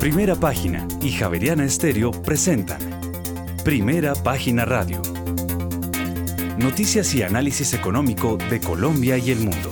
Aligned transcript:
Primera 0.00 0.34
Página 0.34 0.88
y 1.02 1.12
Javeriana 1.12 1.62
Estéreo 1.62 2.10
presentan 2.10 2.80
Primera 3.66 4.14
Página 4.14 4.64
Radio. 4.64 5.02
Noticias 6.56 7.14
y 7.14 7.22
análisis 7.22 7.74
económico 7.74 8.38
de 8.48 8.60
Colombia 8.60 9.18
y 9.18 9.30
el 9.30 9.40
mundo. 9.40 9.70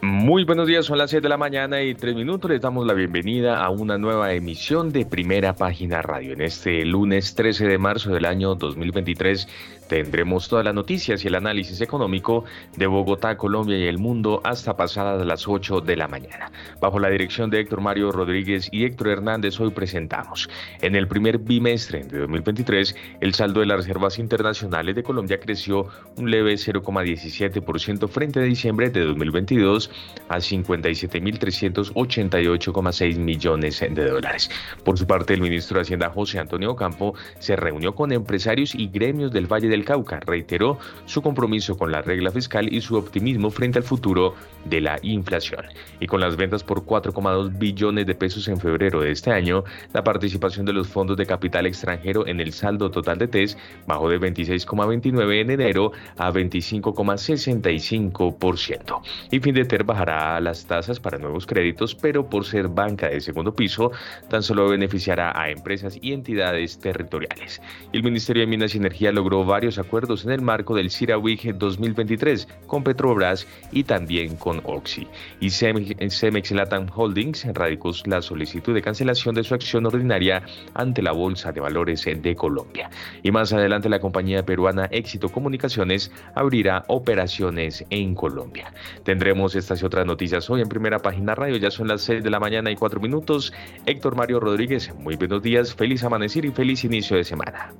Muy 0.00 0.44
buenos 0.44 0.68
días, 0.68 0.86
son 0.86 0.98
las 0.98 1.10
7 1.10 1.24
de 1.24 1.28
la 1.28 1.36
mañana 1.36 1.82
y 1.82 1.96
3 1.96 2.14
minutos. 2.14 2.48
Les 2.48 2.60
damos 2.60 2.86
la 2.86 2.94
bienvenida 2.94 3.60
a 3.60 3.70
una 3.70 3.98
nueva 3.98 4.32
emisión 4.32 4.92
de 4.92 5.04
Primera 5.04 5.56
Página 5.56 6.00
Radio. 6.00 6.34
En 6.34 6.42
este 6.42 6.84
lunes 6.84 7.34
13 7.34 7.66
de 7.66 7.78
marzo 7.78 8.12
del 8.12 8.24
año 8.24 8.54
2023 8.54 9.48
Tendremos 9.92 10.48
todas 10.48 10.64
las 10.64 10.74
noticias 10.74 11.22
y 11.22 11.28
el 11.28 11.34
análisis 11.34 11.82
económico 11.82 12.46
de 12.78 12.86
Bogotá, 12.86 13.36
Colombia 13.36 13.76
y 13.76 13.88
el 13.88 13.98
mundo 13.98 14.40
hasta 14.42 14.74
pasadas 14.74 15.26
las 15.26 15.46
8 15.46 15.82
de 15.82 15.96
la 15.96 16.08
mañana. 16.08 16.50
Bajo 16.80 16.98
la 16.98 17.10
dirección 17.10 17.50
de 17.50 17.60
Héctor 17.60 17.82
Mario 17.82 18.10
Rodríguez 18.10 18.70
y 18.72 18.86
Héctor 18.86 19.08
Hernández, 19.08 19.60
hoy 19.60 19.70
presentamos. 19.70 20.48
En 20.80 20.94
el 20.94 21.08
primer 21.08 21.36
bimestre 21.36 22.04
de 22.04 22.20
2023, 22.20 22.96
el 23.20 23.34
saldo 23.34 23.60
de 23.60 23.66
las 23.66 23.80
reservas 23.80 24.18
internacionales 24.18 24.94
de 24.94 25.02
Colombia 25.02 25.38
creció 25.38 25.88
un 26.16 26.30
leve 26.30 26.54
0,17% 26.54 28.08
frente 28.08 28.40
a 28.40 28.44
diciembre 28.44 28.88
de 28.88 29.04
2022 29.04 29.90
a 30.30 30.38
57.388,6 30.38 33.18
millones 33.18 33.80
de 33.80 34.08
dólares. 34.08 34.50
Por 34.86 34.98
su 34.98 35.06
parte, 35.06 35.34
el 35.34 35.42
ministro 35.42 35.76
de 35.76 35.82
Hacienda 35.82 36.08
José 36.08 36.38
Antonio 36.38 36.74
Campo 36.76 37.14
se 37.40 37.56
reunió 37.56 37.94
con 37.94 38.10
empresarios 38.10 38.74
y 38.74 38.88
gremios 38.88 39.32
del 39.32 39.52
Valle 39.52 39.68
del 39.68 39.81
Cauca 39.84 40.20
reiteró 40.20 40.78
su 41.06 41.22
compromiso 41.22 41.76
con 41.76 41.92
la 41.92 42.02
regla 42.02 42.30
fiscal 42.30 42.72
y 42.72 42.80
su 42.80 42.96
optimismo 42.96 43.50
frente 43.50 43.78
al 43.78 43.84
futuro 43.84 44.34
de 44.64 44.80
la 44.80 44.98
inflación. 45.02 45.64
Y 46.00 46.06
con 46.06 46.20
las 46.20 46.36
ventas 46.36 46.64
por 46.64 46.84
4,2 46.84 47.58
billones 47.58 48.06
de 48.06 48.14
pesos 48.14 48.48
en 48.48 48.58
febrero 48.58 49.00
de 49.00 49.10
este 49.10 49.30
año, 49.30 49.64
la 49.92 50.02
participación 50.04 50.64
de 50.66 50.72
los 50.72 50.88
fondos 50.88 51.16
de 51.16 51.26
capital 51.26 51.66
extranjero 51.66 52.26
en 52.26 52.40
el 52.40 52.52
saldo 52.52 52.90
total 52.90 53.18
de 53.18 53.28
TES 53.28 53.56
bajó 53.86 54.08
de 54.08 54.18
26,29 54.20 55.40
en 55.40 55.50
enero 55.50 55.92
a 56.16 56.32
25,65%. 56.32 59.02
Y 59.30 59.40
Findeter 59.40 59.84
bajará 59.84 60.40
las 60.40 60.66
tasas 60.66 60.98
para 61.00 61.18
nuevos 61.18 61.46
créditos, 61.46 61.94
pero 61.94 62.28
por 62.28 62.44
ser 62.44 62.68
banca 62.68 63.08
de 63.08 63.20
segundo 63.20 63.54
piso, 63.54 63.92
tan 64.28 64.42
solo 64.42 64.68
beneficiará 64.68 65.32
a 65.38 65.50
empresas 65.50 65.98
y 66.00 66.12
entidades 66.12 66.78
territoriales. 66.78 67.60
El 67.92 68.02
Ministerio 68.02 68.40
de 68.42 68.46
Minas 68.46 68.74
y 68.74 68.78
Energía 68.78 69.12
logró 69.12 69.44
varios 69.44 69.78
acuerdos 69.78 70.24
en 70.24 70.32
el 70.32 70.40
marco 70.40 70.74
del 70.74 70.90
CIRAWIG 70.90 71.56
2023 71.56 72.48
con 72.66 72.82
Petrobras 72.84 73.46
y 73.70 73.84
también 73.84 74.36
con 74.36 74.51
Oxy. 74.64 75.06
Y 75.40 75.50
Cemex 75.50 76.50
Latam 76.50 76.86
Holdings 76.94 77.46
radicó 77.54 77.92
la 78.06 78.22
solicitud 78.22 78.74
de 78.74 78.82
cancelación 78.82 79.34
de 79.34 79.44
su 79.44 79.54
acción 79.54 79.86
ordinaria 79.86 80.42
ante 80.74 81.02
la 81.02 81.12
Bolsa 81.12 81.52
de 81.52 81.60
Valores 81.60 82.04
de 82.04 82.34
Colombia. 82.34 82.90
Y 83.22 83.30
más 83.30 83.52
adelante 83.52 83.88
la 83.88 84.00
compañía 84.00 84.44
peruana 84.44 84.88
Éxito 84.90 85.28
Comunicaciones 85.28 86.10
abrirá 86.34 86.84
operaciones 86.88 87.84
en 87.90 88.14
Colombia. 88.14 88.72
Tendremos 89.04 89.54
estas 89.54 89.82
y 89.82 89.84
otras 89.84 90.06
noticias 90.06 90.48
hoy 90.50 90.60
en 90.60 90.68
primera 90.68 90.98
página 90.98 91.34
radio. 91.34 91.56
Ya 91.56 91.70
son 91.70 91.88
las 91.88 92.02
6 92.02 92.22
de 92.22 92.30
la 92.30 92.40
mañana 92.40 92.70
y 92.70 92.76
4 92.76 93.00
minutos. 93.00 93.52
Héctor 93.86 94.16
Mario 94.16 94.40
Rodríguez, 94.40 94.94
muy 94.94 95.16
buenos 95.16 95.42
días, 95.42 95.74
feliz 95.74 96.02
amanecer 96.04 96.44
y 96.44 96.50
feliz 96.50 96.84
inicio 96.84 97.16
de 97.16 97.24
semana. 97.24 97.72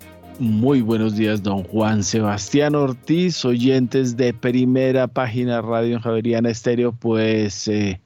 Muy 0.42 0.80
buenos 0.80 1.14
días, 1.14 1.44
don 1.44 1.62
Juan 1.62 2.02
Sebastián 2.02 2.74
Ortiz, 2.74 3.44
oyentes 3.44 4.16
de 4.16 4.34
primera 4.34 5.06
página 5.06 5.62
Radio 5.62 6.00
Javeriana 6.00 6.50
Estéreo, 6.50 6.90
pues 6.90 7.68
eh, 7.68 8.00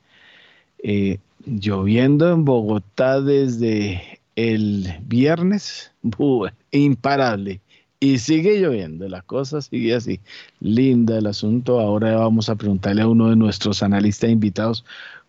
eh, 0.82 1.16
lloviendo 1.46 2.30
en 2.30 2.44
Bogotá 2.44 3.22
desde 3.22 4.20
el 4.36 4.86
viernes, 5.06 5.92
imparable. 6.72 7.62
Y 8.00 8.18
sigue 8.18 8.60
lloviendo, 8.60 9.08
la 9.08 9.22
cosa 9.22 9.62
sigue 9.62 9.94
así. 9.94 10.20
Linda 10.60 11.16
el 11.16 11.28
asunto. 11.28 11.80
Ahora 11.80 12.18
vamos 12.18 12.50
a 12.50 12.56
preguntarle 12.56 13.00
a 13.00 13.08
uno 13.08 13.30
de 13.30 13.36
nuestros 13.36 13.82
analistas 13.82 14.28
invitados 14.28 14.84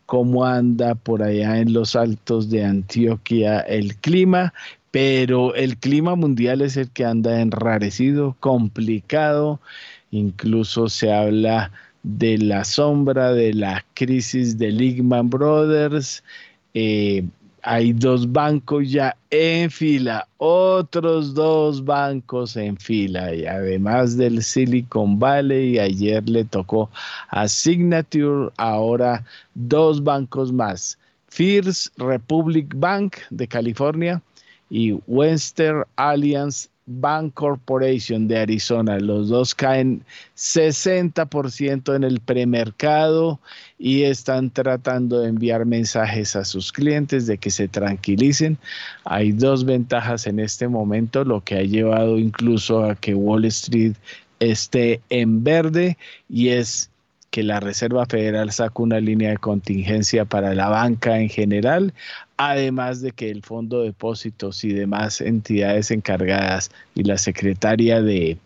cómo 0.05 0.43
anda 0.43 0.93
por 0.93 1.23
allá 1.23 1.59
en 1.59 1.71
los 1.71 1.95
altos 1.95 2.49
de 2.49 2.65
Antioquia 2.65 3.61
el 3.61 3.95
clima 3.95 4.53
pero 4.97 5.53
el 5.53 5.77
clima 5.77 6.15
mundial 6.15 6.63
es 6.63 6.75
el 6.75 6.89
que 6.89 7.05
anda 7.05 7.39
enrarecido, 7.39 8.35
complicado, 8.39 9.59
incluso 10.09 10.89
se 10.89 11.13
habla 11.13 11.71
de 12.01 12.39
la 12.39 12.63
sombra 12.63 13.31
de 13.31 13.53
la 13.53 13.85
crisis 13.93 14.57
de 14.57 14.71
Lehman 14.71 15.29
Brothers. 15.29 16.23
Eh, 16.73 17.23
hay 17.61 17.93
dos 17.93 18.31
bancos 18.31 18.89
ya 18.89 19.15
en 19.29 19.69
fila, 19.69 20.27
otros 20.37 21.35
dos 21.35 21.85
bancos 21.85 22.57
en 22.57 22.75
fila, 22.75 23.35
y 23.35 23.45
además 23.45 24.17
del 24.17 24.41
Silicon 24.41 25.19
Valley, 25.19 25.77
ayer 25.77 26.27
le 26.27 26.43
tocó 26.43 26.89
a 27.29 27.47
Signature, 27.47 28.49
ahora 28.57 29.23
dos 29.53 30.03
bancos 30.03 30.51
más. 30.51 30.97
First 31.27 31.95
Republic 31.99 32.73
Bank 32.75 33.17
de 33.29 33.47
California 33.47 34.23
y 34.69 34.93
Western 35.07 35.85
Alliance 35.95 36.69
Bank 36.87 37.33
Corporation 37.33 38.27
de 38.27 38.39
Arizona. 38.39 38.97
Los 38.99 39.27
dos 39.27 39.53
caen 39.53 40.03
60% 40.35 41.95
en 41.95 42.03
el 42.03 42.21
premercado 42.21 43.39
y 43.77 44.03
están 44.03 44.49
tratando 44.49 45.19
de 45.19 45.29
enviar 45.29 45.65
mensajes 45.65 46.35
a 46.35 46.45
sus 46.45 46.71
clientes 46.71 47.27
de 47.27 47.37
que 47.37 47.51
se 47.51 47.67
tranquilicen. 47.67 48.57
Hay 49.03 49.33
dos 49.33 49.65
ventajas 49.65 50.27
en 50.27 50.39
este 50.39 50.67
momento, 50.67 51.25
lo 51.25 51.43
que 51.43 51.55
ha 51.55 51.63
llevado 51.63 52.17
incluso 52.17 52.83
a 52.83 52.95
que 52.95 53.13
Wall 53.13 53.45
Street 53.45 53.93
esté 54.39 55.01
en 55.09 55.43
verde 55.43 55.97
y 56.29 56.49
es 56.49 56.89
que 57.31 57.43
la 57.43 57.59
Reserva 57.59 58.05
Federal 58.05 58.51
saca 58.51 58.81
una 58.81 58.99
línea 58.99 59.31
de 59.31 59.37
contingencia 59.37 60.25
para 60.25 60.55
la 60.55 60.69
banca 60.69 61.19
en 61.19 61.29
general, 61.29 61.93
además 62.37 63.01
de 63.01 63.11
que 63.11 63.29
el 63.29 63.43
Fondo 63.43 63.79
de 63.79 63.87
Depósitos 63.87 64.63
y 64.63 64.73
demás 64.73 65.21
entidades 65.21 65.91
encargadas 65.91 66.71
y 66.95 67.03
la 67.03 67.17
Secretaria 67.17 68.01
de 68.01 68.37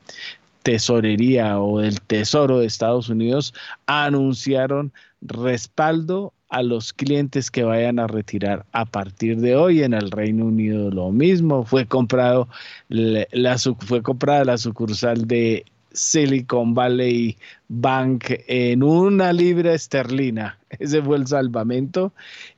Tesorería 0.64 1.60
o 1.60 1.80
del 1.80 2.00
Tesoro 2.02 2.60
de 2.60 2.68
Estados 2.68 3.10
Unidos 3.10 3.54
anunciaron 3.86 4.94
respaldo 5.22 6.34
a 6.50 6.64
los 6.64 6.94
clientes 6.94 7.50
que 7.50 7.64
vayan 7.64 8.00
a 8.00 8.08
retirar 8.08 8.66
a 8.72 8.86
partir 8.86 9.38
de 9.38 9.56
hoy 9.56 9.84
en 9.84 9.94
el 9.94 10.12
Reino 10.12 10.46
Unido 10.46 10.92
lo 10.92 11.12
mismo 11.12 11.64
fue 11.64 11.86
comprado 11.86 12.48
la, 12.90 13.58
fue 13.58 14.02
comprada 14.02 14.46
la 14.46 14.58
sucursal 14.58 15.28
de 15.28 15.66
Silicon 15.94 16.74
Valley 16.74 17.38
Bank 17.68 18.26
en 18.48 18.84
una 18.84 19.34
libra 19.34 19.74
esterlina. 19.74 20.58
Ese 20.80 21.02
fue 21.02 21.18
el 21.18 21.28
salvamento. 21.28 22.14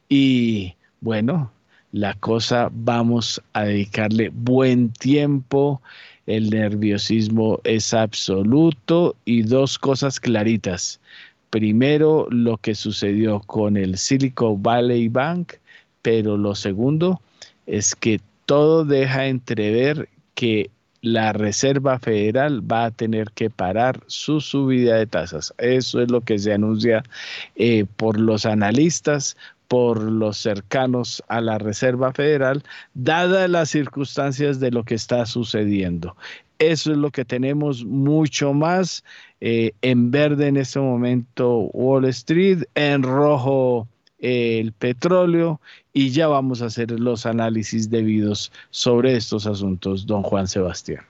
Y 0.10 0.76
bueno, 1.03 1.52
la 1.91 2.14
cosa 2.14 2.69
vamos 2.72 3.41
a 3.52 3.66
dedicarle 3.66 4.30
buen 4.30 4.90
tiempo. 4.94 5.81
El 6.25 6.50
nerviosismo 6.50 7.59
es 7.66 7.94
absoluto 7.94 9.18
y 9.25 9.41
dos 9.41 9.78
cosas 9.78 10.22
claritas. 10.22 11.02
Primero, 11.50 12.28
lo 12.30 12.56
que 12.58 12.74
sucedió 12.74 13.41
con 13.41 13.75
el 13.75 13.97
Silicon 13.97 14.64
Valley 14.64 15.09
Bank, 15.09 15.56
pero 16.02 16.38
lo 16.38 16.56
segundo 16.56 17.22
es 17.66 17.96
que 17.96 18.22
todo 18.46 18.85
deja 18.85 19.28
entrever 19.28 20.08
que 20.35 20.72
la 21.03 21.34
Reserva 21.34 22.00
Federal 22.00 22.64
va 22.72 22.85
a 22.85 22.91
tener 22.91 23.30
que 23.31 23.50
parar 23.50 24.00
su 24.08 24.40
subida 24.40 24.96
de 24.96 25.05
tasas. 25.05 25.53
Eso 25.58 26.02
es 26.02 26.09
lo 26.09 26.22
que 26.22 26.40
se 26.40 26.53
anuncia 26.53 27.03
eh, 27.58 27.85
por 27.97 28.17
los 28.17 28.46
analistas, 28.46 29.35
por 29.68 30.02
los 30.02 30.38
cercanos 30.38 31.24
a 31.28 31.42
la 31.42 31.58
Reserva 31.58 32.14
Federal, 32.14 32.64
dadas 32.94 33.50
las 33.50 33.70
circunstancias 33.70 34.60
de 34.60 34.72
lo 34.72 34.84
que 34.84 34.96
está 34.96 35.26
sucediendo. 35.26 36.16
Eso 36.60 36.92
es 36.92 36.98
lo 36.98 37.12
que 37.12 37.26
tenemos 37.26 37.84
mucho 37.84 38.54
más 38.54 39.04
eh, 39.42 39.74
en 39.82 40.12
verde 40.12 40.48
en 40.48 40.58
este 40.58 40.80
momento 40.80 41.70
Wall 41.74 42.06
Street, 42.06 42.64
en 42.76 43.04
rojo 43.04 43.88
el 44.20 44.72
petróleo 44.72 45.60
y 45.92 46.12
ya 46.12 46.28
vamos 46.28 46.62
a 46.62 46.68
hacer 46.68 46.92
los 46.92 47.26
análisis 47.26 47.90
debidos 47.90 48.52
sobre 48.70 49.18
estos 49.18 49.46
asuntos, 49.46 50.06
don 50.06 50.24
Juan 50.24 50.48
Sebastián. 50.48 51.04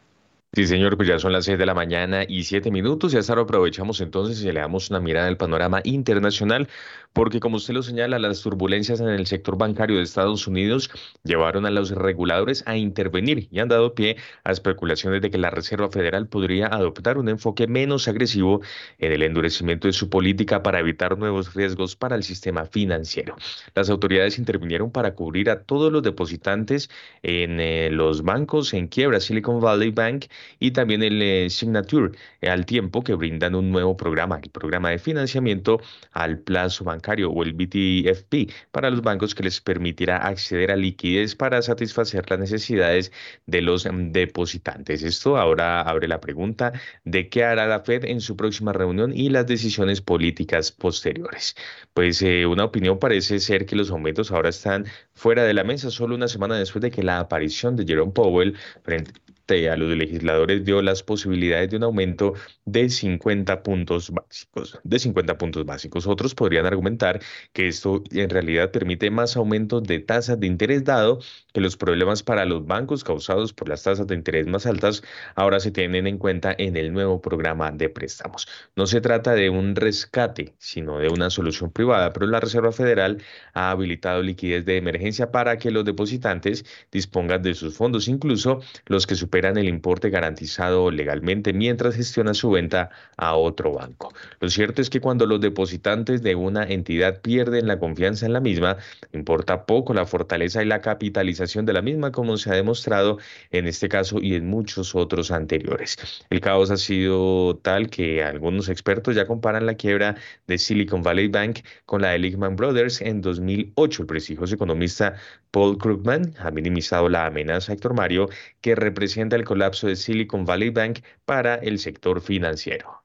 Sí, 0.56 0.68
señor, 0.68 0.98
pues 0.98 1.10
ya 1.10 1.18
son 1.18 1.32
las 1.34 1.46
seis 1.46 1.58
de 1.58 1.66
la 1.66 1.74
mañana 1.74 2.26
y 2.28 2.44
siete 2.44 2.70
minutos 2.70 3.12
y 3.14 3.18
hasta 3.18 3.34
ahora 3.34 3.42
aprovechamos 3.42 4.00
entonces 4.02 4.40
y 4.44 4.52
le 4.52 4.60
damos 4.60 4.92
una 4.92 5.00
mirada 5.00 5.28
al 5.28 5.36
panorama 5.36 5.82
internacional 5.84 6.68
porque 7.14 7.40
como 7.40 7.58
usted 7.58 7.74
lo 7.76 7.84
señala, 7.84 8.20
las 8.20 8.42
turbulencias 8.42 9.00
en 9.00 9.08
el 9.08 9.28
sector 9.28 9.58
bancario 9.58 9.98
de 9.98 10.04
Estados 10.04 10.48
Unidos 10.48 10.90
llevaron 11.24 11.66
a 11.66 11.72
los 11.72 11.92
reguladores 11.92 12.64
a 12.68 12.76
intervenir 12.76 13.48
y 13.52 13.60
han 13.60 13.68
dado 13.68 13.94
pie 13.94 14.18
a 14.44 14.52
especulaciones 14.52 15.22
de 15.22 15.30
que 15.30 15.38
la 15.38 15.52
Reserva 15.52 15.90
Federal 15.90 16.28
podría 16.28 16.68
adoptar 16.68 17.18
un 17.20 17.30
enfoque 17.30 17.68
menos 17.68 18.08
agresivo 18.08 18.62
en 18.98 19.12
el 19.12 19.22
endurecimiento 19.22 19.88
de 19.88 19.94
su 19.94 20.10
política 20.10 20.64
para 20.64 20.80
evitar 20.80 21.18
nuevos 21.18 21.54
riesgos 21.54 21.96
para 21.96 22.16
el 22.16 22.24
sistema 22.24 22.66
financiero. 22.66 23.36
Las 23.76 23.90
autoridades 23.92 24.40
intervinieron 24.40 24.92
para 24.92 25.14
cubrir 25.14 25.52
a 25.52 25.62
todos 25.62 25.92
los 25.92 26.02
depositantes 26.02 26.90
en 27.22 27.60
eh, 27.60 27.90
los 27.92 28.24
bancos 28.24 28.74
en 28.74 28.88
quiebra, 28.88 29.20
Silicon 29.20 29.60
Valley 29.60 29.92
Bank 29.92 30.26
y 30.60 30.72
también 30.72 31.04
el 31.04 31.22
eh, 31.22 31.50
Signature, 31.50 32.18
eh, 32.42 32.50
al 32.50 32.66
tiempo 32.66 33.04
que 33.04 33.13
brindan 33.13 33.56
un 33.56 33.72
nuevo 33.72 33.98
programa, 33.98 34.40
el 34.42 34.50
programa 34.50 34.90
de 34.90 35.00
financiamiento 35.00 35.81
al 36.12 36.40
plazo 36.40 36.84
bancario 36.84 37.31
o 37.31 37.44
el 37.44 37.54
BTFP 37.54 38.51
para 38.72 38.90
los 38.90 39.01
bancos 39.01 39.36
que 39.36 39.44
les 39.44 39.62
permitirá 39.62 40.18
acceder 40.18 40.72
a 40.72 40.75
liquidez 40.75 41.36
para 41.36 41.62
satisfacer 41.62 42.30
las 42.30 42.40
necesidades 42.40 43.12
de 43.45 43.62
los 43.62 43.86
mm, 43.86 44.12
depositantes. 44.12 45.04
Esto 45.04 45.38
ahora 45.38 45.81
abre 45.81 46.07
la 46.07 46.19
pregunta 46.19 46.74
de 47.04 47.30
qué 47.30 47.44
hará 47.44 47.68
la 47.68 47.81
Fed 47.81 48.06
en 48.06 48.22
su 48.22 48.36
próxima 48.36 48.74
reunión 48.74 49.13
y 49.16 49.30
las 49.30 49.45
decisiones 49.48 50.01
políticas 50.01 50.72
posteriores. 50.72 51.56
Pues 51.94 52.22
eh, 52.22 52.45
una 52.45 52.66
opinión 52.66 53.00
parece 53.00 53.40
ser 53.40 53.66
que 53.66 53.75
los 53.75 53.92
aumentos 53.92 54.31
ahora 54.31 54.50
están 54.50 54.86
fuera 55.13 55.44
de 55.44 55.54
la 55.54 55.63
mesa 55.63 55.92
solo 55.92 56.16
una 56.16 56.28
semana 56.28 56.57
después 56.57 56.81
de 56.81 56.92
que 56.92 57.04
la 57.04 57.19
aparición 57.19 57.75
de 57.75 57.86
Jerome 57.86 58.12
Powell 58.12 58.56
frente 58.84 59.12
a 59.50 59.75
los 59.75 59.95
legisladores 59.98 60.63
dio 60.63 60.81
las 60.81 61.04
posibilidades 61.04 61.69
de 61.69 61.75
un 61.75 61.84
aumento 61.84 62.34
de 62.66 62.90
50 62.90 63.62
puntos 63.62 64.10
básicos, 64.10 64.80
de 64.84 65.00
50 65.00 65.38
puntos 65.38 65.66
básicos. 65.66 66.07
Otros 66.07 66.34
podrían 66.34 66.66
argumentar 66.66 67.19
que 67.51 67.68
esto 67.68 68.04
en 68.12 68.30
realidad 68.30 68.72
permite 68.72 69.12
más 69.12 69.36
aumentos 69.36 69.84
de 69.84 70.00
tasas 70.00 70.40
de 70.40 70.48
interés 70.48 70.86
dado 70.86 71.19
que 71.54 71.60
los 71.60 71.75
problemas 71.75 72.24
para 72.24 72.45
los 72.45 72.66
bancos 72.66 73.04
causados 73.04 73.51
por 73.51 73.68
las 73.68 73.84
tasas 73.84 74.07
de 74.07 74.16
interés 74.16 74.48
más 74.48 74.66
altas 74.66 75.04
ahora 75.36 75.60
se 75.60 75.72
tienen 75.72 76.07
en 76.07 76.18
cuenta 76.18 76.56
en 76.57 76.78
el 76.78 76.94
nuevo 76.94 77.22
programa 77.22 77.69
de 77.72 77.90
préstamos. 77.90 78.48
No 78.78 78.88
se 78.88 79.01
trata 79.01 79.34
de 79.36 79.50
un 79.50 79.75
rescate, 79.75 80.56
sino 80.57 81.00
de 81.00 81.10
una 81.10 81.30
solución 81.30 81.69
privada, 81.69 82.13
pero 82.13 82.28
la 82.28 82.40
Reserva 82.40 82.72
Federal 82.72 83.22
ha 83.54 83.72
habilitado 83.72 84.22
liquidez 84.22 84.66
de 84.66 84.78
emergencia 84.78 85.31
para 85.31 85.57
que 85.57 85.69
los 85.69 85.84
depositantes 85.84 86.66
dispongan 86.92 87.44
de 87.44 87.54
sus 87.54 87.75
fondos, 87.75 88.07
incluso 88.07 88.62
los 88.86 89.06
que 89.06 89.16
superan 89.33 89.57
el 89.57 89.68
importe 89.68 90.12
garantizado 90.12 90.91
legalmente 90.91 91.53
mientras 91.53 91.95
gestiona 91.95 92.35
su 92.35 92.51
venta 92.51 92.91
a 93.18 93.35
otro 93.35 93.74
banco. 93.74 94.13
Lo 94.39 94.47
cierto 94.47 94.80
es 94.80 94.91
que 94.91 95.01
cuando 95.01 95.25
los 95.25 95.41
depositantes 95.41 96.21
de 96.21 96.35
una 96.35 96.62
entidad 96.65 97.19
pierden 97.19 97.65
la 97.65 97.80
confianza 97.80 98.27
en 98.27 98.33
la 98.33 98.39
misma, 98.39 98.77
importa 99.12 99.65
poco 99.65 99.95
la 99.95 100.06
fortaleza 100.06 100.62
y 100.62 100.68
la 100.68 100.81
capitalización 100.81 101.65
de 101.65 101.74
la 101.74 101.81
misma, 101.81 102.12
como 102.12 102.38
se 102.38 102.51
ha 102.51 102.53
demostrado 102.53 103.18
en 103.50 103.65
este 103.65 103.89
caso 103.89 104.19
y 104.21 104.35
en 104.35 104.47
muchos 104.47 104.94
otros 104.94 105.31
anteriores. 105.31 105.97
El 106.30 106.39
caos 106.39 106.69
ha 106.69 106.77
sido 106.77 107.57
tal 107.57 107.89
que 107.89 108.24
algunos 108.24 108.69
expertos 108.69 109.15
ya 109.15 109.25
comparan 109.25 109.65
la 109.65 109.74
quiebra 109.74 110.15
de 110.45 110.59
Silicon 110.59 111.01
Valley 111.01 111.27
Bank 111.27 111.62
con 111.88 112.03
la 112.03 112.09
de 112.09 112.19
Lehman 112.19 112.56
Brothers 112.56 113.01
en 113.01 113.21
2008. 113.21 114.03
El 114.03 114.07
prestigioso 114.07 114.53
economista 114.53 115.15
Paul 115.54 115.78
Krugman 115.78 116.34
ha 116.40 116.50
minimizado 116.50 117.08
la 117.10 117.28
amenaza, 117.28 117.74
Héctor 117.74 117.94
Mario, 117.94 118.28
que 118.60 118.74
representa 118.74 119.36
el 119.36 119.44
colapso 119.44 119.86
de 119.86 119.96
Silicon 119.96 120.46
Valley 120.46 120.72
Bank 120.72 121.02
para 121.26 121.54
el 121.54 121.78
sector 121.78 122.22
financiero. 122.22 123.04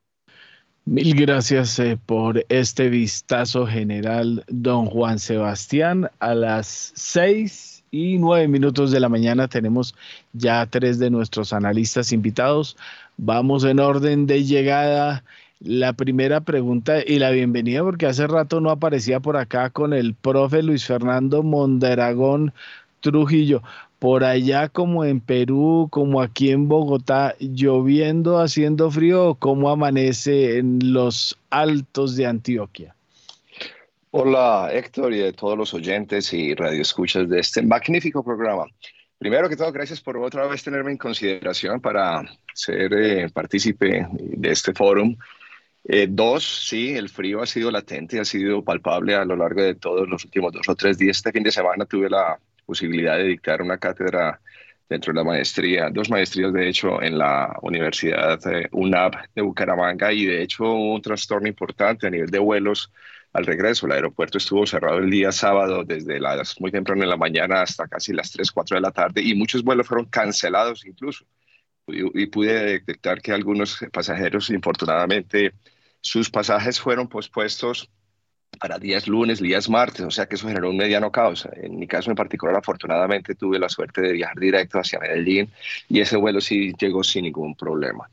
Mil 0.87 1.15
gracias 1.15 1.79
eh, 1.79 1.99
por 2.07 2.47
este 2.49 2.89
vistazo 2.89 3.67
general, 3.67 4.45
don 4.49 4.87
Juan 4.87 5.19
Sebastián. 5.19 6.11
A 6.21 6.35
las 6.35 6.93
seis 6.95 7.85
y 7.91 8.17
nueve 8.17 8.49
minutos 8.49 8.93
de 8.93 9.01
la 9.01 9.11
mañana 9.11 9.49
tenemos 9.49 9.95
ya 10.33 10.65
tres 10.65 10.99
de 10.99 11.11
nuestros 11.11 11.53
analistas 11.53 12.13
invitados. 12.13 12.79
Vamos 13.19 13.65
en 13.65 13.79
orden 13.79 14.27
de 14.27 14.45
llegada. 14.45 15.23
La 15.61 15.93
primera 15.93 16.41
pregunta 16.43 17.03
y 17.05 17.19
la 17.19 17.31
bienvenida, 17.31 17.83
porque 17.83 18.07
hace 18.07 18.29
rato 18.29 18.61
no 18.61 18.71
aparecía 18.71 19.19
por 19.19 19.37
acá 19.37 19.71
con 19.71 19.93
el 19.93 20.15
profe 20.15 20.63
Luis 20.63 20.85
Fernando 20.87 21.43
Mondragón 21.43 22.55
Trujillo. 23.01 23.63
Por 23.99 24.23
allá 24.23 24.69
como 24.69 25.05
en 25.05 25.19
Perú, 25.19 25.89
como 25.91 26.23
aquí 26.23 26.53
en 26.53 26.69
Bogotá, 26.69 27.35
lloviendo, 27.41 28.39
haciendo 28.39 28.89
frío, 28.93 29.35
¿cómo 29.35 29.69
amanece 29.69 30.59
en 30.59 30.93
los 30.93 31.37
altos 31.51 32.15
de 32.15 32.27
Antioquia? 32.27 32.95
Hola 34.13 34.71
Héctor 34.73 35.13
y 35.13 35.23
a 35.23 35.33
todos 35.33 35.59
los 35.59 35.75
oyentes 35.75 36.33
y 36.33 36.55
radioescuchas 36.55 37.29
de 37.29 37.41
este 37.41 37.63
magnífico 37.63 38.23
programa. 38.23 38.67
Primero 39.19 39.49
que 39.49 39.57
todo, 39.57 39.73
gracias 39.73 40.01
por 40.01 40.17
otra 40.19 40.47
vez 40.47 40.63
tenerme 40.63 40.93
en 40.93 40.99
consideración 40.99 41.81
para 41.81 42.23
ser 42.55 42.93
eh, 42.95 43.29
partícipe 43.29 44.07
de 44.13 44.51
este 44.51 44.73
foro. 44.73 45.03
Eh, 45.91 46.07
dos, 46.09 46.45
sí, 46.69 46.95
el 46.97 47.09
frío 47.09 47.41
ha 47.43 47.47
sido 47.47 47.71
latente, 47.71 48.21
ha 48.21 48.25
sido 48.25 48.63
palpable 48.63 49.15
a 49.15 49.25
lo 49.25 49.37
largo 49.37 49.63
de 49.63 49.75
todos 49.75 50.07
los 50.07 50.23
últimos 50.25 50.53
dos 50.53 50.69
o 50.69 50.77
tres 50.77 50.99
días. 50.99 51.17
Este 51.17 51.33
fin 51.33 51.43
de 51.43 51.51
semana 51.51 51.87
tuve 51.87 52.11
la 52.11 52.39
posibilidad 52.67 53.17
de 53.17 53.25
dictar 53.25 53.63
una 53.63 53.79
cátedra 53.79 54.39
dentro 54.89 55.13
de 55.13 55.17
la 55.19 55.25
maestría, 55.25 55.89
dos 55.91 56.11
maestrías 56.11 56.53
de 56.53 56.69
hecho 56.69 57.03
en 57.03 57.17
la 57.17 57.57
Universidad 57.63 58.39
eh, 58.53 58.69
UNAB 58.73 59.13
de 59.35 59.43
Bucaramanga 59.43 60.13
y 60.13 60.27
de 60.27 60.43
hecho 60.43 60.71
un 60.71 61.01
trastorno 61.01 61.49
importante 61.49 62.07
a 62.07 62.11
nivel 62.11 62.31
de 62.31 62.39
vuelos 62.39 62.93
al 63.33 63.47
regreso. 63.47 63.87
El 63.87 63.93
aeropuerto 63.93 64.37
estuvo 64.39 64.67
cerrado 64.67 64.99
el 64.99 65.11
día 65.11 65.33
sábado 65.33 65.85
desde 65.85 66.21
las 66.21 66.61
muy 66.61 66.71
temprano 66.71 67.03
en 67.03 67.11
la 67.11 67.17
mañana 67.17 67.63
hasta 67.63 67.89
casi 67.89 68.13
las 68.13 68.31
3, 68.33 68.53
4 68.53 68.77
de 68.77 68.81
la 68.83 68.91
tarde 68.91 69.23
y 69.23 69.35
muchos 69.35 69.63
vuelos 69.65 69.87
fueron 69.87 70.07
cancelados 70.07 70.85
incluso. 70.87 71.25
Y, 71.87 72.27
pude 72.27 72.53
detectar 72.53 73.23
que 73.23 73.33
algunos 73.33 73.79
pasajeros, 73.91 74.51
infortunadamente, 74.51 75.55
sus 76.01 76.31
pasajes 76.31 76.81
fueron 76.81 77.09
pospuestos 77.09 77.91
para 78.59 78.79
días 78.79 79.07
lunes, 79.07 79.41
días 79.41 79.69
martes, 79.69 80.05
o 80.05 80.11
sea 80.11 80.27
que 80.27 80.35
eso 80.35 80.49
generó 80.49 80.71
un 80.71 80.77
mediano 80.77 81.13
caos. 81.13 81.49
En 81.55 81.79
mi 81.79 81.87
caso 81.87 82.11
en 82.11 82.17
particular, 82.17 82.57
afortunadamente 82.57 83.35
tuve 83.35 83.59
la 83.59 83.69
suerte 83.69 84.01
de 84.01 84.13
viajar 84.13 84.39
directo 84.39 84.79
hacia 84.79 84.99
Medellín 84.99 85.51
y 85.89 86.01
ese 86.01 86.17
vuelo 86.17 86.41
sí 86.41 86.73
llegó 86.79 87.05
sin 87.05 87.25
ningún 87.25 87.55
problema. 87.55 88.09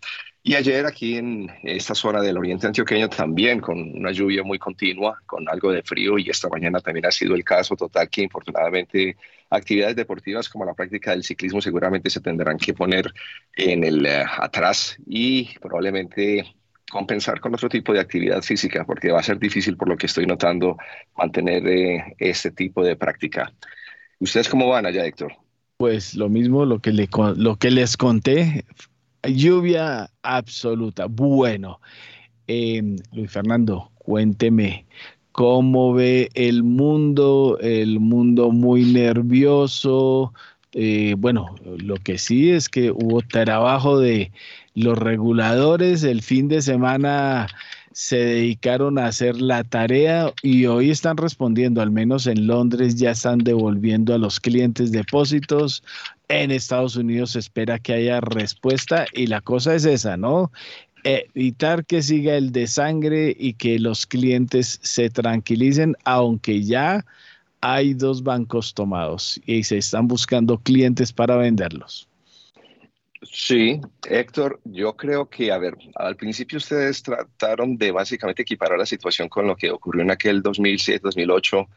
Y 0.47 0.53
ayer 0.53 0.85
aquí 0.85 1.17
en 1.17 1.49
esta 1.63 1.95
zona 1.95 2.21
del 2.21 2.37
oriente 2.37 2.67
antioqueño 2.67 3.09
también 3.09 3.59
con 3.59 3.79
una 3.79 4.11
lluvia 4.11 4.43
muy 4.43 4.59
continua, 4.59 5.19
con 5.25 5.49
algo 5.49 5.71
de 5.71 5.81
frío 5.81 6.19
y 6.19 6.29
esta 6.29 6.47
mañana 6.49 6.79
también 6.79 7.07
ha 7.07 7.11
sido 7.11 7.33
el 7.33 7.43
caso 7.43 7.75
total 7.75 8.07
que 8.09 8.21
infortunadamente 8.21 9.17
actividades 9.49 9.95
deportivas 9.95 10.47
como 10.47 10.65
la 10.65 10.75
práctica 10.75 11.11
del 11.11 11.23
ciclismo 11.23 11.61
seguramente 11.61 12.11
se 12.11 12.21
tendrán 12.21 12.59
que 12.59 12.75
poner 12.75 13.11
en 13.55 13.83
el 13.83 14.05
eh, 14.05 14.23
atrás 14.37 14.97
y 15.07 15.57
probablemente 15.57 16.45
compensar 16.91 17.39
con 17.39 17.53
otro 17.53 17.69
tipo 17.69 17.93
de 17.93 17.99
actividad 17.99 18.41
física 18.41 18.85
porque 18.85 19.11
va 19.11 19.19
a 19.19 19.23
ser 19.23 19.39
difícil 19.39 19.75
por 19.77 19.89
lo 19.89 19.97
que 19.97 20.05
estoy 20.05 20.25
notando 20.25 20.77
mantener 21.17 21.67
eh, 21.67 22.15
este 22.19 22.51
tipo 22.51 22.83
de 22.83 22.95
práctica. 22.95 23.51
¿Ustedes 24.19 24.49
cómo 24.49 24.69
van 24.69 24.85
allá, 24.85 25.05
Héctor? 25.05 25.33
Pues 25.77 26.15
lo 26.15 26.29
mismo, 26.29 26.65
lo 26.65 26.79
que, 26.79 26.91
le, 26.91 27.09
lo 27.35 27.57
que 27.57 27.71
les 27.71 27.97
conté 27.97 28.65
Lluvia 29.23 30.09
absoluta. 30.23 31.07
Bueno, 31.07 31.79
em, 32.47 32.97
Luis 33.11 33.31
Fernando, 33.31 33.91
cuénteme 33.95 34.85
cómo 35.31 35.93
ve 35.93 36.29
el 36.33 36.63
mundo, 36.63 37.57
el 37.61 37.99
mundo 37.99 38.51
muy 38.51 38.85
nervioso. 38.85 40.33
Eh, 40.71 41.15
bueno, 41.17 41.55
lo 41.77 41.95
que 41.95 42.17
sí 42.17 42.51
es 42.51 42.69
que 42.69 42.91
hubo 42.91 43.21
trabajo 43.21 43.99
de 43.99 44.31
los 44.75 44.97
reguladores 44.97 46.03
el 46.03 46.21
fin 46.21 46.49
de 46.49 46.61
semana 46.61 47.47
se 47.93 48.17
dedicaron 48.17 48.99
a 48.99 49.05
hacer 49.05 49.41
la 49.41 49.63
tarea 49.63 50.33
y 50.43 50.65
hoy 50.65 50.91
están 50.91 51.15
respondiendo, 51.15 51.81
al 51.81 51.91
menos 51.91 52.27
en 52.27 52.45
Londres 52.45 52.95
ya 52.97 53.11
están 53.11 53.39
devolviendo 53.39 54.13
a 54.13 54.17
los 54.17 54.41
clientes 54.41 54.91
depósitos. 54.91 55.81
En 56.27 56.51
Estados 56.51 56.97
Unidos 56.97 57.31
se 57.31 57.39
espera 57.39 57.79
que 57.79 57.93
haya 57.93 58.19
respuesta 58.19 59.05
y 59.13 59.27
la 59.27 59.39
cosa 59.39 59.75
es 59.75 59.85
esa, 59.85 60.17
¿no? 60.17 60.51
Evitar 61.05 61.85
que 61.85 62.01
siga 62.01 62.35
el 62.35 62.51
de 62.51 62.67
sangre 62.67 63.33
y 63.39 63.53
que 63.53 63.79
los 63.79 64.05
clientes 64.05 64.79
se 64.81 65.09
tranquilicen, 65.09 65.95
aunque 66.03 66.63
ya 66.63 67.05
hay 67.61 67.93
dos 67.93 68.23
bancos 68.23 68.73
tomados 68.73 69.39
y 69.45 69.63
se 69.63 69.77
están 69.77 70.09
buscando 70.09 70.57
clientes 70.57 71.13
para 71.13 71.37
venderlos. 71.37 72.09
Sí, 73.31 73.81
Héctor, 74.07 74.61
yo 74.63 74.95
creo 74.95 75.29
que, 75.29 75.51
a 75.51 75.57
ver, 75.57 75.75
al 75.95 76.15
principio 76.15 76.57
ustedes 76.57 77.01
trataron 77.01 77.77
de 77.77 77.91
básicamente 77.91 78.43
equiparar 78.43 78.77
la 78.77 78.85
situación 78.85 79.29
con 79.29 79.47
lo 79.47 79.55
que 79.55 79.71
ocurrió 79.71 80.03
en 80.03 80.11
aquel 80.11 80.43
2007-2008 80.43 81.67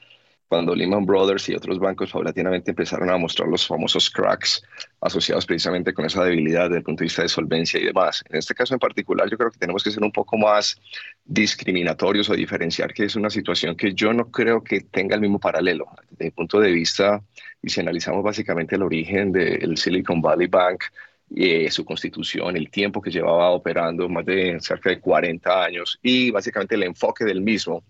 cuando 0.48 0.74
Lehman 0.74 1.04
Brothers 1.04 1.48
y 1.50 1.54
otros 1.54 1.78
bancos 1.78 2.10
paulatinamente 2.10 2.70
empezaron 2.70 3.10
a 3.10 3.18
mostrar 3.18 3.48
los 3.48 3.66
famosos 3.66 4.10
cracks 4.10 4.62
asociados 5.00 5.44
precisamente 5.44 5.92
con 5.92 6.06
esa 6.06 6.24
debilidad 6.24 6.64
desde 6.64 6.78
el 6.78 6.82
punto 6.82 7.00
de 7.00 7.04
vista 7.06 7.22
de 7.22 7.28
solvencia 7.28 7.78
y 7.78 7.84
demás. 7.84 8.24
En 8.28 8.36
este 8.36 8.54
caso 8.54 8.74
en 8.74 8.80
particular, 8.80 9.28
yo 9.30 9.36
creo 9.36 9.50
que 9.50 9.58
tenemos 9.58 9.84
que 9.84 9.90
ser 9.90 10.02
un 10.02 10.12
poco 10.12 10.38
más 10.38 10.80
discriminatorios 11.24 12.30
o 12.30 12.34
diferenciar 12.34 12.94
que 12.94 13.04
es 13.04 13.14
una 13.14 13.28
situación 13.30 13.76
que 13.76 13.92
yo 13.92 14.12
no 14.14 14.30
creo 14.30 14.64
que 14.64 14.80
tenga 14.80 15.14
el 15.14 15.20
mismo 15.20 15.38
paralelo. 15.38 15.86
Desde 16.10 16.24
mi 16.26 16.30
punto 16.30 16.60
de 16.60 16.72
vista, 16.72 17.22
y 17.62 17.68
si 17.68 17.80
analizamos 17.80 18.24
básicamente 18.24 18.76
el 18.76 18.82
origen 18.82 19.32
del 19.32 19.76
Silicon 19.76 20.22
Valley 20.22 20.46
Bank, 20.46 20.84
y 21.30 21.68
su 21.70 21.84
constitución, 21.84 22.56
el 22.56 22.70
tiempo 22.70 23.00
que 23.00 23.10
llevaba 23.10 23.50
operando, 23.50 24.08
más 24.08 24.24
de 24.24 24.58
cerca 24.60 24.90
de 24.90 25.00
40 25.00 25.64
años, 25.64 25.98
y 26.02 26.30
básicamente 26.30 26.74
el 26.74 26.84
enfoque 26.84 27.24
del 27.24 27.40
mismo, 27.40 27.84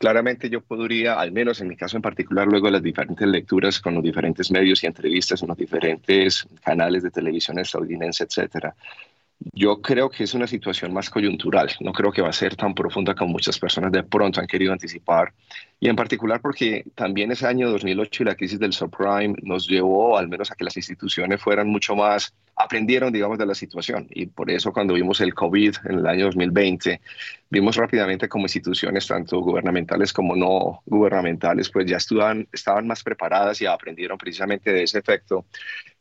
Claramente 0.00 0.48
yo 0.48 0.62
podría, 0.62 1.20
al 1.20 1.30
menos 1.30 1.60
en 1.60 1.68
mi 1.68 1.76
caso 1.76 1.98
en 1.98 2.02
particular, 2.02 2.46
luego 2.46 2.70
las 2.70 2.82
diferentes 2.82 3.28
lecturas 3.28 3.78
con 3.80 3.92
los 3.92 4.02
diferentes 4.02 4.50
medios 4.50 4.82
y 4.82 4.86
entrevistas 4.86 5.42
en 5.42 5.48
los 5.48 5.58
diferentes 5.58 6.48
canales 6.64 7.02
de 7.02 7.10
televisión 7.10 7.58
estadounidense, 7.58 8.24
etcétera, 8.24 8.74
yo 9.52 9.80
creo 9.80 10.10
que 10.10 10.24
es 10.24 10.34
una 10.34 10.46
situación 10.46 10.92
más 10.92 11.08
coyuntural, 11.10 11.70
no 11.80 11.92
creo 11.92 12.12
que 12.12 12.22
va 12.22 12.28
a 12.28 12.32
ser 12.32 12.56
tan 12.56 12.74
profunda 12.74 13.14
como 13.14 13.32
muchas 13.32 13.58
personas 13.58 13.90
de 13.92 14.02
pronto 14.02 14.40
han 14.40 14.46
querido 14.46 14.72
anticipar, 14.72 15.32
y 15.78 15.88
en 15.88 15.96
particular 15.96 16.40
porque 16.40 16.84
también 16.94 17.32
ese 17.32 17.46
año 17.46 17.70
2008 17.70 18.22
y 18.22 18.26
la 18.26 18.34
crisis 18.34 18.58
del 18.58 18.72
subprime 18.72 19.34
nos 19.42 19.66
llevó 19.66 20.18
al 20.18 20.28
menos 20.28 20.50
a 20.50 20.54
que 20.54 20.64
las 20.64 20.76
instituciones 20.76 21.40
fueran 21.40 21.68
mucho 21.68 21.96
más 21.96 22.34
aprendieron, 22.60 23.12
digamos, 23.12 23.38
de 23.38 23.46
la 23.46 23.54
situación. 23.54 24.06
Y 24.10 24.26
por 24.26 24.50
eso 24.50 24.72
cuando 24.72 24.94
vimos 24.94 25.20
el 25.20 25.34
COVID 25.34 25.76
en 25.88 25.98
el 25.98 26.06
año 26.06 26.26
2020, 26.26 27.00
vimos 27.48 27.76
rápidamente 27.76 28.28
como 28.28 28.44
instituciones, 28.44 29.06
tanto 29.06 29.40
gubernamentales 29.40 30.12
como 30.12 30.36
no 30.36 30.82
gubernamentales, 30.84 31.70
pues 31.70 31.86
ya 31.86 31.96
estaban, 31.96 32.46
estaban 32.52 32.86
más 32.86 33.02
preparadas 33.02 33.60
y 33.62 33.66
aprendieron 33.66 34.18
precisamente 34.18 34.72
de 34.72 34.82
ese 34.82 34.98
efecto, 34.98 35.46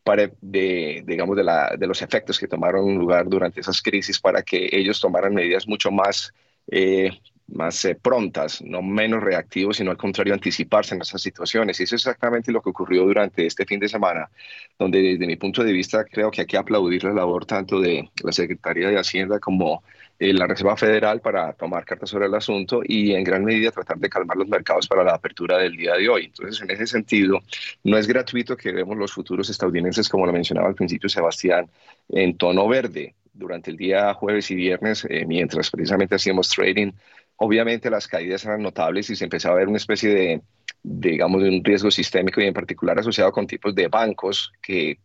para, 0.10 0.32
de, 0.42 1.04
digamos, 1.06 1.38
de, 1.38 1.44
la, 1.44 1.76
de 1.78 1.86
los 1.86 2.02
efectos 2.02 2.40
que 2.40 2.48
tomaron 2.48 2.96
lugar 2.98 3.30
durante 3.30 3.62
esas 3.62 3.80
crisis 3.80 4.20
para 4.20 4.42
que 4.42 4.68
ellos 4.72 5.00
tomaran 5.00 5.36
medidas 5.36 5.68
mucho 5.68 5.92
más 5.92 6.34
eh, 6.72 7.12
más 7.46 7.86
eh, 7.86 7.94
prontas, 7.94 8.60
no 8.64 8.82
menos 8.82 9.22
reactivos, 9.22 9.78
sino 9.78 9.92
al 9.92 9.98
contrario, 9.98 10.34
anticiparse 10.34 10.96
en 10.96 11.02
esas 11.02 11.22
situaciones. 11.22 11.80
Y 11.80 11.84
eso 11.84 11.96
es 11.96 12.02
exactamente 12.02 12.52
lo 12.52 12.60
que 12.60 12.72
ocurrió 12.72 13.06
durante 13.06 13.46
este 13.46 13.66
fin 13.68 13.80
de 13.80 13.88
semana, 13.88 14.32
donde 14.80 15.00
desde 15.00 15.28
mi 15.28 15.36
punto 15.36 15.64
de 15.64 15.74
vista 15.74 16.04
creo 16.06 16.32
que 16.32 16.42
hay 16.42 16.48
que 16.48 16.58
aplaudir 16.58 17.04
la 17.04 17.14
labor 17.14 17.46
tanto 17.46 17.80
de 17.80 18.10
la 18.24 18.32
Secretaría 18.32 18.90
de 18.90 18.98
Hacienda 18.98 19.40
como 19.40 19.84
eh, 20.20 20.34
la 20.34 20.46
Reserva 20.48 20.76
Federal 20.78 21.22
para 21.22 21.54
tomar 21.54 21.86
cartas 21.86 22.10
sobre 22.10 22.28
el 22.28 22.36
asunto 22.36 22.82
y 22.84 23.14
en 23.14 23.24
gran 23.24 23.44
medida 23.44 23.72
tratar 23.72 23.98
de 23.98 24.10
calmar 24.10 24.38
los 24.38 24.48
mercados 24.48 24.88
para 24.88 25.04
la 25.04 25.14
apertura 25.14 25.58
del 25.58 25.76
día 25.76 25.96
de 25.96 26.10
hoy. 26.10 26.26
Entonces, 26.26 26.62
en 26.62 26.72
ese 26.72 26.88
sentido, 26.88 27.40
no 27.84 27.98
es 27.98 28.08
gratuito 28.08 28.58
que 28.58 28.72
vemos 28.72 28.98
los 28.98 29.14
futuros 29.14 29.50
estadounidenses, 29.50 30.10
como 30.10 30.26
lo 30.26 30.34
mencionaba 30.34 30.68
al 30.68 30.76
principio 30.76 31.10
Sebastián, 31.10 31.70
en 32.10 32.38
tono 32.38 32.68
verde 32.68 33.16
durante 33.34 33.72
el 33.72 33.78
día 33.78 34.14
jueves 34.14 34.52
y 34.52 34.56
viernes, 34.56 35.08
eh, 35.10 35.26
mientras 35.26 35.70
precisamente 35.70 36.16
hacíamos 36.16 36.50
trading 36.50 36.92
obviamente 37.40 37.90
las 37.90 38.08
caídas 38.08 38.46
eran 38.46 38.62
notables 38.62 39.10
y 39.10 39.16
se 39.16 39.24
empezaba 39.24 39.56
a 39.56 39.60
ver 39.60 39.68
una 39.68 39.78
especie 39.78 40.10
de, 40.14 40.42
digamos, 40.84 41.42
de 41.42 41.50
un 41.50 41.64
riesgo 41.64 41.90
sistémico 41.90 42.42
y 42.42 42.46
en 42.46 42.54
particular 42.54 43.00
asociado 43.00 43.32
con 43.32 43.48
tipos 43.48 43.74
de 43.74 43.88
bancos 43.88 44.52
que 44.62 45.00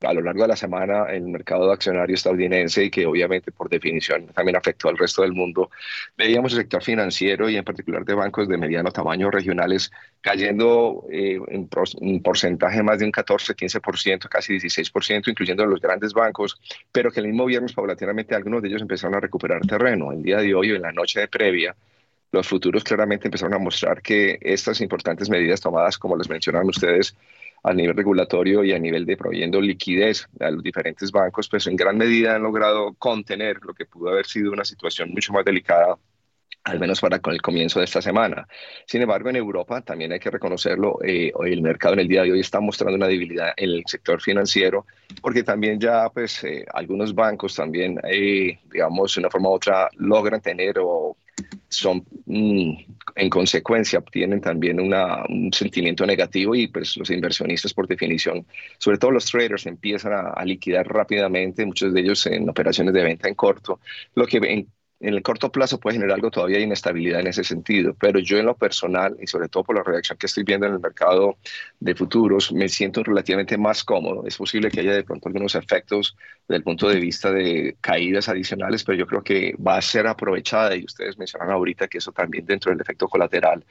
a 0.00 0.14
lo 0.14 0.20
largo 0.20 0.42
de 0.42 0.48
la 0.48 0.56
semana 0.56 1.06
en 1.08 1.24
el 1.24 1.30
mercado 1.30 1.70
accionario 1.72 2.14
estadounidense 2.14 2.84
y 2.84 2.90
que 2.90 3.06
obviamente 3.06 3.52
por 3.52 3.68
definición 3.68 4.26
también 4.28 4.56
afectó 4.56 4.88
al 4.88 4.96
resto 4.96 5.22
del 5.22 5.32
mundo, 5.32 5.70
veíamos 6.16 6.52
el 6.52 6.60
sector 6.60 6.82
financiero 6.82 7.48
y 7.48 7.56
en 7.56 7.64
particular 7.64 8.04
de 8.04 8.14
bancos 8.14 8.48
de 8.48 8.56
mediano 8.56 8.90
tamaño 8.92 9.30
regionales 9.30 9.90
cayendo 10.20 11.04
eh, 11.10 11.38
en, 11.48 11.68
un 12.00 12.22
porcentaje 12.22 12.82
más 12.82 12.98
de 12.98 13.06
un 13.06 13.12
14, 13.12 13.54
15%, 13.54 14.28
casi 14.28 14.54
16%, 14.54 15.28
incluyendo 15.28 15.66
los 15.66 15.80
grandes 15.80 16.12
bancos, 16.12 16.60
pero 16.92 17.10
que 17.10 17.20
el 17.20 17.26
mismo 17.26 17.46
viernes 17.46 17.72
paulatinamente 17.72 18.34
algunos 18.34 18.62
de 18.62 18.68
ellos 18.68 18.82
empezaron 18.82 19.16
a 19.16 19.20
recuperar 19.20 19.60
terreno. 19.62 20.12
El 20.12 20.22
día 20.22 20.38
de 20.38 20.54
hoy, 20.54 20.70
en 20.70 20.82
la 20.82 20.92
noche 20.92 21.20
de 21.20 21.28
previa, 21.28 21.74
los 22.32 22.46
futuros 22.46 22.84
claramente 22.84 23.26
empezaron 23.26 23.54
a 23.54 23.58
mostrar 23.58 24.02
que 24.02 24.38
estas 24.40 24.80
importantes 24.80 25.28
medidas 25.28 25.60
tomadas, 25.60 25.98
como 25.98 26.16
les 26.16 26.28
mencionaron 26.28 26.68
ustedes, 26.68 27.16
a 27.62 27.72
nivel 27.74 27.96
regulatorio 27.96 28.64
y 28.64 28.72
a 28.72 28.78
nivel 28.78 29.04
de 29.06 29.16
proveyendo 29.16 29.60
liquidez 29.60 30.26
a 30.40 30.50
los 30.50 30.62
diferentes 30.62 31.10
bancos, 31.12 31.48
pues 31.48 31.66
en 31.66 31.76
gran 31.76 31.96
medida 31.96 32.36
han 32.36 32.42
logrado 32.42 32.94
contener 32.94 33.58
lo 33.62 33.74
que 33.74 33.86
pudo 33.86 34.10
haber 34.10 34.26
sido 34.26 34.52
una 34.52 34.64
situación 34.64 35.10
mucho 35.10 35.32
más 35.32 35.44
delicada 35.44 35.96
al 36.64 36.78
menos 36.78 37.00
para 37.00 37.18
con 37.20 37.32
el 37.32 37.40
comienzo 37.40 37.78
de 37.78 37.86
esta 37.86 38.02
semana. 38.02 38.46
Sin 38.86 39.02
embargo, 39.02 39.30
en 39.30 39.36
Europa 39.36 39.80
también 39.80 40.12
hay 40.12 40.18
que 40.18 40.30
reconocerlo, 40.30 40.98
eh, 41.02 41.32
el 41.46 41.62
mercado 41.62 41.94
en 41.94 42.00
el 42.00 42.08
día 42.08 42.22
de 42.22 42.32
hoy 42.32 42.40
está 42.40 42.60
mostrando 42.60 42.96
una 42.96 43.08
debilidad 43.08 43.52
en 43.56 43.70
el 43.70 43.82
sector 43.86 44.20
financiero, 44.20 44.86
porque 45.22 45.42
también 45.42 45.80
ya 45.80 46.08
pues 46.10 46.44
eh, 46.44 46.66
algunos 46.72 47.14
bancos 47.14 47.54
también, 47.54 47.98
eh, 48.04 48.58
digamos, 48.70 49.14
de 49.14 49.20
una 49.20 49.30
forma 49.30 49.48
u 49.48 49.52
otra 49.52 49.88
logran 49.96 50.40
tener 50.40 50.76
o 50.78 51.16
son 51.68 52.04
mm, 52.26 52.72
en 53.16 53.30
consecuencia 53.30 53.98
obtienen 53.98 54.40
también 54.40 54.80
un 54.80 55.52
sentimiento 55.52 56.06
negativo 56.06 56.54
y 56.54 56.68
pues 56.68 56.96
los 56.96 57.10
inversionistas 57.10 57.74
por 57.74 57.86
definición, 57.86 58.46
sobre 58.78 58.98
todo 58.98 59.10
los 59.12 59.26
traders 59.26 59.66
empiezan 59.66 60.12
a, 60.12 60.20
a 60.30 60.44
liquidar 60.44 60.86
rápidamente, 60.88 61.64
muchos 61.66 61.92
de 61.94 62.00
ellos 62.00 62.26
en 62.26 62.48
operaciones 62.48 62.94
de 62.94 63.02
venta 63.04 63.28
en 63.28 63.34
corto, 63.34 63.80
lo 64.14 64.26
que 64.26 64.38
en 64.38 64.68
en 65.00 65.14
el 65.14 65.22
corto 65.22 65.50
plazo 65.50 65.80
puede 65.80 65.94
generar 65.96 66.16
algo 66.16 66.30
todavía 66.30 66.58
de 66.58 66.64
inestabilidad 66.64 67.20
en 67.20 67.28
ese 67.28 67.42
sentido, 67.42 67.94
pero 67.98 68.20
yo 68.20 68.38
en 68.38 68.46
lo 68.46 68.54
personal 68.54 69.16
y 69.20 69.26
sobre 69.26 69.48
todo 69.48 69.64
por 69.64 69.76
la 69.76 69.82
reacción 69.82 70.18
que 70.18 70.26
estoy 70.26 70.44
viendo 70.44 70.66
en 70.66 70.74
el 70.74 70.80
mercado 70.80 71.38
de 71.80 71.94
futuros, 71.94 72.52
me 72.52 72.68
siento 72.68 73.02
relativamente 73.02 73.56
más 73.56 73.82
cómodo. 73.82 74.26
Es 74.26 74.36
posible 74.36 74.70
que 74.70 74.80
haya 74.80 74.92
de 74.92 75.02
pronto 75.02 75.28
algunos 75.28 75.54
efectos 75.54 76.16
desde 76.46 76.58
el 76.58 76.62
punto 76.62 76.88
de 76.88 77.00
vista 77.00 77.32
de 77.32 77.76
caídas 77.80 78.28
adicionales, 78.28 78.84
pero 78.84 78.98
yo 78.98 79.06
creo 79.06 79.22
que 79.22 79.56
va 79.56 79.78
a 79.78 79.82
ser 79.82 80.06
aprovechada 80.06 80.76
y 80.76 80.84
ustedes 80.84 81.16
mencionan 81.16 81.50
ahorita 81.50 81.88
que 81.88 81.98
eso 81.98 82.12
también 82.12 82.44
dentro 82.44 82.70
del 82.70 82.80
efecto 82.80 83.08
colateral 83.08 83.64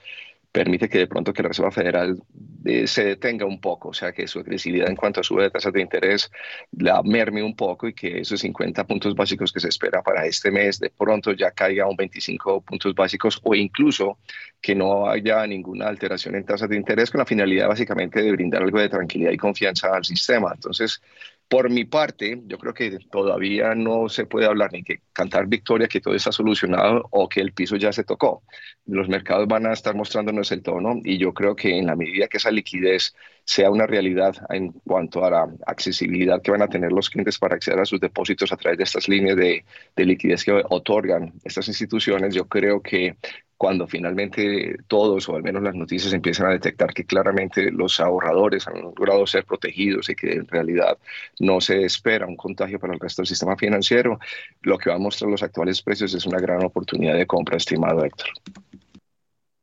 permite 0.52 0.90
que 0.90 1.00
de 1.00 1.08
pronto 1.08 1.32
que 1.32 1.44
la 1.44 1.50
Reserva 1.50 1.72
Federal 1.72 2.22
eh, 2.66 2.88
se 2.88 3.04
detenga 3.04 3.46
un 3.46 3.62
poco, 3.62 3.90
o 3.90 3.94
sea, 3.94 4.12
que 4.12 4.28
su 4.28 4.40
agresividad 4.40 4.90
en 4.90 4.96
cuanto 4.96 5.22
a 5.22 5.24
sube 5.24 5.44
de 5.44 5.52
tasas 5.52 5.72
de 5.74 5.82
interés 5.82 6.32
la 6.72 7.02
merme 7.04 7.44
un 7.44 7.56
poco 7.56 7.88
y 7.88 7.94
que 7.94 8.20
esos 8.22 8.40
50 8.42 8.86
puntos 8.88 9.16
básicos 9.16 9.52
que 9.52 9.60
se 9.60 9.70
espera 9.70 10.02
para 10.02 10.26
este 10.26 10.52
mes 10.52 10.80
de 10.80 10.90
pronto 10.90 11.32
ya 11.34 11.52
caiga 11.52 11.84
a 11.84 11.88
un 11.88 11.96
25 11.96 12.62
puntos 12.62 12.96
básicos 12.96 13.40
o 13.44 13.54
incluso 13.56 14.20
que 14.62 14.76
no 14.76 15.08
haya 15.10 15.46
ninguna 15.48 15.88
alteración 15.88 16.36
en 16.36 16.46
tasas 16.46 16.70
de 16.70 16.76
interés 16.76 17.12
con 17.12 17.20
la 17.20 17.26
finalidad 17.26 17.68
básicamente 17.68 18.22
de 18.22 18.32
brindar 18.32 18.64
algo 18.64 18.80
de 18.80 18.90
tranquilidad 18.90 19.32
y 19.32 19.38
confianza 19.38 19.96
al 19.96 20.04
sistema. 20.04 20.52
Entonces, 20.54 21.02
por 21.50 21.70
mi 21.72 21.84
parte, 21.84 22.42
yo 22.46 22.60
creo 22.60 22.74
que 22.76 23.00
todavía 23.12 23.74
no 23.74 24.08
se 24.08 24.26
puede 24.26 24.46
hablar 24.46 24.72
ni 24.72 24.84
que 24.84 25.02
cantar 25.14 25.48
victoria, 25.48 25.88
que 25.88 26.00
todo 26.00 26.14
está 26.14 26.32
solucionado 26.32 27.08
o 27.12 27.28
que 27.28 27.42
el 27.42 27.54
piso 27.54 27.76
ya 27.76 27.92
se 27.92 28.04
tocó. 28.04 28.44
Los 28.86 29.10
mercados 29.10 29.48
van 29.48 29.66
a 29.66 29.74
estar 29.74 29.96
mostrándonos 29.96 30.52
el 30.52 30.62
tono 30.62 31.00
y 31.04 31.18
yo 31.18 31.34
creo 31.34 31.56
que 31.56 31.78
en 31.78 31.88
la 31.88 31.96
medida 31.96 32.28
que 32.28 32.38
esa 32.38 32.52
liquidez 32.52 33.16
sea 33.50 33.72
una 33.72 33.88
realidad 33.88 34.36
en 34.50 34.74
cuanto 34.86 35.26
a 35.26 35.32
la 35.32 35.50
accesibilidad 35.66 36.40
que 36.40 36.52
van 36.52 36.62
a 36.62 36.68
tener 36.68 36.92
los 36.92 37.10
clientes 37.10 37.40
para 37.40 37.56
acceder 37.56 37.80
a 37.80 37.86
sus 37.86 38.00
depósitos 38.00 38.52
a 38.52 38.58
través 38.58 38.78
de 38.78 38.84
estas 38.84 39.08
líneas 39.10 39.36
de, 39.38 39.66
de 39.96 40.06
liquidez 40.06 40.44
que 40.44 40.52
otorgan 40.70 41.34
estas 41.44 41.68
instituciones, 41.68 42.36
yo 42.36 42.48
creo 42.48 42.80
que 42.80 43.18
cuando 43.58 43.88
finalmente 43.88 44.78
todos, 44.88 45.28
o 45.30 45.36
al 45.36 45.42
menos 45.42 45.64
las 45.64 45.74
noticias, 45.74 46.14
empiezan 46.14 46.46
a 46.46 46.52
detectar 46.52 46.94
que 46.94 47.06
claramente 47.06 47.72
los 47.72 48.00
ahorradores 48.00 48.68
han 48.68 48.82
logrado 48.82 49.26
ser 49.26 49.46
protegidos 49.46 50.12
y 50.12 50.16
que 50.16 50.32
en 50.34 50.48
realidad 50.48 51.00
no 51.40 51.60
se 51.60 51.84
espera 51.86 52.28
un 52.28 52.38
contagio 52.38 52.80
para 52.80 52.94
el 52.94 53.00
resto 53.00 53.24
del 53.24 53.28
sistema 53.30 53.58
financiero, 53.58 54.20
lo 54.62 54.78
que 54.78 54.92
va 54.92 54.98
a 54.98 55.00
mostrar 55.00 55.32
los 55.32 55.42
actuales 55.42 55.82
precios 55.82 56.14
es 56.14 56.28
una 56.28 56.40
gran 56.40 56.64
oportunidad 56.64 57.16
de 57.16 57.26
compra, 57.26 57.58
estimado 57.58 58.06
Héctor. 58.06 58.30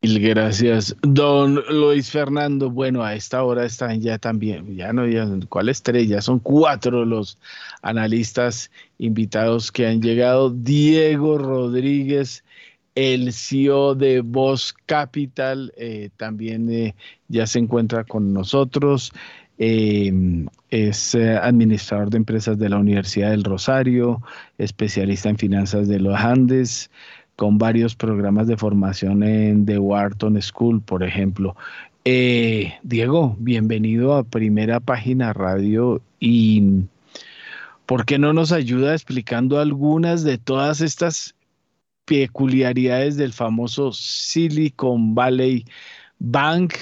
Gracias, 0.03 0.95
don 1.03 1.62
Luis 1.71 2.11
Fernando. 2.11 2.71
Bueno, 2.71 3.03
a 3.03 3.15
esta 3.15 3.43
hora 3.43 3.65
están 3.65 4.00
ya 4.00 4.19
también, 4.19 4.76
ya 4.76 4.93
no, 4.93 5.07
ya, 5.07 5.26
¿cuál 5.49 5.69
estrella? 5.69 6.21
Son 6.21 6.38
cuatro 6.38 7.05
los 7.05 7.38
analistas 7.83 8.71
invitados 8.99 9.73
que 9.73 9.87
han 9.87 10.03
llegado. 10.03 10.50
Diego 10.50 11.38
Rodríguez, 11.38 12.45
el 12.95 13.33
CEO 13.33 13.95
de 13.95 14.21
Voz 14.21 14.75
Capital 14.87 15.73
eh, 15.76 16.11
también 16.17 16.71
eh, 16.71 16.95
ya 17.29 17.47
se 17.47 17.59
encuentra 17.59 18.05
con 18.05 18.33
nosotros. 18.33 19.12
Em, 19.59 20.47
es 20.71 21.15
eh, 21.15 21.37
administrador 21.37 22.11
de 22.11 22.19
empresas 22.19 22.59
de 22.59 22.69
la 22.69 22.76
Universidad 22.76 23.31
del 23.31 23.45
Rosario, 23.45 24.23
especialista 24.59 25.31
en 25.31 25.38
finanzas 25.38 25.88
de 25.88 25.99
los 25.99 26.15
Andes, 26.19 26.91
con 27.37 27.59
varios 27.59 27.95
programas 27.95 28.47
de 28.47 28.57
formación 28.57 29.23
en 29.23 29.66
The 29.66 29.78
Wharton 29.78 30.40
School, 30.40 30.81
por 30.81 31.02
ejemplo. 31.02 31.55
Diego, 32.05 33.37
bienvenido 33.38 34.14
a 34.14 34.25
Primera 34.25 34.81
Página 34.81 35.33
Radio 35.33 36.00
y 36.21 36.85
¿por 37.85 38.05
qué 38.05 38.19
no 38.19 38.33
nos 38.33 38.52
ayuda 38.52 38.95
explicando 38.95 39.59
algunas 39.59 40.23
de 40.23 40.38
todas 40.38 40.81
estas 40.81 41.35
peculiaridades 42.05 43.16
del 43.16 43.33
famoso 43.33 43.93
Silicon 43.93 45.14
Valley 45.14 45.64
Bank 46.19 46.75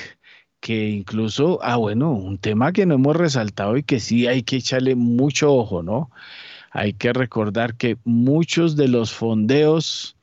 que 0.60 0.90
incluso, 0.90 1.58
ah, 1.62 1.76
bueno, 1.76 2.12
un 2.12 2.38
tema 2.38 2.72
que 2.72 2.86
no 2.86 2.94
hemos 2.94 3.16
resaltado 3.16 3.76
y 3.76 3.82
que 3.82 4.00
sí 4.00 4.26
hay 4.26 4.42
que 4.42 4.56
echarle 4.56 4.94
mucho 4.94 5.54
ojo, 5.54 5.82
¿no? 5.82 6.10
Hay 6.70 6.94
que 6.94 7.12
recordar 7.12 7.74
que 7.74 7.98
muchos 8.04 8.74
de 8.74 8.88
los 8.88 9.12
fondeos 9.12 10.16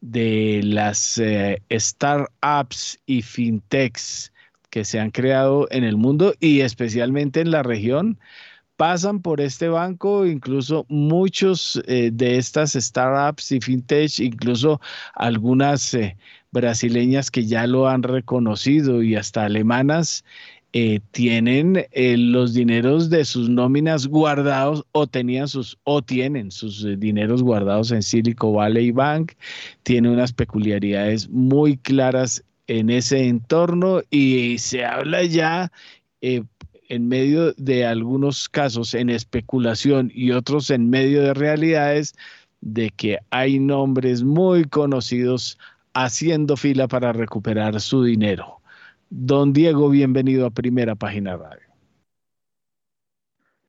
de 0.00 0.60
las 0.64 1.18
eh, 1.18 1.62
startups 1.70 2.98
y 3.06 3.22
fintechs 3.22 4.32
que 4.70 4.84
se 4.84 5.00
han 5.00 5.10
creado 5.10 5.66
en 5.70 5.84
el 5.84 5.96
mundo 5.96 6.34
y 6.40 6.60
especialmente 6.60 7.40
en 7.40 7.50
la 7.50 7.62
región 7.62 8.18
pasan 8.78 9.22
por 9.22 9.40
este 9.40 9.68
banco, 9.68 10.24
incluso 10.24 10.86
muchos 10.88 11.82
eh, 11.88 12.10
de 12.12 12.38
estas 12.38 12.74
startups 12.74 13.50
y 13.50 13.60
fintech, 13.60 14.20
incluso 14.20 14.80
algunas 15.14 15.94
eh, 15.94 16.16
brasileñas 16.52 17.28
que 17.32 17.44
ya 17.44 17.66
lo 17.66 17.88
han 17.88 18.04
reconocido 18.04 19.02
y 19.02 19.16
hasta 19.16 19.44
alemanas, 19.44 20.24
eh, 20.72 21.00
tienen 21.12 21.86
los 21.94 22.52
dineros 22.52 23.08
de 23.08 23.24
sus 23.24 23.48
nóminas 23.48 24.06
guardados 24.06 24.84
o 24.92 25.06
tenían 25.06 25.48
sus 25.48 25.78
o 25.84 26.02
tienen 26.02 26.50
sus 26.50 26.86
dineros 26.98 27.42
guardados 27.42 27.90
en 27.90 28.02
Silicon 28.02 28.54
Valley 28.54 28.90
Bank, 28.90 29.32
tiene 29.82 30.10
unas 30.10 30.32
peculiaridades 30.32 31.28
muy 31.30 31.78
claras 31.78 32.44
en 32.66 32.90
ese 32.90 33.26
entorno 33.26 34.02
y 34.10 34.58
se 34.58 34.84
habla 34.84 35.24
ya 35.24 35.72
eh, 36.20 36.42
en 36.88 37.08
medio 37.08 37.52
de 37.54 37.86
algunos 37.86 38.48
casos 38.48 38.94
en 38.94 39.10
especulación 39.10 40.10
y 40.14 40.32
otros 40.32 40.70
en 40.70 40.88
medio 40.90 41.22
de 41.22 41.34
realidades 41.34 42.14
de 42.60 42.90
que 42.90 43.18
hay 43.30 43.58
nombres 43.58 44.22
muy 44.22 44.64
conocidos 44.64 45.58
haciendo 45.94 46.56
fila 46.56 46.88
para 46.88 47.12
recuperar 47.12 47.80
su 47.80 48.04
dinero. 48.04 48.57
Don 49.10 49.54
Diego, 49.54 49.88
bienvenido 49.88 50.44
a 50.44 50.50
Primera 50.50 50.94
Página 50.94 51.34
Radio. 51.34 51.66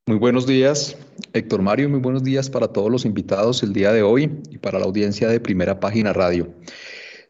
Muy 0.05 0.17
buenos 0.17 0.45
días, 0.45 0.97
Héctor 1.31 1.61
Mario, 1.61 1.87
muy 1.87 2.01
buenos 2.01 2.23
días 2.25 2.49
para 2.49 2.67
todos 2.67 2.91
los 2.91 3.05
invitados 3.05 3.63
el 3.63 3.71
día 3.71 3.93
de 3.93 4.01
hoy 4.03 4.41
y 4.49 4.57
para 4.57 4.79
la 4.79 4.85
audiencia 4.85 5.29
de 5.29 5.39
Primera 5.39 5.79
Página 5.79 6.11
Radio. 6.11 6.53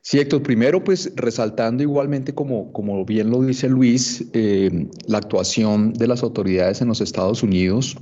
Sí, 0.01 0.17
Héctor, 0.17 0.41
primero 0.41 0.83
pues 0.83 1.13
resaltando 1.15 1.83
igualmente 1.83 2.33
como, 2.33 2.73
como 2.73 3.05
bien 3.05 3.29
lo 3.29 3.43
dice 3.43 3.69
Luis, 3.69 4.25
eh, 4.33 4.87
la 5.05 5.19
actuación 5.19 5.93
de 5.93 6.07
las 6.07 6.23
autoridades 6.23 6.81
en 6.81 6.87
los 6.87 7.01
Estados 7.01 7.43
Unidos, 7.43 7.95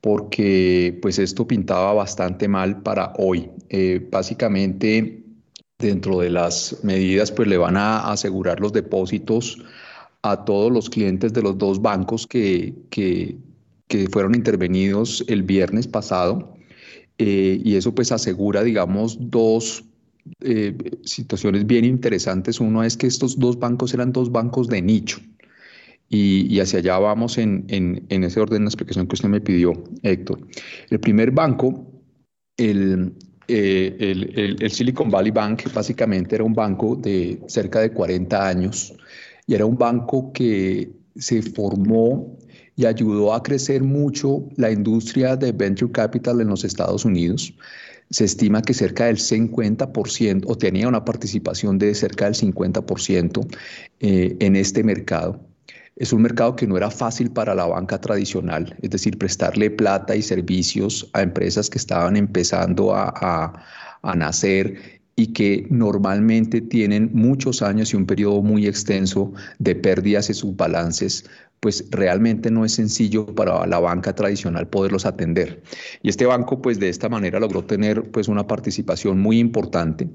porque 0.00 0.98
pues 1.00 1.20
esto 1.20 1.46
pintaba 1.46 1.92
bastante 1.92 2.48
mal 2.48 2.82
para 2.82 3.12
hoy. 3.18 3.50
Eh, 3.68 4.04
básicamente 4.10 5.27
dentro 5.78 6.18
de 6.20 6.30
las 6.30 6.76
medidas 6.82 7.30
pues 7.30 7.48
le 7.48 7.56
van 7.56 7.76
a 7.76 8.10
asegurar 8.10 8.60
los 8.60 8.72
depósitos 8.72 9.58
a 10.22 10.44
todos 10.44 10.72
los 10.72 10.90
clientes 10.90 11.32
de 11.32 11.42
los 11.42 11.56
dos 11.56 11.80
bancos 11.80 12.26
que, 12.26 12.74
que, 12.90 13.38
fueron 14.10 14.34
intervenidos 14.34 15.24
el 15.28 15.42
viernes 15.42 15.86
pasado. 15.86 16.54
Eh, 17.16 17.60
y 17.64 17.76
eso 17.76 17.94
pues 17.94 18.12
asegura, 18.12 18.62
digamos, 18.62 19.16
dos 19.18 19.84
eh, 20.40 20.76
situaciones 21.04 21.66
bien 21.66 21.84
interesantes. 21.84 22.60
Uno 22.60 22.82
es 22.82 22.96
que 22.96 23.06
estos 23.06 23.38
dos 23.38 23.58
bancos 23.58 23.94
eran 23.94 24.12
dos 24.12 24.30
bancos 24.30 24.68
de 24.68 24.82
nicho. 24.82 25.20
Y, 26.10 26.58
hacia 26.60 26.78
allá 26.78 26.98
vamos 26.98 27.36
en, 27.36 27.66
ese 28.08 28.40
orden 28.40 28.62
de 28.62 28.68
explicación 28.68 29.06
que 29.06 29.14
usted 29.14 29.28
me 29.28 29.40
pidió, 29.40 29.84
Héctor. 30.02 30.40
El 30.88 31.00
primer 31.00 31.30
banco, 31.32 31.86
el, 32.56 33.12
eh, 33.48 34.56
el, 34.60 34.70
Silicon 34.70 35.10
Valley 35.10 35.30
Bank, 35.30 35.72
básicamente 35.72 36.34
era 36.34 36.44
un 36.44 36.54
banco 36.54 36.96
de 36.96 37.40
cerca 37.46 37.80
de 37.80 37.90
40 37.90 38.48
años 38.48 38.94
y 39.46 39.54
era 39.54 39.64
un 39.66 39.76
banco 39.76 40.32
que 40.32 40.90
se 41.16 41.42
formó 41.42 42.36
y 42.76 42.86
ayudó 42.86 43.34
a 43.34 43.42
crecer 43.42 43.82
mucho 43.82 44.44
la 44.56 44.70
industria 44.70 45.34
de 45.36 45.52
venture 45.52 45.90
capital 45.90 46.40
en 46.40 46.48
los 46.48 46.64
Estados 46.64 47.04
Unidos 47.04 47.54
se 48.10 48.24
estima 48.24 48.62
que 48.62 48.74
cerca 48.74 49.06
del 49.06 49.16
50% 49.16 50.44
o 50.46 50.56
tenía 50.56 50.88
una 50.88 51.04
participación 51.04 51.78
de 51.78 51.94
cerca 51.94 52.24
del 52.24 52.34
50% 52.34 53.46
eh, 54.00 54.36
en 54.40 54.56
este 54.56 54.82
mercado. 54.82 55.40
Es 55.98 56.12
un 56.12 56.22
mercado 56.22 56.54
que 56.54 56.66
no 56.66 56.76
era 56.76 56.90
fácil 56.90 57.30
para 57.32 57.56
la 57.56 57.66
banca 57.66 58.00
tradicional, 58.00 58.76
es 58.80 58.90
decir, 58.90 59.18
prestarle 59.18 59.68
plata 59.70 60.14
y 60.14 60.22
servicios 60.22 61.10
a 61.12 61.22
empresas 61.22 61.68
que 61.68 61.78
estaban 61.78 62.16
empezando 62.16 62.94
a, 62.94 63.52
a 64.02 64.14
nacer 64.14 65.00
y 65.16 65.32
que 65.32 65.66
normalmente 65.70 66.60
tienen 66.60 67.10
muchos 67.12 67.60
años 67.62 67.92
y 67.92 67.96
un 67.96 68.06
periodo 68.06 68.40
muy 68.40 68.68
extenso 68.68 69.32
de 69.58 69.74
pérdidas 69.74 70.28
en 70.28 70.36
sus 70.36 70.54
balances 70.54 71.28
pues 71.60 71.86
realmente 71.90 72.50
no 72.50 72.64
es 72.64 72.72
sencillo 72.72 73.26
para 73.26 73.66
la 73.66 73.80
banca 73.80 74.14
tradicional 74.14 74.68
poderlos 74.68 75.06
atender. 75.06 75.62
Y 76.02 76.08
este 76.08 76.26
banco, 76.26 76.62
pues 76.62 76.78
de 76.78 76.88
esta 76.88 77.08
manera 77.08 77.40
logró 77.40 77.64
tener 77.64 78.10
pues 78.10 78.28
una 78.28 78.46
participación 78.46 79.20
muy 79.20 79.38
importante 79.38 80.08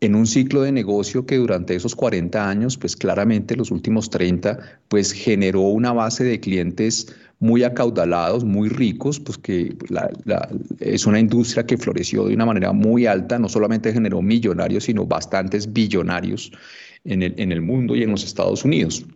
en 0.00 0.14
un 0.14 0.26
ciclo 0.26 0.62
de 0.62 0.72
negocio 0.72 1.26
que 1.26 1.36
durante 1.36 1.74
esos 1.74 1.94
40 1.94 2.48
años, 2.48 2.76
pues 2.76 2.96
claramente 2.96 3.56
los 3.56 3.70
últimos 3.70 4.10
30, 4.10 4.58
pues 4.88 5.12
generó 5.12 5.62
una 5.62 5.92
base 5.92 6.24
de 6.24 6.40
clientes 6.40 7.14
muy 7.40 7.62
acaudalados, 7.62 8.44
muy 8.44 8.68
ricos, 8.68 9.20
pues 9.20 9.38
que 9.38 9.76
es 10.80 11.06
una 11.06 11.20
industria 11.20 11.64
que 11.64 11.76
floreció 11.76 12.26
de 12.26 12.34
una 12.34 12.46
manera 12.46 12.72
muy 12.72 13.06
alta, 13.06 13.38
no 13.38 13.48
solamente 13.48 13.92
generó 13.92 14.20
millonarios, 14.22 14.84
sino 14.84 15.06
bastantes 15.06 15.72
billonarios 15.72 16.50
en 17.04 17.22
el, 17.22 17.34
en 17.36 17.52
el 17.52 17.62
mundo 17.62 17.94
y 17.94 18.02
en 18.02 18.10
los 18.10 18.24
Estados 18.24 18.64
Unidos. 18.64 19.06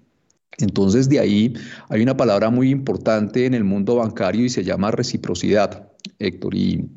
Entonces 0.59 1.09
de 1.09 1.19
ahí 1.19 1.55
hay 1.89 2.03
una 2.03 2.17
palabra 2.17 2.51
muy 2.51 2.71
importante 2.71 3.47
en 3.47 3.55
el 3.55 3.65
mundo 3.65 3.97
bancario 3.97 4.45
y 4.45 4.49
se 4.49 4.65
llama 4.65 4.91
reciprocidad, 4.91 5.91
Héctor. 6.19 6.55
Y, 6.55 6.89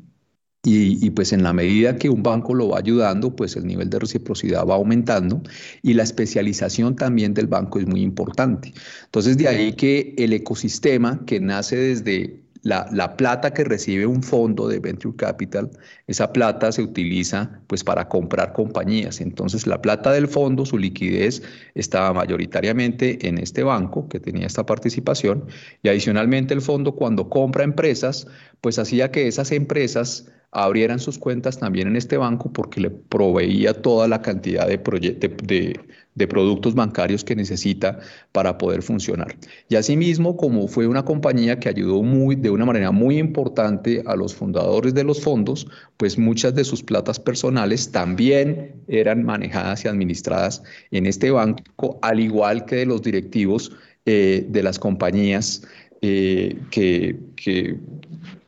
y, 0.68 1.10
pues 1.10 1.32
en 1.32 1.44
la 1.44 1.52
medida 1.52 1.96
que 1.96 2.10
un 2.10 2.24
banco 2.24 2.52
lo 2.52 2.70
va 2.70 2.78
ayudando, 2.78 3.36
pues 3.36 3.54
el 3.56 3.66
nivel 3.66 3.88
de 3.88 4.00
reciprocidad 4.00 4.66
va 4.66 4.74
aumentando 4.74 5.40
y 5.80 5.94
la 5.94 6.02
especialización 6.02 6.96
también 6.96 7.34
del 7.34 7.46
banco 7.46 7.78
es 7.78 7.86
muy 7.86 8.02
importante. 8.02 8.74
Entonces 9.04 9.38
de 9.38 9.46
ahí 9.46 9.74
que 9.74 10.14
el 10.18 10.32
ecosistema 10.32 11.24
que 11.24 11.38
nace 11.38 11.76
desde 11.76 12.45
la, 12.66 13.16
plata 13.16 13.52
que 13.52 13.64
recibe 13.64 14.06
un 14.06 14.22
fondo 14.22 14.66
de 14.66 14.80
Venture 14.80 15.14
Capital, 15.16 15.70
esa 16.06 16.32
plata 16.32 16.72
se 16.72 16.82
utiliza 16.82 17.60
pues 17.68 17.84
para 17.84 18.08
comprar 18.08 18.52
compañías. 18.52 19.20
Entonces 19.20 19.66
la 19.66 19.80
plata 19.80 20.12
del 20.12 20.26
fondo, 20.26 20.66
su 20.66 20.76
liquidez 20.76 21.42
estaba 21.74 22.12
mayoritariamente 22.12 23.28
en 23.28 23.38
este 23.38 23.62
banco 23.62 24.08
que 24.08 24.18
tenía 24.18 24.46
esta 24.46 24.66
participación 24.66 25.44
y 25.82 25.88
adicionalmente 25.88 26.54
el 26.54 26.60
fondo 26.60 26.96
cuando 26.96 27.28
compra 27.28 27.62
empresas, 27.62 28.26
pues 28.60 28.78
hacía 28.78 29.10
que 29.10 29.28
esas 29.28 29.52
empresas 29.52 30.26
abrieran 30.50 30.98
sus 30.98 31.18
cuentas 31.18 31.58
también 31.58 31.88
en 31.88 31.96
este 31.96 32.16
banco 32.16 32.52
porque 32.52 32.80
le 32.80 32.90
proveía 32.90 33.74
toda 33.74 34.08
la 34.08 34.22
cantidad 34.22 34.66
de, 34.66 34.78
de, 34.78 35.80
productos 36.26 36.74
bancarios 36.74 37.22
que 37.22 37.36
necesita 37.36 37.98
para 38.32 38.56
poder 38.56 38.82
funcionar. 38.82 39.36
Y 39.68 39.76
asimismo, 39.76 40.36
como 40.36 40.66
fue 40.66 40.86
una 40.86 41.04
compañía 41.04 41.60
que 41.60 41.68
ayudó 41.68 42.02
muy, 42.02 42.36
de 42.36 42.48
una 42.48 42.64
manera 42.64 42.90
muy 42.90 43.18
importante 43.18 44.02
a 44.06 44.16
los 44.16 44.34
fundadores 44.34 44.94
de 44.94 45.04
los 45.04 45.20
fondos, 45.20 45.66
pues 45.98 46.16
muchas 46.16 46.54
de 46.54 46.64
sus 46.64 46.82
platas 46.82 47.20
personales 47.20 47.92
también 47.92 48.74
eran 48.88 49.22
manejadas 49.22 49.84
y 49.84 49.88
administradas 49.88 50.62
en 50.90 51.04
este 51.04 51.30
banco, 51.30 51.98
al 52.00 52.20
igual 52.20 52.64
que 52.64 52.76
de 52.76 52.86
los 52.86 53.02
directivos 53.02 53.72
eh, 54.06 54.46
de 54.48 54.62
las 54.62 54.78
compañías 54.78 55.62
eh, 56.00 56.56
que 56.70 57.16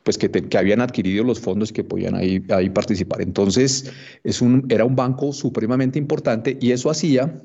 pues 0.09 0.17
que, 0.17 0.57
habían 0.57 0.81
adquirido 0.81 1.23
los 1.23 1.39
fondos 1.39 1.71
que 1.71 1.83
podían 1.83 2.15
ahí, 2.15 2.43
ahí 2.49 2.71
participar. 2.71 3.21
Entonces, 3.21 3.91
es 4.23 4.41
un, 4.41 4.65
era 4.69 4.83
un 4.83 4.95
banco 4.95 5.33
supremamente 5.33 5.99
importante 5.99 6.57
y 6.59 6.71
eso 6.71 6.89
hacía 6.89 7.39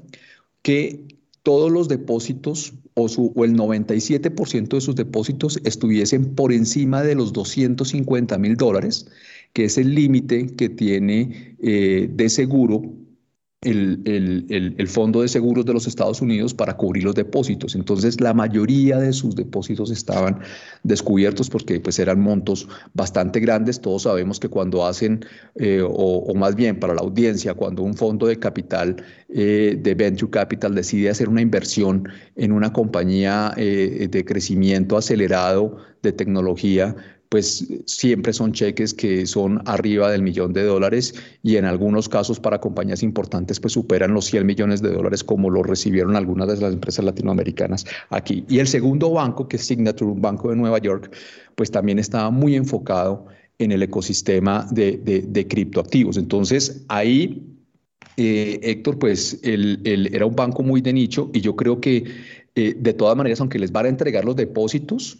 que 0.63 1.05
todos 1.43 1.71
los 1.71 1.89
depósitos 1.89 2.73
o, 2.95 3.11
su, 3.11 3.35
o 3.37 3.45
el 3.45 3.55
97% 3.55 4.69
de 4.69 4.81
sus 4.81 4.95
depósitos 4.95 5.61
estuviesen 5.65 6.35
por 6.35 6.55
encima 6.55 7.03
de 7.03 7.15
los 7.15 7.35
250 7.35 8.39
mil 8.39 8.57
dólares, 8.57 9.09
que 9.53 9.67
es 9.67 9.77
el 9.77 9.95
límite 9.95 10.47
que 10.57 10.71
tiene 10.71 11.57
eh, 11.63 12.09
de 12.11 12.31
seguro 12.31 12.95
el, 13.65 14.89
Fondo 14.89 15.23
de 15.23 15.29
Seguros 15.29 15.65
de 15.65 15.73
los 15.73 15.87
Estados 15.87 16.21
Unidos 16.21 16.55
para 16.55 16.77
cubrir 16.77 17.05
los 17.05 17.15
depósitos. 17.15 17.75
Entonces, 17.75 18.21
la 18.21 18.33
mayoría 18.33 18.99
de 18.99 19.13
sus 19.13 19.35
depósitos 19.35 19.91
estaban 19.91 20.41
descubiertos 20.83 21.51
porque 21.51 21.81
pues, 21.81 21.99
eran 21.99 22.21
montos 22.21 22.69
bastante 22.93 23.41
grandes. 23.41 23.81
Todos 23.81 24.03
sabemos 24.03 24.39
que 24.39 24.49
cuando 24.49 24.87
hacen, 24.87 25.25
eh, 25.57 25.83
o, 25.85 26.33
más 26.35 26.55
bien 26.55 26.79
para 26.79 26.95
la 26.95 27.01
audiencia, 27.01 27.55
cuando 27.55 27.83
un 27.83 27.95
fondo 27.95 28.27
de 28.27 28.39
capital, 28.39 29.03
eh, 29.29 29.79
de 29.81 29.95
venture 29.95 30.31
capital, 30.31 30.75
decide 30.75 31.11
hacer 31.11 31.29
una 31.29 31.41
inversión 31.41 32.09
en 32.37 32.53
una 32.53 32.73
compañía 32.73 33.53
eh, 33.57 34.09
de 34.11 34.25
crecimiento 34.25 34.97
acelerado 34.97 35.79
de 36.03 36.13
tecnología, 36.13 36.95
pues 37.35 37.67
siempre 37.87 38.33
son 38.33 38.53
cheques 38.53 38.95
que 38.95 39.27
son 39.27 39.61
arriba 39.65 40.09
del 40.09 40.23
millón 40.23 40.53
de 40.53 40.63
dólares 40.63 41.17
y 41.43 41.57
en 41.57 41.65
algunos 41.65 42.09
casos 42.09 42.39
para 42.39 42.61
compañías 42.61 43.03
importantes 43.03 43.59
pues 43.59 43.73
superan 43.73 44.15
los 44.15 44.27
100 44.27 44.47
millones 44.47 44.83
de 44.83 44.93
dólares 44.93 45.25
como 45.25 45.51
lo 45.51 45.65
recibieron 45.65 46.15
algunas 46.15 46.47
de 46.47 46.59
las 46.59 46.73
empresas 46.73 47.05
latinoamericanas 47.05 47.87
aquí. 48.11 48.45
Y 48.49 48.61
el 48.61 48.69
segundo 48.69 49.11
banco, 49.11 49.49
que 49.49 49.57
es 49.57 49.67
Signature, 49.67 50.13
un 50.13 50.23
banco 50.23 50.51
de 50.51 50.55
Nueva 50.55 50.79
York, 50.79 51.11
pues 51.57 51.73
también 51.73 51.99
estaba 51.99 52.31
muy 52.31 52.55
enfocado 52.55 53.27
en 53.59 53.73
el 53.73 53.83
ecosistema 53.83 54.69
de, 54.71 54.99
de, 55.27 55.49
criptoactivos. 55.49 56.17
Entonces 56.19 56.85
ahí, 56.87 57.43
eh, 58.17 58.61
Héctor, 58.63 59.01
pues 59.01 59.41
el, 59.43 59.81
era 59.85 60.25
un 60.25 60.37
banco 60.37 60.63
muy 60.63 60.81
de 60.83 60.93
nicho 60.93 61.33
y 61.33 61.41
yo 61.41 61.57
creo 61.57 61.81
que 61.81 62.05
eh, 62.55 62.77
de 62.79 62.93
todas 62.93 63.17
maneras, 63.17 63.41
aunque 63.41 63.59
les 63.59 63.73
van 63.73 63.87
a 63.87 63.89
entregar 63.89 64.25
los 64.25 64.37
depósitos, 64.37 65.19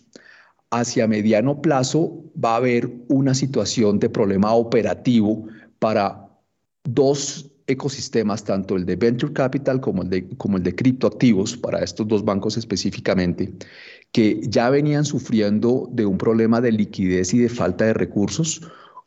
hacia 0.81 1.07
mediano 1.07 1.61
plazo 1.61 2.25
va 2.43 2.55
a 2.55 2.57
haber 2.57 2.91
una 3.09 3.35
situación 3.35 3.99
de 3.99 4.11
problema 4.11 4.55
operativo 4.55 5.47
para 5.79 6.29
dos 6.85 7.51
ecosistemas, 7.67 8.45
tanto 8.45 8.77
el 8.77 8.85
de 8.85 8.97
Venture 8.97 9.33
Capital 9.33 9.81
como 9.81 10.03
el 10.03 10.11
de, 10.11 10.29
como 10.37 10.57
el 10.59 10.63
de 10.63 10.75
criptoactivos, 10.75 11.57
para 11.57 11.83
estos 11.83 12.07
dos 12.09 12.25
bancos 12.25 12.57
específicamente, 12.57 13.53
que 14.13 14.41
ya 14.43 14.69
venían 14.71 15.05
sufriendo 15.05 15.89
de 15.93 16.05
un 16.07 16.19
problema 16.19 16.61
de 16.61 16.73
liquidez 16.73 17.33
y 17.35 17.39
de 17.39 17.49
falta 17.49 17.87
de 17.87 17.95
recursos. 17.95 18.61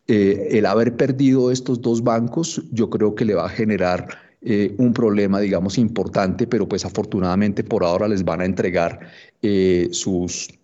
Eh, 0.07 0.49
el 0.51 0.65
haber 0.65 0.95
perdido 0.95 1.51
estos 1.51 1.81
dos 1.81 2.03
bancos, 2.03 2.63
yo 2.71 2.89
creo 2.89 3.13
que 3.13 3.25
le 3.25 3.35
va 3.35 3.45
a 3.45 3.49
generar 3.49 4.07
eh, 4.41 4.75
un 4.77 4.93
problema, 4.93 5.39
digamos, 5.39 5.77
importante, 5.77 6.47
pero 6.47 6.67
pues 6.67 6.85
afortunadamente 6.85 7.63
por 7.63 7.83
ahora 7.83 8.07
les 8.07 8.23
van 8.23 8.41
a 8.41 8.45
entregar 8.45 8.99
eh, 9.41 9.89
sus, 9.91 10.56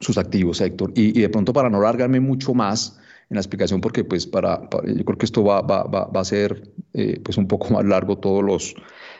sus 0.00 0.18
activos, 0.18 0.60
Héctor. 0.60 0.92
Y, 0.94 1.20
de 1.20 1.28
pronto 1.28 1.52
para 1.52 1.70
no 1.70 1.80
largarme 1.80 2.20
mucho 2.20 2.54
más 2.54 2.98
en 3.30 3.36
la 3.36 3.40
explicación, 3.40 3.80
porque 3.80 4.04
pues 4.04 4.26
para, 4.26 4.68
yo 4.84 5.04
creo 5.04 5.18
que 5.18 5.26
esto 5.26 5.42
va, 5.42 5.62
va, 5.62 5.84
va, 5.84 6.20
a 6.20 6.24
ser 6.24 6.70
eh, 6.92 7.20
pues 7.24 7.38
un 7.38 7.48
poco 7.48 7.68
más 7.74 7.84
largo 7.84 8.18
todos 8.18 8.74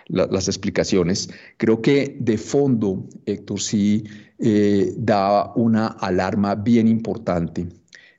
las 0.09 0.49
explicaciones. 0.49 1.31
Creo 1.57 1.81
que 1.81 2.17
de 2.21 2.39
fondo, 2.39 3.07
Héctor, 3.27 3.61
sí 3.61 4.05
eh, 4.39 4.93
da 4.97 5.53
una 5.55 5.87
alarma 5.87 6.55
bien 6.55 6.89
importante 6.89 7.67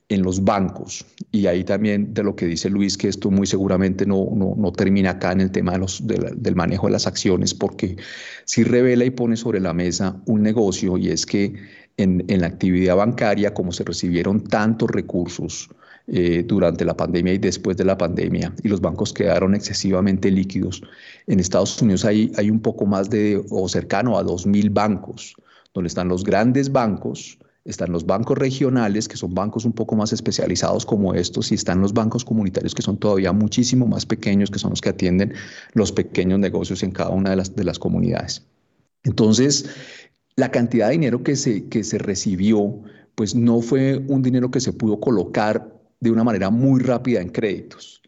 en 0.08 0.22
los 0.22 0.44
bancos. 0.44 1.04
Y 1.32 1.46
ahí 1.46 1.64
también 1.64 2.14
de 2.14 2.22
lo 2.22 2.36
que 2.36 2.46
dice 2.46 2.70
Luis, 2.70 2.96
que 2.96 3.08
esto 3.08 3.30
muy 3.30 3.46
seguramente 3.46 4.06
no, 4.06 4.28
no, 4.34 4.54
no 4.56 4.72
termina 4.72 5.10
acá 5.10 5.32
en 5.32 5.40
el 5.40 5.50
tema 5.50 5.72
de 5.72 5.78
los, 5.78 6.06
del 6.06 6.54
manejo 6.54 6.86
de 6.86 6.92
las 6.92 7.06
acciones, 7.06 7.54
porque 7.54 7.96
sí 8.44 8.62
revela 8.62 9.04
y 9.04 9.10
pone 9.10 9.36
sobre 9.36 9.60
la 9.60 9.72
mesa 9.72 10.20
un 10.26 10.42
negocio 10.42 10.96
y 10.96 11.08
es 11.08 11.26
que 11.26 11.54
en, 11.96 12.24
la 12.28 12.46
actividad 12.46 12.96
bancaria, 12.96 13.54
como 13.54 13.72
se 13.72 13.84
recibieron 13.84 14.42
tantos 14.42 14.90
recursos 14.90 15.68
eh, 16.08 16.44
durante 16.46 16.84
la 16.84 16.96
pandemia 16.96 17.32
y 17.34 17.38
después 17.38 17.76
de 17.76 17.84
la 17.84 17.96
pandemia, 17.96 18.52
y 18.62 18.68
los 18.68 18.80
bancos 18.80 19.12
quedaron 19.12 19.54
excesivamente 19.54 20.30
líquidos. 20.30 20.82
En 21.26 21.40
Estados 21.40 21.80
Unidos 21.80 22.04
hay, 22.04 22.30
hay 22.36 22.50
un 22.50 22.60
poco 22.60 22.86
más 22.86 23.10
de, 23.10 23.42
o 23.50 23.68
cercano 23.68 24.18
a 24.18 24.24
2.000 24.24 24.72
bancos, 24.72 25.34
donde 25.74 25.88
están 25.88 26.08
los 26.08 26.22
grandes 26.22 26.70
bancos, 26.70 27.38
están 27.64 27.90
los 27.90 28.06
bancos 28.06 28.38
regionales, 28.38 29.08
que 29.08 29.16
son 29.16 29.34
bancos 29.34 29.64
un 29.64 29.72
poco 29.72 29.96
más 29.96 30.12
especializados 30.12 30.86
como 30.86 31.14
estos, 31.14 31.50
y 31.50 31.56
están 31.56 31.80
los 31.80 31.92
bancos 31.92 32.24
comunitarios, 32.24 32.74
que 32.74 32.82
son 32.82 32.96
todavía 32.96 33.32
muchísimo 33.32 33.86
más 33.86 34.06
pequeños, 34.06 34.50
que 34.50 34.60
son 34.60 34.70
los 34.70 34.80
que 34.80 34.90
atienden 34.90 35.34
los 35.72 35.90
pequeños 35.90 36.38
negocios 36.38 36.82
en 36.84 36.92
cada 36.92 37.10
una 37.10 37.30
de 37.30 37.36
las, 37.36 37.56
de 37.56 37.64
las 37.64 37.78
comunidades. 37.80 38.46
Entonces, 39.02 39.66
la 40.36 40.50
cantidad 40.50 40.86
de 40.86 40.92
dinero 40.92 41.22
que 41.22 41.34
se, 41.36 41.68
que 41.68 41.82
se 41.82 41.98
recibió, 41.98 42.82
pues 43.14 43.34
no 43.34 43.62
fue 43.62 44.04
un 44.08 44.22
dinero 44.22 44.50
que 44.50 44.60
se 44.60 44.72
pudo 44.72 45.00
colocar 45.00 45.74
de 46.00 46.10
una 46.10 46.24
manera 46.24 46.50
muy 46.50 46.80
rápida 46.82 47.20
en 47.20 47.30
créditos. 47.30 48.02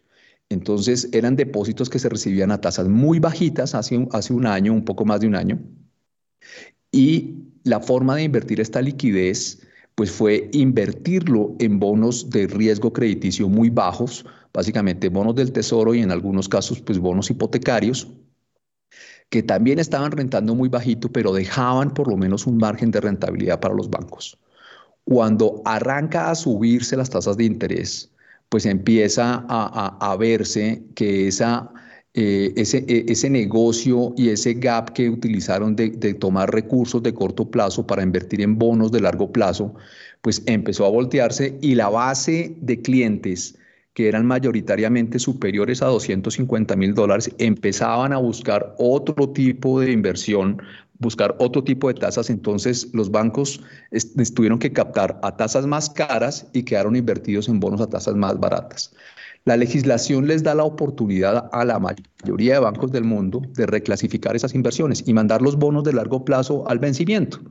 Entonces 0.49 1.09
eran 1.11 1.35
depósitos 1.35 1.89
que 1.89 1.99
se 1.99 2.09
recibían 2.09 2.51
a 2.51 2.61
tasas 2.61 2.87
muy 2.87 3.19
bajitas 3.19 3.75
hace, 3.75 4.07
hace 4.11 4.33
un 4.33 4.45
año, 4.45 4.73
un 4.73 4.85
poco 4.85 5.05
más 5.05 5.21
de 5.21 5.27
un 5.27 5.35
año. 5.35 5.59
Y 6.91 7.35
la 7.63 7.79
forma 7.79 8.15
de 8.15 8.23
invertir 8.23 8.59
esta 8.59 8.81
liquidez 8.81 9.61
pues 9.95 10.11
fue 10.11 10.49
invertirlo 10.53 11.55
en 11.59 11.77
bonos 11.77 12.29
de 12.29 12.47
riesgo 12.47 12.93
crediticio 12.93 13.49
muy 13.49 13.69
bajos, 13.69 14.25
básicamente 14.53 15.09
bonos 15.09 15.35
del 15.35 15.51
tesoro 15.51 15.93
y 15.93 15.99
en 15.99 16.09
algunos 16.09 16.47
casos 16.47 16.79
pues 16.79 16.99
bonos 16.99 17.29
hipotecarios, 17.29 18.07
que 19.29 19.43
también 19.43 19.79
estaban 19.79 20.11
rentando 20.11 20.55
muy 20.55 20.69
bajito, 20.69 21.11
pero 21.11 21.33
dejaban 21.33 21.93
por 21.93 22.09
lo 22.09 22.17
menos 22.17 22.47
un 22.47 22.57
margen 22.57 22.91
de 22.91 23.01
rentabilidad 23.01 23.59
para 23.59 23.75
los 23.75 23.89
bancos. 23.89 24.37
Cuando 25.05 25.61
arranca 25.65 26.29
a 26.29 26.35
subirse 26.35 26.97
las 26.97 27.09
tasas 27.09 27.37
de 27.37 27.45
interés, 27.45 28.11
pues 28.49 28.65
empieza 28.65 29.45
a, 29.47 30.15
verse 30.17 30.83
que 30.95 31.27
esa, 31.27 31.71
eh, 32.15 32.53
ese, 32.55 32.83
e, 32.87 33.05
ese, 33.07 33.29
negocio 33.29 34.13
y 34.17 34.29
ese 34.29 34.55
gap 34.55 34.93
que 34.93 35.09
utilizaron 35.09 35.75
de, 35.75 35.91
de, 35.91 36.15
tomar 36.15 36.51
recursos 36.51 37.03
de 37.03 37.13
corto 37.13 37.49
plazo 37.49 37.85
para 37.85 38.01
invertir 38.01 38.41
en 38.41 38.57
bonos 38.57 38.91
de 38.91 39.01
largo 39.01 39.31
plazo, 39.31 39.75
pues 40.21 40.41
empezó 40.47 40.85
a 40.85 40.89
voltearse 40.89 41.57
y 41.61 41.75
la 41.75 41.89
base 41.89 42.55
de 42.61 42.81
clientes 42.81 43.55
que 43.99 44.07
eran 44.07 44.25
mayoritariamente 44.25 45.19
superiores 45.19 45.81
a 45.81 45.87
250 45.87 46.73
mil 46.77 46.93
dólares, 46.93 47.29
empezaban 47.37 48.13
a 48.13 48.17
buscar 48.17 48.73
otro 48.77 49.27
tipo 49.31 49.81
de 49.81 49.91
inversión, 49.91 50.61
buscar 50.99 51.35
otro 51.37 51.65
tipo 51.65 51.89
de 51.89 51.95
tasas, 51.95 52.29
entonces 52.29 52.87
los 52.93 53.11
bancos 53.11 53.61
tuvieron 54.35 54.57
que 54.57 54.71
captar 54.71 55.19
a 55.21 55.35
tasas 55.35 55.67
más 55.67 55.89
caras 55.89 56.47
y 56.53 56.63
quedaron 56.63 56.95
invertidos 56.95 57.49
en 57.49 57.59
bonos 57.59 57.81
a 57.81 57.89
tasas 57.89 58.15
más 58.15 58.39
baratas. 58.39 58.93
La 59.43 59.57
legislación 59.57 60.27
les 60.27 60.43
da 60.43 60.55
la 60.55 60.63
oportunidad 60.63 61.49
a 61.51 61.65
la 61.65 61.77
mayoría 61.77 62.53
de 62.53 62.59
bancos 62.61 62.93
del 62.93 63.03
mundo 63.03 63.41
de 63.53 63.65
reclasificar 63.65 64.33
esas 64.33 64.55
inversiones 64.55 65.03
y 65.05 65.13
mandar 65.13 65.41
los 65.41 65.57
bonos 65.57 65.83
de 65.83 65.91
largo 65.91 66.23
plazo 66.23 66.63
al 66.69 66.79
vencimiento 66.79 67.41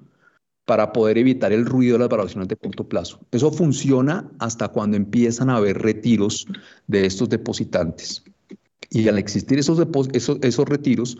para 0.68 0.92
poder 0.92 1.16
evitar 1.16 1.50
el 1.50 1.64
ruido 1.64 1.94
de 1.94 2.00
las 2.00 2.10
valoraciones 2.10 2.46
de 2.46 2.56
corto 2.56 2.86
plazo. 2.86 3.18
Eso 3.32 3.50
funciona 3.50 4.30
hasta 4.38 4.68
cuando 4.68 4.98
empiezan 4.98 5.48
a 5.48 5.56
haber 5.56 5.78
retiros 5.78 6.46
de 6.86 7.06
estos 7.06 7.30
depositantes. 7.30 8.22
Y 8.90 9.08
al 9.08 9.16
existir 9.16 9.58
esos, 9.58 9.78
esos, 10.12 10.38
esos 10.42 10.68
retiros, 10.68 11.16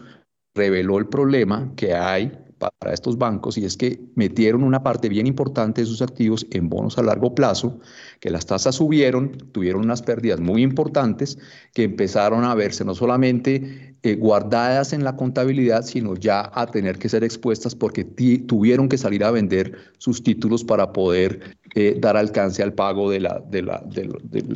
reveló 0.55 0.99
el 0.99 1.07
problema 1.07 1.73
que 1.77 1.95
hay 1.95 2.31
para 2.59 2.93
estos 2.93 3.17
bancos 3.17 3.57
y 3.57 3.65
es 3.65 3.79
que 3.79 3.99
metieron 4.17 4.65
una 4.65 4.83
parte 4.83 5.09
bien 5.09 5.27
importante 5.27 5.81
de 5.81 5.87
sus 5.87 6.03
activos 6.03 6.47
en 6.51 6.69
bonos 6.69 6.99
a 6.99 7.03
largo 7.03 7.35
plazo, 7.35 7.81
que 8.21 8.29
las 8.29 8.45
tasas 8.45 8.75
subieron, 8.75 9.33
tuvieron 9.53 9.83
unas 9.83 10.03
pérdidas 10.03 10.41
muy 10.41 10.63
importantes 10.63 11.39
que 11.73 11.85
empezaron 11.85 12.45
a 12.45 12.55
verse 12.55 12.85
no 12.85 12.95
solamente 12.95 13.97
eh, 14.03 14.15
guardadas 14.15 14.93
en 14.93 15.03
la 15.03 15.17
contabilidad, 15.17 15.85
sino 15.85 16.15
ya 16.15 16.51
a 16.55 16.67
tener 16.67 16.99
que 16.99 17.09
ser 17.09 17.25
expuestas 17.25 17.75
porque 17.75 18.05
tuvieron 18.05 18.89
que 18.89 18.97
salir 18.97 19.25
a 19.25 19.31
vender 19.31 19.77
sus 19.99 20.23
títulos 20.23 20.63
para 20.63 20.93
poder 20.93 21.57
eh, 21.75 21.97
dar 22.01 22.17
alcance 22.17 22.63
al 22.63 22.73
pago 22.73 23.11
del 23.11 23.29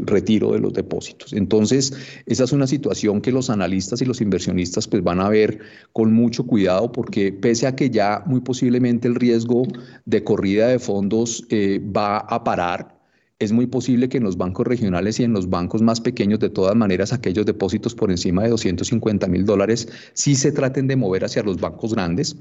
retiro 0.07 0.52
de 0.52 0.61
los 0.61 0.72
depósitos. 0.72 1.33
Entonces, 1.33 1.92
esa 2.26 2.44
es 2.44 2.52
una 2.52 2.66
situación 2.66 3.20
que 3.20 3.33
los 3.33 3.50
analistas 3.50 4.00
y 4.00 4.05
los 4.05 4.20
inversionistas 4.20 4.87
pues, 4.87 5.02
van 5.02 5.20
a 5.20 5.28
ver 5.28 5.59
con 5.92 6.12
mucho 6.12 6.46
cuidado 6.46 6.92
porque 6.92 7.33
pese 7.33 7.66
a 7.66 7.74
que 7.74 7.90
ya 7.90 8.22
muy 8.26 8.40
posiblemente 8.40 9.09
el 9.09 9.16
riesgo 9.16 9.64
de 10.05 10.24
corrida 10.24 10.68
de 10.68 10.78
fondos 10.78 11.44
eh, 11.50 11.81
va 11.85 12.18
a 12.18 12.44
parar, 12.44 13.01
es 13.42 13.52
muy 13.52 13.66
posible 13.66 14.09
que 14.09 14.18
en 14.18 14.24
los 14.24 14.37
bancos 14.37 14.66
regionales 14.66 15.18
y 15.18 15.24
en 15.24 15.33
los 15.33 15.50
bancos 15.50 15.83
más 15.83 16.00
pequeños, 16.00 16.38
de 16.40 16.50
todas 16.50 16.76
maneras, 16.76 17.12
aquellos 17.12 17.44
depósitos 17.46 17.94
por 17.94 18.11
encima 18.11 18.42
de 18.42 18.50
250 18.50 19.26
mil 19.28 19.44
dólares 19.44 19.88
sí 20.12 20.35
se 20.37 20.52
traten 20.52 20.87
de 20.87 20.96
mover 20.96 21.24
hacia 21.24 21.42
los 21.42 21.61
bancos 21.61 21.94
grandes. 21.94 22.37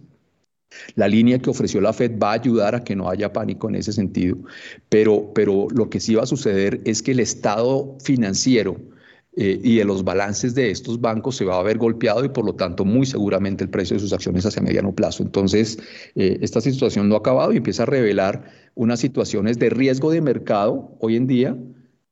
La 0.96 1.08
línea 1.08 1.40
que 1.40 1.50
ofreció 1.50 1.82
la 1.82 1.94
Fed 1.94 2.18
va 2.18 2.32
a 2.32 2.36
ayudar 2.36 2.76
a 2.76 2.84
que 2.84 2.96
no 2.96 3.10
haya 3.10 3.34
pánico 3.34 3.68
en 3.68 3.76
ese 3.76 3.92
sentido, 3.92 4.38
pero, 4.90 5.32
pero 5.34 5.68
lo 5.70 5.90
que 5.90 6.00
sí 6.00 6.16
va 6.16 6.24
a 6.24 6.28
suceder 6.28 6.82
es 6.86 7.02
que 7.02 7.12
el 7.12 7.20
estado 7.20 7.98
financiero 8.04 8.78
eh, 9.38 9.60
y 9.64 9.78
de 9.78 9.86
los 9.86 10.04
balances 10.04 10.56
de 10.56 10.72
estos 10.72 11.00
bancos 11.00 11.38
se 11.38 11.46
va 11.46 11.58
a 11.58 11.64
ver 11.64 11.78
golpeado 11.78 12.26
y 12.26 12.30
por 12.30 12.44
lo 12.44 12.54
tanto 12.54 12.84
muy 12.84 13.06
seguramente 13.06 13.64
el 13.64 13.70
precio 13.70 13.96
de 13.96 14.02
sus 14.02 14.12
acciones 14.12 14.46
hacia 14.46 14.62
mediano 14.62 14.94
plazo. 14.94 15.24
Entonces, 15.24 15.78
eh, 16.16 16.38
esta 16.42 16.60
situación 16.60 17.08
no 17.08 17.16
ha 17.16 17.20
acabado 17.20 17.54
y 17.54 17.58
empieza 17.58 17.84
a 17.84 17.86
revelar 17.86 18.44
unas 18.76 19.00
situaciones 19.00 19.58
de 19.58 19.70
riesgo 19.70 20.12
de 20.12 20.20
mercado 20.20 20.98
hoy 21.00 21.16
en 21.16 21.28
día 21.28 21.58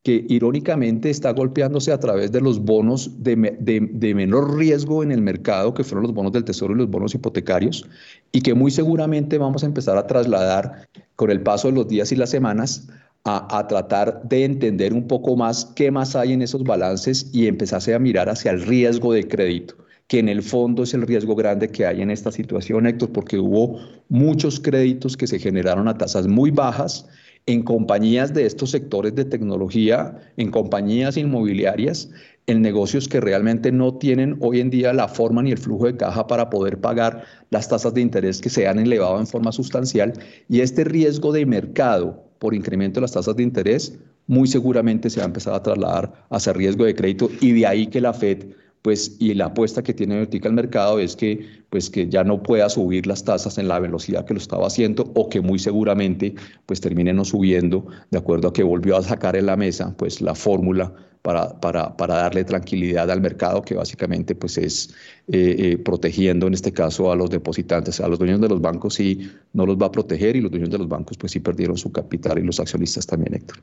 que 0.04 0.26
irónicamente 0.30 1.10
está 1.10 1.34
golpeándose 1.34 1.92
a 1.92 2.00
través 2.00 2.32
de 2.32 2.40
los 2.40 2.60
bonos 2.64 3.22
de, 3.22 3.36
de, 3.60 4.16
menor 4.16 4.58
riesgo 4.58 5.04
en 5.04 5.12
el 5.12 5.22
mercado, 5.22 5.74
que 5.74 5.84
fueron 5.84 6.04
los 6.04 6.14
bonos 6.14 6.32
del 6.32 6.46
Tesoro 6.46 6.74
y 6.74 6.78
los 6.78 6.90
bonos 6.90 7.14
hipotecarios, 7.14 7.86
y 8.32 8.42
que 8.42 8.54
muy 8.54 8.72
seguramente 8.72 9.38
vamos 9.38 9.64
a 9.64 9.66
empezar 9.66 9.98
a 9.98 10.08
trasladar 10.08 10.88
con 11.18 11.32
el 11.32 11.42
paso 11.42 11.68
de 11.68 11.76
los 11.76 11.90
días 11.90 12.14
y 12.14 12.16
las 12.16 12.30
semanas 12.30 12.88
a, 13.26 13.68
tratar 13.68 14.22
de 14.24 14.44
entender 14.44 14.94
un 14.94 15.08
poco 15.08 15.36
más 15.36 15.66
qué 15.76 15.92
más 15.92 16.16
hay 16.16 16.34
en 16.34 16.42
esos 16.42 16.64
balances 16.64 17.30
y 17.34 17.48
empezarse 17.48 17.94
a 17.94 18.00
mirar 18.00 18.30
hacia 18.30 18.52
el 18.52 18.62
riesgo 18.66 19.14
de 19.14 19.28
crédito 19.28 19.76
que 20.08 20.18
en 20.18 20.28
el 20.28 20.42
fondo 20.42 20.82
es 20.82 20.96
el 20.96 21.04
riesgo 21.04 21.36
grande 21.36 21.70
que 21.70 21.86
hay 21.86 22.02
en 22.02 22.10
esta 22.10 22.32
situación, 22.32 22.88
Héctor, 22.88 23.12
porque 23.12 23.38
hubo 23.38 23.80
muchos 24.10 24.60
créditos 24.60 25.16
que 25.16 25.28
se 25.28 25.38
generaron 25.38 25.88
a 25.88 26.00
tasas 26.00 26.28
muy 26.28 26.50
bajas 26.50 27.08
en 27.46 27.62
compañías 27.62 28.34
de 28.34 28.48
estos 28.48 28.72
sectores 28.72 29.14
de 29.14 29.26
tecnología, 29.26 30.18
en 30.38 30.50
compañías 30.50 31.16
inmobiliarias, 31.16 32.10
en 32.48 32.64
negocios 32.64 33.08
que 33.08 33.20
realmente 33.20 33.72
no 33.72 34.00
tienen 34.00 34.38
hoy 34.40 34.60
en 34.60 34.72
día 34.72 34.94
la 34.94 35.08
forma 35.08 35.44
ni 35.44 35.52
el 35.52 35.60
flujo 35.60 35.86
de 35.86 35.96
caja 35.96 36.26
para 36.26 36.50
poder 36.50 36.82
pagar 36.82 37.24
las 37.52 37.70
tasas 37.70 37.94
de 37.94 38.02
interés 38.02 38.42
que 38.42 38.50
se 38.50 38.68
han 38.68 38.80
elevado 38.80 39.20
en 39.20 39.28
forma 39.28 39.52
sustancial. 39.52 40.14
Y 40.48 40.62
este 40.62 40.86
riesgo 40.86 41.32
de 41.32 41.46
mercado 41.46 42.29
por 42.40 42.56
incremento 42.56 43.00
de 43.00 43.02
las 43.02 43.12
tasas 43.12 43.36
de 43.36 43.44
interés 43.44 44.00
muy 44.28 44.48
seguramente 44.48 45.10
se 45.10 45.20
va 45.20 45.26
a 45.26 45.28
empezar 45.28 45.54
a 45.54 45.64
trasladar 45.64 46.26
hacia 46.30 46.54
riesgo 46.54 46.86
de 46.86 46.96
crédito 46.96 47.30
y 47.42 47.52
de 47.52 47.68
ahí 47.68 47.88
que 47.88 48.02
la 48.02 48.14
Fed 48.14 48.46
pues 48.82 49.18
y 49.20 49.34
la 49.34 49.46
apuesta 49.46 49.84
que 49.84 49.94
tiene 49.94 50.18
Vertica 50.18 50.48
el 50.48 50.54
mercado 50.54 51.00
es 51.00 51.16
que 51.16 51.46
pues 51.70 51.90
que 51.90 52.08
ya 52.08 52.24
no 52.24 52.42
pueda 52.42 52.70
subir 52.70 53.08
las 53.08 53.24
tasas 53.24 53.58
en 53.58 53.68
la 53.68 53.80
velocidad 53.80 54.26
que 54.26 54.34
lo 54.34 54.40
estaba 54.40 54.68
haciendo 54.68 55.12
o 55.16 55.30
que 55.30 55.42
muy 55.42 55.60
seguramente 55.60 56.36
pues 56.66 56.82
termine 56.82 57.14
no 57.14 57.26
subiendo 57.26 57.88
de 58.12 58.18
acuerdo 58.18 58.50
a 58.50 58.54
que 58.54 58.64
volvió 58.64 58.98
a 58.98 59.04
sacar 59.04 59.36
en 59.36 59.48
la 59.48 59.58
mesa 59.58 59.94
pues 59.98 60.22
la 60.22 60.36
fórmula 60.36 60.94
para, 61.22 61.60
para, 61.60 61.98
para 61.98 62.16
darle 62.16 62.46
tranquilidad 62.46 63.12
al 63.12 63.20
mercado 63.22 63.62
que 63.62 63.76
básicamente 63.76 64.36
pues 64.36 64.58
es 64.58 64.94
eh, 65.28 65.56
eh, 65.60 65.78
protegiendo 65.78 66.48
en 66.48 66.54
este 66.54 66.72
caso 66.72 67.12
a 67.12 67.16
los 67.16 67.30
depositantes, 67.30 68.00
a 68.00 68.08
los 68.08 68.20
dueños 68.20 68.40
de 68.40 68.48
los 68.48 68.62
bancos 68.62 68.96
sí 68.96 69.30
no 69.54 69.66
los 69.66 69.78
va 69.78 69.88
a 69.88 69.92
proteger 69.92 70.38
y 70.38 70.42
los 70.42 70.52
dueños 70.52 70.70
de 70.70 70.78
los 70.78 70.88
bancos 70.88 71.18
pues 71.18 71.34
sí 71.34 71.42
perdieron 71.42 71.78
su 71.78 71.92
capital 71.92 72.40
y 72.40 72.44
los 72.44 72.60
accionistas 72.60 73.06
también 73.06 73.36
Héctor. 73.36 73.58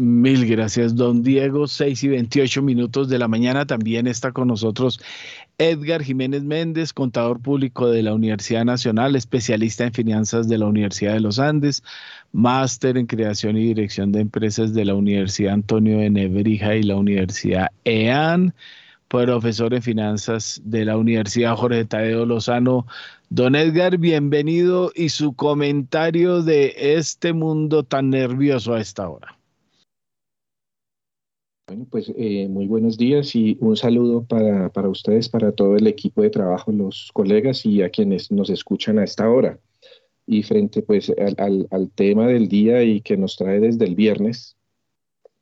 Mil 0.00 0.46
gracias, 0.46 0.94
don 0.94 1.22
Diego. 1.22 1.66
Seis 1.66 2.02
y 2.02 2.08
veintiocho 2.08 2.62
minutos 2.62 3.10
de 3.10 3.18
la 3.18 3.28
mañana. 3.28 3.66
También 3.66 4.06
está 4.06 4.32
con 4.32 4.48
nosotros 4.48 4.98
Edgar 5.58 6.02
Jiménez 6.02 6.42
Méndez, 6.42 6.94
contador 6.94 7.40
público 7.40 7.90
de 7.90 8.02
la 8.02 8.14
Universidad 8.14 8.64
Nacional, 8.64 9.14
especialista 9.14 9.84
en 9.84 9.92
finanzas 9.92 10.48
de 10.48 10.56
la 10.56 10.66
Universidad 10.66 11.12
de 11.12 11.20
los 11.20 11.38
Andes, 11.38 11.82
máster 12.32 12.96
en 12.96 13.06
creación 13.06 13.58
y 13.58 13.64
dirección 13.64 14.10
de 14.10 14.20
empresas 14.20 14.72
de 14.72 14.86
la 14.86 14.94
Universidad 14.94 15.52
Antonio 15.52 15.98
de 15.98 16.08
Nebrija 16.08 16.76
y 16.76 16.82
la 16.82 16.96
Universidad 16.96 17.68
EAN, 17.84 18.54
profesor 19.08 19.74
en 19.74 19.82
finanzas 19.82 20.62
de 20.64 20.86
la 20.86 20.96
Universidad 20.96 21.56
Jorge 21.56 21.84
Tadeo 21.84 22.24
Lozano. 22.24 22.86
Don 23.28 23.54
Edgar, 23.54 23.98
bienvenido 23.98 24.92
y 24.94 25.10
su 25.10 25.34
comentario 25.34 26.42
de 26.42 26.74
este 26.96 27.34
mundo 27.34 27.82
tan 27.82 28.08
nervioso 28.08 28.72
a 28.72 28.80
esta 28.80 29.06
hora. 29.06 29.39
Bueno, 31.70 31.86
pues 31.88 32.12
eh, 32.16 32.48
muy 32.48 32.66
buenos 32.66 32.98
días 32.98 33.36
y 33.36 33.56
un 33.60 33.76
saludo 33.76 34.24
para, 34.24 34.70
para, 34.72 34.88
ustedes, 34.88 35.28
para 35.28 35.52
todo 35.52 35.76
el 35.76 35.86
equipo 35.86 36.20
de 36.20 36.30
trabajo, 36.30 36.72
los 36.72 37.10
colegas 37.12 37.64
y 37.64 37.80
a 37.82 37.90
quienes 37.90 38.32
nos 38.32 38.50
escuchan 38.50 38.98
a 38.98 39.04
esta 39.04 39.30
hora. 39.30 39.56
Y 40.26 40.42
frente 40.42 40.82
pues 40.82 41.12
al, 41.38 41.68
al, 41.70 41.90
tema 41.92 42.26
del 42.26 42.48
día 42.48 42.82
y 42.82 43.00
que 43.02 43.16
nos 43.16 43.36
trae 43.36 43.60
desde 43.60 43.84
el 43.84 43.94
viernes, 43.94 44.56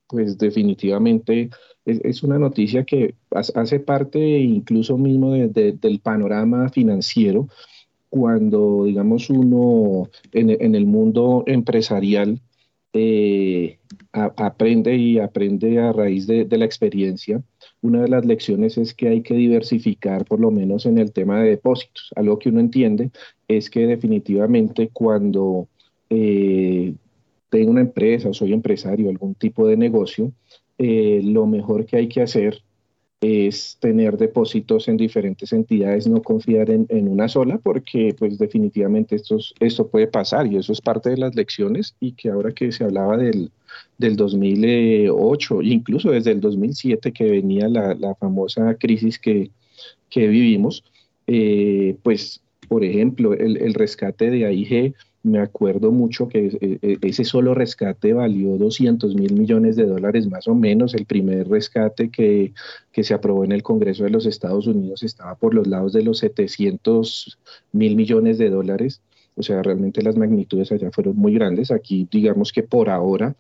pues 0.07 0.37
definitivamente 0.37 1.49
es, 1.87 1.99
es 2.05 2.23
una 2.23 2.39
noticia 2.39 2.85
que 2.85 3.15
hace 3.31 3.81
parte 3.81 4.19
incluso 4.19 4.99
mismo 4.99 5.33
de, 5.33 5.73
del 5.73 6.01
panorama 6.01 6.69
financiero 6.69 7.49
cuando, 8.11 8.85
digamos, 8.85 9.31
uno 9.31 10.11
en, 10.33 10.51
en 10.51 10.75
el 10.75 10.85
mundo 10.85 11.45
empresarial 11.47 12.39
eh, 12.93 13.78
aprende 14.13 14.97
y 14.97 15.19
aprende 15.19 15.79
a 15.79 15.93
raíz 15.93 16.27
de, 16.27 16.47
la 16.51 16.65
experiencia. 16.65 17.43
Una 17.81 18.03
de 18.03 18.09
las 18.09 18.25
lecciones 18.25 18.79
es 18.79 18.95
que 18.95 19.09
hay 19.09 19.23
que 19.23 19.35
diversificar, 19.35 20.25
por 20.25 20.41
lo 20.41 20.51
menos 20.51 20.87
en 20.87 20.99
el 20.99 21.13
tema 21.13 21.41
de 21.41 21.51
depósitos. 21.51 22.11
Algo 22.17 22.39
que 22.39 22.49
uno 22.49 22.61
entiende 22.61 23.11
es 23.47 23.71
que 23.71 23.87
definitivamente 23.87 24.91
cuando 24.93 25.69
eh, 26.11 26.95
tengo 27.51 27.71
una 27.71 27.83
empresa 27.83 28.31
o 28.31 28.35
soy 28.35 28.53
empresario, 28.53 29.11
algún 29.11 29.35
tipo 29.35 29.67
de 29.67 29.77
negocio, 29.77 30.33
eh, 30.79 31.21
lo 31.25 31.47
mejor 31.47 31.87
que 31.87 31.97
hay 31.97 32.09
que 32.09 32.23
hacer 32.23 32.63
es 33.21 33.77
tener 33.81 34.17
depósitos 34.17 34.87
en 34.89 34.97
diferentes 34.97 35.53
entidades, 35.53 36.07
no 36.07 36.23
confiar 36.23 36.71
en, 36.71 36.87
una 37.09 37.29
sola, 37.29 37.59
porque 37.59 38.15
pues 38.17 38.39
definitivamente 38.39 39.17
esto, 39.17 39.39
esto 39.59 39.89
puede 39.89 40.07
pasar 40.07 40.47
y 40.47 40.57
eso 40.57 40.73
es 40.73 40.81
parte 40.81 41.11
de 41.11 41.17
las 41.17 41.35
lecciones 41.35 41.97
y 41.99 42.13
que 42.13 42.31
ahora 42.31 42.53
que 42.53 42.71
se 42.71 42.85
hablaba 42.85 43.17
del, 43.17 43.51
del 43.99 44.17
2008, 44.17 45.63
incluso 45.63 46.13
desde 46.13 46.31
el 46.31 46.41
2007 46.41 47.13
que 47.13 47.25
venía 47.25 47.69
la, 47.69 47.95
la 47.95 48.15
famosa 48.15 48.75
crisis 48.75 49.19
que, 49.19 49.51
que 50.11 50.29
vivimos, 50.29 50.85
eh, 51.27 51.97
pues 52.05 52.41
por 52.69 52.85
ejemplo 52.85 53.35
el, 53.35 53.57
el 53.57 53.75
rescate 53.75 54.31
de 54.31 54.47
AIG 54.47 54.95
me 55.29 55.39
acuerdo 55.41 55.93
mucho 55.93 56.29
que 56.29 56.47
e, 56.61 56.79
e, 56.83 56.99
ese 57.03 57.25
solo 57.25 57.55
rescate 57.55 58.13
valió 58.13 58.57
200 58.57 59.15
mil 59.15 59.35
millones 59.35 59.77
de 59.77 59.87
dólares 59.87 60.27
más 60.27 60.49
o 60.49 60.55
menos. 60.55 60.95
El 60.95 61.07
primer 61.07 61.49
rescate 61.49 62.11
que, 62.11 62.53
que, 62.93 63.05
se 63.05 63.15
aprobó 63.15 63.45
en 63.45 63.53
el 63.53 63.63
Congreso 63.63 64.05
de 64.05 64.11
los 64.11 64.27
Estados 64.27 64.67
Unidos 64.67 65.03
estaba 65.03 65.35
por 65.37 65.55
los 65.55 65.67
lados 65.67 65.93
de 65.93 66.03
los 66.03 66.19
700 66.19 67.39
mil 67.73 67.97
millones 67.97 68.39
de 68.39 68.51
dólares. 68.51 69.03
O 69.37 69.43
sea, 69.43 69.63
realmente 69.63 70.03
las 70.03 70.17
magnitudes 70.17 70.73
allá 70.73 70.91
fueron 70.91 71.17
muy 71.17 71.33
grandes. 71.35 71.71
Aquí 71.71 72.09
digamos 72.11 72.53
que 72.53 72.63
por 72.63 72.91
ahora 72.91 73.37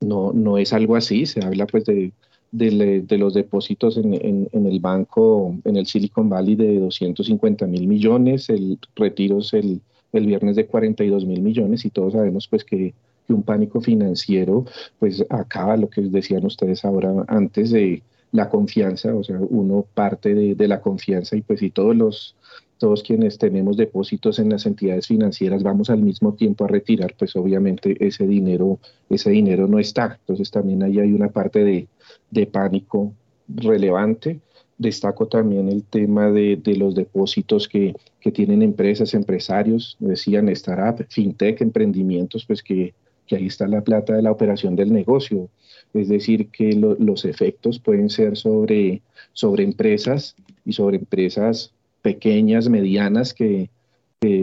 no, 0.00 0.32
no 0.32 0.58
es 0.58 0.72
algo 0.72 0.96
así. 0.96 1.26
Se 1.26 1.44
habla 1.44 1.66
pues 1.66 1.84
de, 1.84 2.12
de, 2.50 3.02
de 3.02 3.18
los 3.18 3.34
depósitos 3.34 3.96
en, 3.96 4.14
en, 4.14 4.48
en, 4.52 4.66
el 4.66 4.80
banco, 4.80 5.56
en 5.64 5.76
el 5.76 5.86
Silicon 5.86 6.28
Valley 6.28 6.56
de 6.56 6.80
250 6.80 7.66
mil 7.66 7.86
millones. 7.86 8.50
El 8.50 8.78
retiro 8.96 9.38
es 9.38 9.52
el 9.54 9.80
el 10.12 10.26
viernes 10.26 10.56
de 10.56 10.66
42 10.66 11.24
mil 11.24 11.42
millones 11.42 11.84
y 11.84 11.90
todos 11.90 12.12
sabemos 12.12 12.48
pues 12.48 12.64
que, 12.64 12.94
un 13.28 13.44
pánico 13.44 13.80
financiero 13.80 14.66
pues 14.98 15.24
acaba 15.30 15.78
lo 15.78 15.88
que 15.88 16.02
decían 16.02 16.44
ustedes 16.44 16.84
ahora 16.84 17.24
antes 17.28 17.70
de 17.70 18.02
la 18.30 18.50
confianza, 18.50 19.14
o 19.14 19.24
sea, 19.24 19.38
uno 19.40 19.86
parte 19.94 20.34
de, 20.34 20.68
la 20.68 20.82
confianza 20.82 21.36
y 21.36 21.40
pues 21.40 21.60
si 21.60 21.70
todos 21.70 21.96
los 21.96 22.36
todos 22.76 23.02
quienes 23.02 23.38
tenemos 23.38 23.76
depósitos 23.76 24.38
en 24.38 24.50
las 24.50 24.66
entidades 24.66 25.06
financieras 25.06 25.62
vamos 25.62 25.88
al 25.88 26.02
mismo 26.02 26.34
tiempo 26.34 26.64
a 26.64 26.68
retirar, 26.68 27.14
pues 27.16 27.36
obviamente 27.36 27.96
ese 28.04 28.26
dinero, 28.26 28.80
ese 29.08 29.30
dinero 29.30 29.68
no 29.68 29.78
está. 29.78 30.18
Entonces 30.20 30.50
también 30.50 30.82
ahí 30.82 30.98
hay 30.98 31.12
una 31.12 31.28
parte 31.28 31.62
de, 31.62 31.86
de 32.30 32.46
pánico 32.46 33.12
relevante 33.48 34.40
Destaco 34.82 35.26
también 35.26 35.68
el 35.68 35.84
tema 35.84 36.30
de, 36.30 36.60
los 36.76 36.94
depósitos 36.94 37.68
que, 37.68 37.94
tienen 38.32 38.62
empresas, 38.62 39.14
empresarios, 39.14 39.96
decían 39.98 40.48
startup, 40.50 41.06
fintech, 41.08 41.60
emprendimientos, 41.60 42.44
pues 42.44 42.62
que, 42.62 42.94
ahí 43.30 43.46
está 43.46 43.66
la 43.66 43.80
plata 43.80 44.14
de 44.14 44.20
la 44.20 44.30
operación 44.30 44.76
del 44.76 44.92
negocio. 44.92 45.48
Es 45.94 46.08
decir, 46.08 46.48
que 46.48 46.74
los 46.74 47.24
efectos 47.24 47.78
pueden 47.78 48.10
ser 48.10 48.36
sobre, 48.36 49.00
sobre 49.32 49.64
empresas 49.64 50.36
y 50.66 50.72
sobre 50.72 50.98
empresas 50.98 51.72
pequeñas, 52.02 52.68
medianas, 52.68 53.32
que, 53.32 53.70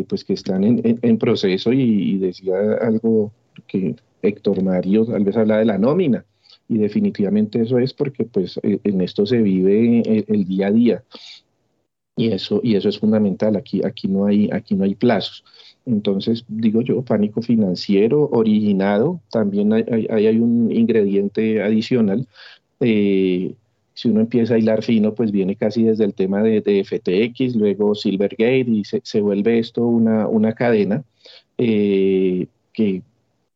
pues 0.08 0.24
que 0.24 0.34
están 0.34 0.64
en, 0.64 1.18
proceso 1.20 1.72
y, 1.72 1.82
y, 1.82 2.18
decía 2.18 2.56
algo 2.82 3.32
que 3.68 3.96
Héctor 4.22 4.64
Mario 4.64 5.06
tal 5.06 5.24
vez 5.24 5.38
habla 5.38 5.60
de 5.60 5.66
la 5.66 5.78
nómina 5.78 6.26
y 6.70 6.78
definitivamente 6.78 7.62
eso 7.62 7.80
es 7.80 7.94
porque 7.94 8.24
pues 8.26 8.60
eh, 8.64 8.80
en 8.84 9.02
esto 9.02 9.26
se 9.26 9.42
vive 9.42 10.04
eh, 10.06 10.26
el, 10.28 10.46
día 10.46 10.68
a 10.68 10.72
día. 10.72 11.04
Y 12.16 12.32
eso 12.32 12.62
y 12.64 12.76
eso 12.76 12.90
es 12.90 13.00
fundamental. 13.00 13.56
Aquí 13.56 13.82
aquí 13.84 14.08
no 14.08 14.26
hay 14.28 14.50
aquí 14.54 14.76
no 14.76 14.84
hay 14.84 14.94
plazos. 14.94 15.44
Entonces 15.86 16.46
digo 16.48 16.82
yo 16.82 17.02
pánico 17.02 17.42
financiero 17.42 18.30
originado. 18.32 19.20
También 19.32 19.74
hay, 19.74 20.08
hay, 20.10 20.38
un 20.38 20.72
ingrediente 20.72 21.62
adicional. 21.64 22.28
Eh, 22.80 23.56
si 23.96 24.10
uno 24.10 24.22
empieza 24.22 24.54
a 24.54 24.60
hilar 24.60 24.84
fino, 24.84 25.14
pues 25.16 25.32
viene 25.32 25.56
casi 25.56 25.84
desde 25.84 26.06
el 26.06 26.14
tema 26.14 26.42
de, 26.44 26.62
FTX, 26.86 27.56
luego 27.56 27.96
Silvergate, 27.96 28.66
y 28.70 28.86
se, 28.86 29.02
se 29.04 29.20
vuelve 29.20 29.60
esto 29.60 29.86
una, 29.86 30.28
una 30.28 30.54
cadena 30.54 31.04
que 31.58 32.48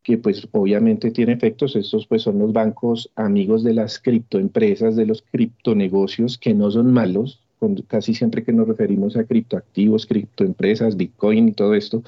que 0.04 0.18
pues 0.18 0.48
obviamente 0.52 1.12
tiene 1.12 1.34
efectos. 1.34 1.76
Estos 1.76 2.06
pues 2.08 2.22
son 2.22 2.40
los 2.40 2.54
bancos 2.54 3.10
amigos 3.16 3.64
de 3.64 3.74
las 3.74 4.00
criptoempresas, 4.00 4.96
de 4.96 5.06
los 5.06 5.22
criptonegocios 5.22 6.38
que 6.38 6.54
no 6.54 6.70
son 6.70 6.92
malos, 6.92 7.42
casi 7.88 8.14
siempre 8.14 8.44
que 8.44 8.52
nos 8.52 8.68
referimos 8.68 9.16
a 9.16 9.24
criptoactivos, 9.24 10.06
criptoempresas, 10.06 10.98
Bitcoin 10.98 11.50
y 11.50 11.54
todo 11.54 11.74
esto, 11.74 12.04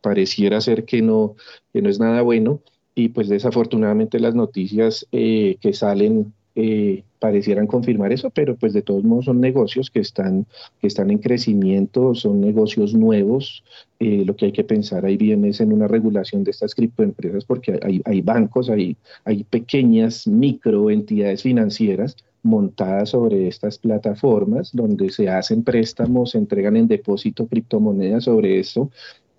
pareciera 0.00 0.60
ser 0.60 0.84
que 0.84 1.02
no, 1.02 1.36
que 1.72 1.82
no 1.82 1.88
es 1.88 1.98
nada 1.98 2.22
bueno 2.22 2.60
y 2.94 3.08
pues 3.08 3.28
desafortunadamente 3.28 4.20
las 4.20 4.34
noticias 4.34 5.06
eh, 5.12 5.56
que 5.60 5.72
salen 5.72 6.32
eh, 6.54 7.04
parecieran 7.20 7.68
confirmar 7.68 8.12
eso, 8.12 8.30
pero 8.30 8.56
pues 8.56 8.72
de 8.72 8.82
todos 8.82 9.04
modos 9.04 9.26
son 9.26 9.40
negocios 9.40 9.90
que 9.90 10.00
están, 10.00 10.46
que 10.80 10.88
están 10.88 11.10
en 11.10 11.18
crecimiento, 11.18 12.14
son 12.14 12.40
negocios 12.40 12.94
nuevos. 12.94 13.62
Eh, 14.00 14.24
lo 14.24 14.34
que 14.34 14.46
hay 14.46 14.52
que 14.52 14.64
pensar 14.64 15.04
ahí 15.04 15.16
bien 15.16 15.44
es 15.44 15.60
en 15.60 15.72
una 15.72 15.86
regulación 15.86 16.42
de 16.42 16.50
estas 16.50 16.74
criptoempresas 16.74 17.44
porque 17.44 17.78
hay, 17.82 18.00
hay 18.04 18.22
bancos, 18.22 18.70
hay, 18.70 18.96
hay 19.24 19.44
pequeñas 19.44 20.26
microentidades 20.26 21.42
financieras 21.42 22.16
montadas 22.42 23.10
sobre 23.10 23.48
estas 23.48 23.76
plataformas 23.76 24.70
donde 24.72 25.10
se 25.10 25.28
hacen 25.28 25.62
préstamos, 25.62 26.30
se 26.30 26.38
entregan 26.38 26.76
en 26.76 26.88
depósito 26.88 27.46
criptomonedas 27.46 28.24
sobre 28.24 28.58
eso 28.58 28.90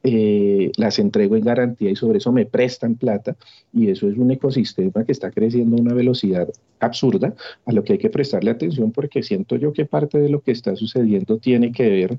eh, 0.03 0.71
las 0.77 0.97
entrego 0.99 1.35
en 1.35 1.43
garantía 1.43 1.91
y 1.91 1.95
sobre 1.95 2.17
eso 2.17 2.31
me 2.31 2.45
prestan 2.45 2.95
plata 2.95 3.35
y 3.71 3.89
eso 3.89 4.09
es 4.09 4.17
un 4.17 4.31
ecosistema 4.31 5.05
que 5.05 5.11
está 5.11 5.29
creciendo 5.31 5.77
a 5.77 5.81
una 5.81 5.93
velocidad 5.93 6.49
absurda 6.79 7.35
a 7.65 7.71
lo 7.71 7.83
que 7.83 7.93
hay 7.93 7.99
que 7.99 8.09
prestarle 8.09 8.51
atención 8.51 8.91
porque 8.91 9.21
siento 9.21 9.57
yo 9.57 9.73
que 9.73 9.85
parte 9.85 10.19
de 10.19 10.29
lo 10.29 10.41
que 10.41 10.51
está 10.51 10.75
sucediendo 10.75 11.37
tiene 11.37 11.71
que 11.71 11.89
ver, 11.89 12.17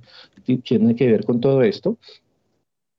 tiene 0.62 0.94
que 0.94 1.06
ver 1.10 1.24
con 1.24 1.40
todo 1.40 1.62
esto. 1.62 1.98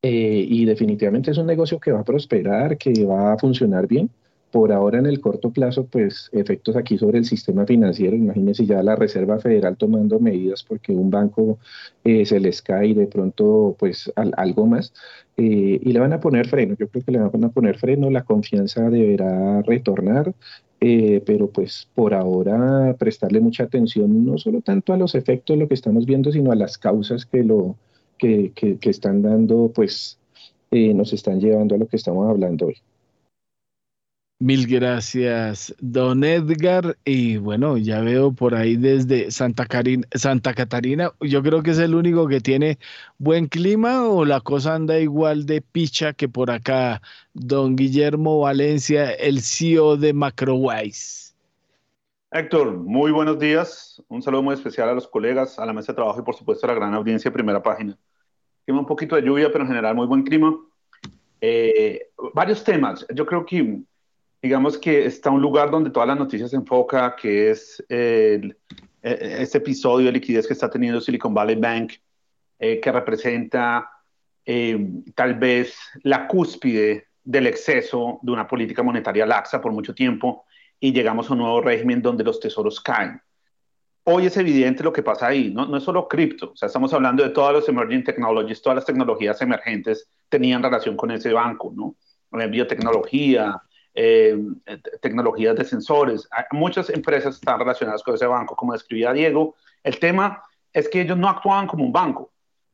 Eh, 0.06 0.46
y 0.50 0.66
definitivamente 0.66 1.32
es 1.32 1.38
un 1.38 1.48
negocio 1.48 1.80
que 1.80 1.94
va 1.94 2.02
a 2.02 2.04
prosperar, 2.04 2.78
que 2.78 3.06
va 3.06 3.32
a 3.34 3.38
funcionar 3.38 3.88
bien 3.88 4.10
por 4.54 4.72
ahora 4.72 5.00
en 5.00 5.08
el 5.08 5.20
corto 5.20 5.50
plazo, 5.50 5.88
pues 5.88 6.30
efectos 6.32 6.76
aquí 6.76 7.00
sobre 7.00 7.18
el 7.18 7.26
sistema 7.26 7.66
financiero, 7.66 8.16
imagínense 8.16 8.68
ya 8.68 8.84
la 8.84 8.96
Reserva 8.96 9.40
Federal 9.40 9.78
tomando 9.78 10.20
medidas 10.20 10.62
porque 10.62 10.92
un 10.92 11.10
banco 11.10 11.58
eh, 12.04 12.24
se 12.28 12.40
les 12.40 12.62
cae 12.62 12.94
de 12.94 13.08
pronto 13.08 13.76
pues 13.80 14.14
algo 14.16 14.68
más 14.68 14.94
eh, 15.38 15.80
y 15.82 15.92
le 15.92 16.00
van 16.00 16.14
a 16.14 16.20
poner 16.20 16.48
freno, 16.48 16.76
yo 16.78 16.88
creo 16.88 17.04
que 17.04 17.12
le 17.12 17.18
van 17.18 17.44
a 17.44 17.50
poner 17.50 17.80
freno, 17.80 18.12
la 18.12 18.26
confianza 18.26 18.92
deberá 18.92 19.64
retornar, 19.64 20.36
eh, 20.80 21.24
pero 21.26 21.50
pues 21.50 21.90
por 21.96 22.14
ahora 22.14 22.96
prestarle 23.00 23.40
mucha 23.40 23.64
atención 23.64 24.24
no 24.24 24.38
solo 24.38 24.62
tanto 24.62 24.94
a 24.94 24.98
los 24.98 25.16
efectos 25.16 25.56
de 25.56 25.64
lo 25.64 25.68
que 25.68 25.74
estamos 25.74 26.06
viendo, 26.06 26.32
sino 26.32 26.52
a 26.52 26.56
las 26.56 26.78
causas 26.78 27.26
que 27.26 27.44
lo 27.44 27.76
que, 28.20 28.52
que, 28.54 28.78
que 28.78 28.92
están 28.92 29.24
dando 29.24 29.72
pues 29.74 30.20
nos 30.72 31.12
están 31.14 31.40
llevando 31.40 31.74
a 31.74 31.78
lo 31.80 31.88
que 31.88 31.98
estamos 31.98 32.30
hablando 32.30 32.68
hoy. 32.68 32.76
Mil 34.44 34.68
gracias, 34.68 35.74
don 35.80 36.26
Edgar. 36.26 36.98
Y 37.06 37.38
bueno, 37.38 37.78
ya 37.78 38.02
veo 38.02 38.34
por 38.34 38.56
ahí 38.56 38.76
desde 38.76 39.32
Santa, 39.32 39.66
Santa 40.12 40.54
Catarina, 40.54 41.14
yo 41.22 41.42
creo 41.42 41.64
que 41.64 41.72
es 41.72 41.78
el 41.78 41.96
único 41.96 42.28
que 42.28 42.42
tiene 42.42 42.78
buen 43.18 43.48
clima 43.48 44.06
o 44.06 44.26
la 44.26 44.42
cosa 44.42 44.76
anda 44.76 45.00
igual 45.00 45.46
de 45.46 45.62
picha 45.62 46.12
que 46.12 46.28
por 46.28 46.52
acá, 46.52 47.02
don 47.34 47.78
Guillermo 47.78 48.42
Valencia, 48.42 49.14
el 49.14 49.40
CEO 49.40 49.96
de 49.96 50.12
Macrowise. 50.12 51.34
Héctor, 52.30 52.74
muy 52.74 53.14
buenos 53.14 53.40
días. 53.40 54.04
Un 54.10 54.22
saludo 54.22 54.44
muy 54.44 54.56
especial 54.56 54.90
a 54.90 54.94
los 54.94 55.08
colegas, 55.08 55.58
a 55.58 55.66
la 55.66 55.72
mesa 55.72 55.94
de 55.94 55.96
trabajo 55.96 56.20
y 56.20 56.24
por 56.24 56.36
supuesto 56.36 56.68
a 56.68 56.72
la 56.72 56.76
gran 56.76 56.94
audiencia 56.94 57.32
de 57.32 57.34
primera 57.34 57.64
página. 57.64 57.98
Tiene 58.66 58.78
un 58.78 58.86
poquito 58.86 59.16
de 59.16 59.22
lluvia, 59.22 59.50
pero 59.54 59.64
en 59.64 59.70
general 59.70 59.96
muy 59.96 60.06
buen 60.06 60.24
clima. 60.24 60.54
Eh, 61.40 62.10
varios 62.34 62.62
temas. 62.62 63.06
Yo 63.16 63.26
creo 63.26 63.46
que 63.46 63.86
digamos 64.44 64.78
que 64.78 65.06
está 65.06 65.32
un 65.32 65.42
lugar 65.42 65.72
donde 65.72 65.90
todas 65.90 66.10
las 66.10 66.18
noticias 66.18 66.50
se 66.50 66.58
enfoca, 66.58 67.16
que 67.16 67.50
es 67.50 67.82
el, 67.88 68.58
e, 69.02 69.38
este 69.40 69.60
episodio 69.60 70.08
de 70.08 70.12
liquidez 70.12 70.46
que 70.46 70.52
está 70.52 70.70
teniendo 70.70 71.00
Silicon 71.00 71.34
Valley 71.34 71.56
Bank, 71.56 71.94
eh, 72.60 72.82
que 72.82 72.92
representa 72.92 73.90
eh, 74.46 74.78
tal 75.16 75.36
vez 75.36 75.78
la 76.04 76.28
cúspide 76.28 77.08
del 77.24 77.48
exceso 77.48 78.20
de 78.22 78.34
una 78.34 78.46
política 78.46 78.84
monetaria 78.84 79.26
laxa 79.26 79.62
por 79.62 79.72
mucho 79.72 79.96
tiempo 79.96 80.44
y 80.78 80.92
llegamos 80.92 81.30
a 81.30 81.34
un 81.34 81.40
nuevo 81.40 81.62
régimen 81.62 82.02
donde 82.02 82.26
los 82.26 82.42
tesoros 82.42 82.82
caen. 82.82 83.22
Hoy 84.04 84.26
es 84.26 84.36
evidente 84.36 84.84
lo 84.84 84.92
que 84.92 85.04
pasa 85.04 85.28
ahí, 85.28 85.54
no, 85.54 85.66
no 85.66 85.78
es 85.78 85.84
solo 85.84 86.10
cripto, 86.10 86.52
o 86.52 86.56
sea, 86.58 86.68
estamos 86.68 86.94
hablando 86.94 87.24
de 87.24 87.30
todas 87.30 87.56
las 87.56 87.70
emerging 87.70 88.04
technologies, 88.04 88.62
todas 88.62 88.76
las 88.76 88.86
tecnologías 88.86 89.42
emergentes 89.42 90.10
tenían 90.28 90.62
relación 90.62 90.98
con 90.98 91.12
ese 91.12 91.32
banco, 91.32 91.72
¿no? 91.74 91.96
Biotecnología, 92.50 93.62
eh, 93.96 94.38
tecnologías 95.02 95.56
de 95.56 95.66
sensores. 95.66 96.28
Muchas 96.52 96.90
empresas 96.90 97.36
están 97.36 97.60
relacionadas 97.60 98.04
con 98.04 98.16
ese 98.16 98.26
banco, 98.26 98.56
como 98.56 98.74
describía 98.74 99.14
Diego. 99.14 99.56
El 99.84 100.00
tema 100.00 100.42
es 100.72 100.90
que 100.90 101.02
ellos 101.02 101.18
no 101.18 101.30
actuaban 101.30 101.68
como 101.68 101.86
un 101.86 101.92
banco, 101.92 102.32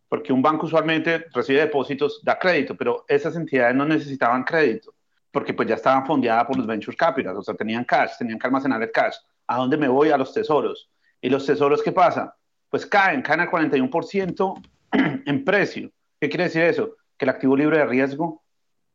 porque 0.08 0.32
un 0.32 0.42
banco 0.42 0.66
usualmente 0.66 1.26
recibe 1.34 1.60
depósitos, 1.60 2.22
da 2.24 2.40
crédito, 2.40 2.76
pero 2.76 3.04
esas 3.08 3.36
entidades 3.36 3.76
no 3.76 3.86
necesitaban 3.86 4.44
crédito, 4.44 4.94
porque 5.32 5.54
pues 5.54 5.68
ya 5.68 5.76
estaban 5.76 6.06
fondeadas 6.06 6.46
por 6.46 6.58
los 6.58 6.66
venture 6.66 6.96
capital, 6.96 7.36
o 7.36 7.42
sea, 7.42 7.54
tenían 7.54 7.84
cash, 7.84 8.12
tenían 8.18 8.40
que 8.40 8.48
almacenar 8.48 8.82
el 8.82 8.92
cash. 8.92 9.16
¿A 9.48 9.58
dónde 9.58 9.78
me 9.78 9.88
voy? 9.88 10.12
A 10.12 10.18
los 10.18 10.34
tesoros. 10.34 10.90
¿Y 11.22 11.30
los 11.30 11.46
tesoros 11.46 11.84
qué 11.84 11.92
pasa? 11.92 12.36
Pues 12.70 12.86
caen, 12.86 13.22
caen 13.22 13.42
al 13.42 13.50
41% 13.50 14.62
en 15.26 15.44
precio. 15.44 15.92
¿Qué 16.20 16.30
quiere 16.30 16.46
decir 16.46 16.64
eso? 16.64 16.96
Que 17.18 17.26
el 17.26 17.30
activo 17.30 17.58
libre 17.58 17.80
de 17.80 17.86
riesgo 17.86 18.44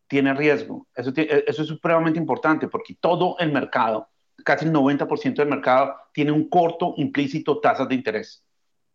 tiene 0.07 0.35
riesgo. 0.35 0.87
Eso, 0.95 1.13
eh, 1.17 1.45
eso 1.47 1.63
es 1.63 1.69
supremamente 1.69 2.19
importante 2.19 2.69
porque 2.69 2.97
todo 3.01 3.37
el 3.39 3.53
mercado, 3.53 4.09
casi 4.45 4.67
el 4.67 4.73
90% 4.73 5.35
del 5.35 5.49
mercado, 5.49 5.95
tiene 6.13 6.33
un 6.33 6.49
corto 6.49 6.95
implícito 6.97 7.61
tasas 7.61 7.89
de 7.89 7.95
interés. 7.95 8.45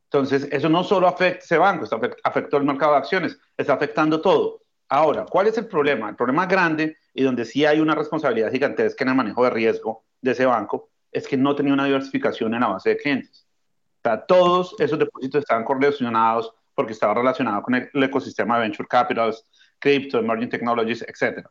Entonces, 0.06 0.48
eso 0.52 0.70
no 0.70 0.84
solo 0.84 1.08
afecta 1.08 1.44
ese 1.44 1.58
banco, 1.58 1.84
está 1.84 2.00
afectó 2.24 2.58
el 2.58 2.64
mercado 2.64 2.94
de 2.94 2.98
acciones, 2.98 3.40
está 3.56 3.74
afectando 3.74 4.20
todo. 4.22 4.64
Ahora, 4.88 5.26
¿cuál 5.30 5.48
es 5.48 5.58
el 5.60 5.68
problema? 5.68 6.10
El 6.10 6.16
problema 6.16 6.48
grande 6.48 6.98
y 7.14 7.22
donde 7.24 7.46
sí 7.46 7.64
hay 7.64 7.80
una 7.80 7.94
responsabilidad 7.94 8.52
gigantesca 8.52 9.04
en 9.04 9.10
el 9.10 9.16
manejo 9.16 9.44
de 9.44 9.52
riesgo 9.52 10.04
de 10.20 10.32
ese 10.32 10.48
banco 10.48 10.90
es 11.12 11.28
que 11.28 11.38
no 11.38 11.56
tenía 11.56 11.74
una 11.74 11.86
diversificación 11.86 12.54
en 12.56 12.62
la 12.62 12.70
base 12.70 12.90
de 12.90 12.98
clientes. 12.98 13.48
O 14.00 14.02
sea, 14.02 14.26
todos 14.26 14.76
esos 14.80 14.98
depósitos 14.98 15.42
estaban 15.42 15.64
correlacionados 15.64 16.54
porque 16.74 16.94
estaba 16.94 17.14
relacionado 17.14 17.62
con 17.62 17.76
el 17.76 17.90
ecosistema 18.04 18.56
de 18.56 18.62
venture 18.62 18.88
capitals, 18.88 19.46
cripto, 19.80 20.20
emerging 20.20 20.50
technologies, 20.50 21.04
etc. 21.04 21.48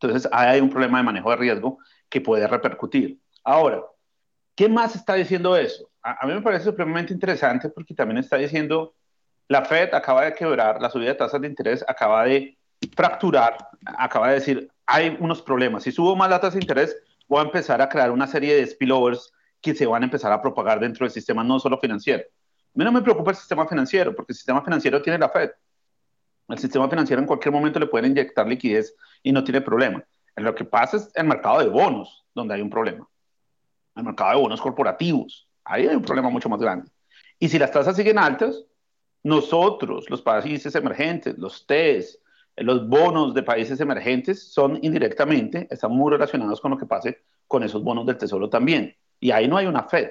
Entonces, 0.00 0.30
hay 0.32 0.60
un 0.60 0.70
problema 0.70 0.98
de 0.98 1.04
manejo 1.04 1.30
de 1.30 1.36
riesgo 1.36 1.78
que 2.08 2.20
puede 2.20 2.46
repercutir. 2.46 3.18
Ahora, 3.42 3.82
¿qué 4.54 4.68
más 4.68 4.94
está 4.94 5.14
diciendo 5.14 5.56
eso? 5.56 5.90
A, 6.02 6.26
mí 6.26 6.34
me 6.34 6.42
parece 6.42 6.64
supremamente 6.64 7.12
interesante 7.12 7.68
porque 7.70 7.94
también 7.94 8.18
está 8.18 8.36
diciendo, 8.36 8.94
la 9.48 9.64
Fed 9.64 9.94
acaba 9.94 10.24
de 10.24 10.34
quebrar, 10.34 10.80
la 10.80 10.90
subida 10.90 11.08
de 11.08 11.14
tasas 11.14 11.40
de 11.40 11.48
interés 11.48 11.84
acaba 11.88 12.24
de 12.24 12.56
fracturar, 12.94 13.56
acaba 13.84 14.28
de 14.28 14.34
decir, 14.34 14.70
hay 14.86 15.16
unos 15.18 15.40
problemas. 15.40 15.82
Si 15.82 15.92
subo 15.92 16.14
más 16.14 16.28
las 16.28 16.40
tasas 16.40 16.54
de 16.54 16.60
interés, 16.60 16.96
voy 17.26 17.40
a 17.40 17.44
empezar 17.44 17.80
a 17.80 17.88
crear 17.88 18.10
una 18.10 18.26
serie 18.26 18.54
de 18.54 18.66
spillovers 18.66 19.32
que 19.60 19.74
se 19.74 19.86
van 19.86 20.02
a 20.02 20.04
empezar 20.04 20.30
a 20.30 20.42
propagar 20.42 20.78
dentro 20.78 21.04
del 21.04 21.12
sistema, 21.12 21.42
no 21.42 21.58
solo 21.58 21.78
financiero. 21.78 22.22
A 22.22 22.78
mí 22.78 22.84
no 22.84 22.92
me 22.92 23.00
preocupa 23.00 23.30
el 23.30 23.36
sistema 23.36 23.66
financiero, 23.66 24.14
porque 24.14 24.32
el 24.32 24.36
sistema 24.36 24.62
financiero 24.62 25.00
tiene 25.00 25.18
la 25.18 25.30
Fed. 25.30 25.50
El 26.48 26.58
sistema 26.58 26.88
financiero 26.88 27.20
en 27.20 27.26
cualquier 27.26 27.52
momento 27.52 27.80
le 27.80 27.86
pueden 27.86 28.10
inyectar 28.10 28.46
liquidez 28.46 28.94
y 29.22 29.32
no 29.32 29.42
tiene 29.42 29.60
problema. 29.60 30.04
Lo 30.36 30.54
que 30.54 30.64
pasa 30.64 30.96
es 30.96 31.10
el 31.14 31.26
mercado 31.26 31.60
de 31.60 31.68
bonos, 31.68 32.24
donde 32.34 32.54
hay 32.54 32.60
un 32.60 32.70
problema. 32.70 33.08
El 33.96 34.04
mercado 34.04 34.30
de 34.32 34.42
bonos 34.42 34.60
corporativos, 34.60 35.48
ahí 35.64 35.86
hay 35.86 35.94
un 35.94 36.02
problema 36.02 36.28
mucho 36.28 36.48
más 36.48 36.60
grande. 36.60 36.90
Y 37.38 37.48
si 37.48 37.58
las 37.58 37.70
tasas 37.70 37.96
siguen 37.96 38.18
altas, 38.18 38.64
nosotros, 39.22 40.10
los 40.10 40.20
países 40.20 40.74
emergentes, 40.74 41.38
los 41.38 41.66
TES, 41.66 42.20
los 42.56 42.88
bonos 42.88 43.34
de 43.34 43.42
países 43.42 43.80
emergentes 43.80 44.52
son 44.52 44.78
indirectamente, 44.82 45.66
están 45.70 45.92
muy 45.92 46.12
relacionados 46.12 46.60
con 46.60 46.72
lo 46.72 46.78
que 46.78 46.86
pase 46.86 47.22
con 47.48 47.62
esos 47.62 47.82
bonos 47.82 48.06
del 48.06 48.18
tesoro 48.18 48.48
también. 48.48 48.94
Y 49.18 49.30
ahí 49.30 49.48
no 49.48 49.56
hay 49.56 49.66
una 49.66 49.84
Fed. 49.84 50.10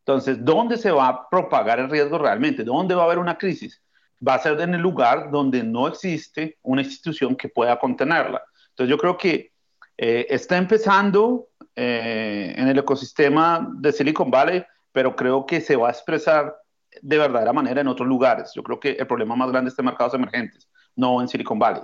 Entonces, 0.00 0.44
¿dónde 0.44 0.76
se 0.76 0.90
va 0.90 1.08
a 1.08 1.28
propagar 1.28 1.78
el 1.78 1.90
riesgo 1.90 2.18
realmente? 2.18 2.64
¿Dónde 2.64 2.94
va 2.94 3.02
a 3.02 3.04
haber 3.06 3.18
una 3.18 3.38
crisis? 3.38 3.82
Va 4.26 4.34
a 4.34 4.38
ser 4.38 4.60
en 4.60 4.74
el 4.74 4.80
lugar 4.80 5.30
donde 5.30 5.62
no 5.62 5.88
existe 5.88 6.58
una 6.62 6.82
institución 6.82 7.36
que 7.36 7.48
pueda 7.48 7.78
contenerla. 7.78 8.42
Entonces 8.70 8.90
yo 8.90 8.98
creo 8.98 9.16
que 9.16 9.52
eh, 9.96 10.26
está 10.28 10.56
empezando 10.56 11.48
eh, 11.76 12.54
en 12.56 12.68
el 12.68 12.78
ecosistema 12.78 13.68
de 13.78 13.92
Silicon 13.92 14.30
Valley, 14.30 14.64
pero 14.92 15.14
creo 15.14 15.46
que 15.46 15.60
se 15.60 15.76
va 15.76 15.88
a 15.88 15.92
expresar 15.92 16.56
de 17.02 17.18
verdadera 17.18 17.52
manera 17.52 17.80
en 17.80 17.88
otros 17.88 18.08
lugares. 18.08 18.52
Yo 18.54 18.62
creo 18.62 18.80
que 18.80 18.92
el 18.92 19.06
problema 19.06 19.36
más 19.36 19.50
grande 19.50 19.68
está 19.68 19.82
en 19.82 19.86
mercados 19.86 20.14
emergentes, 20.14 20.68
no 20.94 21.20
en 21.20 21.28
Silicon 21.28 21.58
Valley. 21.58 21.82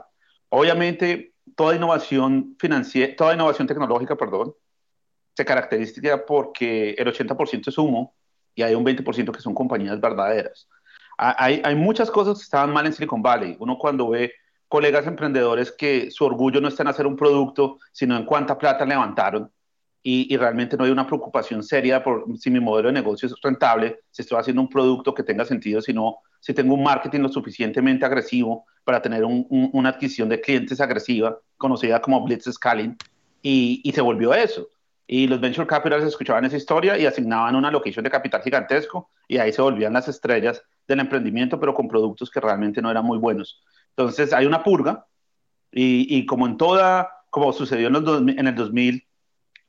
Obviamente, 0.48 1.34
toda 1.56 1.74
innovación 1.74 2.56
financiera, 2.58 3.14
toda 3.16 3.34
innovación 3.34 3.66
tecnológica, 3.66 4.16
perdón, 4.16 4.54
se 5.36 5.44
caracteriza 5.44 6.24
porque 6.26 6.90
el 6.90 7.06
80% 7.06 7.68
es 7.68 7.78
humo 7.78 8.14
y 8.54 8.62
hay 8.62 8.74
un 8.74 8.84
20% 8.84 9.32
que 9.32 9.40
son 9.40 9.54
compañías 9.54 10.00
verdaderas 10.00 10.68
hay, 11.20 11.60
hay 11.62 11.74
muchas 11.74 12.10
cosas 12.10 12.38
que 12.38 12.44
estaban 12.44 12.72
mal 12.72 12.86
en 12.86 12.92
Silicon 12.94 13.22
Valley. 13.22 13.56
Uno 13.60 13.76
cuando 13.78 14.08
ve 14.08 14.32
colegas 14.68 15.06
emprendedores 15.06 15.70
que 15.72 16.10
su 16.10 16.24
orgullo 16.24 16.60
no 16.60 16.68
está 16.68 16.82
en 16.82 16.88
hacer 16.88 17.06
un 17.06 17.16
producto, 17.16 17.78
sino 17.92 18.16
en 18.16 18.24
cuánta 18.24 18.56
plata 18.56 18.86
levantaron. 18.86 19.50
Y, 20.02 20.32
y, 20.32 20.36
realmente 20.38 20.78
no 20.78 20.84
hay 20.84 20.90
una 20.90 21.06
preocupación 21.06 21.62
seria 21.62 22.02
por 22.02 22.24
si 22.38 22.50
mi 22.50 22.58
modelo 22.58 22.88
de 22.88 22.94
negocio 22.94 23.26
es 23.26 23.34
rentable, 23.42 24.00
si 24.10 24.22
estoy 24.22 24.38
haciendo 24.38 24.62
un 24.62 24.70
producto 24.70 25.12
que 25.12 25.22
tenga 25.22 25.44
sentido, 25.44 25.82
sino 25.82 26.20
si 26.38 26.54
tengo 26.54 26.72
un 26.72 26.82
marketing 26.82 27.20
lo 27.20 27.28
suficientemente 27.28 28.06
agresivo 28.06 28.64
para 28.82 29.02
tener 29.02 29.26
un, 29.26 29.46
una 29.50 29.90
adquisición 29.90 30.30
de 30.30 30.40
clientes 30.40 30.80
agresiva, 30.80 31.38
conocida 31.58 32.00
como 32.00 32.24
Blitz 32.24 32.50
Scaling, 32.50 32.96
y, 33.42 33.82
y, 33.84 33.92
se 33.92 34.00
volvió 34.00 34.32
eso. 34.32 34.68
Y 35.06 35.26
los 35.26 35.38
venture 35.38 35.66
capitals 35.66 36.04
escuchaban 36.04 36.46
esa 36.46 36.56
historia 36.56 36.96
y 36.96 37.04
asignaban 37.04 37.54
una 37.56 37.70
locación 37.70 38.04
de 38.04 38.10
capital 38.10 38.42
gigantesco 38.42 39.10
y 39.28 39.36
ahí 39.36 39.52
se 39.52 39.60
volvían 39.60 39.92
las 39.92 40.08
estrellas 40.08 40.62
del 40.90 41.00
emprendimiento, 41.00 41.58
pero 41.58 41.72
con 41.72 41.88
productos 41.88 42.30
que 42.30 42.40
realmente 42.40 42.82
no 42.82 42.90
eran 42.90 43.04
muy 43.04 43.18
buenos. 43.18 43.62
Entonces 43.96 44.32
hay 44.32 44.46
una 44.46 44.62
purga 44.62 45.06
y, 45.70 46.18
y 46.18 46.26
como 46.26 46.46
en 46.46 46.56
toda, 46.56 47.08
como 47.30 47.52
sucedió 47.52 47.86
en, 47.86 47.92
los 47.94 48.20
en 48.20 48.46
el 48.46 48.54
2000 48.54 49.06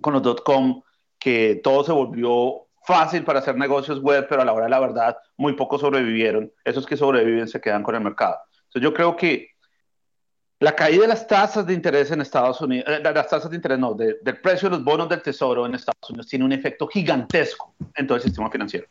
con 0.02 0.14
los 0.14 0.24
dot-com, 0.24 0.82
que 1.20 1.62
todo 1.64 1.84
se 1.84 1.92
volvió 1.92 2.68
fácil 2.84 3.24
para 3.24 3.40
hacer 3.40 3.56
negocios 3.56 4.02
web, 4.02 4.26
pero 4.28 4.42
a 4.42 4.46
la 4.46 4.54
hora 4.54 4.66
de 4.66 4.72
la 4.72 4.80
verdad 4.80 5.18
muy 5.38 5.54
pocos 5.54 5.82
sobrevivieron. 5.82 6.52
Esos 6.66 6.86
que 6.86 6.98
sobreviven 6.98 7.48
se 7.48 7.62
quedan 7.62 7.84
con 7.84 7.94
el 7.94 8.02
mercado. 8.02 8.38
Entonces 8.66 8.82
yo 8.82 8.94
creo 8.94 9.16
que 9.16 9.50
la 10.60 10.76
caída 10.76 11.04
de 11.04 11.08
las 11.08 11.28
tasas 11.28 11.66
de 11.66 11.74
interés 11.74 12.12
en 12.12 12.22
Estados 12.22 12.62
Unidos, 12.62 12.86
eh, 12.88 13.02
las 13.04 13.28
tasas 13.28 13.50
de 13.50 13.56
interés 13.56 13.78
no, 13.78 13.94
del 13.94 14.42
precio 14.42 14.70
de 14.70 14.78
los 14.78 14.84
bonos 14.84 15.10
del 15.10 15.22
tesoro 15.22 15.66
en 15.66 15.76
Estados 15.76 16.10
Unidos 16.10 16.28
tiene 16.28 16.46
un 16.46 16.52
efecto 16.52 16.88
gigantesco 16.88 17.76
en 17.96 18.08
todo 18.08 18.18
el 18.18 18.24
sistema 18.24 18.50
financiero. 18.50 18.88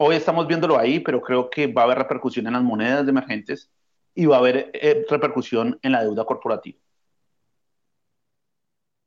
Hoy 0.00 0.14
estamos 0.14 0.46
viéndolo 0.46 0.78
ahí, 0.78 1.00
pero 1.00 1.20
creo 1.20 1.50
que 1.50 1.66
va 1.66 1.82
a 1.82 1.84
haber 1.86 1.98
repercusión 1.98 2.46
en 2.46 2.52
las 2.52 2.62
monedas 2.62 3.04
de 3.04 3.10
emergentes 3.10 3.68
y 4.14 4.26
va 4.26 4.36
a 4.36 4.38
haber 4.38 4.70
eh, 4.72 5.04
repercusión 5.10 5.76
en 5.82 5.90
la 5.90 6.04
deuda 6.04 6.24
corporativa. 6.24 6.78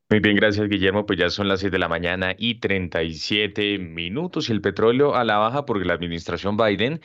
Muy 0.09 0.19
bien, 0.19 0.35
gracias 0.35 0.67
Guillermo. 0.67 1.05
Pues 1.05 1.17
ya 1.17 1.29
son 1.29 1.47
las 1.47 1.61
6 1.61 1.71
de 1.71 1.79
la 1.79 1.87
mañana 1.87 2.35
y 2.37 2.59
37 2.59 3.79
minutos 3.79 4.49
y 4.49 4.51
el 4.51 4.59
petróleo 4.59 5.15
a 5.15 5.23
la 5.23 5.37
baja 5.37 5.65
porque 5.65 5.85
la 5.85 5.93
administración 5.93 6.57
Biden 6.57 6.99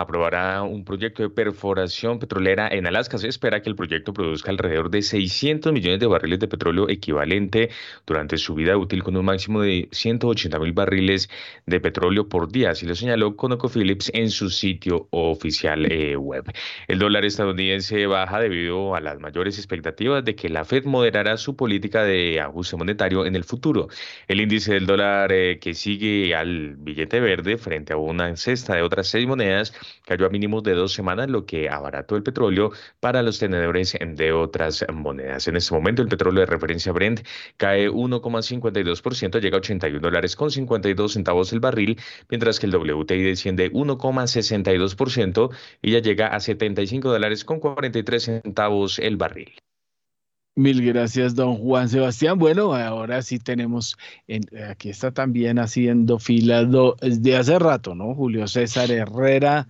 aprobará 0.00 0.62
un 0.62 0.84
proyecto 0.84 1.22
de 1.22 1.30
perforación 1.30 2.18
petrolera 2.18 2.68
en 2.68 2.86
Alaska. 2.86 3.18
Se 3.18 3.28
espera 3.28 3.60
que 3.62 3.68
el 3.68 3.76
proyecto 3.76 4.12
produzca 4.12 4.50
alrededor 4.50 4.90
de 4.90 5.02
600 5.02 5.72
millones 5.72 6.00
de 6.00 6.06
barriles 6.06 6.38
de 6.38 6.48
petróleo 6.48 6.88
equivalente 6.88 7.70
durante 8.06 8.38
su 8.38 8.54
vida 8.54 8.76
útil 8.76 9.02
con 9.02 9.16
un 9.16 9.24
máximo 9.24 9.60
de 9.60 9.88
180 9.90 10.58
mil 10.58 10.72
barriles 10.72 11.28
de 11.66 11.80
petróleo 11.80 12.28
por 12.28 12.50
día, 12.50 12.70
así 12.70 12.86
lo 12.86 12.94
señaló 12.94 13.36
ConocoPhillips 13.36 14.10
en 14.14 14.30
su 14.30 14.50
sitio 14.50 15.08
oficial 15.10 15.90
eh, 15.90 16.16
web. 16.16 16.44
El 16.86 16.98
dólar 16.98 17.24
estadounidense 17.24 18.06
baja 18.06 18.40
debido 18.40 18.94
a 18.94 19.00
las 19.00 19.18
mayores 19.20 19.58
expectativas 19.58 20.24
de 20.24 20.34
que 20.34 20.48
la 20.48 20.64
Fed 20.64 20.84
moderará 20.84 21.36
su 21.36 21.56
política 21.56 22.04
de 22.04 22.40
ajuste 22.40 22.76
monetario 22.76 23.26
en 23.26 23.36
el 23.36 23.44
futuro. 23.44 23.88
El 24.28 24.40
índice 24.40 24.74
del 24.74 24.86
dólar 24.86 25.32
eh, 25.32 25.58
que 25.58 25.74
sigue 25.74 26.34
al 26.34 26.76
billete 26.76 27.20
verde 27.20 27.58
frente 27.58 27.92
a 27.92 27.96
una 27.96 28.34
cesta 28.36 28.76
de 28.76 28.82
otras 28.82 29.08
seis 29.08 29.26
monedas 29.26 29.72
cayó 30.06 30.26
a 30.26 30.30
mínimos 30.30 30.62
de 30.62 30.74
dos 30.74 30.92
semanas, 30.92 31.28
lo 31.30 31.46
que 31.46 31.68
abarató 31.68 32.16
el 32.16 32.22
petróleo 32.22 32.72
para 33.00 33.22
los 33.22 33.38
tenedores 33.38 33.96
de 34.00 34.32
otras 34.32 34.84
monedas. 34.92 35.48
En 35.48 35.56
este 35.56 35.74
momento, 35.74 36.02
el 36.02 36.08
petróleo 36.08 36.40
de 36.40 36.46
referencia 36.46 36.92
Brent 36.92 37.20
cae 37.56 37.88
1,52%, 37.90 39.40
llega 39.40 39.56
a 39.56 39.60
81 39.60 40.00
dólares 40.00 40.36
con 40.36 40.50
52 40.50 41.12
centavos 41.12 41.52
el 41.52 41.60
barril, 41.60 41.98
mientras 42.28 42.58
que 42.60 42.66
el 42.66 42.74
WTI 42.74 43.22
desciende 43.22 43.72
1,62% 43.72 45.50
y 45.82 45.92
ya 45.92 45.98
llega 46.00 46.28
a 46.28 46.40
75 46.40 47.10
dólares 47.10 47.44
con 47.44 47.60
43 47.60 48.22
centavos 48.22 48.98
el 48.98 49.16
barril. 49.16 49.52
Mil 50.58 50.84
gracias, 50.84 51.36
don 51.36 51.56
Juan 51.56 51.88
Sebastián. 51.88 52.36
Bueno, 52.36 52.74
ahora 52.74 53.22
sí 53.22 53.38
tenemos, 53.38 53.96
aquí 54.68 54.88
está 54.88 55.12
también 55.12 55.60
haciendo 55.60 56.18
fila 56.18 56.64
desde 57.00 57.36
hace 57.36 57.60
rato, 57.60 57.94
¿no? 57.94 58.12
Julio 58.12 58.48
César 58.48 58.90
Herrera. 58.90 59.68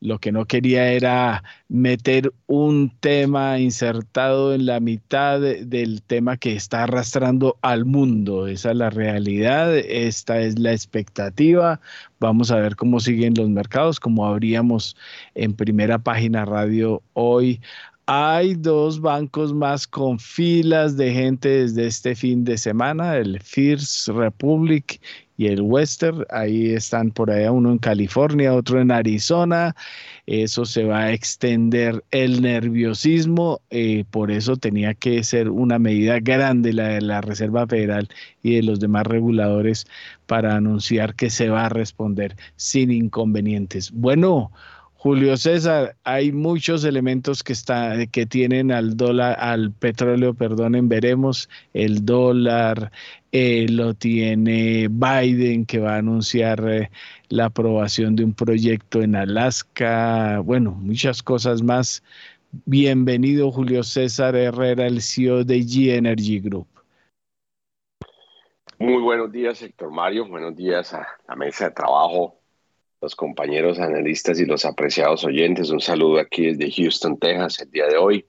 Lo 0.00 0.18
que 0.18 0.32
no 0.32 0.44
quería 0.44 0.92
era 0.92 1.42
meter 1.68 2.34
un 2.46 2.92
tema 3.00 3.58
insertado 3.58 4.52
en 4.52 4.66
la 4.66 4.78
mitad 4.78 5.40
del 5.40 6.02
tema 6.02 6.36
que 6.36 6.54
está 6.54 6.82
arrastrando 6.82 7.56
al 7.62 7.86
mundo. 7.86 8.46
Esa 8.46 8.72
es 8.72 8.76
la 8.76 8.90
realidad, 8.90 9.74
esta 9.74 10.38
es 10.42 10.58
la 10.58 10.72
expectativa. 10.72 11.80
Vamos 12.20 12.50
a 12.50 12.56
ver 12.56 12.76
cómo 12.76 13.00
siguen 13.00 13.32
los 13.38 13.48
mercados, 13.48 13.98
como 13.98 14.26
habríamos 14.26 14.98
en 15.34 15.54
primera 15.54 15.98
página 15.98 16.44
radio 16.44 17.02
hoy 17.14 17.62
hay 18.06 18.54
dos 18.54 19.00
bancos 19.00 19.52
más 19.52 19.86
con 19.86 20.20
filas 20.20 20.96
de 20.96 21.12
gente 21.12 21.48
desde 21.48 21.86
este 21.86 22.14
fin 22.14 22.44
de 22.44 22.56
semana, 22.56 23.16
el 23.16 23.40
First 23.40 24.08
Republic 24.08 25.00
y 25.36 25.48
el 25.48 25.60
Western. 25.60 26.24
Ahí 26.30 26.70
están 26.70 27.10
por 27.10 27.32
allá, 27.32 27.50
uno 27.50 27.72
en 27.72 27.78
California, 27.78 28.54
otro 28.54 28.80
en 28.80 28.92
Arizona. 28.92 29.74
Eso 30.26 30.64
se 30.64 30.84
va 30.84 31.00
a 31.00 31.12
extender 31.12 32.04
el 32.12 32.42
nerviosismo, 32.42 33.60
eh, 33.70 34.04
por 34.10 34.30
eso 34.30 34.56
tenía 34.56 34.94
que 34.94 35.24
ser 35.24 35.48
una 35.50 35.80
medida 35.80 36.20
grande 36.20 36.72
la 36.72 36.88
de 36.88 37.00
la 37.00 37.20
Reserva 37.22 37.66
Federal 37.66 38.08
y 38.40 38.54
de 38.54 38.62
los 38.62 38.78
demás 38.78 39.04
reguladores 39.04 39.86
para 40.26 40.54
anunciar 40.54 41.16
que 41.16 41.28
se 41.30 41.48
va 41.48 41.66
a 41.66 41.70
responder 41.70 42.36
sin 42.54 42.92
inconvenientes. 42.92 43.90
Bueno. 43.90 44.52
Julio 45.06 45.36
César, 45.36 45.94
hay 46.02 46.32
muchos 46.32 46.82
elementos 46.82 47.44
que 47.44 47.54
que 48.10 48.26
tienen 48.26 48.72
al 48.72 48.96
dólar, 48.96 49.36
al 49.38 49.70
petróleo, 49.70 50.34
perdonen, 50.34 50.88
veremos 50.88 51.48
el 51.74 52.04
dólar, 52.04 52.90
eh, 53.30 53.68
lo 53.68 53.94
tiene 53.94 54.88
Biden 54.90 55.64
que 55.64 55.78
va 55.78 55.94
a 55.94 55.98
anunciar 55.98 56.68
eh, 56.68 56.90
la 57.28 57.44
aprobación 57.44 58.16
de 58.16 58.24
un 58.24 58.34
proyecto 58.34 59.00
en 59.00 59.14
Alaska, 59.14 60.40
bueno, 60.40 60.72
muchas 60.72 61.22
cosas 61.22 61.62
más. 61.62 62.02
Bienvenido 62.64 63.52
Julio 63.52 63.84
César 63.84 64.34
Herrera, 64.34 64.88
el 64.88 65.00
CEO 65.00 65.44
de 65.44 65.60
G 65.60 65.94
Energy 65.94 66.40
Group. 66.40 66.66
Muy 68.80 69.00
buenos 69.00 69.30
días, 69.30 69.62
Héctor 69.62 69.92
Mario. 69.92 70.26
Buenos 70.26 70.56
días 70.56 70.92
a 70.94 71.06
la 71.28 71.36
mesa 71.36 71.66
de 71.66 71.70
trabajo 71.70 72.40
los 73.00 73.14
compañeros 73.14 73.78
analistas 73.78 74.40
y 74.40 74.46
los 74.46 74.64
apreciados 74.64 75.24
oyentes. 75.24 75.70
Un 75.70 75.80
saludo 75.80 76.18
aquí 76.18 76.52
desde 76.52 76.70
Houston, 76.70 77.18
Texas, 77.18 77.60
el 77.60 77.70
día 77.70 77.86
de 77.86 77.96
hoy. 77.96 78.26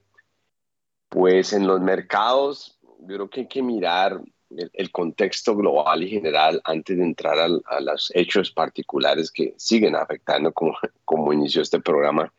Pues 1.08 1.52
en 1.52 1.66
los 1.66 1.80
mercados, 1.80 2.78
yo 3.00 3.16
creo 3.16 3.30
que 3.30 3.40
hay 3.40 3.48
que 3.48 3.62
mirar 3.62 4.20
el, 4.50 4.90
contexto 4.90 5.56
global 5.56 6.02
y 6.02 6.08
general 6.08 6.60
antes 6.64 6.96
de 6.96 7.04
entrar 7.04 7.38
a 7.38 7.80
los 7.80 8.10
hechos 8.14 8.50
particulares 8.50 9.30
que 9.30 9.54
siguen 9.56 9.94
afectando 9.96 10.52
como, 10.52 10.76
como 11.04 11.32
inició 11.32 11.62
este 11.62 11.80
programa, 11.80 12.32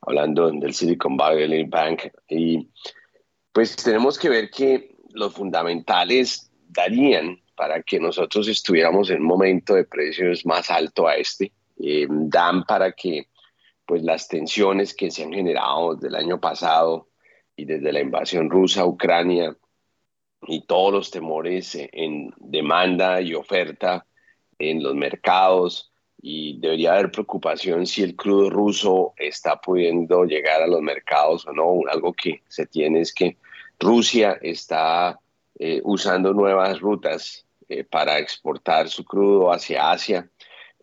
hablando 0.00 0.50
del 0.50 0.74
Silicon 0.74 1.16
Valley 1.16 1.64
Bank. 1.64 2.02
Y 2.28 2.68
pues 3.52 3.76
tenemos 3.76 4.18
que 4.18 4.28
ver 4.28 4.50
que 4.50 4.96
los 5.10 5.34
fundamentales 5.34 6.50
darían 6.68 7.40
para 7.54 7.82
que 7.82 8.00
nosotros 8.00 8.48
estuviéramos 8.48 9.10
en 9.10 9.20
un 9.20 9.26
momento 9.26 9.74
de 9.74 9.84
precios 9.84 10.44
más 10.46 10.70
alto 10.70 11.06
a 11.06 11.16
este 11.16 11.52
eh, 11.84 12.06
dan 12.08 12.64
para 12.64 12.92
que 12.92 13.26
pues 13.84 14.02
las 14.04 14.28
tensiones 14.28 14.94
que 14.94 15.10
se 15.10 15.24
han 15.24 15.32
generado 15.32 15.96
desde 15.96 16.08
el 16.08 16.14
año 16.14 16.40
pasado 16.40 17.08
y 17.56 17.64
desde 17.64 17.92
la 17.92 18.00
invasión 18.00 18.48
rusa 18.48 18.82
a 18.82 18.86
Ucrania 18.86 19.56
y 20.46 20.64
todos 20.64 20.92
los 20.92 21.10
temores 21.10 21.76
en 21.76 22.32
demanda 22.38 23.20
y 23.20 23.34
oferta 23.34 24.06
en 24.58 24.80
los 24.80 24.94
mercados 24.94 25.92
y 26.20 26.60
debería 26.60 26.92
haber 26.92 27.10
preocupación 27.10 27.84
si 27.84 28.04
el 28.04 28.14
crudo 28.14 28.48
ruso 28.48 29.12
está 29.16 29.60
pudiendo 29.60 30.24
llegar 30.24 30.62
a 30.62 30.68
los 30.68 30.80
mercados 30.80 31.44
o 31.48 31.52
no. 31.52 31.80
Algo 31.90 32.12
que 32.12 32.42
se 32.46 32.66
tiene 32.66 33.00
es 33.00 33.12
que 33.12 33.36
Rusia 33.80 34.38
está 34.40 35.18
eh, 35.58 35.80
usando 35.82 36.32
nuevas 36.32 36.78
rutas 36.80 37.44
eh, 37.68 37.82
para 37.82 38.20
exportar 38.20 38.88
su 38.88 39.04
crudo 39.04 39.52
hacia 39.52 39.90
Asia 39.90 40.30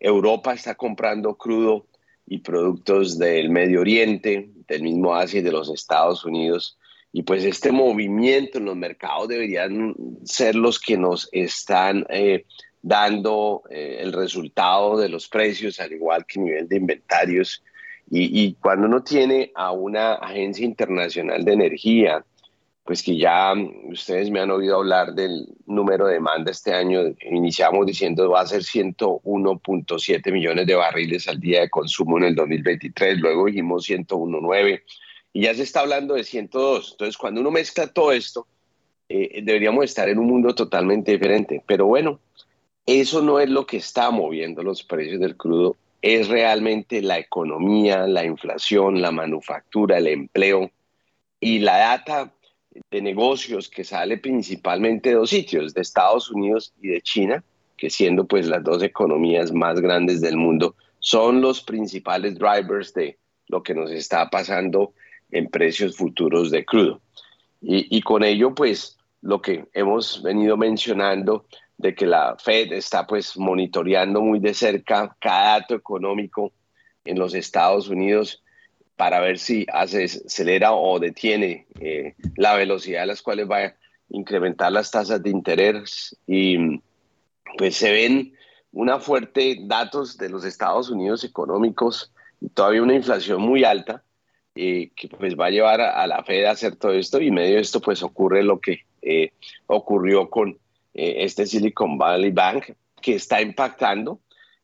Europa 0.00 0.54
está 0.54 0.74
comprando 0.74 1.36
crudo 1.36 1.86
y 2.26 2.38
productos 2.38 3.18
del 3.18 3.50
Medio 3.50 3.80
Oriente, 3.80 4.50
del 4.66 4.82
mismo 4.82 5.14
Asia 5.14 5.40
y 5.40 5.42
de 5.42 5.52
los 5.52 5.68
Estados 5.68 6.24
Unidos. 6.24 6.78
Y 7.12 7.22
pues 7.22 7.44
este 7.44 7.72
movimiento 7.72 8.58
en 8.58 8.66
los 8.66 8.76
mercados 8.76 9.28
deberían 9.28 9.94
ser 10.24 10.54
los 10.54 10.78
que 10.78 10.96
nos 10.96 11.28
están 11.32 12.06
eh, 12.08 12.46
dando 12.80 13.62
eh, 13.68 13.98
el 14.00 14.12
resultado 14.12 14.96
de 14.96 15.08
los 15.08 15.28
precios, 15.28 15.80
al 15.80 15.92
igual 15.92 16.24
que 16.24 16.40
nivel 16.40 16.68
de 16.68 16.76
inventarios. 16.76 17.62
Y, 18.10 18.44
y, 18.44 18.54
cuando 18.54 18.86
uno 18.86 19.02
tiene 19.02 19.52
a 19.54 19.70
una 19.70 20.14
agencia 20.14 20.64
internacional 20.64 21.44
de 21.44 21.52
energía 21.52 22.24
pues 22.90 23.04
que 23.04 23.16
ya 23.16 23.54
ustedes 23.84 24.32
me 24.32 24.40
han 24.40 24.50
oído 24.50 24.78
hablar 24.78 25.14
del 25.14 25.46
número 25.66 26.08
de 26.08 26.14
demanda 26.14 26.50
este 26.50 26.74
año. 26.74 27.02
Iniciamos 27.30 27.86
diciendo 27.86 28.28
va 28.28 28.40
a 28.40 28.46
ser 28.46 28.62
101.7 28.62 30.32
millones 30.32 30.66
de 30.66 30.74
barriles 30.74 31.28
al 31.28 31.38
día 31.38 31.60
de 31.60 31.70
consumo 31.70 32.18
en 32.18 32.24
el 32.24 32.34
2023, 32.34 33.18
luego 33.18 33.46
dijimos 33.46 33.88
101.9 33.88 34.82
y 35.32 35.42
ya 35.42 35.54
se 35.54 35.62
está 35.62 35.82
hablando 35.82 36.14
de 36.14 36.24
102. 36.24 36.90
Entonces, 36.90 37.16
cuando 37.16 37.40
uno 37.40 37.52
mezcla 37.52 37.86
todo 37.86 38.10
esto, 38.10 38.48
eh, 39.08 39.40
deberíamos 39.40 39.84
estar 39.84 40.08
en 40.08 40.18
un 40.18 40.26
mundo 40.26 40.52
totalmente 40.56 41.12
diferente. 41.12 41.62
Pero 41.64 41.86
bueno, 41.86 42.18
eso 42.86 43.22
no 43.22 43.38
es 43.38 43.48
lo 43.48 43.66
que 43.66 43.76
está 43.76 44.10
moviendo 44.10 44.64
los 44.64 44.82
precios 44.82 45.20
del 45.20 45.36
crudo, 45.36 45.76
es 46.02 46.26
realmente 46.26 47.02
la 47.02 47.20
economía, 47.20 48.08
la 48.08 48.24
inflación, 48.24 49.00
la 49.00 49.12
manufactura, 49.12 49.98
el 49.98 50.08
empleo 50.08 50.72
y 51.38 51.60
la 51.60 51.78
data 51.78 52.32
de 52.90 53.02
negocios 53.02 53.68
que 53.68 53.84
sale 53.84 54.18
principalmente 54.18 55.10
de 55.10 55.16
dos 55.16 55.30
sitios, 55.30 55.74
de 55.74 55.80
Estados 55.80 56.30
Unidos 56.30 56.72
y 56.80 56.88
de 56.88 57.00
China, 57.00 57.44
que 57.76 57.90
siendo 57.90 58.26
pues 58.26 58.46
las 58.46 58.62
dos 58.62 58.82
economías 58.82 59.52
más 59.52 59.80
grandes 59.80 60.20
del 60.20 60.36
mundo, 60.36 60.76
son 60.98 61.40
los 61.40 61.62
principales 61.62 62.38
drivers 62.38 62.92
de 62.94 63.18
lo 63.48 63.62
que 63.62 63.74
nos 63.74 63.90
está 63.90 64.28
pasando 64.28 64.92
en 65.30 65.48
precios 65.48 65.96
futuros 65.96 66.50
de 66.50 66.64
crudo. 66.64 67.00
Y, 67.60 67.96
y 67.96 68.02
con 68.02 68.22
ello 68.22 68.54
pues 68.54 68.98
lo 69.22 69.40
que 69.40 69.66
hemos 69.72 70.22
venido 70.22 70.56
mencionando 70.56 71.46
de 71.78 71.94
que 71.94 72.06
la 72.06 72.36
Fed 72.38 72.72
está 72.72 73.06
pues 73.06 73.36
monitoreando 73.36 74.20
muy 74.20 74.38
de 74.38 74.54
cerca 74.54 75.16
cada 75.18 75.60
dato 75.60 75.74
económico 75.74 76.52
en 77.04 77.18
los 77.18 77.34
Estados 77.34 77.88
Unidos 77.88 78.42
para 79.00 79.18
ver 79.18 79.38
si 79.38 79.66
acelera 79.72 80.74
o 80.74 80.98
detiene 80.98 81.66
eh, 81.80 82.16
la 82.36 82.54
velocidad 82.54 83.04
a 83.04 83.06
las 83.06 83.22
cuales 83.22 83.50
va 83.50 83.64
a 83.64 83.74
incrementar 84.10 84.70
las 84.70 84.90
tasas 84.90 85.22
de 85.22 85.30
interés. 85.30 86.14
Y 86.26 86.82
pues 87.56 87.76
se 87.76 87.90
ven 87.90 88.34
una 88.72 89.00
fuerte 89.00 89.56
datos 89.62 90.18
de 90.18 90.28
los 90.28 90.44
Estados 90.44 90.90
Unidos 90.90 91.24
económicos 91.24 92.12
y 92.42 92.50
todavía 92.50 92.82
una 92.82 92.92
inflación 92.92 93.40
muy 93.40 93.64
alta 93.64 94.04
eh, 94.54 94.90
que 94.94 95.08
pues 95.08 95.34
va 95.34 95.46
a 95.46 95.50
llevar 95.50 95.80
a, 95.80 96.06
la 96.06 96.22
Fed 96.22 96.44
a 96.44 96.50
hacer 96.50 96.76
todo 96.76 96.92
esto. 96.92 97.22
Y 97.22 97.30
medio 97.30 97.54
de 97.54 97.62
esto 97.62 97.80
pues 97.80 98.02
ocurre 98.02 98.42
lo 98.42 98.60
que 98.60 98.80
eh, 99.00 99.32
ocurrió 99.66 100.28
con 100.28 100.58
este 100.92 101.46
Silicon 101.46 101.96
Valley 101.96 102.32
Bank 102.32 102.72
que 103.00 103.14
está 103.14 103.40
impactando 103.40 104.20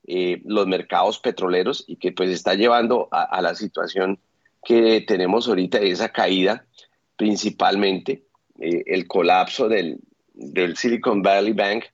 eh, 0.09 0.41
los 0.45 0.69
mercados 0.69 1.19
petroleros 1.19 1.83
y 1.89 1.97
que 1.97 2.13
pues 2.13 2.31
está 2.31 2.55
llevando 2.55 3.09
a, 3.11 3.43
la 3.43 3.57
situación 3.57 4.21
que 4.67 5.01
tenemos 5.03 5.47
ahorita, 5.47 5.79
esa 5.79 6.09
caída 6.09 6.67
principalmente, 7.15 8.25
eh, 8.59 8.83
el 8.87 9.07
colapso 9.07 9.69
del, 9.69 10.01
del, 10.35 10.77
Silicon 10.77 11.23
Valley 11.23 11.53
Bank, 11.53 11.85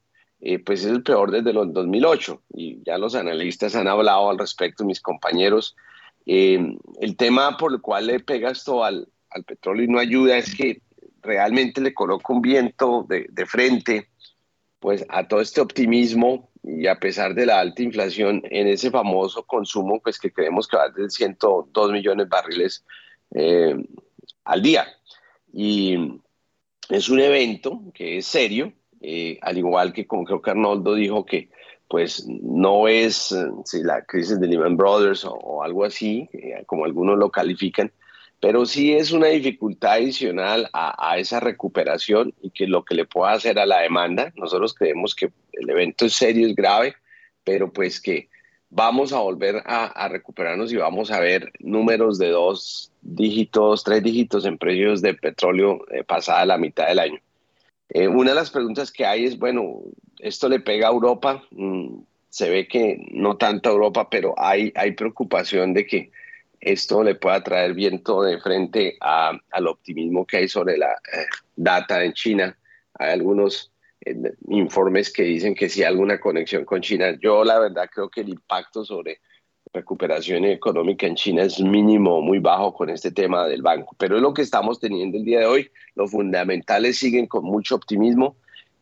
eh, 0.41 0.59
pues 0.59 0.81
es 0.81 0.91
el 0.91 1.03
peor 1.03 1.31
desde 1.31 1.53
los 1.53 1.71
2008 1.73 2.43
y 2.55 2.83
ya 2.83 2.97
los 2.97 3.15
analistas 3.15 3.77
han 3.77 3.89
hablado 3.89 4.31
al 4.31 4.39
respecto, 4.39 4.87
mis 4.87 5.03
compañeros. 5.03 5.77
el 6.25 7.17
tema 7.19 7.59
por 7.59 7.73
el 7.73 7.81
cual 7.83 8.07
le 8.07 8.21
pega 8.21 8.51
esto 8.51 8.83
al, 8.83 9.07
al, 9.29 9.45
petróleo 9.45 9.85
y 9.85 9.89
no 9.89 9.99
ayuda 9.99 10.39
es 10.39 10.55
que 10.55 10.81
realmente 11.21 11.81
le 11.83 11.93
coloca 11.93 12.33
un 12.33 12.41
viento 12.41 13.05
de, 13.07 13.27
de 13.29 13.47
frente 13.47 14.09
pues 14.81 15.05
a 15.11 15.29
todo 15.29 15.43
este 15.43 15.61
optimismo 15.61 16.51
y 16.63 16.87
a 16.87 16.99
pesar 16.99 17.35
de 17.35 17.47
la 17.47 17.61
alta 17.61 17.83
inflación 17.83 18.43
en 18.45 18.69
ese 18.69 18.91
famoso 18.91 19.45
consumo, 19.45 20.01
pues 20.01 20.19
que 20.19 20.33
creemos 20.33 20.69
que 20.69 20.77
va 20.77 20.89
de 20.89 21.11
102 21.11 21.91
millones 21.91 22.27
de 22.27 22.31
barriles 22.31 22.85
eh, 23.35 23.75
al 24.45 24.63
día. 24.63 24.87
Y 25.53 26.21
es 26.89 27.09
un 27.09 27.21
evento 27.21 27.83
que 27.93 28.19
es 28.19 28.27
serio, 28.27 28.73
eh, 29.01 29.39
al 29.43 29.59
igual 29.59 29.93
que 29.93 30.07
como 30.07 30.25
creo 30.25 30.41
que 30.41 30.51
Arnoldo 30.51 30.95
dijo 30.95 31.27
que 31.27 31.49
pues 31.89 32.27
no 32.27 32.89
es 32.89 33.33
eh, 33.33 33.45
si 33.65 33.83
la 33.83 34.05
crisis 34.05 34.41
de 34.41 34.47
Lehman 34.47 34.77
Brothers 34.77 35.27
o 35.29 35.63
algo 35.63 35.85
así, 35.85 36.29
como 36.67 36.85
algunos 36.85 37.19
lo 37.19 37.31
califican, 37.31 37.93
pero 38.43 38.67
sí 38.67 38.93
es 38.93 39.13
una 39.13 39.29
dificultad 39.29 39.93
adicional 39.93 40.69
a, 40.73 41.17
esa 41.17 41.39
recuperación 41.39 42.35
y 42.43 42.51
que 42.51 42.67
lo 42.67 42.85
que 42.85 42.97
le 42.97 43.05
pueda 43.05 43.31
hacer 43.31 43.57
a 43.61 43.67
la 43.67 43.83
demanda. 43.83 44.33
Nosotros 44.35 44.75
creemos 44.75 45.15
que 45.15 45.31
el 45.53 45.71
evento 45.71 46.07
es 46.07 46.15
serio, 46.15 46.49
es 46.49 46.57
grave, 46.57 46.97
pero 47.45 47.73
pues 47.73 48.01
que 48.01 48.29
vamos 48.69 49.13
a 49.13 49.21
volver 49.21 49.63
a, 49.65 50.09
recuperarnos 50.09 50.73
y 50.73 50.77
vamos 50.77 51.13
a 51.13 51.21
ver 51.21 51.53
números 51.61 52.19
de 52.19 52.31
dos 52.31 52.91
dígitos, 53.01 53.85
tres 53.85 54.03
dígitos 54.03 54.45
en 54.45 54.59
precios 54.59 55.03
de 55.03 55.15
petróleo 55.15 55.87
eh, 55.93 56.03
pasada 56.03 56.45
la 56.45 56.59
mitad 56.59 56.89
del 56.89 56.99
año. 56.99 57.21
Eh, 57.91 58.09
una 58.09 58.31
de 58.31 58.37
las 58.37 58.51
preguntas 58.51 58.91
que 58.91 59.07
hay 59.07 59.25
es, 59.25 59.39
bueno, 59.39 59.83
¿esto 60.19 60.49
le 60.49 60.59
pega 60.59 60.89
a 60.89 60.93
Europa? 60.93 61.45
Mm, 61.53 61.99
se 62.29 62.51
ve 62.51 62.67
que 62.67 63.07
no 63.13 63.37
tanto 63.37 63.69
a 63.69 63.73
Europa, 63.73 64.11
pero 64.11 64.35
hay, 64.37 64.73
hay 64.75 64.91
preocupación 64.93 65.75
de 65.75 65.87
que 65.87 66.11
esto 66.63 67.03
le 67.03 67.17
pueda 67.17 67.43
traer 67.43 67.75
viento 67.75 68.23
de 68.23 68.39
frente 68.39 68.97
al 69.01 69.67
optimismo 69.67 70.25
que 70.25 70.39
hay 70.39 70.49
sobre 70.49 70.79
la 70.79 70.93
eh, 70.93 71.27
data 71.57 72.05
en 72.05 72.13
China. 72.13 72.57
Hay 72.95 73.11
algunos 73.11 73.73
eh, 74.01 74.15
informes 74.49 75.13
que 75.13 75.25
dicen 75.25 75.57
que 75.57 75.69
sí 75.69 75.83
hay 75.83 75.89
alguna 75.89 76.21
conexión 76.21 76.65
con 76.65 76.81
China. 76.81 77.19
Yo 77.21 77.43
la 77.43 77.59
verdad 77.59 77.91
creo 77.93 78.09
que 78.09 78.21
el 78.21 78.29
impacto 78.29 78.85
sobre 78.85 79.21
recuperación 79.73 80.45
económica 80.45 81.05
en 81.07 81.17
China 81.17 81.43
es 81.43 81.59
mínimo, 81.61 82.21
muy 82.21 82.39
bajo 82.39 82.73
con 82.73 82.91
este 82.91 83.11
tema 83.11 83.49
del 83.49 83.63
banco. 83.63 83.97
Pero 83.99 84.15
es 84.15 84.23
lo 84.23 84.33
que 84.33 84.43
estamos 84.43 84.79
teniendo 84.79 85.19
el 85.19 85.25
día 85.25 85.41
de 85.41 85.47
hoy. 85.47 85.71
Los 85.97 86.13
fundamentales 86.13 86.97
siguen 86.97 87.27
con 87.27 87.45
mucho 87.45 87.75
optimismo. 87.75 88.37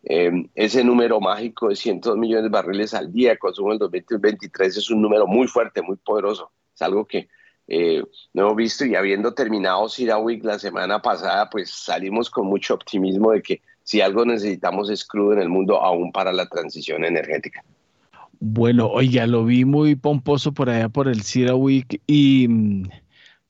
Eh, 0.05 0.31
ese 0.55 0.85
número 0.85 1.19
mágico 1.19 1.69
de 1.71 1.77
102 1.77 2.19
millones 2.19 2.45
de 2.45 2.51
barriles 2.51 2.93
al 2.93 3.11
día, 3.11 3.39
consumo 3.39 3.71
del 3.71 3.79
2023, 3.79 4.77
es 4.77 4.91
un 4.91 5.01
número 5.01 5.27
muy 5.27 5.47
fuerte, 5.47 5.81
muy 5.81 5.97
poderoso. 5.97 6.53
Es 6.75 6.83
algo 6.83 7.07
que 7.07 7.29
eh, 7.73 8.03
no 8.35 8.53
visto 8.57 8.85
y 8.85 8.97
habiendo 8.97 9.33
terminado 9.33 9.89
Sira 9.89 10.19
Week 10.19 10.45
la 10.45 10.59
semana 10.59 11.01
pasada, 11.01 11.49
pues 11.49 11.71
salimos 11.71 12.29
con 12.29 12.49
mucho 12.49 12.75
optimismo 12.75 13.31
de 13.31 13.43
que 13.43 13.63
si 13.85 14.01
algo 14.01 14.25
necesitamos 14.25 14.91
es 14.91 15.05
crudo 15.05 15.35
en 15.35 15.39
el 15.39 15.49
mundo 15.49 15.81
aún 15.81 16.11
para 16.11 16.33
la 16.33 16.47
transición 16.47 17.05
energética. 17.05 17.63
Bueno, 18.41 18.89
oiga, 18.89 19.25
lo 19.29 19.45
vi 19.45 19.65
muy 19.65 19.95
pomposo 19.95 20.53
por 20.53 20.69
allá 20.69 20.89
por 20.89 21.07
el 21.07 21.23
Sira 21.23 21.55
Week 21.55 22.03
y 22.09 22.49
mm, 22.49 22.89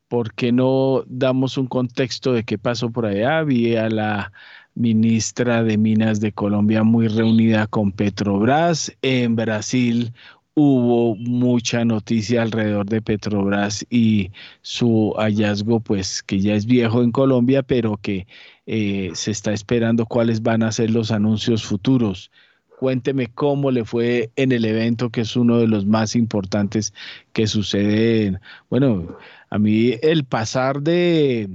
¿por 0.08 0.34
qué 0.34 0.52
no 0.52 1.02
damos 1.06 1.56
un 1.56 1.66
contexto 1.66 2.34
de 2.34 2.44
qué 2.44 2.58
pasó 2.58 2.90
por 2.90 3.06
allá? 3.06 3.42
Vi 3.42 3.76
a 3.76 3.88
la 3.88 4.32
ministra 4.74 5.62
de 5.62 5.78
Minas 5.78 6.20
de 6.20 6.32
Colombia 6.32 6.82
muy 6.82 7.08
reunida 7.08 7.66
con 7.66 7.92
Petrobras. 7.92 8.92
En 9.00 9.34
Brasil 9.34 10.12
hubo 10.54 11.16
mucha 11.16 11.84
noticia 11.84 12.42
alrededor 12.42 12.86
de 12.86 13.02
Petrobras 13.02 13.86
y 13.90 14.30
su 14.62 15.14
hallazgo, 15.18 15.80
pues 15.80 16.22
que 16.22 16.40
ya 16.40 16.54
es 16.54 16.66
viejo 16.66 17.02
en 17.02 17.12
Colombia, 17.12 17.62
pero 17.62 17.96
que 17.96 18.26
eh, 18.66 19.10
se 19.14 19.30
está 19.30 19.52
esperando 19.52 20.06
cuáles 20.06 20.42
van 20.42 20.62
a 20.62 20.72
ser 20.72 20.90
los 20.90 21.10
anuncios 21.10 21.64
futuros. 21.64 22.30
Cuénteme 22.78 23.28
cómo 23.28 23.70
le 23.70 23.84
fue 23.84 24.30
en 24.36 24.52
el 24.52 24.64
evento, 24.64 25.10
que 25.10 25.22
es 25.22 25.36
uno 25.36 25.58
de 25.58 25.66
los 25.66 25.86
más 25.86 26.16
importantes 26.16 26.94
que 27.32 27.46
sucede. 27.46 28.38
bueno, 28.70 29.16
a 29.50 29.58
mí 29.58 29.96
el 30.02 30.24
pasar 30.24 30.82
de 30.82 31.50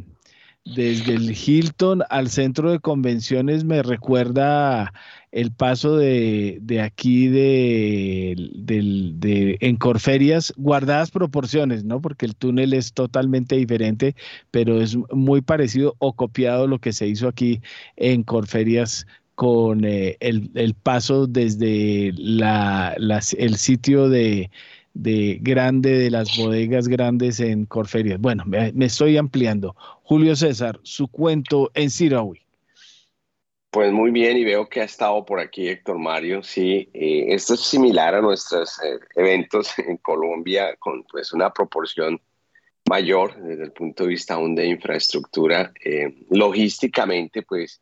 desde 0.65 1.13
el 1.13 1.31
Hilton 1.31 2.01
al 2.09 2.29
centro 2.29 2.71
de 2.71 2.79
convenciones 2.79 3.63
me 3.63 3.83
recuerda 3.83 4.93
el 5.35 5.51
paso 5.51 5.97
de, 5.97 6.61
aquí 6.81 7.27
de, 7.27 8.35
de, 8.55 9.57
en 9.59 9.75
Corferias, 9.75 10.53
guardadas 10.55 11.11
proporciones, 11.11 11.83
¿no? 11.83 11.99
Porque 11.99 12.25
el 12.25 12.37
túnel 12.37 12.73
es 12.73 12.93
totalmente 12.93 13.57
diferente, 13.57 14.15
pero 14.51 14.81
es 14.81 14.97
muy 15.11 15.41
parecido 15.41 15.95
o 15.99 16.13
copiado 16.13 16.67
lo 16.67 16.79
que 16.79 16.93
se 16.93 17.07
hizo 17.07 17.27
aquí 17.27 17.61
en 17.97 18.23
Corferias 18.23 19.05
con 19.35 19.83
eh, 19.83 20.15
el, 20.21 20.73
paso 20.73 21.27
desde 21.27 22.13
la, 22.15 22.95
el 23.37 23.55
sitio 23.57 24.07
de, 24.07 24.49
de 24.93 25.39
grande, 25.41 25.97
de 25.99 26.11
las 26.11 26.37
bodegas 26.37 26.87
grandes 26.87 27.41
en 27.41 27.65
Corferias. 27.65 28.21
Bueno, 28.21 28.45
me, 28.45 28.71
me 28.71 28.85
estoy 28.85 29.17
ampliando. 29.17 29.75
Julio 30.03 30.33
César, 30.37 30.79
su 30.83 31.09
cuento 31.09 31.71
en 31.73 31.89
Sirawi. 31.89 32.44
Pues 33.75 33.91
muy 33.91 34.11
bien, 34.11 34.37
y 34.37 34.45
veo 34.45 34.69
que 34.69 34.79
ha 34.79 34.85
estado 34.85 35.25
por 35.25 35.37
aquí 35.37 35.67
Héctor 35.67 35.99
Mario. 35.99 36.41
Sí, 36.41 36.89
eh, 36.93 37.25
esto 37.27 37.55
es 37.55 37.59
similar 37.59 38.15
a 38.15 38.21
nuestros 38.21 38.81
eh, 38.81 38.99
eventos 39.15 39.77
en 39.79 39.97
Colombia, 39.97 40.77
con 40.79 41.03
pues 41.03 41.33
una 41.33 41.51
proporción 41.51 42.21
mayor 42.87 43.35
desde 43.35 43.65
el 43.65 43.73
punto 43.73 44.03
de 44.03 44.09
vista 44.11 44.35
aún 44.35 44.55
de 44.55 44.67
infraestructura. 44.67 45.73
Eh, 45.83 46.23
logísticamente, 46.29 47.41
pues 47.41 47.81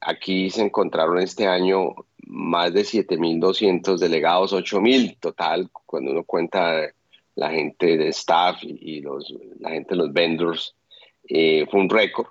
aquí 0.00 0.48
se 0.48 0.62
encontraron 0.62 1.18
este 1.18 1.46
año 1.46 1.94
más 2.26 2.72
de 2.72 2.80
7.200 2.80 3.98
delegados, 3.98 4.54
8.000 4.54 5.18
total, 5.20 5.68
cuando 5.84 6.12
uno 6.12 6.24
cuenta 6.24 6.90
la 7.34 7.50
gente 7.50 7.98
de 7.98 8.08
staff 8.08 8.56
y, 8.62 9.02
los, 9.02 9.34
la 9.60 9.68
gente 9.72 9.90
de 9.90 9.96
los 9.96 10.14
vendors. 10.14 10.74
fue 11.28 11.78
un 11.78 11.90
récord 11.90 12.28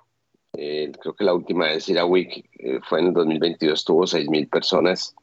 eh, 0.54 0.92
creo 1.00 1.14
que 1.14 1.24
la 1.24 1.32
última 1.32 1.66
vez 1.66 1.88
ir 1.88 1.98
a 1.98 2.04
Week 2.04 2.44
eh, 2.58 2.78
fue 2.86 3.00
en 3.00 3.06
el 3.06 3.14
2022, 3.14 3.84
tuvo 3.84 4.02
6.000 4.02 4.50
personas, 4.50 5.14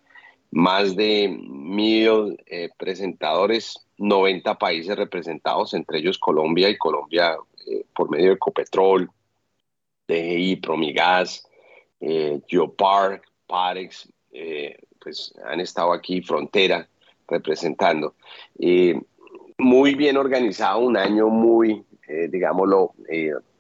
más 0.52 0.96
de 0.96 1.28
mil 1.30 2.42
eh, 2.48 2.70
presentadores, 2.78 3.86
90 3.98 4.58
países 4.58 4.98
representados, 4.98 5.76
entre 5.76 6.00
ellos 6.00 6.18
Colombia 6.18 6.70
y 6.70 6.78
Colombia 6.78 7.38
por 7.94 8.10
medio 8.10 8.30
de 8.30 8.34
Ecopetrol, 8.34 9.12
DGI, 10.08 10.56
Promigas, 10.56 11.48
Geopark, 12.48 13.24
Parex, 13.46 14.10
pues 15.00 15.36
han 15.46 15.60
estado 15.60 15.94
aquí, 15.94 16.24
Frontera, 16.24 16.90
representando. 17.28 18.16
muy 19.60 19.94
bien 19.94 20.18
organizado, 20.18 20.80
un 20.80 20.98
año 20.98 21.28
muy, 21.28 21.86
digámoslo, 22.08 22.96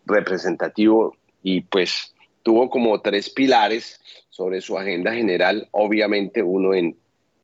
representativo 0.08 1.14
y 1.44 1.62
pues 1.62 2.14
tuvo 2.44 2.70
como 2.70 3.02
tres 3.02 3.30
pilares 3.30 4.00
sobre 4.30 4.62
su 4.62 4.78
agenda 4.78 5.14
general, 5.14 5.68
obviamente 5.72 6.42
uno 6.42 6.74
en, 6.74 6.98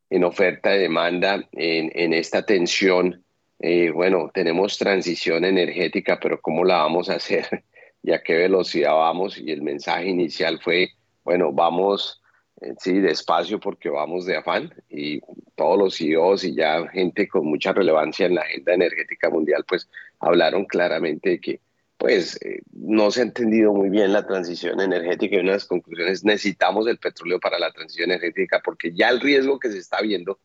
en 0.10 0.24
oferta 0.24 0.76
y 0.76 0.80
demanda, 0.80 1.48
en, 1.52 1.92
en 1.94 2.14
esta 2.14 2.46
tensión. 2.46 3.24
Eh, 3.60 3.92
bueno, 3.92 4.32
tenemos 4.34 4.78
transición 4.78 5.46
energética, 5.46 6.20
pero 6.22 6.42
¿cómo 6.42 6.64
la 6.64 6.78
vamos 6.78 7.10
a 7.10 7.16
hacer? 7.16 7.64
¿Y 8.04 8.12
a 8.12 8.22
qué 8.22 8.36
velocidad 8.36 8.94
vamos? 8.94 9.38
Y 9.38 9.52
el 9.52 9.62
mensaje 9.62 10.08
inicial 10.08 10.60
fue, 10.62 10.90
bueno, 11.24 11.52
vamos, 11.52 12.22
eh, 12.62 12.74
sí, 12.80 13.00
despacio 13.00 13.60
porque 13.60 13.90
vamos 13.90 14.26
de 14.26 14.38
afán 14.38 14.74
y 14.90 15.20
todos 15.56 15.78
los 15.78 15.98
CEOs 15.98 16.44
y 16.44 16.56
ya 16.56 16.88
gente 16.90 17.28
con 17.28 17.46
mucha 17.48 17.74
relevancia 17.74 18.28
en 18.28 18.36
la 18.36 18.42
agenda 18.42 18.74
energética 18.74 19.30
mundial, 19.30 19.66
pues 19.68 19.90
hablaron 20.20 20.66
claramente 20.66 21.30
de 21.32 21.42
que 21.42 21.60
pues 21.98 22.40
eh, 22.44 22.62
no 22.74 23.12
se 23.12 23.22
ha 23.22 23.24
entendido 23.24 23.74
muy 23.74 23.90
bien 23.90 24.14
la 24.14 24.26
transición 24.26 24.82
energética 24.82 25.36
y 25.36 25.40
una 25.40 25.52
de 25.52 25.58
las 25.58 25.66
conclusiones, 25.66 26.24
necesitamos 26.24 26.88
el 26.88 26.98
petróleo 26.98 27.40
para 27.40 27.60
la 27.60 27.72
transición 27.72 28.12
energética 28.12 28.62
porque 28.64 28.92
ya 28.94 29.10
el 29.10 29.22
riesgo 29.22 29.60
que 29.60 29.72
se 29.72 29.78
está 29.78 30.02
viendo 30.02 30.40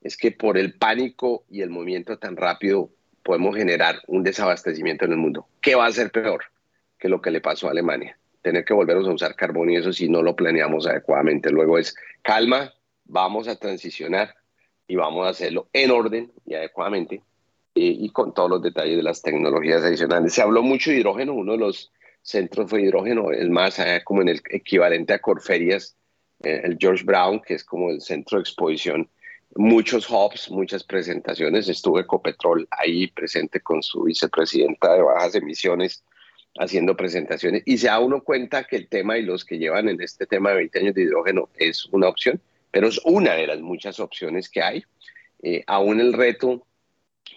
es 0.00 0.16
que 0.16 0.32
por 0.32 0.58
el 0.58 0.74
pánico 0.74 1.44
y 1.48 1.62
el 1.62 1.70
movimiento 1.70 2.18
tan 2.18 2.36
rápido 2.36 2.90
podemos 3.22 3.56
generar 3.56 4.00
un 4.08 4.22
desabastecimiento 4.22 5.04
en 5.04 5.12
el 5.12 5.18
mundo. 5.18 5.46
¿Qué 5.60 5.74
va 5.74 5.86
a 5.86 5.92
ser 5.92 6.10
peor 6.10 6.44
que 6.98 7.08
lo 7.08 7.20
que 7.20 7.30
le 7.30 7.40
pasó 7.40 7.68
a 7.68 7.70
Alemania? 7.70 8.18
Tener 8.42 8.64
que 8.64 8.74
volvernos 8.74 9.08
a 9.08 9.12
usar 9.12 9.36
carbón 9.36 9.70
y 9.70 9.76
eso 9.76 9.92
si 9.92 10.08
no 10.08 10.22
lo 10.22 10.34
planeamos 10.34 10.86
adecuadamente. 10.86 11.50
Luego 11.50 11.78
es 11.78 11.94
calma, 12.22 12.74
vamos 13.04 13.46
a 13.46 13.56
transicionar 13.56 14.34
y 14.88 14.96
vamos 14.96 15.26
a 15.26 15.30
hacerlo 15.30 15.68
en 15.72 15.92
orden 15.92 16.32
y 16.44 16.54
adecuadamente 16.54 17.22
y 17.74 18.10
con 18.10 18.34
todos 18.34 18.50
los 18.50 18.62
detalles 18.62 18.96
de 18.96 19.02
las 19.02 19.22
tecnologías 19.22 19.82
adicionales. 19.82 20.34
Se 20.34 20.42
habló 20.42 20.62
mucho 20.62 20.90
de 20.90 20.98
hidrógeno, 20.98 21.32
uno 21.32 21.52
de 21.52 21.58
los 21.58 21.92
centros 22.20 22.70
fue 22.70 22.82
hidrógeno, 22.82 23.30
es 23.32 23.48
más 23.48 23.78
como 24.04 24.22
en 24.22 24.28
el 24.28 24.42
equivalente 24.50 25.14
a 25.14 25.18
Corferias, 25.18 25.96
eh, 26.42 26.60
el 26.64 26.76
George 26.78 27.04
Brown, 27.04 27.40
que 27.40 27.54
es 27.54 27.64
como 27.64 27.90
el 27.90 28.00
centro 28.00 28.38
de 28.38 28.42
exposición 28.42 29.08
muchos 29.56 30.08
hubs, 30.08 30.50
muchas 30.50 30.84
presentaciones. 30.84 31.68
Estuve 31.68 32.02
Ecopetrol 32.02 32.66
ahí 32.70 33.08
presente 33.08 33.60
con 33.60 33.82
su 33.82 34.04
vicepresidenta 34.04 34.94
de 34.94 35.02
bajas 35.02 35.34
emisiones 35.34 36.04
haciendo 36.58 36.96
presentaciones 36.96 37.62
y 37.64 37.78
se 37.78 37.86
da 37.86 37.98
uno 37.98 38.22
cuenta 38.22 38.64
que 38.64 38.76
el 38.76 38.88
tema 38.88 39.16
y 39.16 39.22
los 39.22 39.44
que 39.44 39.58
llevan 39.58 39.88
en 39.88 40.00
este 40.02 40.26
tema 40.26 40.50
de 40.50 40.56
20 40.56 40.78
años 40.80 40.94
de 40.94 41.02
hidrógeno 41.02 41.48
es 41.56 41.86
una 41.86 42.08
opción, 42.08 42.40
pero 42.70 42.88
es 42.88 43.00
una 43.04 43.34
de 43.34 43.46
las 43.46 43.60
muchas 43.60 44.00
opciones 44.00 44.50
que 44.50 44.62
hay. 44.62 44.84
Eh, 45.42 45.64
aún 45.66 46.00
el 46.00 46.12
reto 46.12 46.66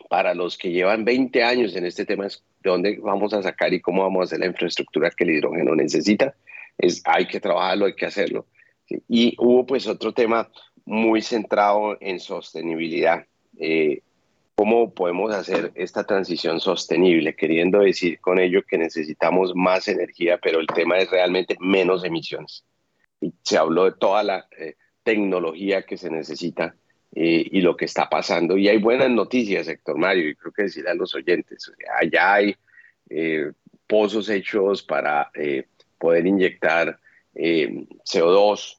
para 0.09 0.33
los 0.33 0.57
que 0.57 0.71
llevan 0.71 1.05
20 1.05 1.43
años 1.43 1.75
en 1.75 1.86
este 1.86 2.05
tema 2.05 2.27
es 2.27 2.43
de 2.63 2.69
dónde 2.69 2.99
vamos 3.01 3.33
a 3.33 3.43
sacar 3.43 3.73
y 3.73 3.81
cómo 3.81 4.03
vamos 4.03 4.21
a 4.21 4.23
hacer 4.23 4.39
la 4.39 4.45
infraestructura 4.47 5.11
que 5.11 5.23
el 5.23 5.31
hidrógeno 5.31 5.75
necesita. 5.75 6.36
Es, 6.77 7.01
hay 7.05 7.27
que 7.27 7.39
trabajarlo, 7.39 7.86
hay 7.86 7.95
que 7.95 8.05
hacerlo. 8.05 8.45
Y 9.07 9.36
hubo 9.39 9.65
pues 9.65 9.88
otro 9.88 10.13
tema 10.13 10.49
muy 10.86 11.21
centrado 11.21 11.97
en 11.99 12.19
sostenibilidad. 12.19 13.25
Eh, 13.57 14.01
¿Cómo 14.55 14.93
podemos 14.93 15.33
hacer 15.33 15.71
esta 15.75 16.05
transición 16.05 16.61
sostenible? 16.61 17.36
Queriendo 17.36 17.79
decir 17.79 18.19
con 18.21 18.39
ello 18.39 18.63
que 18.63 18.77
necesitamos 18.77 19.53
más 19.53 19.88
energía, 19.89 20.39
pero 20.41 20.59
el 20.59 20.67
tema 20.67 20.97
es 20.97 21.09
realmente 21.09 21.57
menos 21.59 22.05
emisiones. 22.05 22.63
Y 23.19 23.33
se 23.41 23.57
habló 23.57 23.86
de 23.86 23.97
toda 23.97 24.23
la 24.23 24.47
eh, 24.57 24.75
tecnología 25.03 25.83
que 25.83 25.97
se 25.97 26.09
necesita 26.09 26.75
eh, 27.16 27.47
y 27.51 27.61
lo 27.61 27.76
que 27.76 27.86
está 27.86 28.09
pasando. 28.09 28.57
Y 28.57 28.68
hay 28.68 28.78
buenas 28.78 29.09
noticias, 29.09 29.68
Héctor 29.68 29.97
Mario, 29.97 30.30
y 30.30 30.36
creo 30.36 30.53
que 30.53 30.63
decir 30.63 30.88
a 30.88 30.93
los 30.93 31.16
oyentes. 31.16 31.72
allá 31.99 32.34
hay 32.34 32.55
pozos 33.88 34.30
hechos 34.30 34.84
para 34.84 35.32
poder 35.97 36.26
inyectar 36.26 36.99
CO2, 37.36 38.78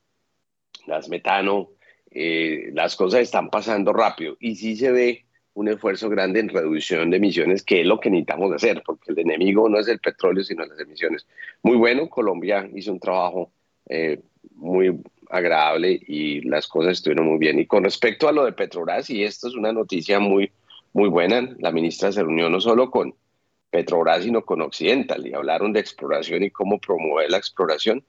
gas 0.86 1.08
metano, 1.08 1.70
eh, 2.10 2.70
las 2.72 2.96
cosas 2.96 3.20
están 3.20 3.50
pasando 3.50 3.92
rápido 3.92 4.38
y 4.40 4.54
sí 4.54 4.74
se 4.74 4.90
ve 4.90 5.26
un 5.52 5.68
esfuerzo 5.68 6.08
grande 6.08 6.40
en 6.40 6.48
reducción 6.48 7.10
de 7.10 7.18
emisiones, 7.18 7.62
que 7.62 7.82
es 7.82 7.86
lo 7.86 8.00
que 8.00 8.08
necesitamos 8.08 8.54
hacer, 8.54 8.82
porque 8.84 9.12
el 9.12 9.18
enemigo 9.18 9.68
no 9.68 9.78
es 9.78 9.88
el 9.88 9.98
petróleo, 9.98 10.42
sino 10.42 10.64
las 10.64 10.80
emisiones. 10.80 11.26
Muy 11.62 11.76
bueno, 11.76 12.08
Colombia 12.08 12.70
hizo 12.74 12.92
un 12.92 13.00
trabajo 13.00 13.52
eh, 13.86 14.20
muy 14.54 14.98
agradable 15.30 16.00
y 16.06 16.40
las 16.42 16.66
cosas 16.66 16.92
estuvieron 16.92 17.26
muy 17.26 17.38
bien. 17.38 17.58
Y 17.58 17.66
con 17.66 17.84
respecto 17.84 18.28
a 18.28 18.32
lo 18.32 18.44
de 18.44 18.52
Petrobras, 18.52 19.10
y 19.10 19.24
esto 19.24 19.48
es 19.48 19.54
una 19.54 19.72
noticia 19.72 20.18
muy, 20.20 20.50
muy 20.92 21.08
buena, 21.08 21.54
la 21.58 21.72
ministra 21.72 22.12
se 22.12 22.22
reunió 22.22 22.48
no 22.48 22.60
solo 22.60 22.90
con 22.90 23.14
Petrobras, 23.70 24.24
sino 24.24 24.44
con 24.44 24.62
Occidental, 24.62 25.26
y 25.26 25.34
hablaron 25.34 25.72
de 25.72 25.80
exploración 25.80 26.42
y 26.42 26.50
cómo 26.50 26.78
promover 26.78 27.30
la 27.30 27.38
exploración. 27.38 28.04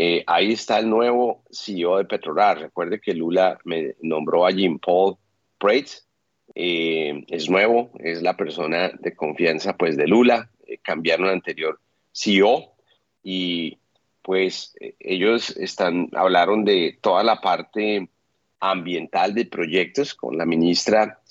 Eh, 0.00 0.22
ahí 0.26 0.52
está 0.52 0.78
el 0.78 0.88
nuevo 0.88 1.42
CEO 1.50 1.98
de 1.98 2.04
Petrobras. 2.04 2.60
Recuerde 2.60 3.00
que 3.00 3.14
Lula 3.14 3.58
me 3.64 3.96
nombró 4.00 4.46
a 4.46 4.52
Jim 4.52 4.78
Paul 4.78 5.16
Prates. 5.58 6.06
Eh, 6.54 7.24
es 7.28 7.50
nuevo, 7.50 7.90
es 7.98 8.22
la 8.22 8.36
persona 8.36 8.90
de 9.00 9.16
confianza 9.16 9.76
pues 9.76 9.96
de 9.96 10.06
Lula. 10.06 10.50
Eh, 10.66 10.78
cambiaron 10.78 11.26
al 11.26 11.34
anterior 11.34 11.80
CEO 12.12 12.74
y 13.22 13.78
pues 14.28 14.76
ellos 15.00 15.56
están, 15.56 16.10
hablaron 16.12 16.66
de 16.66 16.98
toda 17.00 17.22
la 17.22 17.40
parte 17.40 18.10
ambiental 18.60 19.32
de 19.32 19.46
proyectos 19.46 20.14
con 20.14 20.36
la 20.36 20.44
ministra 20.44 21.22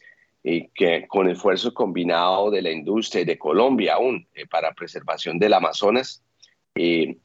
que 0.43 1.05
con 1.07 1.29
esfuerzo 1.29 1.75
combinado 1.75 2.49
de 2.49 2.63
la 2.63 2.71
industria 2.71 3.21
y 3.21 3.25
de 3.25 3.37
Colombia 3.37 3.93
aún 3.93 4.27
para 4.49 4.73
preservación 4.73 5.37
del 5.37 5.53
Amazonas 5.53 6.23
y 6.73 7.19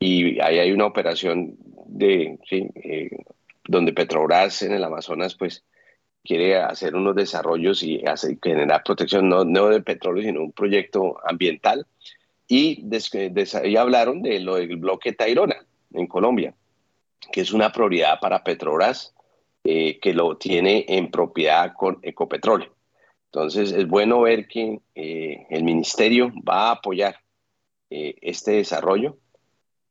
ahí 0.00 0.60
hay 0.60 0.72
una 0.72 0.86
operación 0.86 1.58
de 1.84 2.38
eh, 2.50 3.10
donde 3.66 3.92
Petrobras 3.92 4.62
en 4.62 4.72
el 4.72 4.82
Amazonas 4.82 5.34
pues 5.34 5.62
quiere 6.24 6.56
hacer 6.56 6.94
unos 6.94 7.14
desarrollos 7.14 7.82
y 7.82 8.02
hacer, 8.06 8.38
generar 8.42 8.82
protección 8.82 9.28
no, 9.28 9.44
no 9.44 9.68
de 9.68 9.82
petróleo 9.82 10.22
sino 10.22 10.40
un 10.40 10.52
proyecto 10.52 11.18
ambiental 11.28 11.86
y, 12.48 12.84
ahí 13.54 13.76
hablaron 13.76 14.22
de 14.22 14.40
lo 14.40 14.56
del 14.56 14.76
bloque 14.76 15.12
Tairona 15.12 15.56
en 15.92 16.06
Colombia 16.06 16.54
que 17.32 17.42
es 17.42 17.52
una 17.52 17.70
prioridad 17.70 18.20
para 18.20 18.42
Petrobras 18.42 19.14
eh, 19.64 19.98
que 20.00 20.14
lo 20.14 20.36
tiene 20.36 20.84
en 20.88 21.10
propiedad 21.10 21.74
con 21.76 21.98
Ecopetróleo 22.02 22.74
entonces 23.26 23.72
es 23.72 23.86
bueno 23.86 24.22
ver 24.22 24.48
que 24.48 24.80
eh, 24.94 25.46
el 25.50 25.62
ministerio 25.62 26.32
va 26.48 26.68
a 26.68 26.72
apoyar 26.72 27.20
este 27.90 28.52
desarrollo. 28.52 29.16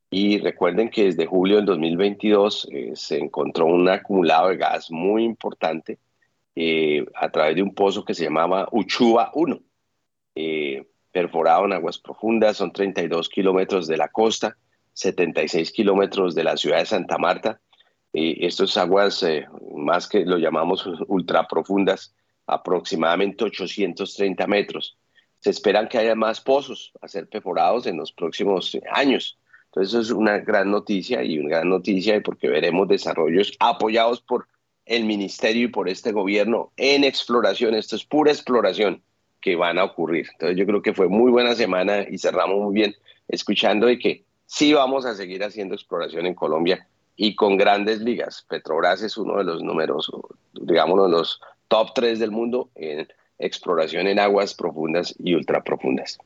Y 0.10 0.40
recuerden 0.40 0.90
que 0.90 1.06
desde 1.06 1.26
julio 1.26 1.58
del 1.58 1.66
2022 1.66 2.70
eh, 2.72 2.92
se 2.96 3.18
encontró 3.18 3.66
un 3.66 3.90
acumulado 3.90 4.50
de 4.50 4.58
gas 4.58 4.90
muy 4.90 5.26
importante 5.26 6.00
eh, 6.56 7.06
a 7.14 7.30
través 7.30 7.56
de 7.56 7.62
un 7.62 7.74
pozo 7.74 8.06
que 8.06 8.14
se 8.14 8.24
llamaba 8.24 8.70
Uchuba 8.72 9.32
1, 9.34 9.60
eh, 10.36 10.86
perforado 11.18 11.66
en 11.66 11.74
aguas 11.74 11.98
profundas, 11.98 12.58
son 12.58 12.72
32 12.72 13.28
kilómetros 13.30 13.88
de 13.88 13.98
la 13.98 14.08
costa, 14.10 14.56
76 14.94 15.72
kilómetros 15.72 16.36
de 16.36 16.44
la 16.44 16.56
ciudad 16.58 16.78
de 16.78 16.86
Santa 16.86 17.18
Marta. 17.18 17.60
estas 18.14 18.78
aguas, 18.78 19.26
más 19.76 20.08
que 20.08 20.20
lo 20.26 20.38
llamamos 20.38 20.88
ultra 21.08 21.48
profundas, 21.48 22.14
aproximadamente 22.46 23.44
830 23.44 24.46
metros. 24.46 24.96
Se 25.40 25.50
esperan 25.50 25.88
que 25.88 25.98
haya 25.98 26.14
más 26.14 26.40
pozos 26.40 26.92
a 27.02 27.08
ser 27.08 27.28
perforados 27.28 27.88
en 27.88 27.98
los 27.98 28.12
próximos 28.12 28.78
años. 28.92 29.40
Entonces 29.66 30.00
es 30.00 30.12
una 30.12 30.38
gran 30.38 30.70
noticia 30.70 31.24
y 31.24 31.40
una 31.40 31.50
gran 31.50 31.70
noticia 31.70 32.22
porque 32.22 32.48
veremos 32.48 32.88
desarrollos 32.88 33.54
apoyados 33.60 34.22
por 34.22 34.48
el 34.86 35.04
ministerio 35.04 35.64
y 35.66 35.72
por 35.72 35.90
este 35.90 36.12
gobierno 36.12 36.72
en 36.78 37.04
exploración. 37.04 37.74
Esto 37.74 37.96
es 37.96 38.06
pura 38.06 38.32
exploración 38.32 39.02
que 39.48 39.56
van 39.56 39.80
a 39.80 39.86
ocurrir. 39.86 40.28
Entonces 40.34 40.58
yo 40.58 40.66
creo 40.66 40.82
que 40.82 40.94
fue 40.94 41.08
muy 41.08 41.32
buena 41.32 41.56
semana 41.56 42.02
y 42.02 42.18
cerramos 42.18 42.60
muy 42.60 42.74
bien 42.74 42.94
escuchando 43.30 43.88
de 43.88 43.98
que 43.98 44.26
sí 44.46 44.74
vamos 44.74 45.06
a 45.06 45.16
seguir 45.16 45.42
haciendo 45.42 45.74
exploración 45.74 46.26
en 46.26 46.34
Colombia 46.34 46.86
y 47.16 47.34
con 47.34 47.56
grandes 47.56 48.02
ligas. 48.02 48.46
Petrobras 48.50 49.02
es 49.04 49.16
uno 49.16 49.38
de 49.38 49.46
los 49.46 49.64
números, 49.64 50.12
digamos, 50.52 51.02
de 51.02 51.10
los 51.10 51.40
top 51.70 51.94
tres 51.96 52.20
del 52.20 52.32
mundo 52.32 52.72
en 52.76 53.08
exploración 53.40 54.08
en 54.08 54.20
aguas 54.20 54.54
profundas 54.54 55.16
y 55.18 55.34
ultraprofundas. 55.34 56.18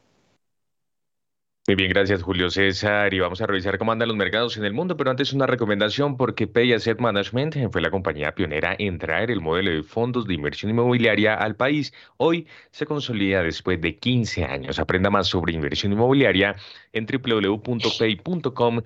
Muy 1.67 1.75
bien, 1.75 1.89
gracias 1.89 2.23
Julio 2.23 2.49
César. 2.49 3.13
Y 3.13 3.19
vamos 3.19 3.39
a 3.39 3.45
revisar 3.45 3.77
cómo 3.77 3.91
andan 3.91 4.07
los 4.07 4.17
mercados 4.17 4.57
en 4.57 4.65
el 4.65 4.73
mundo, 4.73 4.97
pero 4.97 5.11
antes 5.11 5.31
una 5.31 5.45
recomendación 5.45 6.17
porque 6.17 6.47
Pay 6.47 6.73
Asset 6.73 6.99
Management 6.99 7.55
fue 7.71 7.81
la 7.81 7.91
compañía 7.91 8.33
pionera 8.33 8.75
en 8.79 8.97
traer 8.97 9.29
el 9.29 9.41
modelo 9.41 9.69
de 9.69 9.83
fondos 9.83 10.25
de 10.25 10.33
inversión 10.33 10.71
inmobiliaria 10.71 11.35
al 11.35 11.55
país. 11.55 11.93
Hoy 12.17 12.47
se 12.71 12.87
consolida 12.87 13.43
después 13.43 13.79
de 13.79 13.95
15 13.95 14.43
años. 14.43 14.79
Aprenda 14.79 15.11
más 15.11 15.27
sobre 15.27 15.53
inversión 15.53 15.93
inmobiliaria 15.93 16.55
en 16.93 17.05
www.pay.com.co 17.05 18.83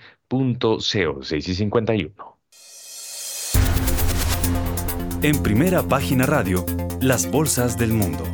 6 1.21 1.47
y 1.47 1.55
51. 1.55 2.35
En 5.23 5.41
primera 5.41 5.81
página 5.81 6.25
radio, 6.25 6.65
las 7.01 7.31
bolsas 7.31 7.77
del 7.77 7.93
mundo. 7.93 8.25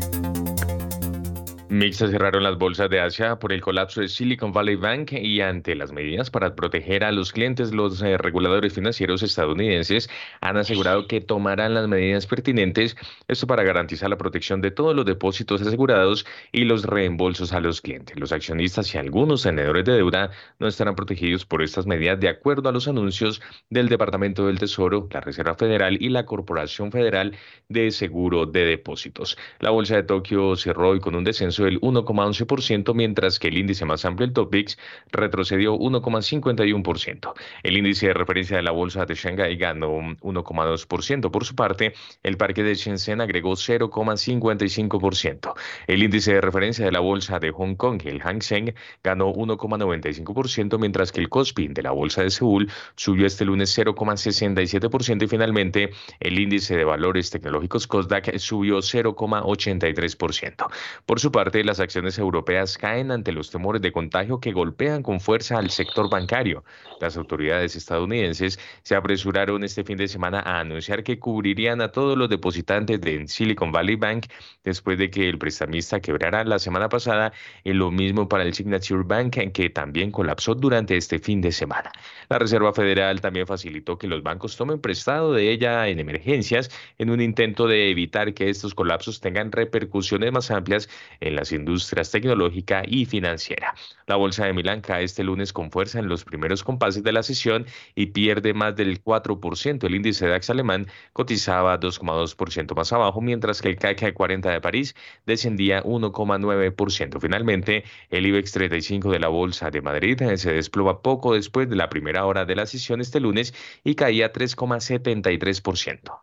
Mixtas 1.71 2.11
cerraron 2.11 2.43
las 2.43 2.57
bolsas 2.57 2.89
de 2.89 2.99
Asia 2.99 3.37
por 3.37 3.53
el 3.53 3.61
colapso 3.61 4.01
de 4.01 4.09
Silicon 4.09 4.51
Valley 4.51 4.75
Bank 4.75 5.13
y 5.13 5.39
ante 5.39 5.73
las 5.73 5.93
medidas 5.93 6.29
para 6.29 6.53
proteger 6.53 7.05
a 7.05 7.13
los 7.13 7.31
clientes, 7.31 7.73
los 7.73 8.01
eh, 8.01 8.17
reguladores 8.17 8.73
financieros 8.73 9.23
estadounidenses 9.23 10.09
han 10.41 10.57
asegurado 10.57 11.07
que 11.07 11.21
tomarán 11.21 11.73
las 11.73 11.87
medidas 11.87 12.27
pertinentes, 12.27 12.97
esto 13.29 13.47
para 13.47 13.63
garantizar 13.63 14.09
la 14.09 14.17
protección 14.17 14.59
de 14.59 14.71
todos 14.71 14.93
los 14.93 15.05
depósitos 15.05 15.61
asegurados 15.61 16.25
y 16.51 16.65
los 16.65 16.83
reembolsos 16.83 17.53
a 17.53 17.61
los 17.61 17.79
clientes. 17.79 18.19
Los 18.19 18.33
accionistas 18.33 18.93
y 18.93 18.97
algunos 18.97 19.43
tenedores 19.43 19.85
de 19.85 19.93
deuda 19.93 20.31
no 20.59 20.67
estarán 20.67 20.95
protegidos 20.95 21.45
por 21.45 21.61
estas 21.61 21.85
medidas 21.85 22.19
de 22.19 22.27
acuerdo 22.27 22.67
a 22.67 22.73
los 22.73 22.89
anuncios 22.89 23.41
del 23.69 23.87
Departamento 23.87 24.45
del 24.47 24.59
Tesoro, 24.59 25.07
la 25.09 25.21
Reserva 25.21 25.55
Federal 25.55 25.97
y 26.01 26.09
la 26.09 26.25
Corporación 26.25 26.91
Federal 26.91 27.37
de 27.69 27.91
Seguro 27.91 28.45
de 28.45 28.65
Depósitos. 28.65 29.37
La 29.59 29.69
bolsa 29.69 29.95
de 29.95 30.03
Tokio 30.03 30.57
cerró 30.57 30.89
hoy 30.89 30.99
con 30.99 31.15
un 31.15 31.23
descenso 31.23 31.60
del 31.65 31.81
1,11%, 31.81 32.93
mientras 32.93 33.39
que 33.39 33.47
el 33.47 33.57
índice 33.57 33.85
más 33.85 34.05
amplio, 34.05 34.27
el 34.27 34.33
Topix, 34.33 34.77
retrocedió 35.11 35.75
1,51%. 35.77 37.33
El 37.63 37.77
índice 37.77 38.07
de 38.07 38.13
referencia 38.13 38.57
de 38.57 38.63
la 38.63 38.71
bolsa 38.71 39.05
de 39.05 39.15
Shanghai 39.15 39.55
ganó 39.55 39.91
1,2%. 39.91 41.31
Por 41.31 41.45
su 41.45 41.55
parte, 41.55 41.93
el 42.23 42.37
parque 42.37 42.63
de 42.63 42.75
Shenzhen 42.75 43.21
agregó 43.21 43.53
0,55%. 43.53 45.53
El 45.87 46.03
índice 46.03 46.33
de 46.33 46.41
referencia 46.41 46.85
de 46.85 46.91
la 46.91 46.99
bolsa 46.99 47.39
de 47.39 47.51
Hong 47.51 47.75
Kong, 47.75 48.01
el 48.05 48.21
Hang 48.21 48.41
Seng, 48.41 48.73
ganó 49.03 49.33
1,95%, 49.33 50.79
mientras 50.79 51.11
que 51.11 51.21
el 51.21 51.29
Kospi 51.29 51.67
de 51.67 51.83
la 51.83 51.91
bolsa 51.91 52.23
de 52.23 52.29
Seúl 52.29 52.71
subió 52.95 53.27
este 53.27 53.45
lunes 53.45 53.77
0,67% 53.77 55.23
y 55.23 55.27
finalmente 55.27 55.91
el 56.19 56.39
índice 56.39 56.75
de 56.75 56.83
valores 56.83 57.29
tecnológicos 57.29 57.87
Kosdaq 57.87 58.37
subió 58.37 58.77
0,83%. 58.77 60.67
Por 61.05 61.19
su 61.19 61.31
parte, 61.31 61.50
las 61.63 61.79
acciones 61.79 62.17
europeas 62.17 62.77
caen 62.77 63.11
ante 63.11 63.31
los 63.31 63.51
temores 63.51 63.81
de 63.81 63.91
contagio 63.91 64.39
que 64.39 64.51
golpean 64.51 65.03
con 65.03 65.19
fuerza 65.19 65.57
al 65.57 65.69
sector 65.69 66.09
bancario. 66.09 66.63
Las 66.99 67.17
autoridades 67.17 67.75
estadounidenses 67.75 68.59
se 68.83 68.95
apresuraron 68.95 69.63
este 69.63 69.83
fin 69.83 69.97
de 69.97 70.07
semana 70.07 70.39
a 70.39 70.59
anunciar 70.59 71.03
que 71.03 71.19
cubrirían 71.19 71.81
a 71.81 71.91
todos 71.91 72.17
los 72.17 72.29
depositantes 72.29 72.99
de 73.01 73.27
Silicon 73.27 73.71
Valley 73.71 73.95
Bank 73.95 74.27
después 74.63 74.97
de 74.97 75.09
que 75.09 75.27
el 75.29 75.37
prestamista 75.37 75.99
quebrara 75.99 76.43
la 76.43 76.57
semana 76.57 76.89
pasada 76.89 77.33
y 77.63 77.73
lo 77.73 77.91
mismo 77.91 78.27
para 78.27 78.43
el 78.43 78.53
Signature 78.53 79.03
Bank 79.03 79.37
que 79.53 79.69
también 79.69 80.11
colapsó 80.11 80.55
durante 80.55 80.95
este 80.95 81.19
fin 81.19 81.41
de 81.41 81.51
semana. 81.51 81.91
La 82.29 82.39
Reserva 82.39 82.73
Federal 82.73 83.21
también 83.21 83.45
facilitó 83.45 83.97
que 83.97 84.07
los 84.07 84.23
bancos 84.23 84.55
tomen 84.55 84.79
prestado 84.79 85.33
de 85.33 85.51
ella 85.51 85.87
en 85.87 85.99
emergencias 85.99 86.71
en 86.97 87.09
un 87.09 87.21
intento 87.21 87.67
de 87.67 87.91
evitar 87.91 88.33
que 88.33 88.49
estos 88.49 88.73
colapsos 88.73 89.19
tengan 89.19 89.51
repercusiones 89.51 90.31
más 90.31 90.51
amplias 90.51 90.89
en 91.19 91.35
las 91.41 91.51
industrias 91.51 92.11
tecnológica 92.11 92.83
y 92.85 93.05
financiera. 93.05 93.73
La 94.05 94.15
bolsa 94.15 94.45
de 94.45 94.53
Milán 94.53 94.81
cae 94.81 95.03
este 95.03 95.23
lunes 95.23 95.53
con 95.53 95.71
fuerza 95.71 95.97
en 95.97 96.07
los 96.07 96.23
primeros 96.23 96.63
compases 96.63 97.01
de 97.01 97.11
la 97.11 97.23
sesión 97.23 97.65
y 97.95 98.07
pierde 98.07 98.53
más 98.53 98.75
del 98.75 99.03
4%. 99.03 99.83
El 99.87 99.95
índice 99.95 100.27
DAX 100.27 100.51
alemán 100.51 100.85
cotizaba 101.13 101.79
2,2% 101.79 102.75
más 102.75 102.93
abajo, 102.93 103.21
mientras 103.21 103.59
que 103.59 103.69
el 103.69 103.77
CAC 103.77 104.13
40 104.13 104.51
de 104.51 104.61
París 104.61 104.95
descendía 105.25 105.81
1,9%. 105.83 107.19
Finalmente, 107.19 107.85
el 108.11 108.27
IBEX 108.27 108.51
35 108.51 109.09
de 109.09 109.19
la 109.19 109.29
Bolsa 109.29 109.71
de 109.71 109.81
Madrid 109.81 110.21
eh, 110.21 110.37
se 110.37 110.53
desploma 110.53 111.01
poco 111.01 111.33
después 111.33 111.67
de 111.67 111.75
la 111.75 111.89
primera 111.89 112.27
hora 112.27 112.45
de 112.45 112.55
la 112.55 112.67
sesión 112.67 113.01
este 113.01 113.19
lunes 113.19 113.55
y 113.83 113.95
caía 113.95 114.31
3,73%. 114.31 116.21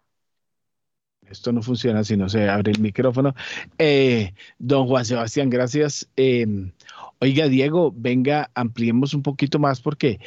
Esto 1.30 1.52
no 1.52 1.62
funciona 1.62 2.04
si 2.04 2.16
no 2.16 2.28
se 2.28 2.48
abre 2.48 2.72
el 2.72 2.80
micrófono. 2.80 3.34
Eh, 3.78 4.32
don 4.58 4.86
Juan 4.86 5.04
Sebastián, 5.04 5.50
gracias. 5.50 6.08
Em, 6.16 6.72
oiga, 7.20 7.48
Diego, 7.48 7.92
venga, 7.96 8.50
ampliemos 8.54 9.14
un 9.14 9.22
poquito 9.22 9.58
más 9.58 9.80
porque 9.80 10.20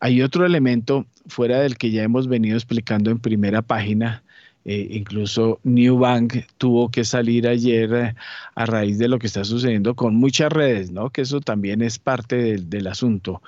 hay 0.00 0.22
otro 0.22 0.44
elemento 0.46 1.06
fuera 1.26 1.60
del 1.60 1.76
que 1.76 1.90
ya 1.90 2.02
hemos 2.02 2.28
venido 2.28 2.56
explicando 2.56 3.10
en 3.10 3.18
primera 3.18 3.62
página. 3.62 4.22
Eh, 4.64 4.88
incluso 4.90 5.60
New 5.62 5.98
Bank 5.98 6.44
tuvo 6.58 6.90
que 6.90 7.04
salir 7.04 7.48
ayer 7.48 7.94
eh, 7.94 8.14
a 8.54 8.66
raíz 8.66 8.98
de 8.98 9.08
lo 9.08 9.18
que 9.18 9.26
está 9.26 9.44
sucediendo 9.44 9.94
con 9.94 10.16
muchas 10.16 10.52
redes, 10.52 10.90
¿no? 10.90 11.10
Que 11.10 11.22
eso 11.22 11.40
también 11.40 11.80
es 11.80 11.98
parte 11.98 12.36
del, 12.36 12.68
del 12.68 12.86
asunto. 12.88 13.40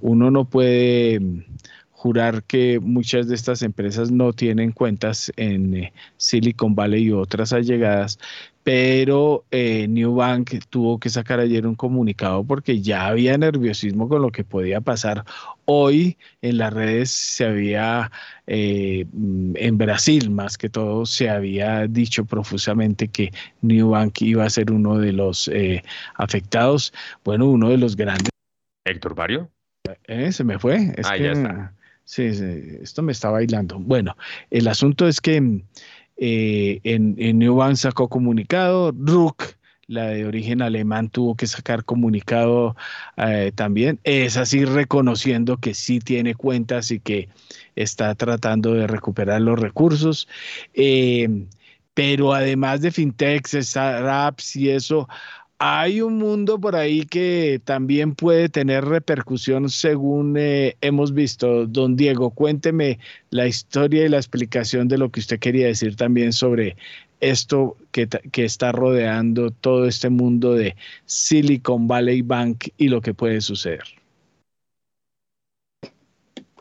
uno 0.00 0.30
no 0.30 0.44
puede 0.46 1.20
jurar 2.04 2.42
que 2.42 2.80
muchas 2.80 3.28
de 3.28 3.34
estas 3.34 3.62
empresas 3.62 4.10
no 4.10 4.34
tienen 4.34 4.72
cuentas 4.72 5.32
en 5.36 5.74
eh, 5.74 5.92
Silicon 6.18 6.74
Valley 6.74 7.04
y 7.04 7.12
otras 7.12 7.54
allegadas, 7.54 8.18
pero 8.62 9.46
eh, 9.50 9.88
New 9.88 10.16
Bank 10.16 10.50
tuvo 10.68 11.00
que 11.00 11.08
sacar 11.08 11.40
ayer 11.40 11.66
un 11.66 11.74
comunicado 11.74 12.44
porque 12.44 12.82
ya 12.82 13.06
había 13.06 13.38
nerviosismo 13.38 14.06
con 14.06 14.20
lo 14.20 14.30
que 14.32 14.44
podía 14.44 14.82
pasar. 14.82 15.24
Hoy 15.64 16.18
en 16.42 16.58
las 16.58 16.74
redes 16.74 17.10
se 17.10 17.46
había, 17.46 18.12
eh, 18.46 19.06
en 19.54 19.78
Brasil 19.78 20.28
más 20.28 20.58
que 20.58 20.68
todo, 20.68 21.06
se 21.06 21.30
había 21.30 21.86
dicho 21.86 22.26
profusamente 22.26 23.08
que 23.08 23.32
New 23.62 23.88
Bank 23.88 24.20
iba 24.20 24.44
a 24.44 24.50
ser 24.50 24.70
uno 24.70 24.98
de 24.98 25.12
los 25.12 25.50
afectados, 26.16 26.92
bueno, 27.24 27.46
uno 27.46 27.70
de 27.70 27.78
los 27.78 27.96
grandes. 27.96 28.28
Héctor 28.84 29.16
Mario. 29.16 29.50
se 30.06 30.44
me 30.44 30.58
fue. 30.58 30.92
Es 30.98 31.06
ah, 31.06 31.16
ya 31.16 31.32
está. 31.32 31.72
Sí, 32.04 32.34
sí, 32.34 32.44
esto 32.82 33.02
me 33.02 33.12
está 33.12 33.30
bailando. 33.30 33.78
Bueno, 33.78 34.16
el 34.50 34.68
asunto 34.68 35.08
es 35.08 35.20
que 35.20 35.62
eh, 36.16 36.80
en, 36.84 37.16
en 37.18 37.38
New 37.38 37.58
sacó 37.76 38.08
comunicado, 38.08 38.92
RUC, 38.92 39.56
la 39.86 40.08
de 40.08 40.24
origen 40.26 40.62
alemán, 40.62 41.08
tuvo 41.10 41.34
que 41.34 41.46
sacar 41.46 41.84
comunicado 41.84 42.76
eh, 43.16 43.52
también. 43.54 44.00
Es 44.04 44.36
así 44.36 44.64
reconociendo 44.64 45.56
que 45.58 45.74
sí 45.74 45.98
tiene 45.98 46.34
cuentas 46.34 46.90
y 46.90 47.00
que 47.00 47.28
está 47.76 48.14
tratando 48.14 48.74
de 48.74 48.86
recuperar 48.86 49.40
los 49.40 49.58
recursos. 49.58 50.28
Eh, 50.74 51.46
pero 51.94 52.34
además 52.34 52.80
de 52.80 52.90
fintechs, 52.90 53.52
startups 53.52 54.56
y 54.56 54.70
eso, 54.70 55.08
hay 55.66 56.02
un 56.02 56.18
mundo 56.18 56.60
por 56.60 56.76
ahí 56.76 57.06
que 57.06 57.58
también 57.64 58.14
puede 58.14 58.50
tener 58.50 58.84
repercusión 58.84 59.70
según 59.70 60.36
eh, 60.36 60.76
hemos 60.82 61.14
visto. 61.14 61.66
Don 61.66 61.96
Diego, 61.96 62.28
cuénteme 62.28 62.98
la 63.30 63.46
historia 63.46 64.04
y 64.04 64.10
la 64.10 64.18
explicación 64.18 64.88
de 64.88 64.98
lo 64.98 65.10
que 65.10 65.20
usted 65.20 65.38
quería 65.38 65.68
decir 65.68 65.96
también 65.96 66.34
sobre 66.34 66.76
esto 67.20 67.78
que, 67.92 68.06
que 68.06 68.44
está 68.44 68.72
rodeando 68.72 69.52
todo 69.52 69.86
este 69.86 70.10
mundo 70.10 70.52
de 70.52 70.76
Silicon 71.06 71.88
Valley 71.88 72.20
Bank 72.20 72.68
y 72.76 72.88
lo 72.88 73.00
que 73.00 73.14
puede 73.14 73.40
suceder. 73.40 73.84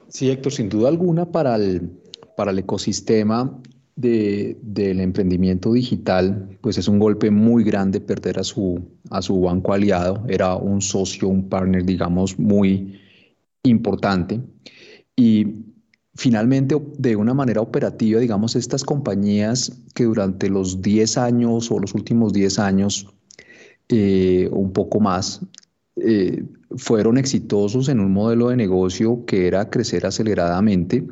Sí, 0.08 0.30
Héctor, 0.30 0.54
sin 0.54 0.70
duda 0.70 0.88
alguna 0.88 1.30
para 1.30 1.58
el, 1.58 1.91
para 2.38 2.51
el 2.51 2.60
ecosistema 2.60 3.51
del 3.96 5.00
emprendimiento 5.00 5.74
digital, 5.74 6.58
pues 6.62 6.78
es 6.78 6.88
un 6.88 7.00
golpe 7.00 7.30
muy 7.30 7.64
grande 7.64 8.00
perder 8.00 8.39
a 8.39 8.44
su, 8.44 8.82
a 9.10 9.22
su 9.22 9.39
banco 9.41 9.74
aliado. 9.74 10.24
Era 10.28 10.56
un 10.56 10.82
socio, 10.82 11.28
un 11.28 11.48
partner, 11.48 11.86
digamos, 11.86 12.39
muy 12.39 13.00
importante. 13.64 14.41
Y 15.16 15.48
finalmente, 16.16 16.76
de 16.98 17.16
una 17.16 17.34
manera 17.34 17.62
operativa, 17.62 18.20
digamos, 18.20 18.56
estas 18.56 18.84
compañías 18.84 19.84
que 19.94 20.06
durante 20.06 20.50
los 20.50 20.82
10 20.82 21.18
años 21.18 21.72
o 21.72 21.80
los 21.80 21.94
últimos 21.94 22.34
10 22.34 22.60
años, 22.60 23.08
eh, 23.89 24.50
un 24.52 24.74
poco 24.74 25.00
más, 25.00 25.41
eh, 25.98 26.44
fueron 26.78 27.20
exitosos 27.20 27.89
en 27.89 28.00
un 28.00 28.12
modelo 28.12 28.50
de 28.50 28.58
negocio 28.58 29.26
que 29.26 29.46
era 29.46 29.70
crecer 29.70 30.08
aceleradamente 30.08 31.06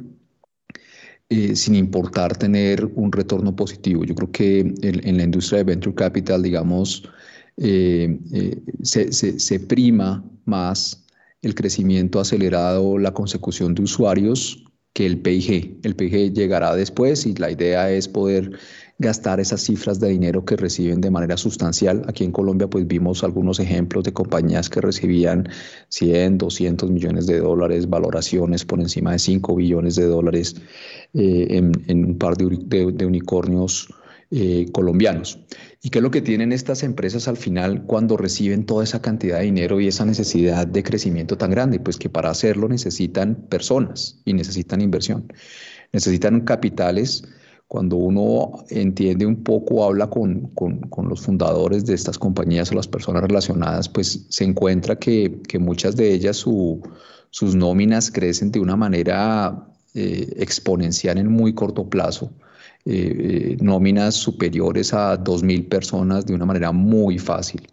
eh, 1.33 1.55
sin 1.55 1.75
importar 1.75 2.35
tener 2.35 2.83
un 2.95 3.09
retorno 3.09 3.55
positivo. 3.55 4.03
Yo 4.03 4.13
creo 4.15 4.31
que 4.33 4.59
en, 4.59 5.15
la 5.15 5.23
industria 5.23 5.59
de 5.59 5.63
venture 5.63 5.95
capital, 5.95 6.43
digamos, 6.43 7.09
eh, 7.55 8.19
eh, 8.33 8.61
se, 8.83 9.13
se, 9.13 9.59
prima 9.61 10.25
más 10.43 11.05
el 11.41 11.55
crecimiento 11.55 12.19
acelerado, 12.19 12.97
la 12.97 13.13
consecución 13.13 13.73
de 13.75 13.83
usuarios 13.83 14.65
que 14.91 15.05
el 15.05 15.21
PIG. 15.21 15.79
El 15.83 15.95
PIG 15.95 16.33
llegará 16.33 16.75
después 16.75 17.25
y 17.25 17.33
la 17.35 17.49
idea 17.49 17.89
es 17.89 18.09
poder 18.09 18.51
gastar 19.01 19.39
esas 19.39 19.61
cifras 19.61 19.99
de 19.99 20.09
dinero 20.09 20.45
que 20.45 20.55
reciben 20.55 21.01
de 21.01 21.11
manera 21.11 21.35
sustancial. 21.35 22.03
Aquí 22.07 22.23
en 22.23 22.31
Colombia 22.31 22.67
pues 22.67 22.87
vimos 22.87 23.23
algunos 23.23 23.59
ejemplos 23.59 24.03
de 24.03 24.13
compañías 24.13 24.69
que 24.69 24.79
recibían 24.79 25.49
100, 25.89 26.37
200 26.37 26.89
millones 26.89 27.25
de 27.27 27.39
dólares, 27.39 27.89
valoraciones 27.89 28.63
por 28.63 28.79
encima 28.79 29.11
de 29.11 29.19
5 29.19 29.55
billones 29.55 29.95
de 29.95 30.05
dólares 30.05 30.55
eh, 31.13 31.47
en, 31.49 32.05
un 32.05 32.17
par 32.17 32.37
de, 32.37 33.05
unicornios 33.05 33.89
eh, 34.29 34.67
colombianos. 34.71 35.39
¿Y 35.81 35.89
qué 35.89 35.97
es 35.97 36.03
lo 36.03 36.11
que 36.11 36.21
tienen 36.21 36.51
estas 36.51 36.83
empresas 36.83 37.27
al 37.27 37.37
final 37.37 37.83
cuando 37.85 38.15
reciben 38.15 38.65
toda 38.65 38.83
esa 38.83 39.01
cantidad 39.01 39.39
de 39.39 39.45
dinero 39.45 39.81
y 39.81 39.87
esa 39.87 40.05
necesidad 40.05 40.67
de 40.67 40.83
crecimiento 40.83 41.37
tan 41.37 41.49
grande? 41.49 41.79
Pues 41.79 41.97
que 41.97 42.07
para 42.07 42.29
hacerlo 42.29 42.69
necesitan 42.69 43.35
personas 43.49 44.21
y 44.23 44.33
necesitan 44.33 44.79
inversión. 44.79 45.33
Necesitan 45.91 46.41
capitales 46.41 47.23
cuando 47.71 47.95
uno 47.95 48.65
entiende 48.69 49.25
un 49.25 49.45
poco, 49.45 49.85
habla 49.85 50.09
con, 50.09 50.47
con, 50.55 51.07
los 51.07 51.21
fundadores 51.21 51.85
de 51.85 51.93
estas 51.93 52.19
compañías 52.19 52.69
o 52.69 52.75
las 52.75 52.89
personas 52.89 53.21
relacionadas, 53.21 53.87
pues 53.87 54.25
se 54.27 54.43
encuentra 54.43 54.97
que, 54.97 55.39
que 55.47 55.57
muchas 55.57 55.95
de 55.95 56.11
ellas 56.11 56.35
su, 56.35 56.81
sus 57.29 57.55
nóminas 57.55 58.11
crecen 58.11 58.51
de 58.51 58.59
una 58.59 58.75
manera 58.75 59.69
eh, 59.93 60.33
exponencial 60.35 61.17
en 61.17 61.31
muy 61.31 61.53
corto 61.53 61.89
plazo. 61.89 62.33
Eh, 62.83 63.53
eh, 63.53 63.57
nóminas 63.61 64.15
superiores 64.15 64.93
a 64.93 65.17
2.000 65.17 65.69
personas 65.69 66.25
de 66.25 66.33
una 66.33 66.45
manera 66.45 66.73
muy 66.73 67.19
fácil. 67.19 67.65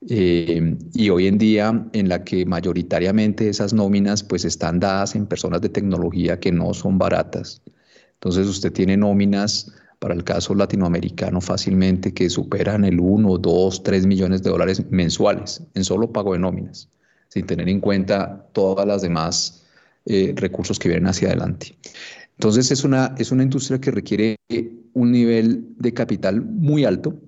y 0.00 1.10
hoy 1.10 1.28
en 1.28 1.38
día 1.38 1.86
en 1.92 2.08
la 2.08 2.24
que 2.24 2.44
mayoritariamente 2.44 3.48
esas 3.48 3.72
nóminas 3.72 4.24
pues 4.24 4.44
están 4.44 4.80
dadas 4.80 5.14
en 5.14 5.26
personas 5.26 5.60
de 5.60 5.68
tecnología 5.68 6.40
que 6.40 6.50
no 6.50 6.74
son 6.74 6.98
baratas. 6.98 7.62
Entonces 8.20 8.48
usted 8.48 8.72
tiene 8.72 8.96
nóminas 8.96 9.72
para 10.00 10.14
el 10.14 10.24
caso 10.24 10.54
latinoamericano 10.54 11.40
fácilmente 11.40 12.12
que 12.12 12.28
superan 12.30 12.84
el 12.84 13.00
1, 13.00 13.38
2, 13.38 13.82
3 13.82 14.06
millones 14.06 14.42
de 14.42 14.50
dólares 14.50 14.84
mensuales 14.90 15.62
en 15.74 15.84
solo 15.84 16.12
pago 16.12 16.32
de 16.32 16.40
nóminas, 16.40 16.88
sin 17.28 17.46
tener 17.46 17.68
en 17.68 17.80
cuenta 17.80 18.46
todas 18.52 18.86
las 18.86 19.02
demás 19.02 19.64
eh, 20.04 20.32
recursos 20.36 20.78
que 20.78 20.88
vienen 20.88 21.08
hacia 21.08 21.28
adelante. 21.28 21.76
Entonces 22.32 22.70
es 22.70 22.84
una, 22.84 23.14
es 23.18 23.32
una 23.32 23.42
industria 23.42 23.80
que 23.80 23.90
requiere 23.90 24.36
un 24.94 25.12
nivel 25.12 25.74
de 25.76 25.92
capital 25.92 26.40
muy 26.40 26.84
alto 26.84 27.20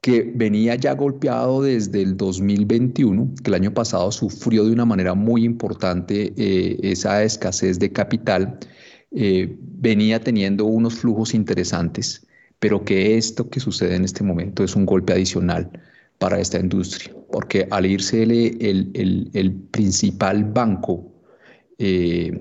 que 0.00 0.32
venía 0.34 0.76
ya 0.76 0.94
golpeado 0.94 1.62
desde 1.62 2.02
el 2.02 2.16
2021, 2.16 3.34
que 3.42 3.50
el 3.50 3.54
año 3.54 3.74
pasado 3.74 4.12
sufrió 4.12 4.64
de 4.64 4.72
una 4.72 4.84
manera 4.84 5.14
muy 5.14 5.44
importante 5.44 6.32
eh, 6.36 6.78
esa 6.82 7.22
escasez 7.24 7.78
de 7.78 7.92
capital 7.92 8.58
eh, 9.10 9.56
venía 9.60 10.20
teniendo 10.20 10.66
unos 10.66 10.96
flujos 10.96 11.34
interesantes, 11.34 12.26
pero 12.58 12.84
que 12.84 13.16
esto 13.16 13.48
que 13.48 13.60
sucede 13.60 13.96
en 13.96 14.04
este 14.04 14.22
momento 14.22 14.64
es 14.64 14.76
un 14.76 14.84
golpe 14.84 15.12
adicional 15.12 15.70
para 16.18 16.40
esta 16.40 16.58
industria, 16.58 17.14
porque 17.30 17.66
al 17.70 17.86
irse 17.86 18.22
el, 18.22 19.68
principal 19.70 20.44
banco 20.44 21.12
eh, 21.78 22.38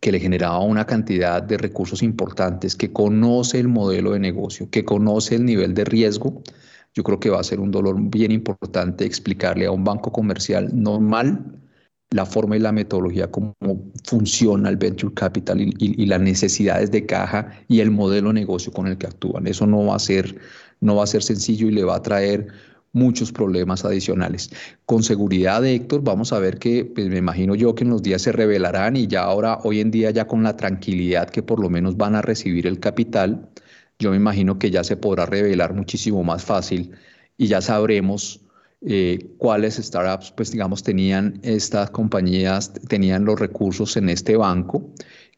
que 0.00 0.12
le 0.12 0.20
generaba 0.20 0.60
una 0.60 0.86
cantidad 0.86 1.42
de 1.42 1.58
recursos 1.58 2.02
importantes, 2.02 2.74
que 2.74 2.92
conoce 2.92 3.60
el 3.60 3.68
modelo 3.68 4.12
de 4.12 4.20
negocio, 4.20 4.70
que 4.70 4.84
conoce 4.84 5.34
el 5.34 5.44
nivel 5.44 5.74
de 5.74 5.84
riesgo, 5.84 6.42
yo 6.94 7.02
creo 7.02 7.20
que 7.20 7.28
va 7.30 7.40
a 7.40 7.44
ser 7.44 7.60
un 7.60 7.70
dolor 7.70 7.96
bien 8.00 8.32
importante 8.32 9.04
explicarle 9.04 9.66
a 9.66 9.70
un 9.70 9.84
banco 9.84 10.10
comercial 10.10 10.70
normal 10.72 11.60
la 12.10 12.24
forma 12.24 12.56
y 12.56 12.60
la 12.60 12.72
metodología, 12.72 13.30
cómo 13.30 13.54
funciona 14.04 14.68
el 14.68 14.76
venture 14.76 15.12
capital 15.14 15.60
y, 15.60 16.06
las 16.06 16.20
necesidades 16.20 16.90
de 16.90 17.04
caja 17.04 17.50
y 17.68 17.80
el 17.80 17.90
modelo 17.90 18.28
de 18.28 18.34
negocio 18.34 18.72
con 18.72 18.86
el 18.86 18.96
que 18.96 19.06
actúan. 19.06 19.46
Eso 19.46 19.66
no 19.66 19.84
va 19.84 19.96
a 19.96 19.98
ser, 19.98 20.38
no 20.80 20.96
va 20.96 21.04
a 21.04 21.06
ser 21.06 21.22
sencillo 21.22 21.68
y 21.68 21.72
le 21.72 21.84
va 21.84 21.96
a 21.96 22.02
traer 22.02 22.46
muchos 22.92 23.32
problemas 23.32 23.84
adicionales. 23.84 24.50
Con 24.86 25.02
seguridad, 25.02 25.64
Héctor, 25.64 26.02
vamos 26.02 26.32
a 26.32 26.38
ver 26.38 26.58
que, 26.58 26.84
pues 26.84 27.08
me 27.08 27.18
imagino 27.18 27.54
yo 27.54 27.74
que 27.74 27.84
en 27.84 27.90
los 27.90 28.02
días 28.02 28.22
se 28.22 28.32
revelarán 28.32 28.96
y 28.96 29.06
ya 29.06 29.24
ahora, 29.24 29.58
hoy 29.64 29.80
en 29.80 29.90
día, 29.90 30.10
ya 30.10 30.26
con 30.26 30.42
la 30.42 30.56
tranquilidad 30.56 31.28
que 31.28 31.42
por 31.42 31.60
lo 31.60 31.68
menos 31.68 31.96
van 31.96 32.14
a 32.14 32.22
recibir 32.22 32.66
el 32.66 32.80
capital, 32.80 33.50
yo 33.98 34.10
me 34.10 34.16
imagino 34.16 34.58
que 34.58 34.70
ya 34.70 34.84
se 34.84 34.96
podrá 34.96 35.26
revelar 35.26 35.74
muchísimo 35.74 36.22
más 36.24 36.44
fácil 36.44 36.92
y 37.36 37.48
ya 37.48 37.60
sabremos 37.60 38.45
eh, 38.86 39.34
cuáles 39.38 39.74
startups, 39.74 40.30
pues 40.30 40.52
digamos, 40.52 40.82
tenían 40.82 41.40
estas 41.42 41.90
compañías, 41.90 42.72
tenían 42.88 43.24
los 43.24 43.38
recursos 43.40 43.96
en 43.96 44.08
este 44.08 44.36
banco, 44.36 44.90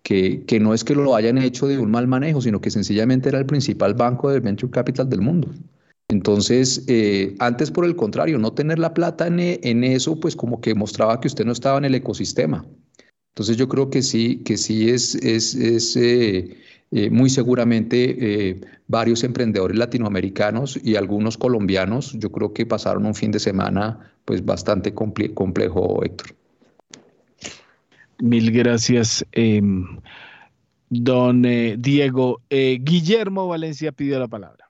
que, 0.02 0.44
que, 0.44 0.60
no 0.60 0.74
es 0.74 0.84
que 0.84 0.94
lo 0.94 1.16
hayan 1.16 1.38
hecho 1.38 1.66
de 1.66 1.78
un 1.78 1.90
mal 1.90 2.06
manejo, 2.06 2.42
sino 2.42 2.60
que 2.60 2.70
sencillamente 2.70 3.30
era 3.30 3.38
el 3.38 3.46
principal 3.46 3.94
banco 3.94 4.30
de 4.30 4.40
venture 4.40 4.70
capital 4.70 5.08
del 5.08 5.22
mundo. 5.22 5.48
Entonces, 6.08 6.84
eh, 6.88 7.34
antes 7.38 7.70
por 7.70 7.84
el 7.84 7.96
contrario, 7.96 8.38
no 8.38 8.52
tener 8.52 8.78
la 8.78 8.94
plata 8.94 9.26
en, 9.26 9.40
en, 9.40 9.84
eso, 9.84 10.20
pues 10.20 10.36
como 10.36 10.60
que 10.60 10.74
mostraba 10.74 11.20
que 11.20 11.28
usted 11.28 11.44
no 11.44 11.52
estaba 11.52 11.78
en 11.78 11.86
el 11.86 11.94
ecosistema. 11.94 12.66
Entonces 13.34 13.56
yo 13.56 13.68
creo 13.68 13.88
que 13.88 14.02
sí, 14.02 14.42
que 14.44 14.56
sí 14.56 14.90
es, 14.90 15.14
es, 15.16 15.54
es 15.54 15.96
eh, 15.96 16.56
eh, 16.90 17.10
muy 17.10 17.28
seguramente 17.28 18.48
eh, 18.48 18.60
varios 18.86 19.22
emprendedores 19.22 19.76
latinoamericanos 19.76 20.80
y 20.82 20.96
algunos 20.96 21.36
colombianos, 21.36 22.14
yo 22.14 22.32
creo 22.32 22.54
que 22.54 22.64
pasaron 22.64 23.04
un 23.04 23.14
fin 23.14 23.30
de 23.30 23.38
semana 23.38 24.14
pues 24.24 24.42
bastante 24.44 24.94
complejo, 24.94 26.02
Héctor. 26.02 26.34
Mil 28.20 28.50
gracias, 28.50 29.24
em, 29.32 30.00
don 30.88 31.44
eh, 31.44 31.76
Diego. 31.78 32.40
Guillermo 32.48 33.48
Valencia 33.48 33.92
pidió 33.92 34.18
la 34.18 34.28
palabra. 34.28 34.68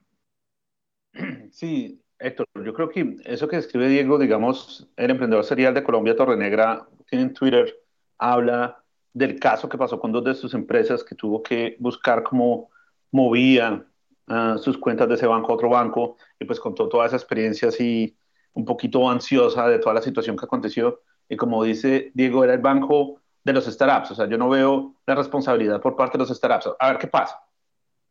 Sí, 1.51 2.01
Héctor, 2.19 2.47
yo 2.65 2.75
creo 2.75 2.89
que 2.89 3.17
eso 3.25 3.47
que 3.47 3.57
escribe 3.57 3.89
Diego, 3.89 4.19
digamos, 4.19 4.89
el 4.97 5.11
emprendedor 5.11 5.45
serial 5.45 5.73
de 5.73 5.85
Colombia 5.85 6.17
Torrenegra, 6.17 6.87
tiene 7.09 7.27
en 7.27 7.33
Twitter, 7.33 7.75
habla 8.19 8.83
del 9.19 9.39
caso 9.41 9.69
que 9.69 9.77
pasó 9.77 9.99
con 9.99 10.13
dos 10.13 10.25
de 10.25 10.35
sus 10.35 10.55
empresas 10.55 11.03
que 11.03 11.17
tuvo 11.17 11.43
que 11.43 11.77
buscar 11.81 12.23
cómo 12.23 12.71
movían 13.11 13.87
ah, 14.29 14.57
sus 14.59 14.79
cuentas 14.79 15.09
de 15.09 15.17
ese 15.17 15.27
banco 15.27 15.53
a 15.53 15.57
otro 15.57 15.69
banco 15.69 16.17
y 16.39 16.45
pues 16.45 16.61
contó 16.61 16.89
toda 16.89 17.07
esa 17.07 17.17
experiencia 17.17 17.69
así 17.69 18.17
un 18.53 18.65
poquito 18.65 19.11
ansiosa 19.11 19.69
de 19.69 19.79
toda 19.81 19.95
la 19.95 20.03
situación 20.03 20.37
que 20.37 20.45
aconteció 20.45 21.03
y 21.29 21.37
como 21.37 21.65
dice 21.65 22.13
Diego 22.15 22.45
era 22.45 22.55
el 22.55 22.61
banco 22.61 23.21
de 23.45 23.53
los 23.53 23.67
startups, 23.67 24.13
o 24.13 24.15
sea, 24.15 24.29
yo 24.29 24.39
no 24.39 24.49
veo 24.49 24.95
la 25.07 25.15
responsabilidad 25.15 25.81
por 25.81 25.97
parte 25.97 26.19
de 26.19 26.25
los 26.25 26.37
startups. 26.37 26.77
A 26.79 26.89
ver 26.89 26.99
qué 26.99 27.07
pasa. 27.07 27.41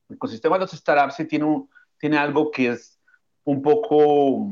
El 0.09 0.15
ecosistema 0.15 0.55
de 0.55 0.61
los 0.61 0.71
startups 0.71 1.15
sí 1.15 1.25
tiene, 1.25 1.67
tiene 1.99 2.17
algo 2.17 2.49
que 2.49 2.69
es 2.69 2.99
un 3.43 3.61
poco, 3.61 4.49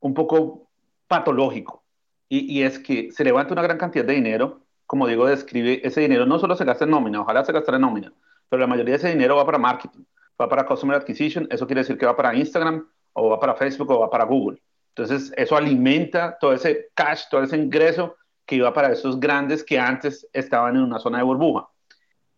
un 0.00 0.14
poco 0.14 0.70
patológico 1.08 1.84
y, 2.28 2.58
y 2.58 2.62
es 2.62 2.78
que 2.78 3.10
se 3.10 3.24
levanta 3.24 3.52
una 3.52 3.62
gran 3.62 3.78
cantidad 3.78 4.04
de 4.04 4.14
dinero 4.14 4.59
como 4.90 5.06
digo, 5.06 5.24
describe, 5.24 5.80
ese 5.84 6.00
dinero 6.00 6.26
no 6.26 6.40
solo 6.40 6.56
se 6.56 6.64
gasta 6.64 6.82
en 6.82 6.90
nómina, 6.90 7.20
ojalá 7.20 7.44
se 7.44 7.52
gastara 7.52 7.76
en 7.76 7.82
nómina, 7.82 8.12
pero 8.48 8.58
la 8.58 8.66
mayoría 8.66 8.94
de 8.94 8.96
ese 8.96 9.08
dinero 9.10 9.36
va 9.36 9.46
para 9.46 9.56
marketing, 9.56 10.02
va 10.38 10.48
para 10.48 10.66
customer 10.66 10.96
acquisition, 10.96 11.46
eso 11.48 11.64
quiere 11.64 11.82
decir 11.82 11.96
que 11.96 12.06
va 12.06 12.16
para 12.16 12.34
Instagram, 12.34 12.84
o 13.12 13.28
va 13.28 13.38
para 13.38 13.54
Facebook, 13.54 13.88
o 13.92 14.00
va 14.00 14.10
para 14.10 14.24
Google. 14.24 14.60
Entonces, 14.88 15.32
eso 15.36 15.56
alimenta 15.56 16.36
todo 16.40 16.52
ese 16.52 16.88
cash, 16.92 17.22
todo 17.30 17.44
ese 17.44 17.56
ingreso 17.56 18.16
que 18.44 18.56
iba 18.56 18.72
para 18.72 18.90
esos 18.90 19.20
grandes 19.20 19.62
que 19.62 19.78
antes 19.78 20.26
estaban 20.32 20.74
en 20.74 20.82
una 20.82 20.98
zona 20.98 21.18
de 21.18 21.24
burbuja. 21.24 21.68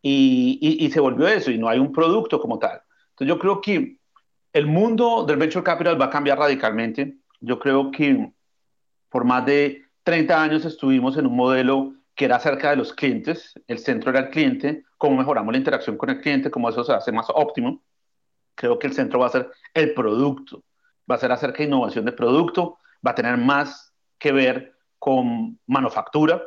Y, 0.03 0.59
y, 0.61 0.85
y 0.85 0.91
se 0.91 1.01
volvió 1.01 1.29
eso, 1.29 1.51
y 1.51 1.57
no 1.57 1.71
hay 1.71 1.79
un 1.79 1.91
producto 1.91 2.39
como 2.39 2.59
tal. 2.59 2.83
Entonces, 3.13 3.29
yo 3.29 3.39
creo 3.39 3.63
que 3.63 3.97
el 4.53 4.67
mundo 4.67 5.25
del 5.25 5.39
venture 5.39 5.65
capital 5.65 5.99
va 5.99 6.05
a 6.05 6.11
cambiar 6.11 6.37
radicalmente. 6.37 7.17
Yo 7.41 7.59
creo 7.59 7.91
que 7.91 8.31
por 9.09 9.25
más 9.25 9.47
de 9.47 9.87
30 10.03 10.43
años 10.43 10.65
estuvimos 10.67 11.17
en 11.17 11.27
un 11.27 11.35
modelo 11.35 11.95
que 12.15 12.27
era 12.27 12.37
acerca 12.37 12.71
de 12.71 12.77
los 12.77 12.93
clientes, 12.93 13.55
el 13.67 13.79
centro 13.79 14.11
era 14.11 14.21
el 14.21 14.31
cliente, 14.31 14.85
cómo 14.99 15.17
mejoramos 15.17 15.53
la 15.53 15.59
interacción 15.59 15.97
con 15.97 16.11
el 16.11 16.21
cliente, 16.21 16.51
cómo 16.51 16.69
eso 16.69 16.85
se 16.85 16.93
hace 16.93 17.13
más 17.13 17.27
óptimo. 17.31 17.83
Creo 18.55 18.79
que 18.79 18.87
el 18.87 18.93
centro 18.93 19.19
va 19.19 19.27
a 19.27 19.31
ser 19.31 19.51
el 19.73 19.95
producto, 19.95 20.63
va 21.11 21.15
a 21.15 21.19
ser 21.19 21.33
acerca 21.33 21.59
de 21.59 21.65
innovación 21.65 22.05
de 22.05 22.13
producto, 22.13 22.79
va 23.07 23.13
a 23.13 23.15
tener 23.15 23.37
más 23.39 23.93
que 24.19 24.33
ver 24.33 24.75
con 24.99 25.59
manufactura, 25.67 26.43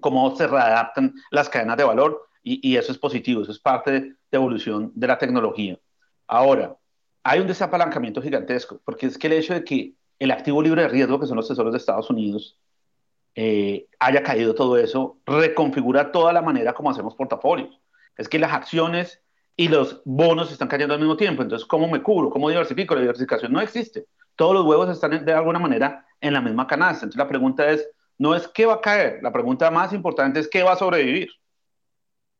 cómo 0.00 0.34
se 0.36 0.46
readaptan 0.46 1.14
las 1.30 1.48
cadenas 1.48 1.76
de 1.76 1.84
valor 1.84 2.28
y, 2.42 2.76
eso 2.76 2.92
es 2.92 2.98
positivo, 2.98 3.42
eso 3.42 3.52
es 3.52 3.58
parte 3.58 3.90
de, 3.90 4.00
de 4.00 4.16
evolución 4.32 4.90
de 4.94 5.06
la 5.06 5.18
tecnología. 5.18 5.78
Ahora, 6.26 6.76
hay 7.22 7.40
un 7.40 7.46
desapalancamiento 7.46 8.22
gigantesco, 8.22 8.80
porque 8.84 9.06
es 9.06 9.18
que 9.18 9.26
el 9.26 9.34
hecho 9.34 9.52
de 9.52 9.64
que 9.64 9.94
el 10.18 10.30
activo 10.30 10.62
libre 10.62 10.82
de 10.82 10.88
riesgo, 10.88 11.20
que 11.20 11.26
son 11.26 11.36
los 11.36 11.46
tesoros 11.46 11.72
de 11.72 11.78
Estados 11.78 12.08
Unidos, 12.08 12.58
eh, 13.34 13.86
haya 13.98 14.22
caído 14.22 14.54
todo 14.54 14.76
eso, 14.78 15.18
reconfigura 15.26 16.12
toda 16.12 16.32
la 16.32 16.42
manera 16.42 16.72
como 16.72 16.90
hacemos 16.90 17.14
portafolios. 17.14 17.80
Es 18.16 18.28
que 18.28 18.38
las 18.38 18.52
acciones 18.52 19.22
y 19.56 19.68
los 19.68 20.02
bonos 20.04 20.52
están 20.52 20.68
cayendo 20.68 20.94
al 20.94 21.00
mismo 21.00 21.16
tiempo. 21.16 21.42
Entonces, 21.42 21.66
¿cómo 21.66 21.88
me 21.88 22.02
cubro? 22.02 22.30
¿Cómo 22.30 22.48
diversifico? 22.48 22.94
La 22.94 23.00
diversificación 23.00 23.52
no 23.52 23.60
existe. 23.60 24.06
Todos 24.36 24.54
los 24.54 24.64
huevos 24.64 24.88
están 24.88 25.24
de 25.24 25.32
alguna 25.32 25.58
manera 25.58 26.06
en 26.20 26.32
la 26.32 26.40
misma 26.40 26.66
canasta. 26.66 27.04
Entonces, 27.04 27.18
la 27.18 27.28
pregunta 27.28 27.68
es, 27.70 27.88
no 28.18 28.34
es 28.34 28.48
qué 28.48 28.66
va 28.66 28.74
a 28.74 28.80
caer, 28.80 29.20
la 29.22 29.32
pregunta 29.32 29.70
más 29.70 29.92
importante 29.92 30.40
es 30.40 30.48
qué 30.48 30.62
va 30.62 30.72
a 30.72 30.76
sobrevivir. 30.76 31.28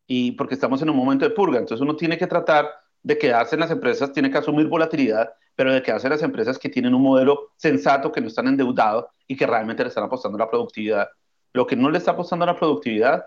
Y 0.07 0.33
porque 0.33 0.55
estamos 0.55 0.83
en 0.83 0.91
un 0.91 0.97
momento 0.97 1.25
de 1.25 1.35
purga, 1.35 1.59
entonces 1.59 1.83
uno 1.83 1.95
tiene 1.95 2.17
que 2.17 2.27
tratar 2.27 2.71
de 3.03 3.19
quedarse 3.19 3.57
en 3.57 3.61
las 3.61 3.71
empresas, 3.71 4.13
tiene 4.13 4.31
que 4.31 4.39
asumir 4.39 4.67
volatilidad, 4.67 5.31
pero 5.55 5.73
de 5.73 5.83
quedarse 5.83 6.07
en 6.07 6.13
las 6.13 6.23
empresas 6.23 6.59
que 6.59 6.69
tienen 6.69 6.95
un 6.95 7.03
modelo 7.03 7.53
sensato, 7.57 8.11
que 8.11 8.21
no 8.21 8.29
están 8.29 8.47
endeudados 8.47 9.07
y 9.29 9.37
que 9.37 9.47
realmente 9.47 9.85
le 9.85 9.91
están 9.91 10.05
apostando 10.05 10.37
a 10.37 10.41
la 10.41 10.51
productividad. 10.51 11.09
Lo 11.53 11.67
que 11.67 11.77
no 11.77 11.91
le 11.91 11.99
está 11.99 12.13
apostando 12.13 12.45
a 12.45 12.47
la 12.47 12.59
productividad, 12.59 13.27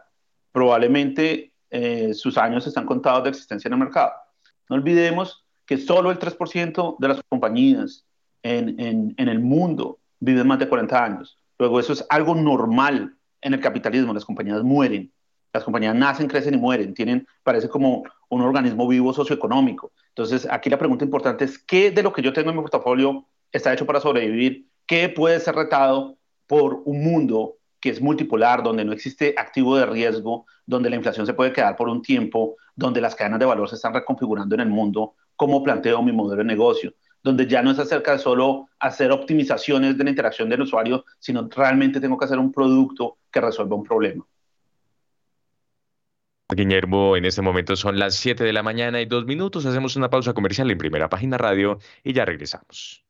probablemente 0.51 1.53
eh, 1.69 2.13
sus 2.13 2.37
años 2.37 2.67
están 2.67 2.85
contados 2.85 3.23
de 3.23 3.29
existencia 3.29 3.69
en 3.69 3.73
el 3.73 3.79
mercado. 3.79 4.11
No 4.67 4.75
olvidemos 4.75 5.45
que 5.65 5.77
solo 5.77 6.11
el 6.11 6.19
3% 6.19 6.97
de 6.99 7.07
las 7.07 7.21
compañías 7.29 8.05
en, 8.43 8.79
en, 8.79 9.13
en 9.17 9.29
el 9.29 9.39
mundo 9.39 9.99
viven 10.19 10.47
más 10.47 10.59
de 10.59 10.67
40 10.67 11.03
años. 11.03 11.37
Luego 11.57 11.79
eso 11.79 11.93
es 11.93 12.05
algo 12.09 12.35
normal 12.35 13.15
en 13.41 13.53
el 13.53 13.59
capitalismo, 13.59 14.13
las 14.13 14.25
compañías 14.25 14.63
mueren. 14.63 15.11
Las 15.53 15.63
compañías 15.63 15.95
nacen, 15.95 16.27
crecen 16.27 16.53
y 16.53 16.57
mueren, 16.57 16.93
tienen, 16.93 17.27
parece 17.43 17.67
como 17.67 18.03
un 18.29 18.41
organismo 18.41 18.87
vivo 18.87 19.13
socioeconómico. 19.13 19.91
Entonces, 20.09 20.47
aquí 20.49 20.69
la 20.69 20.77
pregunta 20.77 21.03
importante 21.03 21.43
es, 21.43 21.57
¿qué 21.59 21.91
de 21.91 22.03
lo 22.03 22.13
que 22.13 22.21
yo 22.21 22.31
tengo 22.31 22.51
en 22.51 22.55
mi 22.55 22.61
portafolio 22.61 23.25
está 23.51 23.73
hecho 23.73 23.85
para 23.85 23.99
sobrevivir? 23.99 24.67
¿Qué 24.91 25.07
puede 25.07 25.39
ser 25.39 25.55
retado 25.55 26.17
por 26.47 26.81
un 26.83 27.01
mundo 27.01 27.55
que 27.79 27.91
es 27.91 28.01
multipolar, 28.01 28.61
donde 28.61 28.83
no 28.83 28.91
existe 28.91 29.33
activo 29.37 29.77
de 29.77 29.85
riesgo, 29.85 30.45
donde 30.65 30.89
la 30.89 30.97
inflación 30.97 31.25
se 31.25 31.33
puede 31.33 31.53
quedar 31.53 31.77
por 31.77 31.87
un 31.87 32.01
tiempo, 32.01 32.57
donde 32.75 32.99
las 32.99 33.15
cadenas 33.15 33.39
de 33.39 33.45
valor 33.45 33.69
se 33.69 33.75
están 33.75 33.93
reconfigurando 33.93 34.53
en 34.53 34.59
el 34.59 34.67
mundo, 34.67 35.13
cómo 35.37 35.63
planteo 35.63 36.03
mi 36.03 36.11
modelo 36.11 36.39
de 36.39 36.43
negocio, 36.43 36.93
donde 37.23 37.47
ya 37.47 37.61
no 37.61 37.71
es 37.71 37.79
acerca 37.79 38.11
de 38.11 38.19
solo 38.19 38.67
hacer 38.79 39.13
optimizaciones 39.13 39.97
de 39.97 40.03
la 40.03 40.09
interacción 40.09 40.49
del 40.49 40.63
usuario, 40.63 41.05
sino 41.19 41.47
realmente 41.49 42.01
tengo 42.01 42.17
que 42.17 42.25
hacer 42.25 42.37
un 42.37 42.51
producto 42.51 43.19
que 43.31 43.39
resuelva 43.39 43.77
un 43.77 43.85
problema. 43.85 44.27
Guillermo, 46.53 47.15
en 47.15 47.23
este 47.23 47.41
momento 47.41 47.77
son 47.77 47.97
las 47.97 48.15
7 48.15 48.43
de 48.43 48.51
la 48.51 48.61
mañana 48.61 48.99
y 48.99 49.05
dos 49.05 49.23
minutos. 49.23 49.65
Hacemos 49.65 49.95
una 49.95 50.09
pausa 50.09 50.33
comercial 50.33 50.69
en 50.69 50.77
primera 50.77 51.07
página 51.07 51.37
radio 51.37 51.79
y 52.03 52.11
ya 52.11 52.25
regresamos. 52.25 53.05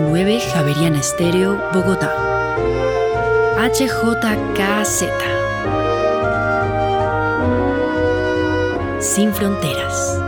91.9 0.00 0.40
Javeriana 0.52 1.00
Estéreo, 1.00 1.58
Bogotá. 1.72 2.14
HJKZ. 3.58 5.04
Sin 9.00 9.32
fronteras. 9.34 10.27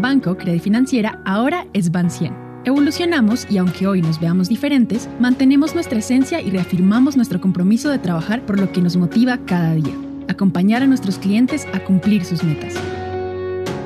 Banco 0.00 0.36
Credit 0.36 0.62
Financiera 0.62 1.20
ahora 1.24 1.66
es 1.72 1.90
Ban100. 1.90 2.62
Evolucionamos 2.64 3.46
y 3.48 3.58
aunque 3.58 3.86
hoy 3.86 4.02
nos 4.02 4.20
veamos 4.20 4.48
diferentes, 4.48 5.08
mantenemos 5.20 5.74
nuestra 5.74 5.98
esencia 5.98 6.40
y 6.40 6.50
reafirmamos 6.50 7.16
nuestro 7.16 7.40
compromiso 7.40 7.90
de 7.90 7.98
trabajar 7.98 8.44
por 8.44 8.58
lo 8.58 8.72
que 8.72 8.82
nos 8.82 8.96
motiva 8.96 9.38
cada 9.46 9.74
día, 9.74 9.94
acompañar 10.28 10.82
a 10.82 10.86
nuestros 10.86 11.18
clientes 11.18 11.66
a 11.72 11.80
cumplir 11.80 12.24
sus 12.24 12.42
metas. 12.42 12.74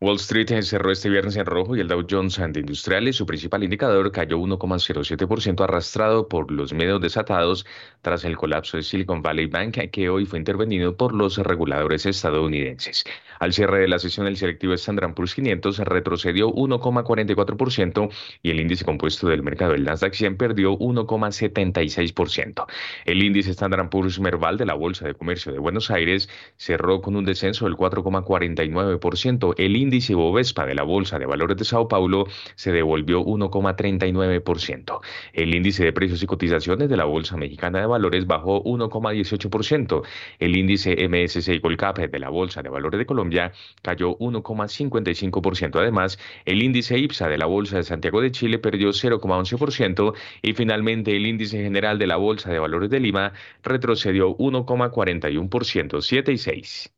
Wall 0.00 0.14
Street 0.14 0.62
cerró 0.62 0.92
este 0.92 1.10
viernes 1.10 1.34
en 1.34 1.44
rojo 1.44 1.74
y 1.74 1.80
el 1.80 1.88
Dow 1.88 2.06
Jones 2.08 2.36
de 2.36 2.60
Industriales, 2.60 3.16
su 3.16 3.26
principal 3.26 3.64
indicador, 3.64 4.12
cayó 4.12 4.38
1,07% 4.38 5.64
arrastrado 5.64 6.28
por 6.28 6.52
los 6.52 6.72
medios 6.72 7.00
desatados 7.00 7.66
tras 8.00 8.24
el 8.24 8.36
colapso 8.36 8.76
de 8.76 8.84
Silicon 8.84 9.22
Valley 9.22 9.46
Bank, 9.46 9.76
que 9.90 10.08
hoy 10.08 10.24
fue 10.24 10.38
intervenido 10.38 10.96
por 10.96 11.12
los 11.12 11.38
reguladores 11.38 12.06
estadounidenses. 12.06 13.02
Al 13.40 13.52
cierre 13.52 13.80
de 13.80 13.88
la 13.88 13.98
sesión, 13.98 14.28
el 14.28 14.36
selectivo 14.36 14.72
Standard 14.74 15.14
Poor's 15.14 15.34
500 15.34 15.78
retrocedió 15.78 16.48
1,44% 16.52 18.08
y 18.44 18.50
el 18.50 18.60
índice 18.60 18.84
compuesto 18.84 19.26
del 19.26 19.42
mercado 19.42 19.72
del 19.72 19.82
Nasdaq 19.82 20.14
100 20.14 20.36
perdió 20.36 20.78
1,76%. 20.78 22.66
El 23.04 23.20
índice 23.20 23.50
Standard 23.50 23.88
Poor's 23.88 24.20
Merval 24.20 24.58
de 24.58 24.66
la 24.66 24.74
Bolsa 24.74 25.08
de 25.08 25.14
Comercio 25.14 25.50
de 25.50 25.58
Buenos 25.58 25.90
Aires 25.90 26.28
cerró 26.56 27.00
con 27.00 27.16
un 27.16 27.24
descenso 27.24 27.64
del 27.64 27.74
4,49%. 27.74 29.54
El 29.58 29.74
índice 29.74 29.87
Bovespa 30.14 30.66
de 30.66 30.74
la 30.74 30.82
Bolsa 30.82 31.18
de 31.18 31.26
Valores 31.26 31.56
de 31.56 31.64
Sao 31.64 31.88
Paulo 31.88 32.26
se 32.54 32.72
devolvió 32.72 33.24
1,39%. 33.24 35.00
El 35.32 35.54
índice 35.54 35.84
de 35.84 35.92
precios 35.92 36.22
y 36.22 36.26
cotizaciones 36.26 36.88
de 36.88 36.96
la 36.96 37.04
Bolsa 37.04 37.36
Mexicana 37.36 37.80
de 37.80 37.86
Valores 37.86 38.26
bajó 38.26 38.62
1,18%. 38.64 40.02
El 40.38 40.56
índice 40.56 41.08
MSCI 41.08 41.60
Colcap 41.60 41.98
de 41.98 42.18
la 42.18 42.28
Bolsa 42.28 42.62
de 42.62 42.68
Valores 42.68 42.98
de 42.98 43.06
Colombia 43.06 43.52
cayó 43.82 44.16
1,55%. 44.18 45.80
Además, 45.80 46.18
el 46.44 46.62
índice 46.62 46.98
IPSA 46.98 47.28
de 47.28 47.38
la 47.38 47.46
Bolsa 47.46 47.76
de 47.78 47.84
Santiago 47.84 48.20
de 48.20 48.30
Chile 48.30 48.58
perdió 48.58 48.90
0,11% 48.90 50.14
y 50.42 50.52
finalmente 50.52 51.16
el 51.16 51.26
índice 51.26 51.62
general 51.62 51.98
de 51.98 52.06
la 52.06 52.16
Bolsa 52.16 52.50
de 52.50 52.58
Valores 52.58 52.90
de 52.90 53.00
Lima 53.00 53.32
retrocedió 53.62 54.36
1,41%, 54.36 56.00
7 56.00 56.32
y 56.32 56.38
6. 56.38 56.97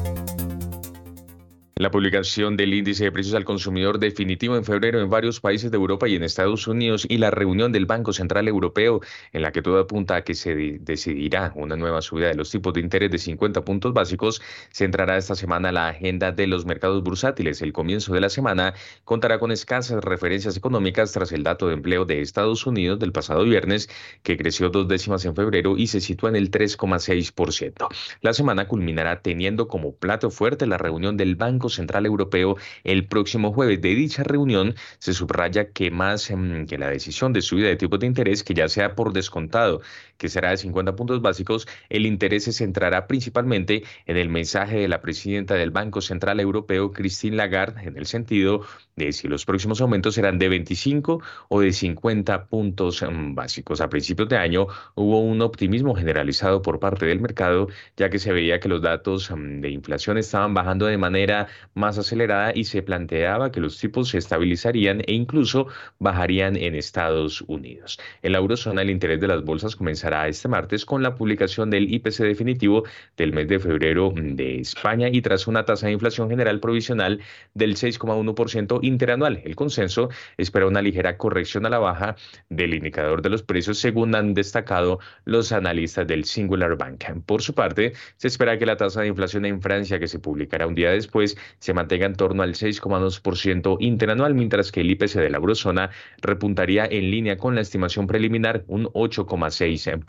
La 1.81 1.89
publicación 1.89 2.57
del 2.57 2.75
índice 2.75 3.05
de 3.05 3.11
precios 3.11 3.33
al 3.33 3.43
consumidor 3.43 3.97
definitivo 3.97 4.55
en 4.55 4.63
febrero 4.63 5.01
en 5.01 5.09
varios 5.09 5.39
países 5.39 5.71
de 5.71 5.77
Europa 5.77 6.07
y 6.07 6.15
en 6.15 6.21
Estados 6.21 6.67
Unidos 6.67 7.07
y 7.09 7.17
la 7.17 7.31
reunión 7.31 7.71
del 7.71 7.87
Banco 7.87 8.13
Central 8.13 8.47
Europeo 8.47 9.01
en 9.33 9.41
la 9.41 9.51
que 9.51 9.63
todo 9.63 9.79
apunta 9.79 10.17
a 10.17 10.21
que 10.21 10.35
se 10.35 10.77
decidirá 10.79 11.51
una 11.55 11.75
nueva 11.75 12.03
subida 12.03 12.27
de 12.27 12.35
los 12.35 12.51
tipos 12.51 12.71
de 12.75 12.81
interés 12.81 13.09
de 13.09 13.17
50 13.17 13.65
puntos 13.65 13.93
básicos 13.93 14.43
centrará 14.71 15.17
esta 15.17 15.33
semana 15.33 15.71
la 15.71 15.87
agenda 15.87 16.31
de 16.31 16.45
los 16.45 16.67
mercados 16.67 17.01
bursátiles. 17.01 17.63
El 17.63 17.73
comienzo 17.73 18.13
de 18.13 18.21
la 18.21 18.29
semana 18.29 18.75
contará 19.03 19.39
con 19.39 19.51
escasas 19.51 20.03
referencias 20.03 20.55
económicas 20.55 21.11
tras 21.13 21.31
el 21.31 21.41
dato 21.41 21.67
de 21.67 21.73
empleo 21.73 22.05
de 22.05 22.21
Estados 22.21 22.67
Unidos 22.67 22.99
del 22.99 23.11
pasado 23.11 23.43
viernes 23.43 23.89
que 24.21 24.37
creció 24.37 24.69
dos 24.69 24.87
décimas 24.87 25.25
en 25.25 25.35
febrero 25.35 25.75
y 25.77 25.87
se 25.87 25.99
sitúa 25.99 26.29
en 26.29 26.35
el 26.35 26.51
3,6%. 26.51 27.87
La 28.21 28.33
semana 28.33 28.67
culminará 28.67 29.23
teniendo 29.23 29.67
como 29.67 29.95
plato 29.95 30.29
fuerte 30.29 30.67
la 30.67 30.77
reunión 30.77 31.17
del 31.17 31.35
Banco 31.35 31.70
Central 31.71 32.05
Europeo 32.05 32.57
el 32.83 33.07
próximo 33.07 33.51
jueves. 33.53 33.81
De 33.81 33.95
dicha 33.95 34.23
reunión 34.23 34.75
se 34.99 35.13
subraya 35.13 35.71
que 35.71 35.91
más 35.91 36.29
em, 36.29 36.65
que 36.67 36.77
la 36.77 36.89
decisión 36.89 37.33
de 37.33 37.41
subida 37.41 37.67
de 37.67 37.75
tipos 37.75 37.99
de 37.99 38.07
interés, 38.07 38.43
que 38.43 38.53
ya 38.53 38.69
sea 38.69 38.95
por 38.95 39.13
descontado, 39.13 39.81
que 40.21 40.29
será 40.29 40.51
de 40.51 40.57
50 40.57 40.95
puntos 40.95 41.19
básicos, 41.19 41.67
el 41.89 42.05
interés 42.05 42.43
se 42.43 42.53
centrará 42.53 43.07
principalmente 43.07 43.81
en 44.05 44.17
el 44.17 44.29
mensaje 44.29 44.77
de 44.77 44.87
la 44.87 45.01
presidenta 45.01 45.55
del 45.55 45.71
Banco 45.71 45.99
Central 45.99 46.39
Europeo, 46.39 46.91
Christine 46.91 47.37
Lagarde, 47.37 47.87
en 47.87 47.97
el 47.97 48.05
sentido 48.05 48.61
de 48.95 49.13
si 49.13 49.27
los 49.27 49.45
próximos 49.45 49.81
aumentos 49.81 50.13
serán 50.13 50.37
de 50.37 50.47
25 50.47 51.23
o 51.49 51.59
de 51.59 51.73
50 51.73 52.45
puntos 52.45 53.01
em, 53.01 53.33
básicos. 53.33 53.81
A 53.81 53.89
principios 53.89 54.29
de 54.29 54.37
año 54.37 54.67
hubo 54.93 55.21
un 55.21 55.41
optimismo 55.41 55.95
generalizado 55.95 56.61
por 56.61 56.79
parte 56.79 57.07
del 57.07 57.19
mercado, 57.19 57.69
ya 57.97 58.11
que 58.11 58.19
se 58.19 58.31
veía 58.31 58.59
que 58.59 58.69
los 58.69 58.83
datos 58.83 59.31
em, 59.31 59.59
de 59.59 59.71
inflación 59.71 60.19
estaban 60.19 60.53
bajando 60.53 60.85
de 60.85 60.99
manera 60.99 61.47
más 61.73 61.97
acelerada 61.97 62.51
y 62.53 62.65
se 62.65 62.83
planteaba 62.83 63.51
que 63.51 63.59
los 63.59 63.79
tipos 63.79 64.09
se 64.09 64.19
estabilizarían 64.19 65.01
e 65.07 65.13
incluso 65.13 65.65
bajarían 65.97 66.57
en 66.57 66.75
Estados 66.75 67.41
Unidos. 67.47 67.99
En 68.21 68.33
la 68.33 68.37
eurozona 68.37 68.83
el 68.83 68.91
interés 68.91 69.19
de 69.19 69.27
las 69.27 69.43
bolsas 69.43 69.75
este 70.11 70.47
martes 70.47 70.85
con 70.85 71.01
la 71.01 71.15
publicación 71.15 71.69
del 71.69 71.91
IPC 71.93 72.17
definitivo 72.19 72.83
del 73.17 73.33
mes 73.33 73.47
de 73.47 73.59
febrero 73.59 74.13
de 74.15 74.59
España 74.59 75.07
y 75.09 75.21
tras 75.21 75.47
una 75.47 75.65
tasa 75.65 75.87
de 75.87 75.93
inflación 75.93 76.29
general 76.29 76.59
provisional 76.59 77.19
del 77.53 77.75
6,1% 77.75 78.79
interanual. 78.83 79.41
El 79.43 79.55
consenso 79.55 80.09
espera 80.37 80.67
una 80.67 80.81
ligera 80.81 81.17
corrección 81.17 81.65
a 81.65 81.69
la 81.69 81.79
baja 81.79 82.15
del 82.49 82.73
indicador 82.73 83.21
de 83.21 83.29
los 83.29 83.43
precios 83.43 83.77
según 83.77 84.13
han 84.15 84.33
destacado 84.33 84.99
los 85.25 85.51
analistas 85.51 86.07
del 86.07 86.25
Singular 86.25 86.75
Bank. 86.75 87.03
Por 87.25 87.41
su 87.41 87.53
parte, 87.53 87.93
se 88.17 88.27
espera 88.27 88.57
que 88.57 88.65
la 88.65 88.77
tasa 88.77 89.01
de 89.01 89.07
inflación 89.07 89.45
en 89.45 89.61
Francia 89.61 89.99
que 89.99 90.07
se 90.07 90.19
publicará 90.19 90.67
un 90.67 90.75
día 90.75 90.91
después 90.91 91.37
se 91.59 91.73
mantenga 91.73 92.05
en 92.05 92.15
torno 92.15 92.43
al 92.43 92.53
6,2% 92.53 93.77
interanual, 93.79 94.33
mientras 94.33 94.71
que 94.71 94.81
el 94.81 94.91
IPC 94.91 95.15
de 95.15 95.29
la 95.29 95.37
eurozona 95.37 95.89
repuntaría 96.21 96.85
en 96.85 97.11
línea 97.11 97.37
con 97.37 97.55
la 97.55 97.61
estimación 97.61 98.07
preliminar 98.07 98.63
un 98.67 98.85
8,6%. 98.87 100.00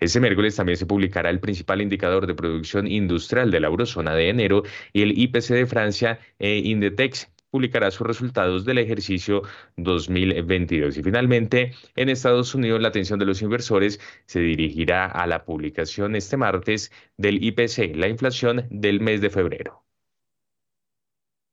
Este 0.00 0.20
miércoles 0.20 0.56
también 0.56 0.76
se 0.76 0.86
publicará 0.86 1.30
el 1.30 1.40
principal 1.40 1.80
indicador 1.80 2.26
de 2.26 2.34
producción 2.34 2.86
industrial 2.86 3.50
de 3.50 3.60
la 3.60 3.68
eurozona 3.68 4.14
de 4.14 4.28
enero 4.28 4.62
y 4.92 5.02
el 5.02 5.18
IPC 5.18 5.48
de 5.48 5.66
Francia 5.66 6.20
e 6.38 6.58
Indetex 6.58 7.28
publicará 7.50 7.90
sus 7.90 8.06
resultados 8.06 8.64
del 8.64 8.78
ejercicio 8.78 9.42
2022. 9.76 10.96
Y 10.96 11.02
finalmente, 11.02 11.72
en 11.96 12.08
Estados 12.08 12.54
Unidos, 12.54 12.80
la 12.80 12.88
atención 12.88 13.18
de 13.18 13.26
los 13.26 13.42
inversores 13.42 14.00
se 14.26 14.40
dirigirá 14.40 15.06
a 15.06 15.26
la 15.26 15.44
publicación 15.44 16.16
este 16.16 16.36
martes 16.36 16.92
del 17.16 17.42
IPC, 17.42 17.96
la 17.96 18.08
inflación 18.08 18.66
del 18.70 19.00
mes 19.00 19.20
de 19.20 19.30
febrero. 19.30 19.89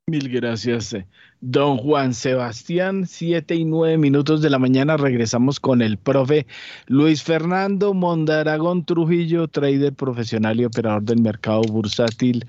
Mil 0.09 0.29
gracias, 0.29 0.93
eh, 0.93 1.05
don 1.41 1.75
Juan 1.75 2.13
Sebastián. 2.13 3.05
Siete 3.05 3.55
y 3.55 3.65
nueve 3.65 3.97
minutos 3.97 4.41
de 4.41 4.49
la 4.49 4.57
mañana 4.57 4.95
regresamos 4.95 5.59
con 5.59 5.81
el 5.81 5.97
profe 5.97 6.47
Luis 6.85 7.23
Fernando 7.23 7.93
Mondaragón 7.93 8.85
Trujillo, 8.85 9.49
trader 9.49 9.91
profesional 9.91 10.61
y 10.61 10.63
operador 10.63 11.03
del 11.03 11.21
mercado 11.21 11.61
bursátil. 11.63 12.45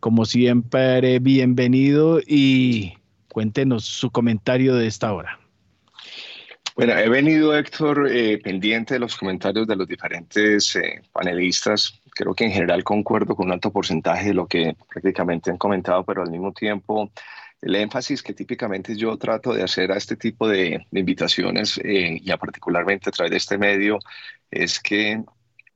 Como 0.00 0.24
siempre, 0.24 1.18
bienvenido 1.18 2.18
y 2.26 2.94
cuéntenos 3.28 3.84
su 3.84 4.10
comentario 4.10 4.74
de 4.74 4.86
esta 4.86 5.12
hora. 5.12 5.38
Bueno, 6.76 6.94
he 6.94 7.10
venido, 7.10 7.54
Héctor, 7.54 8.08
eh, 8.10 8.38
pendiente 8.38 8.94
de 8.94 9.00
los 9.00 9.18
comentarios 9.18 9.66
de 9.66 9.76
los 9.76 9.86
diferentes 9.86 10.74
eh, 10.76 11.02
panelistas 11.12 12.01
creo 12.14 12.34
que 12.34 12.44
en 12.44 12.52
general 12.52 12.84
concuerdo 12.84 13.34
con 13.36 13.46
un 13.46 13.52
alto 13.52 13.72
porcentaje 13.72 14.28
de 14.28 14.34
lo 14.34 14.46
que 14.46 14.76
prácticamente 14.88 15.50
han 15.50 15.58
comentado, 15.58 16.04
pero 16.04 16.22
al 16.22 16.30
mismo 16.30 16.52
tiempo 16.52 17.10
el 17.62 17.76
énfasis 17.76 18.22
que 18.22 18.34
típicamente 18.34 18.96
yo 18.96 19.16
trato 19.16 19.54
de 19.54 19.62
hacer 19.62 19.92
a 19.92 19.96
este 19.96 20.16
tipo 20.16 20.48
de, 20.48 20.86
invitaciones, 20.92 21.78
eh, 21.78 22.18
y 22.20 22.30
particularmente 22.36 23.08
a 23.08 23.12
través 23.12 23.30
de 23.30 23.36
este 23.36 23.56
medio, 23.56 23.98
es 24.50 24.80
que 24.80 25.22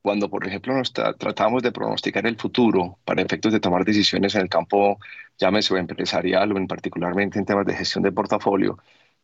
cuando, 0.01 0.29
por 0.29 0.45
ejemplo, 0.47 0.73
nos 0.75 0.93
tratamos 0.93 1.63
de 1.63 1.71
pronosticar 1.71 2.25
el 2.27 2.37
futuro 2.37 2.99
para 3.05 3.21
efectos 3.21 3.53
de 3.53 3.59
tomar 3.59 3.83
decisiones 3.85 4.35
en 4.35 4.41
el 4.41 4.49
campo, 4.49 4.99
llámese 5.37 5.77
empresarial 5.77 6.51
o 6.53 6.57
en 6.57 6.67
particularmente 6.67 7.39
en 7.39 7.45
temas 7.45 7.65
de 7.65 7.75
gestión 7.75 8.03
de 8.03 8.11
portafolio, 8.11 8.77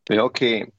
veo 0.07 0.31
que 0.31 0.73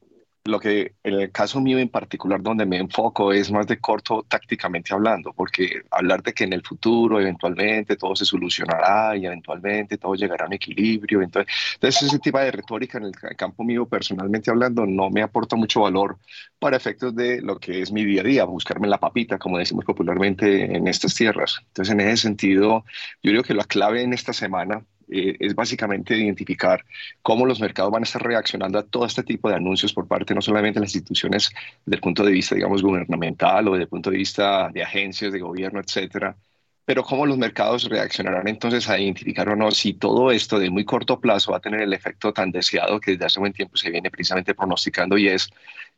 lo 0.45 0.61
que 0.61 0.95
en 1.03 1.15
el 1.15 1.33
caso 1.33 1.59
mío 1.61 1.79
en 1.79 1.89
particular 1.89 2.43
donde 2.43 2.67
me 2.67 2.77
enfoco 2.77 3.33
es 3.33 3.51
más 3.51 3.67
de 3.67 3.79
corto 3.79 4.27
tácticamente 4.29 4.93
hablando, 4.93 5.33
porque 5.33 5.83
hablar 5.91 6.23
de 6.23 6.35
que 6.35 6.45
en 6.45 6.53
el 6.53 6.63
futuro 6.63 7.19
eventualmente 7.19 7.97
todo 7.97 8.15
se 8.15 8.27
solucionará 8.27 9.17
y 9.17 9.25
eventualmente 9.25 9.97
todo 9.97 10.15
llegará 10.15 10.45
a 10.45 10.49
un 10.49 10.53
equilibrio, 10.53 11.23
entonces, 11.23 11.53
entonces 11.75 12.03
ese 12.03 12.19
tipo 12.19 12.39
de 12.39 12.51
retórica 12.51 12.99
en 12.99 13.05
el 13.05 13.13
campo 13.37 13.65
mío 13.65 13.87
personalmente 13.87 14.51
hablando 14.51 14.85
no 14.85 15.09
me 15.09 15.23
aporta 15.23 15.57
mucho 15.57 15.81
valor 15.81 16.19
para 16.59 16.77
efectos 16.77 17.15
de 17.17 17.41
lo 17.41 17.59
que 17.59 17.81
es 17.81 17.91
mi 17.91 18.05
día 18.05 18.21
a 18.21 18.25
día, 18.25 18.45
buscarme 18.45 18.87
la 18.87 18.99
papita, 19.01 19.39
como 19.39 19.57
decimos 19.57 19.87
popularmente 19.87 20.77
en 20.77 20.87
estas 20.89 21.15
tierras. 21.15 21.61
Entonces 21.69 21.95
en 21.95 22.01
ese 22.01 22.17
sentido, 22.19 22.85
yo 23.23 23.31
creo 23.31 23.43
que 23.43 23.55
la 23.55 23.65
clave 23.65 24.03
en 24.03 24.13
esta 24.13 24.35
semana 24.35 24.85
eh, 25.11 25.37
es 25.41 25.55
básicamente 25.55 26.17
identificar 26.17 26.85
cómo 27.23 27.47
los 27.47 27.61
mercados 27.61 27.93
van 27.93 28.03
a 28.03 28.05
estar 28.05 28.23
reaccionando 28.23 28.79
a 28.79 28.83
todo 28.83 29.07
este 29.07 29.23
tipo 29.23 29.49
de 29.49 29.57
anuncios 29.57 29.93
por 29.93 30.07
parte 30.09 30.35
no 30.35 30.43
solamente 30.43 30.81
de 30.81 30.87
las 30.87 30.95
instituciones 30.95 31.51
desde 31.85 31.97
el 31.97 32.01
punto 32.01 32.25
de 32.25 32.33
vista, 32.33 32.55
digamos, 32.55 32.83
gubernamental 32.83 33.69
o 33.69 33.73
desde 33.75 33.87
punto 33.87 34.11
de 34.11 34.19
vista 34.19 34.71
de 34.71 34.83
agencias 34.83 35.33
de 35.33 35.41
gobierno, 35.41 35.81
etcétera, 35.81 36.37
pero 36.85 37.03
cómo 37.03 37.27
los 37.27 37.39
mercados 37.39 37.85
reaccionarán 37.85 38.49
entonces 38.49 38.89
a 38.89 38.99
identificar 38.99 39.49
o 39.49 39.57
no 39.57 39.71
si 39.71 39.95
todo 39.95 40.31
esto 40.31 40.59
de 40.59 40.71
muy 40.71 40.85
corto 40.85 41.21
plazo 41.21 41.53
va 41.53 41.59
a 41.59 41.61
tener 41.61 41.81
el 41.81 41.93
efecto 41.93 42.33
tan 42.33 42.51
deseado 42.51 43.01
que 43.01 43.13
desde 43.13 43.27
hace 43.27 43.41
buen 43.41 43.53
tiempo 43.53 43.77
se 43.77 43.91
viene 43.91 44.11
precisamente 44.11 44.55
pronosticando 44.55 45.17
y 45.17 45.29
es 45.29 45.49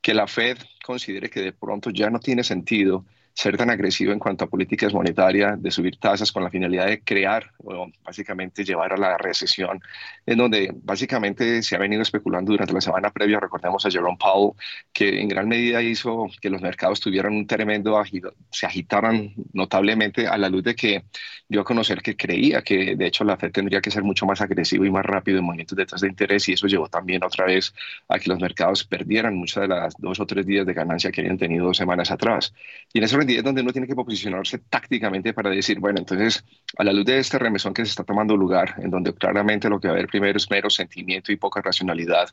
que 0.00 0.14
la 0.14 0.26
Fed 0.26 0.58
considere 0.84 1.30
que 1.30 1.40
de 1.40 1.52
pronto 1.52 1.90
ya 1.90 2.10
no 2.10 2.20
tiene 2.20 2.44
sentido 2.44 3.04
ser 3.36 3.56
tan 3.58 3.68
agresivo 3.68 4.12
en 4.12 4.18
cuanto 4.18 4.44
a 4.46 4.48
políticas 4.48 4.94
monetarias, 4.94 5.62
de 5.62 5.70
subir 5.70 5.98
tasas 5.98 6.32
con 6.32 6.42
la 6.42 6.48
finalidad 6.48 6.86
de 6.86 7.02
crear 7.02 7.52
o 7.58 7.86
básicamente 8.02 8.64
llevar 8.64 8.94
a 8.94 8.96
la 8.96 9.18
recesión, 9.18 9.78
en 10.24 10.38
donde 10.38 10.72
básicamente 10.74 11.62
se 11.62 11.76
ha 11.76 11.78
venido 11.78 12.00
especulando 12.00 12.52
durante 12.52 12.72
la 12.72 12.80
semana 12.80 13.10
previa, 13.10 13.38
recordemos 13.38 13.84
a 13.84 13.90
Jerome 13.90 14.16
Powell, 14.18 14.54
que 14.90 15.20
en 15.20 15.28
gran 15.28 15.48
medida 15.48 15.82
hizo 15.82 16.28
que 16.40 16.48
los 16.48 16.62
mercados 16.62 16.98
tuvieran 17.00 17.34
un 17.34 17.46
tremendo 17.46 17.98
agito, 17.98 18.32
se 18.50 18.64
agitaran 18.64 19.34
notablemente 19.52 20.26
a 20.26 20.38
la 20.38 20.48
luz 20.48 20.64
de 20.64 20.74
que 20.74 21.04
dio 21.46 21.60
a 21.60 21.64
conocer 21.64 22.00
que 22.02 22.16
creía 22.16 22.62
que 22.62 22.96
de 22.96 23.06
hecho 23.06 23.22
la 23.22 23.36
Fed 23.36 23.52
tendría 23.52 23.82
que 23.82 23.90
ser 23.90 24.02
mucho 24.02 24.24
más 24.24 24.40
agresivo 24.40 24.86
y 24.86 24.90
más 24.90 25.04
rápido 25.04 25.38
en 25.38 25.44
movimientos 25.44 25.76
de 25.76 25.84
tasas 25.84 26.00
de 26.00 26.08
interés 26.08 26.48
y 26.48 26.54
eso 26.54 26.66
llevó 26.66 26.88
también 26.88 27.22
otra 27.22 27.44
vez 27.44 27.74
a 28.08 28.18
que 28.18 28.30
los 28.30 28.40
mercados 28.40 28.84
perdieran 28.84 29.36
muchas 29.36 29.62
de 29.62 29.68
las 29.68 29.94
dos 29.98 30.20
o 30.20 30.26
tres 30.26 30.46
días 30.46 30.66
de 30.66 30.72
ganancia 30.72 31.10
que 31.12 31.20
habían 31.20 31.38
tenido 31.38 31.66
dos 31.66 31.76
semanas 31.76 32.10
atrás. 32.10 32.54
Y 32.92 32.98
en 32.98 33.04
ese 33.04 33.16
es 33.34 33.42
donde 33.42 33.62
uno 33.62 33.72
tiene 33.72 33.86
que 33.86 33.94
posicionarse 33.94 34.58
tácticamente 34.58 35.32
para 35.32 35.50
decir, 35.50 35.80
bueno, 35.80 35.98
entonces, 35.98 36.44
a 36.76 36.84
la 36.84 36.92
luz 36.92 37.04
de 37.04 37.18
este 37.18 37.38
remesón 37.38 37.74
que 37.74 37.84
se 37.84 37.90
está 37.90 38.04
tomando 38.04 38.36
lugar, 38.36 38.74
en 38.78 38.90
donde 38.90 39.12
claramente 39.14 39.68
lo 39.68 39.80
que 39.80 39.88
va 39.88 39.94
a 39.94 39.96
haber 39.96 40.08
primero 40.08 40.36
es 40.36 40.50
mero 40.50 40.70
sentimiento 40.70 41.32
y 41.32 41.36
poca 41.36 41.60
racionalidad, 41.60 42.28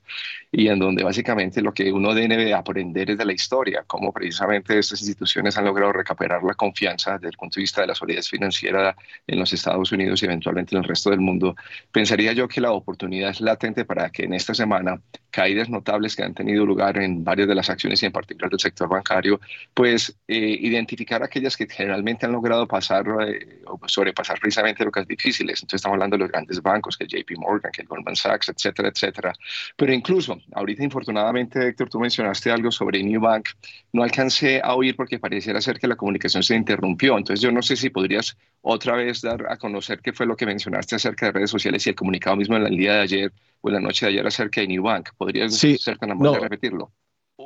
y 0.51 0.67
en 0.67 0.79
donde 0.79 1.03
básicamente 1.03 1.61
lo 1.61 1.73
que 1.73 1.91
uno 1.91 2.13
debe 2.13 2.53
aprender 2.53 3.11
es 3.11 3.17
de 3.17 3.25
la 3.25 3.33
historia, 3.33 3.83
cómo 3.87 4.11
precisamente 4.11 4.77
estas 4.77 5.01
instituciones 5.01 5.57
han 5.57 5.65
logrado 5.65 5.91
recuperar 5.93 6.43
la 6.43 6.53
confianza 6.53 7.13
desde 7.13 7.29
el 7.29 7.37
punto 7.37 7.55
de 7.55 7.61
vista 7.61 7.81
de 7.81 7.87
la 7.87 7.95
solidez 7.95 8.29
financiera 8.29 8.95
en 9.27 9.39
los 9.39 9.51
Estados 9.53 9.91
Unidos 9.91 10.21
y 10.21 10.25
eventualmente 10.25 10.75
en 10.75 10.83
el 10.83 10.87
resto 10.87 11.09
del 11.09 11.19
mundo, 11.19 11.55
pensaría 11.91 12.33
yo 12.33 12.47
que 12.47 12.61
la 12.61 12.71
oportunidad 12.71 13.31
es 13.31 13.41
latente 13.41 13.85
para 13.85 14.09
que 14.09 14.23
en 14.23 14.33
esta 14.33 14.53
semana 14.53 15.01
caídas 15.29 15.69
notables 15.69 16.15
que 16.15 16.23
han 16.23 16.33
tenido 16.33 16.65
lugar 16.65 16.97
en 16.97 17.23
varias 17.23 17.47
de 17.47 17.55
las 17.55 17.69
acciones 17.69 18.01
y 18.03 18.05
en 18.05 18.11
particular 18.11 18.49
del 18.49 18.59
sector 18.59 18.87
bancario, 18.87 19.39
pues 19.73 20.15
eh, 20.27 20.57
identificar 20.83 21.23
aquellas 21.23 21.55
que 21.55 21.67
generalmente 21.67 22.25
han 22.25 22.33
logrado 22.33 22.67
pasar 22.67 23.05
eh, 23.27 23.61
o 23.65 23.79
sobrepasar 23.87 24.39
precisamente 24.39 24.83
lo 24.83 24.91
que 24.91 24.99
es 24.99 25.07
difíciles. 25.07 25.61
Entonces 25.61 25.79
estamos 25.79 25.95
hablando 25.95 26.17
de 26.17 26.23
los 26.23 26.31
grandes 26.31 26.61
bancos, 26.61 26.97
que 26.97 27.05
el 27.05 27.09
JP 27.09 27.37
Morgan, 27.37 27.71
que 27.71 27.81
el 27.81 27.87
Goldman 27.87 28.15
Sachs, 28.15 28.49
etcétera, 28.49 28.89
etcétera. 28.89 29.33
Pero 29.75 29.93
incluso, 29.93 30.37
ahorita 30.53 30.83
infortunadamente, 30.83 31.67
Héctor, 31.67 31.89
tú 31.89 31.99
mencionaste 31.99 32.51
algo 32.51 32.71
sobre 32.71 33.01
New 33.01 33.21
Bank. 33.21 33.49
No 33.93 34.03
alcancé 34.03 34.61
a 34.63 34.75
oír 34.75 34.95
porque 34.95 35.19
pareciera 35.19 35.61
ser 35.61 35.79
que 35.79 35.87
la 35.87 35.95
comunicación 35.95 36.43
se 36.43 36.55
interrumpió. 36.55 37.17
Entonces 37.17 37.41
yo 37.41 37.51
no 37.51 37.61
sé 37.61 37.75
si 37.75 37.89
podrías 37.89 38.37
otra 38.61 38.95
vez 38.95 39.21
dar 39.21 39.45
a 39.49 39.57
conocer 39.57 40.01
qué 40.01 40.13
fue 40.13 40.25
lo 40.25 40.35
que 40.35 40.45
mencionaste 40.45 40.95
acerca 40.95 41.27
de 41.27 41.31
redes 41.33 41.49
sociales 41.49 41.85
y 41.87 41.89
el 41.89 41.95
comunicado 41.95 42.35
mismo 42.35 42.55
en 42.57 42.67
el 42.67 42.77
día 42.77 42.93
de 42.95 43.01
ayer 43.01 43.33
o 43.61 43.69
en 43.69 43.75
la 43.75 43.79
noche 43.79 44.05
de 44.05 44.11
ayer 44.11 44.27
acerca 44.27 44.61
de 44.61 44.67
New 44.67 44.83
Bank. 44.83 45.09
¿Podrías 45.17 45.55
ser 45.55 45.97
tan 45.97 46.11
amable 46.11 46.31
de 46.31 46.39
repetirlo? 46.39 46.91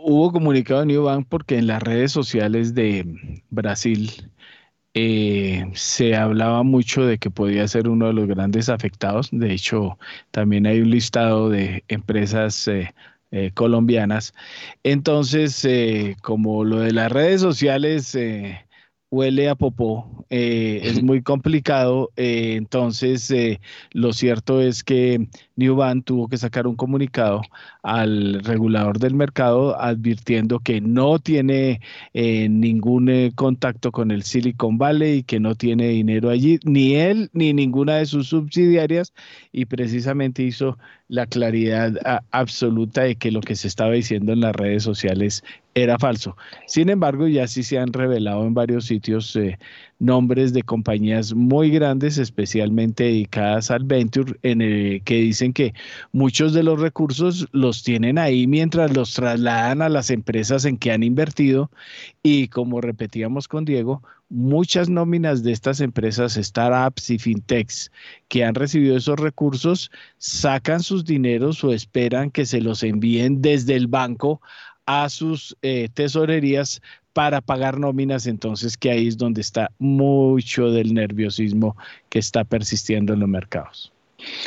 Hubo 0.03 0.31
comunicado 0.31 0.81
de 0.81 0.87
New 0.87 1.03
Bank 1.03 1.27
porque 1.29 1.57
en 1.57 1.67
las 1.67 1.81
redes 1.83 2.11
sociales 2.11 2.73
de 2.73 3.05
Brasil 3.49 4.11
eh, 4.93 5.69
se 5.75 6.15
hablaba 6.15 6.63
mucho 6.63 7.05
de 7.05 7.19
que 7.19 7.29
podía 7.31 7.67
ser 7.67 7.87
uno 7.89 8.07
de 8.07 8.13
los 8.13 8.27
grandes 8.27 8.69
afectados. 8.69 9.29
De 9.31 9.53
hecho, 9.53 9.97
también 10.31 10.65
hay 10.65 10.81
un 10.81 10.89
listado 10.89 11.49
de 11.49 11.83
empresas 11.87 12.67
eh, 12.67 12.93
eh, 13.31 13.51
colombianas. 13.53 14.33
Entonces, 14.83 15.67
como 16.21 16.63
lo 16.63 16.79
de 16.79 16.93
las 16.93 17.11
redes 17.11 17.41
sociales 17.41 18.15
huele 19.09 19.49
a 19.49 19.55
popó, 19.55 20.25
eh, 20.29 20.81
es 20.83 21.01
muy 21.01 21.21
complicado. 21.21 22.11
Eh, 22.17 22.55
entonces, 22.57 23.31
eh, 23.31 23.59
lo 23.91 24.13
cierto 24.13 24.61
es 24.61 24.83
que 24.83 25.27
Newban 25.55 26.03
tuvo 26.03 26.27
que 26.27 26.37
sacar 26.37 26.67
un 26.67 26.75
comunicado 26.75 27.41
al 27.83 28.43
regulador 28.43 28.99
del 28.99 29.13
mercado 29.15 29.79
advirtiendo 29.79 30.59
que 30.59 30.81
no 30.81 31.19
tiene 31.19 31.79
ningún 32.13 33.31
contacto 33.35 33.91
con 33.91 34.11
el 34.11 34.23
Silicon 34.23 34.77
Valley 34.77 35.19
y 35.19 35.23
que 35.23 35.39
no 35.39 35.55
tiene 35.55 35.89
dinero 35.89 36.29
allí, 36.29 36.59
ni 36.63 36.95
él 36.95 37.29
ni 37.33 37.53
ninguna 37.53 37.95
de 37.95 38.05
sus 38.05 38.27
subsidiarias, 38.27 39.13
y 39.51 39.65
precisamente 39.65 40.43
hizo 40.43 40.77
la 41.09 41.25
claridad 41.25 41.93
absoluta 42.31 43.03
de 43.03 43.15
que 43.15 43.31
lo 43.31 43.41
que 43.41 43.55
se 43.55 43.67
estaba 43.67 43.91
diciendo 43.91 44.33
en 44.33 44.41
las 44.41 44.55
redes 44.55 44.83
sociales 44.83 45.43
era 45.73 45.97
falso. 45.99 46.35
Sin 46.65 46.89
embargo, 46.89 47.27
ya 47.27 47.47
sí 47.47 47.63
se 47.63 47.77
han 47.77 47.93
revelado 47.93 48.45
en 48.45 48.53
varios 48.53 48.85
sitios 48.85 49.35
eh, 49.35 49.59
nombres 49.99 50.51
de 50.53 50.63
compañías 50.63 51.33
muy 51.33 51.69
grandes, 51.69 52.17
especialmente 52.17 53.05
dedicadas 53.05 53.71
al 53.71 53.83
venture, 53.83 54.33
en 54.41 54.61
el 54.61 55.01
que 55.03 55.15
dicen 55.17 55.53
que 55.53 55.73
muchos 56.11 56.53
de 56.53 56.63
los 56.63 56.79
recursos 56.79 57.47
los 57.51 57.83
tienen 57.83 58.17
ahí 58.17 58.47
mientras 58.47 58.93
los 58.95 59.13
trasladan 59.13 59.81
a 59.81 59.89
las 59.89 60.09
empresas 60.09 60.65
en 60.65 60.77
que 60.77 60.91
han 60.91 61.03
invertido 61.03 61.69
y 62.23 62.47
como 62.47 62.81
repetíamos 62.81 63.47
con 63.47 63.63
Diego, 63.63 64.01
muchas 64.29 64.89
nóminas 64.89 65.43
de 65.43 65.51
estas 65.51 65.79
empresas, 65.79 66.33
startups 66.33 67.09
y 67.09 67.19
fintechs 67.19 67.91
que 68.27 68.43
han 68.43 68.55
recibido 68.55 68.97
esos 68.97 69.19
recursos, 69.19 69.91
sacan 70.17 70.81
sus 70.81 71.05
dineros 71.05 71.63
o 71.63 71.73
esperan 71.73 72.31
que 72.31 72.45
se 72.45 72.61
los 72.61 72.83
envíen 72.83 73.41
desde 73.41 73.75
el 73.75 73.87
banco 73.87 74.41
a 74.85 75.09
sus 75.09 75.55
eh, 75.61 75.89
tesorerías 75.93 76.81
para 77.13 77.41
pagar 77.41 77.79
nóminas, 77.79 78.27
entonces 78.27 78.77
que 78.77 78.91
ahí 78.91 79.07
es 79.07 79.17
donde 79.17 79.41
está 79.41 79.71
mucho 79.79 80.69
del 80.71 80.93
nerviosismo 80.93 81.75
que 82.09 82.19
está 82.19 82.43
persistiendo 82.43 83.13
en 83.13 83.21
los 83.21 83.29
mercados. 83.29 83.91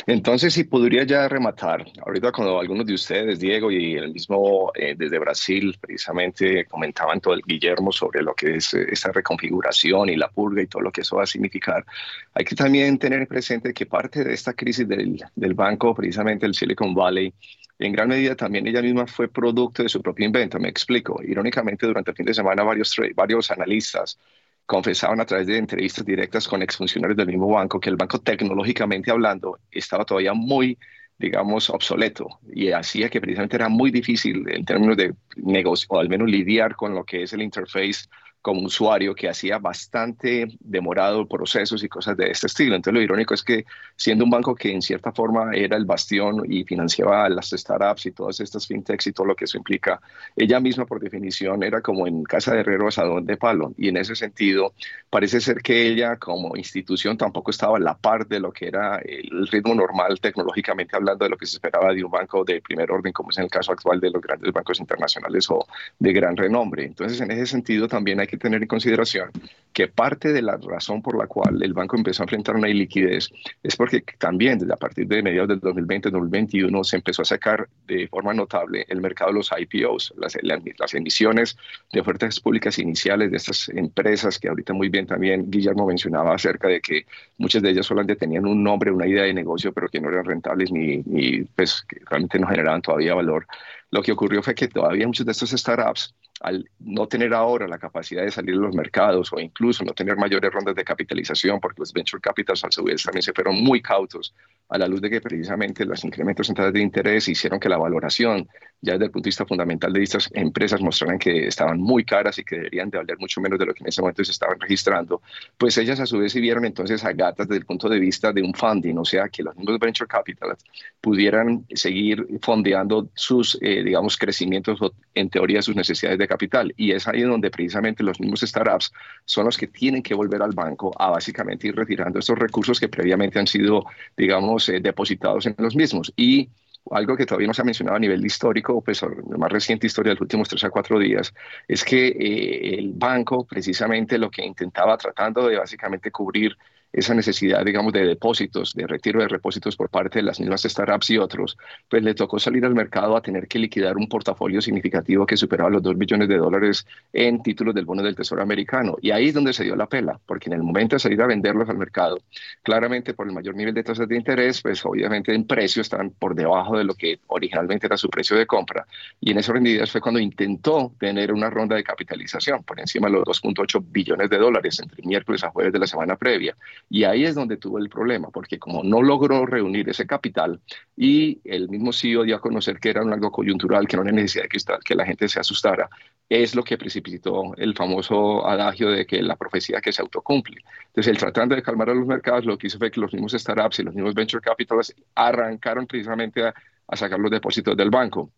Entonces, 0.05 0.53
si 0.53 0.65
podría 0.65 1.03
ya 1.03 1.27
rematar, 1.29 1.85
ahorita 2.05 2.31
cuando 2.31 2.59
algunos 2.59 2.85
de 2.85 2.93
ustedes, 2.93 3.39
Diego 3.39 3.71
y 3.71 3.95
el 3.95 4.11
mismo 4.11 4.71
eh, 4.75 4.95
desde 4.97 5.17
Brasil, 5.19 5.77
precisamente 5.79 6.65
comentaban 6.65 7.21
todo 7.21 7.33
el 7.35 7.41
Guillermo 7.41 7.91
sobre 7.91 8.21
lo 8.21 8.33
que 8.33 8.55
es 8.55 8.73
eh, 8.73 8.87
esta 8.91 9.11
reconfiguración 9.11 10.09
y 10.09 10.17
la 10.17 10.29
purga 10.29 10.61
y 10.61 10.67
todo 10.67 10.81
lo 10.81 10.91
que 10.91 11.01
eso 11.01 11.17
va 11.17 11.23
a 11.23 11.25
significar, 11.25 11.85
hay 12.33 12.43
que 12.43 12.55
también 12.55 12.97
tener 12.97 13.27
presente 13.27 13.73
que 13.73 13.85
parte 13.85 14.23
de 14.23 14.33
esta 14.33 14.53
crisis 14.53 14.87
del, 14.87 15.53
banco, 15.53 15.95
precisamente 15.95 16.45
el 16.45 16.53
Silicon 16.53 16.93
Valley, 16.93 17.33
en 17.79 17.93
gran 17.93 18.09
medida 18.09 18.35
también 18.35 18.67
ella 18.67 18.81
misma 18.81 19.07
fue 19.07 19.27
producto 19.27 19.83
de 19.83 19.89
su 19.89 20.01
propio 20.01 20.25
invento. 20.25 20.59
Me 20.59 20.69
explico. 20.69 21.21
Irónicamente, 21.23 21.87
durante 21.87 22.11
el 22.11 22.17
fin 22.17 22.25
de 22.27 22.33
semana 22.33 22.63
varios, 22.63 22.95
varios 23.15 23.49
analistas 23.49 24.19
confesaban 24.65 25.19
a 25.19 25.25
través 25.25 25.47
de 25.47 25.57
entrevistas 25.57 26.05
directas 26.05 26.47
con 26.47 26.61
exfuncionarios 26.61 27.17
del 27.17 27.27
mismo 27.27 27.49
banco 27.49 27.79
que 27.79 27.89
el 27.89 27.97
banco 27.97 28.19
tecnológicamente 28.19 29.11
hablando 29.11 29.59
estaba 29.71 30.05
todavía 30.05 30.33
muy 30.33 30.77
digamos, 31.21 31.69
obsoleto 31.69 32.27
y 32.51 32.71
hacía 32.71 33.07
que 33.07 33.21
precisamente 33.21 33.55
era 33.55 33.69
muy 33.69 33.91
difícil 33.91 34.43
en 34.49 34.65
términos 34.65 34.97
de 34.97 35.13
negocio, 35.35 35.87
o 35.91 35.99
al 35.99 36.09
menos 36.09 36.27
lidiar 36.27 36.75
con 36.75 36.95
lo 36.95 37.05
que 37.05 37.23
es 37.23 37.33
el 37.33 37.43
interface 37.43 38.07
como 38.41 38.61
usuario 38.61 39.13
que 39.13 39.29
hacía 39.29 39.59
bastante 39.59 40.47
demorado 40.59 41.27
procesos 41.27 41.83
y 41.83 41.89
cosas 41.89 42.17
de 42.17 42.31
este 42.31 42.47
estilo. 42.47 42.75
Entonces 42.75 42.95
lo 42.95 43.01
irónico 43.01 43.33
es 43.33 43.43
que 43.43 43.65
siendo 43.95 44.23
un 44.23 44.31
banco 44.31 44.55
que 44.55 44.71
en 44.71 44.81
cierta 44.81 45.11
forma 45.11 45.51
era 45.53 45.77
el 45.77 45.85
bastión 45.85 46.43
y 46.51 46.63
financiaba 46.63 47.29
las 47.29 47.51
startups 47.51 48.07
y 48.07 48.11
todas 48.11 48.39
estas 48.39 48.65
fintechs 48.65 49.07
y 49.07 49.13
todo 49.13 49.27
lo 49.27 49.35
que 49.35 49.45
eso 49.45 49.57
implica, 49.57 50.01
ella 50.35 50.59
misma 50.59 50.85
por 50.85 50.99
definición 50.99 51.63
era 51.63 51.81
como 51.81 52.07
en 52.07 52.23
casa 52.23 52.53
de 52.53 52.61
herrero 52.61 52.87
asadón 52.87 53.25
de 53.25 53.37
palo. 53.37 53.73
Y 53.77 53.89
en 53.89 53.97
ese 53.97 54.15
sentido 54.15 54.73
parece 55.09 55.39
ser 55.39 55.61
que 55.61 55.87
ella 55.87 56.17
como 56.17 56.55
institución 56.57 57.17
tampoco 57.17 57.51
estaba 57.51 57.77
a 57.77 57.79
la 57.79 57.95
par 57.95 58.27
de 58.27 58.39
lo 58.39 58.51
que 58.51 58.67
era 58.67 58.97
el 58.99 59.47
ritmo 59.47 59.75
normal 59.75 60.19
tecnológicamente 60.19 60.95
hablando 60.95 61.25
de 61.25 61.29
lo 61.29 61.37
que 61.37 61.45
se 61.45 61.57
esperaba 61.57 61.93
de 61.93 62.03
un 62.03 62.11
banco 62.11 62.43
de 62.43 62.61
primer 62.61 62.91
orden 62.91 63.13
como 63.13 63.29
es 63.29 63.37
en 63.37 63.43
el 63.43 63.49
caso 63.49 63.71
actual 63.71 63.99
de 63.99 64.09
los 64.09 64.21
grandes 64.21 64.51
bancos 64.51 64.79
internacionales 64.79 65.47
o 65.49 65.67
de 65.99 66.13
gran 66.13 66.35
renombre. 66.35 66.85
Entonces 66.85 67.21
en 67.21 67.29
ese 67.31 67.45
sentido 67.45 67.87
también 67.87 68.19
hay 68.19 68.30
que 68.31 68.37
tener 68.37 68.61
en 68.61 68.67
consideración 68.67 69.29
que 69.73 69.87
parte 69.87 70.33
de 70.33 70.41
la 70.41 70.57
razón 70.57 71.01
por 71.01 71.17
la 71.17 71.27
cual 71.27 71.61
el 71.63 71.73
banco 71.73 71.95
empezó 71.95 72.23
a 72.23 72.25
enfrentar 72.25 72.55
una 72.55 72.69
iliquidez 72.69 73.29
es 73.63 73.75
porque 73.75 74.03
también 74.17 74.59
desde 74.59 74.73
a 74.73 74.77
partir 74.77 75.07
de 75.07 75.23
mediados 75.23 75.49
del 75.49 75.61
2020-2021 75.61 76.83
se 76.83 76.97
empezó 76.97 77.21
a 77.21 77.25
sacar 77.25 77.69
de 77.87 78.07
forma 78.07 78.33
notable 78.33 78.85
el 78.89 79.01
mercado 79.01 79.31
de 79.31 79.37
los 79.37 79.51
IPOs, 79.57 80.13
las, 80.17 80.37
las 80.43 80.93
emisiones 80.93 81.57
de 81.91 82.01
ofertas 82.01 82.39
públicas 82.39 82.77
iniciales 82.79 83.31
de 83.31 83.37
estas 83.37 83.69
empresas 83.69 84.39
que 84.39 84.49
ahorita 84.49 84.73
muy 84.73 84.89
bien 84.89 85.07
también 85.07 85.49
Guillermo 85.49 85.85
mencionaba 85.85 86.35
acerca 86.35 86.67
de 86.67 86.81
que 86.81 87.05
muchas 87.37 87.61
de 87.61 87.69
ellas 87.69 87.85
solamente 87.85 88.15
tenían 88.15 88.45
un 88.45 88.63
nombre, 88.63 88.91
una 88.91 89.07
idea 89.07 89.23
de 89.23 89.33
negocio, 89.33 89.71
pero 89.71 89.87
que 89.87 90.01
no 90.01 90.09
eran 90.09 90.25
rentables 90.25 90.71
ni, 90.71 90.97
ni 91.05 91.43
pues 91.43 91.83
que 91.87 92.01
realmente 92.09 92.39
no 92.39 92.47
generaban 92.47 92.81
todavía 92.81 93.13
valor. 93.15 93.47
Lo 93.91 94.01
que 94.01 94.13
ocurrió 94.13 94.41
fue 94.41 94.55
que 94.55 94.67
todavía 94.67 95.05
muchos 95.05 95.25
de 95.25 95.33
estos 95.33 95.51
startups 95.51 96.15
al 96.41 96.67
no 96.79 97.07
tener 97.07 97.33
ahora 97.33 97.67
la 97.67 97.77
capacidad 97.77 98.23
de 98.23 98.31
salir 98.31 98.55
a 98.55 98.59
los 98.59 98.75
mercados 98.75 99.31
o 99.31 99.39
incluso 99.39 99.83
no 99.83 99.93
tener 99.93 100.17
mayores 100.17 100.51
rondas 100.51 100.75
de 100.75 100.83
capitalización, 100.83 101.59
porque 101.59 101.81
los 101.81 101.93
venture 101.93 102.19
capitals 102.19 102.63
a 102.63 102.71
su 102.71 102.83
vez 102.83 103.03
también 103.03 103.21
se 103.21 103.33
fueron 103.33 103.61
muy 103.61 103.81
cautos 103.81 104.33
a 104.69 104.77
la 104.77 104.87
luz 104.87 105.01
de 105.01 105.09
que 105.09 105.21
precisamente 105.21 105.85
los 105.85 106.03
incrementos 106.03 106.49
en 106.49 106.55
tasas 106.55 106.73
de 106.73 106.81
interés 106.81 107.27
hicieron 107.27 107.59
que 107.59 107.69
la 107.69 107.77
valoración, 107.77 108.47
ya 108.81 108.93
desde 108.93 109.05
el 109.05 109.11
punto 109.11 109.25
de 109.25 109.29
vista 109.29 109.45
fundamental 109.45 109.93
de 109.93 110.03
estas 110.03 110.29
empresas, 110.33 110.81
mostraran 110.81 111.19
que 111.19 111.47
estaban 111.47 111.79
muy 111.79 112.03
caras 112.03 112.37
y 112.39 112.43
que 112.43 112.55
deberían 112.55 112.89
de 112.89 112.97
valer 112.97 113.17
mucho 113.19 113.39
menos 113.39 113.59
de 113.59 113.65
lo 113.65 113.73
que 113.73 113.83
en 113.83 113.89
ese 113.89 114.01
momento 114.01 114.23
se 114.23 114.31
estaban 114.31 114.59
registrando, 114.59 115.21
pues 115.57 115.77
ellas 115.77 115.99
a 115.99 116.05
su 116.05 116.17
vez 116.17 116.31
se 116.31 116.39
vieron 116.39 116.65
entonces 116.65 117.03
a 117.05 117.13
gatas 117.13 117.47
desde 117.47 117.59
el 117.59 117.65
punto 117.65 117.87
de 117.87 117.99
vista 117.99 118.33
de 118.33 118.41
un 118.41 118.53
funding, 118.53 118.97
o 118.97 119.05
sea, 119.05 119.29
que 119.29 119.43
los 119.43 119.55
mismos 119.55 119.79
venture 119.79 120.07
capitals 120.07 120.63
pudieran 120.99 121.65
seguir 121.73 122.25
fondeando 122.41 123.09
sus, 123.13 123.57
eh, 123.61 123.83
digamos, 123.83 124.17
crecimientos 124.17 124.81
o 124.81 124.93
en 125.13 125.29
teoría 125.29 125.61
sus 125.61 125.75
necesidades 125.75 126.17
de 126.19 126.27
capital. 126.27 126.73
Y 126.77 126.91
es 126.91 127.07
ahí 127.07 127.21
donde 127.21 127.51
precisamente 127.51 128.03
los 128.03 128.19
mismos 128.19 128.41
startups 128.41 128.91
son 129.25 129.45
los 129.45 129.57
que 129.57 129.67
tienen 129.67 130.01
que 130.01 130.13
volver 130.13 130.41
al 130.41 130.53
banco 130.53 130.91
a 130.99 131.09
básicamente 131.11 131.67
ir 131.67 131.75
retirando 131.75 132.19
estos 132.19 132.37
recursos 132.37 132.79
que 132.79 132.89
previamente 132.89 133.39
han 133.39 133.47
sido, 133.47 133.85
digamos, 134.17 134.67
eh, 134.69 134.79
depositados 134.79 135.45
en 135.45 135.55
los 135.57 135.75
mismos. 135.75 136.11
Y 136.15 136.49
algo 136.89 137.15
que 137.15 137.25
todavía 137.25 137.47
no 137.47 137.53
se 137.53 137.61
ha 137.61 137.65
mencionado 137.65 137.97
a 137.97 137.99
nivel 137.99 138.25
histórico, 138.25 138.81
pues 138.81 139.01
la 139.01 139.37
más 139.37 139.51
reciente 139.51 139.87
historia 139.87 140.11
de 140.11 140.15
los 140.15 140.21
últimos 140.21 140.49
tres 140.49 140.63
a 140.63 140.69
cuatro 140.69 140.97
días, 140.99 141.33
es 141.67 141.83
que 141.83 142.07
eh, 142.07 142.79
el 142.79 142.91
banco 142.93 143.45
precisamente 143.45 144.17
lo 144.17 144.31
que 144.31 144.43
intentaba 144.45 144.97
tratando 144.97 145.47
de 145.47 145.57
básicamente 145.57 146.11
cubrir 146.11 146.57
esa 146.93 147.13
necesidad, 147.13 147.63
digamos, 147.65 147.93
de 147.93 148.05
depósitos, 148.05 148.73
de 148.73 148.85
retiro 148.85 149.21
de 149.21 149.27
repósitos 149.27 149.75
por 149.75 149.89
parte 149.89 150.19
de 150.19 150.23
las 150.23 150.39
mismas 150.39 150.63
startups 150.63 151.09
y 151.11 151.17
otros, 151.17 151.57
pues 151.89 152.03
le 152.03 152.13
tocó 152.13 152.39
salir 152.39 152.65
al 152.65 152.75
mercado 152.75 153.15
a 153.15 153.21
tener 153.21 153.47
que 153.47 153.59
liquidar 153.59 153.97
un 153.97 154.07
portafolio 154.07 154.61
significativo 154.61 155.25
que 155.25 155.37
superaba 155.37 155.69
los 155.69 155.81
2 155.81 155.97
billones 155.97 156.27
de 156.27 156.37
dólares 156.37 156.85
en 157.13 157.41
títulos 157.41 157.73
del 157.75 157.85
bono 157.85 158.03
del 158.03 158.15
Tesoro 158.15 158.41
americano. 158.41 158.97
Y 159.01 159.11
ahí 159.11 159.29
es 159.29 159.33
donde 159.33 159.53
se 159.53 159.63
dio 159.63 159.75
la 159.75 159.87
pela, 159.87 160.19
porque 160.25 160.49
en 160.49 160.53
el 160.53 160.63
momento 160.63 160.95
de 160.95 160.99
salir 160.99 161.21
a 161.21 161.27
venderlos 161.27 161.69
al 161.69 161.77
mercado, 161.77 162.19
claramente 162.63 163.13
por 163.13 163.27
el 163.27 163.33
mayor 163.33 163.55
nivel 163.55 163.73
de 163.73 163.83
tasas 163.83 164.07
de 164.07 164.15
interés, 164.17 164.61
pues 164.61 164.85
obviamente 164.85 165.33
en 165.33 165.45
precio 165.45 165.81
están 165.81 166.11
por 166.11 166.35
debajo 166.35 166.77
de 166.77 166.83
lo 166.83 166.93
que 166.93 167.19
originalmente 167.27 167.87
era 167.87 167.97
su 167.97 168.09
precio 168.09 168.35
de 168.37 168.45
compra. 168.45 168.85
Y 169.19 169.31
en 169.31 169.37
esas 169.37 169.53
rendidas 169.53 169.91
fue 169.91 170.01
cuando 170.01 170.19
intentó 170.19 170.93
tener 170.99 171.31
una 171.31 171.49
ronda 171.49 171.75
de 171.75 171.83
capitalización 171.83 172.63
por 172.63 172.79
encima 172.79 173.07
de 173.07 173.13
los 173.13 173.23
2.8 173.23 173.83
billones 173.89 174.29
de 174.29 174.37
dólares 174.37 174.79
entre 174.79 175.01
miércoles 175.05 175.43
a 175.43 175.49
jueves 175.49 175.73
de 175.73 175.79
la 175.79 175.87
semana 175.87 176.15
previa 176.15 176.55
Y 176.89 177.03
ahí 177.05 177.23
es 177.23 177.35
donde 177.35 177.57
tuvo 177.57 177.77
el 177.77 177.89
problema, 177.89 178.29
porque 178.29 178.59
como 178.59 178.83
no 178.83 179.01
logró 179.01 179.45
reunir 179.45 179.89
ese 179.89 180.05
capital 180.05 180.59
y 180.95 181.39
el 181.45 181.69
mismo 181.69 181.93
CEO 181.93 182.23
dio 182.23 182.35
a 182.35 182.41
conocer 182.41 182.79
que 182.79 182.89
era 182.89 183.01
un 183.03 183.13
algo 183.13 183.31
coyuntural, 183.31 183.87
que 183.87 183.97
no 183.97 184.03
era 184.03 184.11
necesidad 184.11 184.45
que, 184.83 184.95
la 184.95 185.05
gente 185.05 185.27
se 185.29 185.39
asustara, 185.39 185.89
es 186.27 186.55
lo 186.55 186.63
que 186.63 186.77
precipitó 186.77 187.55
el 187.57 187.75
famoso 187.75 188.45
adagio 188.47 188.89
de 188.89 189.05
que 189.05 189.21
la 189.21 189.35
profecía 189.35 189.81
que 189.81 189.93
se 189.93 190.01
autocumple. 190.01 190.61
Entonces, 190.87 191.11
el 191.11 191.17
tratando 191.17 191.55
de 191.55 191.63
calmar 191.63 191.89
a 191.89 191.93
los 191.93 192.05
mercados, 192.05 192.45
lo 192.45 192.57
que 192.57 192.67
hizo 192.67 192.77
fue 192.77 192.91
que 192.91 192.99
los 192.99 193.13
mismos 193.13 193.33
startups 193.33 193.79
y 193.79 193.83
los 193.83 193.95
mismos 193.95 194.13
venture 194.13 194.41
capitals 194.41 194.93
arrancaron 195.15 195.87
precisamente 195.87 196.43
a 196.45 196.95
sacar 196.95 197.19
los 197.19 197.31
depósitos 197.31 197.77
del 197.77 197.89
banco. 197.89 198.31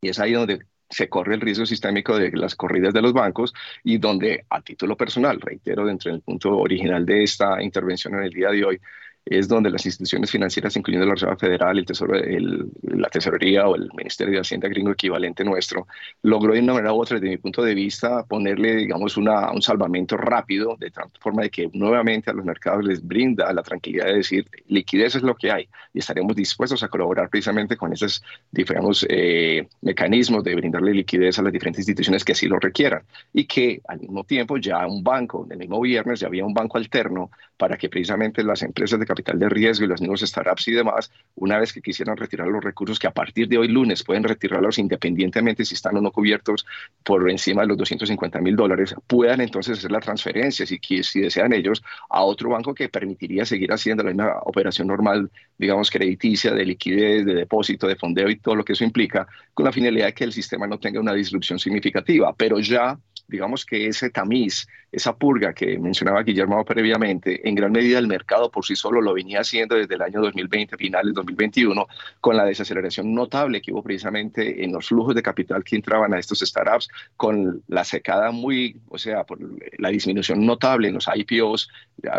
Y 0.00 0.08
es 0.08 0.18
ahí 0.18 0.32
donde 0.32 0.66
se 0.92 1.08
corre 1.08 1.34
el 1.34 1.40
riesgo 1.40 1.66
sistémico 1.66 2.18
de 2.18 2.30
las 2.32 2.54
corridas 2.54 2.92
de 2.92 3.02
los 3.02 3.12
bancos 3.12 3.52
y 3.82 3.98
donde 3.98 4.44
a 4.50 4.60
título 4.60 4.96
personal, 4.96 5.40
reitero, 5.40 5.86
dentro 5.86 6.12
del 6.12 6.20
punto 6.20 6.56
original 6.58 7.04
de 7.06 7.22
esta 7.22 7.62
intervención 7.62 8.14
en 8.14 8.24
el 8.24 8.30
día 8.30 8.50
de 8.50 8.64
hoy, 8.64 8.80
es 9.24 9.48
donde 9.48 9.70
las 9.70 9.86
instituciones 9.86 10.30
financieras, 10.30 10.76
incluyendo 10.76 11.06
la 11.06 11.14
Reserva 11.14 11.36
Federal, 11.36 11.78
el 11.78 11.86
Tesoro, 11.86 12.16
el, 12.16 12.66
la 12.82 13.08
Tesorería 13.08 13.66
o 13.68 13.76
el 13.76 13.88
Ministerio 13.96 14.34
de 14.34 14.40
Hacienda 14.40 14.68
gringo 14.68 14.90
equivalente 14.92 15.44
nuestro, 15.44 15.86
logró 16.22 16.54
de 16.54 16.60
una 16.60 16.74
manera 16.74 16.92
u 16.92 17.00
otra, 17.00 17.18
desde 17.18 17.30
mi 17.30 17.36
punto 17.38 17.62
de 17.62 17.74
vista, 17.74 18.24
ponerle, 18.24 18.76
digamos, 18.76 19.16
una, 19.16 19.50
un 19.52 19.62
salvamento 19.62 20.16
rápido, 20.16 20.76
de 20.78 20.90
tal 20.90 21.08
forma 21.20 21.42
de 21.42 21.50
que 21.50 21.70
nuevamente 21.72 22.30
a 22.30 22.34
los 22.34 22.44
mercados 22.44 22.84
les 22.84 23.06
brinda 23.06 23.52
la 23.52 23.62
tranquilidad 23.62 24.06
de 24.06 24.14
decir, 24.14 24.48
liquidez 24.66 25.14
es 25.14 25.22
lo 25.22 25.34
que 25.36 25.52
hay, 25.52 25.68
y 25.94 26.00
estaremos 26.00 26.34
dispuestos 26.34 26.82
a 26.82 26.88
colaborar 26.88 27.28
precisamente 27.30 27.76
con 27.76 27.92
esos, 27.92 28.22
digamos, 28.50 29.06
eh, 29.08 29.68
mecanismos 29.82 30.42
de 30.42 30.54
brindarle 30.54 30.94
liquidez 30.94 31.38
a 31.38 31.42
las 31.42 31.52
diferentes 31.52 31.80
instituciones 31.80 32.24
que 32.24 32.32
así 32.32 32.46
lo 32.48 32.58
requieran, 32.58 33.02
y 33.32 33.44
que 33.46 33.80
al 33.86 34.00
mismo 34.00 34.24
tiempo 34.24 34.56
ya 34.56 34.86
un 34.86 35.02
banco, 35.04 35.46
el 35.50 35.58
mismo 35.58 35.80
viernes 35.80 36.20
ya 36.20 36.26
había 36.26 36.44
un 36.44 36.54
banco 36.54 36.78
alterno 36.78 37.30
para 37.56 37.76
que 37.76 37.88
precisamente 37.88 38.42
las 38.42 38.62
empresas 38.62 38.98
de 38.98 39.06
capital 39.12 39.38
de 39.38 39.48
riesgo 39.48 39.84
y 39.84 39.88
los 39.88 40.00
nuevos 40.00 40.20
startups 40.20 40.68
y 40.68 40.72
demás, 40.72 41.10
una 41.34 41.58
vez 41.58 41.72
que 41.72 41.80
quisieran 41.80 42.16
retirar 42.16 42.48
los 42.48 42.62
recursos 42.64 42.98
que 42.98 43.06
a 43.06 43.10
partir 43.10 43.48
de 43.48 43.58
hoy 43.58 43.68
lunes 43.68 44.02
pueden 44.02 44.24
retirarlos 44.24 44.78
independientemente 44.78 45.64
si 45.64 45.74
están 45.74 45.96
o 45.96 46.00
no 46.00 46.10
cubiertos 46.10 46.66
por 47.04 47.30
encima 47.30 47.62
de 47.62 47.68
los 47.68 47.76
250 47.78 48.40
mil 48.40 48.56
dólares, 48.56 48.94
puedan 49.06 49.40
entonces 49.40 49.78
hacer 49.78 49.90
la 49.90 50.00
transferencia, 50.00 50.66
si, 50.66 50.80
si 51.02 51.20
desean 51.20 51.52
ellos, 51.52 51.82
a 52.08 52.22
otro 52.22 52.50
banco 52.50 52.74
que 52.74 52.88
permitiría 52.88 53.44
seguir 53.44 53.72
haciendo 53.72 54.02
la 54.02 54.10
misma 54.10 54.38
operación 54.44 54.88
normal, 54.88 55.30
digamos, 55.58 55.90
crediticia, 55.90 56.52
de 56.52 56.64
liquidez, 56.64 57.24
de 57.24 57.34
depósito, 57.34 57.86
de 57.86 57.96
fondeo 57.96 58.28
y 58.30 58.36
todo 58.36 58.54
lo 58.56 58.64
que 58.64 58.72
eso 58.72 58.84
implica, 58.84 59.26
con 59.54 59.64
la 59.64 59.72
finalidad 59.72 60.06
de 60.06 60.14
que 60.14 60.24
el 60.24 60.32
sistema 60.32 60.66
no 60.66 60.78
tenga 60.78 61.00
una 61.00 61.12
disrupción 61.12 61.58
significativa. 61.58 62.34
Pero 62.36 62.58
ya 62.58 62.98
digamos 63.32 63.64
que 63.64 63.86
ese 63.86 64.10
tamiz, 64.10 64.66
esa 64.92 65.16
purga 65.16 65.54
que 65.54 65.78
mencionaba 65.78 66.22
Guillermo 66.22 66.62
previamente, 66.64 67.48
en 67.48 67.54
gran 67.54 67.72
medida 67.72 67.98
el 67.98 68.06
mercado 68.06 68.50
por 68.50 68.64
sí 68.64 68.76
solo 68.76 69.00
lo 69.00 69.14
venía 69.14 69.40
haciendo 69.40 69.74
desde 69.74 69.94
el 69.94 70.02
año 70.02 70.20
2020, 70.20 70.76
finales 70.76 71.14
2021, 71.14 71.86
con 72.20 72.36
la 72.36 72.44
desaceleración 72.44 73.14
notable 73.14 73.62
que 73.62 73.72
hubo 73.72 73.82
precisamente 73.82 74.62
en 74.62 74.72
los 74.72 74.88
flujos 74.88 75.14
de 75.14 75.22
capital 75.22 75.64
que 75.64 75.76
entraban 75.76 76.12
a 76.12 76.18
estos 76.18 76.40
startups, 76.40 76.88
con 77.16 77.62
la 77.68 77.84
secada 77.84 78.30
muy, 78.30 78.76
o 78.88 78.98
sea, 78.98 79.24
por 79.24 79.38
la 79.78 79.88
disminución 79.88 80.44
notable 80.44 80.88
en 80.88 80.94
los 80.94 81.08
IPOs 81.12 81.70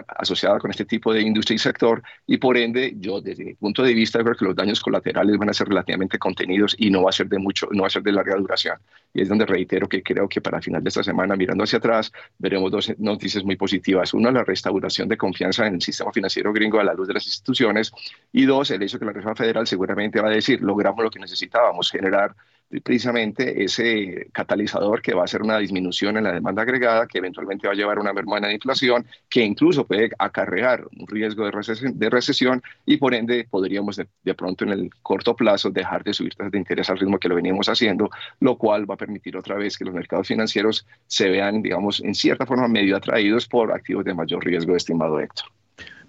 asociada 0.08 0.58
con 0.60 0.72
este 0.72 0.86
tipo 0.86 1.14
de 1.14 1.22
industria 1.22 1.56
y 1.56 1.60
sector, 1.60 2.02
y 2.26 2.38
por 2.38 2.58
ende, 2.58 2.96
yo 2.98 3.22
desde 3.22 3.46
mi 3.46 3.54
punto 3.54 3.84
de 3.84 3.94
vista 3.94 4.24
creo 4.24 4.36
que 4.36 4.46
los 4.46 4.56
daños 4.56 4.80
colaterales 4.80 5.38
van 5.38 5.50
a 5.50 5.54
ser 5.54 5.68
relativamente 5.68 6.18
contenidos 6.18 6.76
y 6.78 6.90
no 6.90 7.04
va 7.04 7.10
a 7.12 7.14
ser 7.14 7.28
de 7.28 7.38
mucho, 7.38 7.68
no 7.72 7.84
va 7.84 7.88
a 7.88 7.92
ser 7.92 8.02
de 8.02 8.12
larga 8.12 8.36
duración. 8.36 8.78
Y 9.14 9.22
es 9.22 9.30
donde 9.30 9.46
reitero 9.46 9.88
que 9.88 10.02
creo 10.02 10.28
que 10.28 10.42
para 10.42 10.62
final 10.62 10.84
de 10.84 10.90
esta 10.90 11.04
semana, 11.04 11.36
mirando 11.36 11.64
hacia 11.64 11.78
atrás, 11.78 12.12
veremos 12.40 12.63
dos 12.70 12.94
noticias 13.00 13.44
muy 13.44 13.56
positivas. 13.56 14.14
Una, 14.14 14.32
la 14.32 14.44
restauración 14.44 15.08
de 15.08 15.18
confianza 15.18 15.68
en 15.68 15.76
el 15.76 15.82
sistema 15.82 16.12
financiero 16.12 16.54
gringo 16.54 16.80
a 16.80 16.84
la 16.84 16.94
luz 16.94 17.08
de 17.08 17.16
las 17.16 17.26
instituciones. 17.26 17.92
Y 18.32 18.46
dos, 18.46 18.72
el 18.72 18.84
hecho 18.84 19.00
que 19.00 19.06
la 19.06 19.14
Reserva 19.14 19.36
Federal 19.36 19.68
seguramente 19.68 20.22
va 20.22 20.30
a 20.30 20.32
decir, 20.32 20.62
logramos 20.62 21.04
lo 21.04 21.10
que 21.10 21.20
necesitábamos, 21.20 21.92
generar 21.92 22.36
precisamente 22.84 23.64
ese 23.64 24.28
catalizador 24.32 25.02
que 25.02 25.14
va 25.14 25.24
a 25.24 25.28
ser 25.28 25.42
una 25.42 25.58
disminución 25.58 26.18
en 26.18 26.24
la 26.24 26.34
demanda 26.34 26.64
agregada, 26.64 27.08
que 27.08 27.20
eventualmente 27.20 27.68
va 27.68 27.74
a 27.74 27.76
llevar 27.76 27.98
a 27.98 28.02
una 28.02 28.14
merma 28.14 28.40
de 28.40 28.54
inflación, 28.54 29.06
que 29.30 29.44
incluso 29.44 29.86
puede 29.86 30.10
acarrear 30.18 30.86
un 30.98 31.08
riesgo 31.08 31.46
de 31.46 31.52
recesión, 31.52 31.98
de 31.98 32.10
recesión 32.10 32.64
y 32.86 32.98
por 32.98 33.14
ende 33.14 33.48
podríamos 33.50 33.98
de, 33.98 34.34
pronto 34.34 34.64
en 34.66 34.72
el 34.72 34.90
corto 35.02 35.36
plazo 35.36 35.70
dejar 35.70 36.04
de 36.04 36.14
subir 36.14 36.36
tasas 36.36 36.52
de 36.52 36.58
interés 36.58 36.90
al 36.90 36.98
ritmo 36.98 37.20
que 37.20 37.30
lo 37.30 37.36
veníamos 37.36 37.70
haciendo, 37.70 38.10
lo 38.40 38.58
cual 38.58 38.90
va 38.90 38.96
a 38.96 38.98
permitir 38.98 39.38
otra 39.38 39.56
vez 39.56 39.78
que 39.78 39.86
los 39.86 39.94
mercados 39.94 40.28
financieros 40.28 40.88
se 41.08 41.30
vean, 41.30 41.62
digamos, 41.62 42.02
en 42.02 42.16
cierta 42.16 42.46
forma 42.46 42.68
medio 42.68 42.98
atraídos 42.98 43.48
por 43.48 43.72
activos 43.72 44.06
de 44.06 44.14
mayor 44.14 44.44
riesgo, 44.44 44.76
estimado 44.76 45.20
Héctor. 45.20 45.46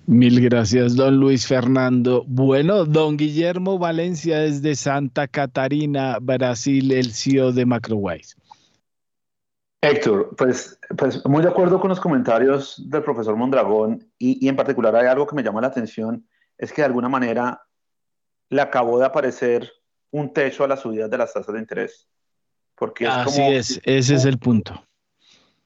Mil 0.06 0.40
gracias, 0.40 0.96
don 0.96 1.18
Luis 1.18 1.46
Fernando. 1.46 2.24
Bueno, 2.26 2.84
don 2.84 3.16
Guillermo 3.16 3.78
Valencia 3.78 4.40
desde 4.40 4.74
Santa 4.74 5.28
Catarina, 5.28 6.18
Brasil, 6.20 6.92
el 6.92 7.12
CEO 7.12 7.52
de 7.52 7.64
Macrowise. 7.64 8.36
Héctor, 9.80 10.34
pues, 10.36 10.78
pues 10.96 11.24
muy 11.26 11.42
de 11.42 11.48
acuerdo 11.48 11.80
con 11.80 11.88
los 11.88 12.00
comentarios 12.00 12.82
del 12.90 13.02
profesor 13.02 13.36
Mondragón 13.36 14.10
y, 14.18 14.44
y 14.44 14.48
en 14.48 14.56
particular 14.56 14.94
hay 14.96 15.06
algo 15.06 15.26
que 15.26 15.36
me 15.36 15.42
llama 15.42 15.60
la 15.60 15.68
atención, 15.68 16.26
es 16.58 16.72
que 16.72 16.82
de 16.82 16.86
alguna 16.86 17.08
manera 17.08 17.62
le 18.50 18.60
acabó 18.60 18.98
de 18.98 19.06
aparecer 19.06 19.70
un 20.10 20.32
techo 20.32 20.64
a 20.64 20.68
las 20.68 20.80
subidas 20.80 21.10
de 21.10 21.18
las 21.18 21.32
tasas 21.32 21.54
de 21.54 21.60
interés. 21.60 22.08
Porque 22.76 23.06
Así 23.06 23.42
es, 23.42 23.80
ese 23.84 24.14
es 24.14 24.24
el 24.24 24.38
punto. 24.38 24.86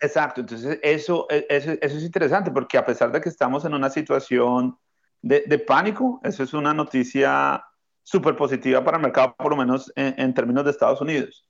Exacto, 0.00 0.40
entonces 0.40 0.78
eso, 0.82 1.26
e, 1.28 1.46
eso, 1.48 1.72
eso, 1.72 1.96
es 1.96 2.04
interesante 2.04 2.50
porque 2.50 2.78
a 2.78 2.86
pesar 2.86 3.10
de 3.10 3.20
que 3.20 3.28
estamos 3.28 3.64
en 3.64 3.74
una 3.74 3.90
situación 3.90 4.78
de, 5.20 5.58
pánico, 5.58 6.20
eso 6.22 6.44
es 6.44 6.54
una 6.54 6.72
noticia 6.72 7.64
súper 8.04 8.36
positiva 8.36 8.84
para 8.84 8.98
el 8.98 9.02
mercado, 9.02 9.34
por 9.36 9.50
lo 9.50 9.56
menos 9.56 9.92
en, 9.96 10.14
en, 10.16 10.32
términos 10.34 10.64
de 10.64 10.70
Estados 10.70 11.00
Unidos. 11.00 11.48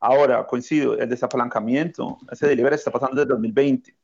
Ahora, 0.00 0.44
coincido, 0.46 0.98
el 0.98 1.08
desapalancamiento, 1.08 2.18
ese 2.30 2.48
delivery 2.48 2.74
está 2.74 2.90
pasando 2.90 3.16
desde 3.16 3.32
2020. 3.32 3.96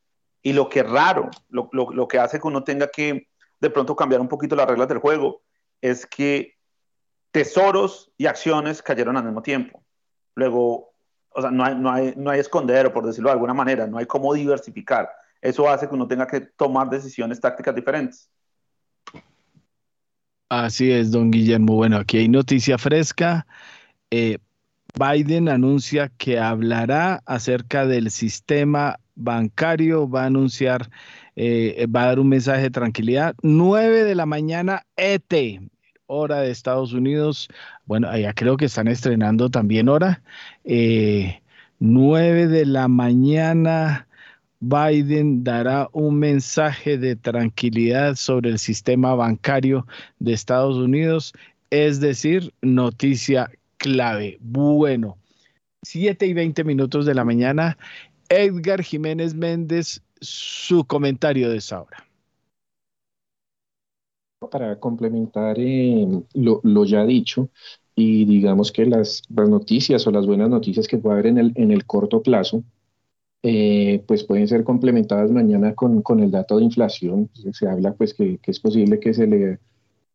Y 0.43 0.53
lo 0.53 0.69
que 0.69 0.81
es 0.81 0.89
raro, 0.89 1.29
lo, 1.49 1.69
lo, 1.73 1.91
lo 1.91 2.09
que 2.09 2.19
hace 2.19 2.41
que 2.41 2.47
uno 2.47 2.65
tenga 2.65 2.87
que 2.89 3.29
de 3.61 3.71
pronto 3.71 3.95
cambiar 3.95 4.21
un 4.21 4.29
poquito 4.29 4.57
las 4.57 4.69
reglas 4.69 4.89
del 4.89 4.99
juego, 4.99 5.43
es 5.81 6.07
que 6.07 6.57
tesoros 7.31 8.13
y 8.17 8.27
acciones 8.27 8.83
cayeron 8.83 9.17
al 9.17 9.25
mismo 9.25 9.43
tiempo. 9.43 9.85
Luego, 10.35 10.90
o 11.31 11.41
sea, 11.41 11.51
no 11.51 11.65
hay, 11.65 12.15
no 12.17 12.31
hay, 12.31 12.41
escondero, 12.41 12.93
por 12.93 13.07
decirlo 13.07 13.29
de 13.29 13.35
alguna 13.35 13.55
manera, 13.55 13.87
no 13.87 13.99
hay 13.99 14.07
cómo 14.07 14.35
diversificar. 14.35 15.09
Eso 15.41 15.69
hace 15.69 15.89
que 15.89 15.95
uno 15.95 16.07
tenga 16.07 16.27
que 16.27 16.41
tomar 16.41 16.91
decisiones 16.91 17.41
tácticas 17.41 17.75
diferentes. 17.75 18.29
Así 20.49 20.91
es, 20.91 21.13
don 21.13 21.31
Guillermo. 21.31 21.77
Bueno, 21.77 21.99
aquí 21.99 22.19
hay 22.19 22.29
noticia 22.29 22.77
fresca. 22.77 23.47
Eh, 24.11 24.39
Biden 24.99 25.49
anuncia 25.49 26.11
que 26.19 26.39
hablará 26.39 27.23
acerca 27.25 27.87
del 27.87 28.11
sistema 28.11 28.99
bancario, 29.15 30.09
va 30.09 30.25
a 30.25 30.27
anunciar, 30.27 30.91
eh, 31.37 31.87
va 31.87 32.03
a 32.03 32.07
dar 32.07 32.19
un 32.19 32.29
mensaje 32.29 32.63
de 32.63 32.71
tranquilidad. 32.71 33.35
9 33.43 34.05
de 34.05 34.15
la 34.17 34.27
mañana 34.27 34.83
ET, 34.97 35.33
hora 36.11 36.41
de 36.41 36.51
Estados 36.51 36.93
Unidos. 36.93 37.49
Bueno, 37.87 38.09
allá 38.09 38.35
creo 38.35 38.57
que 38.57 38.67
están 38.67 38.89
estrenando 38.89 39.49
también 39.49 39.89
hora. 39.89 40.23
Eh, 40.65 41.41
9 41.79 42.49
de 42.49 42.67
la 42.67 42.89
mañana. 42.89 44.07
Biden 44.63 45.43
dará 45.43 45.89
un 45.93 46.19
mensaje 46.19 46.99
de 46.99 47.17
tranquilidad 47.17 48.17
sobre 48.17 48.51
el 48.51 48.59
sistema 48.59 49.15
bancario 49.15 49.87
de 50.19 50.35
Estados 50.35 50.77
Unidos, 50.77 51.33
es 51.71 51.99
decir, 51.99 52.53
noticia 52.61 53.51
clave. 53.79 54.37
Bueno, 54.41 55.17
7 55.83 56.27
y 56.27 56.35
20 56.35 56.65
minutos 56.65 57.07
de 57.07 57.15
la 57.15 57.25
mañana. 57.25 57.79
Edgar 58.29 58.83
Jiménez 58.83 59.35
Méndez, 59.35 60.03
su 60.21 60.85
comentario 60.85 61.49
de 61.49 61.57
esa 61.57 61.81
hora 61.81 62.10
para 64.49 64.79
complementar 64.81 65.57
eh, 65.59 66.07
lo, 66.35 66.61
lo, 66.63 66.85
ya 66.87 67.05
dicho 67.05 67.51
y 67.95 68.25
digamos 68.25 68.73
que 68.73 68.87
las, 68.87 69.23
noticias 69.29 70.07
o 70.07 70.11
las 70.11 70.27
buenas 70.27 70.49
noticias 70.49 70.89
que 70.89 70.97
puede 70.97 71.15
haber 71.15 71.27
en 71.27 71.39
el, 71.39 71.53
en 71.57 71.71
el 71.71 71.85
corto 71.85 72.23
plazo, 72.23 72.65
eh, 73.43 74.03
pues 74.07 74.25
pueden 74.25 74.49
ser 74.49 74.65
complementadas 74.65 75.31
mañana 75.31 75.75
con, 75.75 76.01
con, 76.01 76.21
el 76.21 76.31
dato 76.31 76.57
de 76.57 76.65
inflación. 76.65 77.29
Se 77.53 77.69
habla 77.69 77.93
pues 77.93 78.15
que, 78.15 78.39
que, 78.39 78.51
es 78.51 78.61
posible 78.61 78.99
que 78.99 79.13
se 79.13 79.27
le 79.27 79.59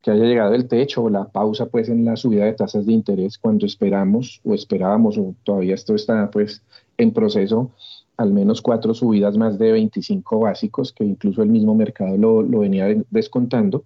que 0.02 0.12
haya 0.12 0.26
llegado 0.26 0.54
el 0.54 0.68
techo 0.68 1.04
o 1.04 1.10
la 1.10 1.26
pausa 1.26 1.66
pues 1.68 1.90
en 1.90 2.06
la 2.06 2.16
subida 2.16 2.46
de 2.46 2.54
tasas 2.54 2.86
de 2.86 2.94
interés 2.94 3.40
cuando 3.40 3.66
esperamos 3.66 4.40
o 4.44 4.54
esperábamos 4.54 5.18
o 5.18 5.36
todavía 5.44 5.74
esto 5.74 5.96
está 5.96 6.30
pues 6.30 6.62
en 6.98 7.12
proceso 7.12 7.72
al 8.18 8.32
menos 8.32 8.62
cuatro 8.62 8.94
subidas 8.94 9.38
más 9.38 9.58
de 9.58 9.72
25 9.72 10.40
básicos, 10.40 10.94
que 10.94 11.04
incluso 11.04 11.44
el 11.44 11.50
mismo 11.50 11.76
mercado 11.76 12.18
lo, 12.18 12.42
lo 12.42 12.60
venía 12.60 12.88
descontando, 13.10 13.84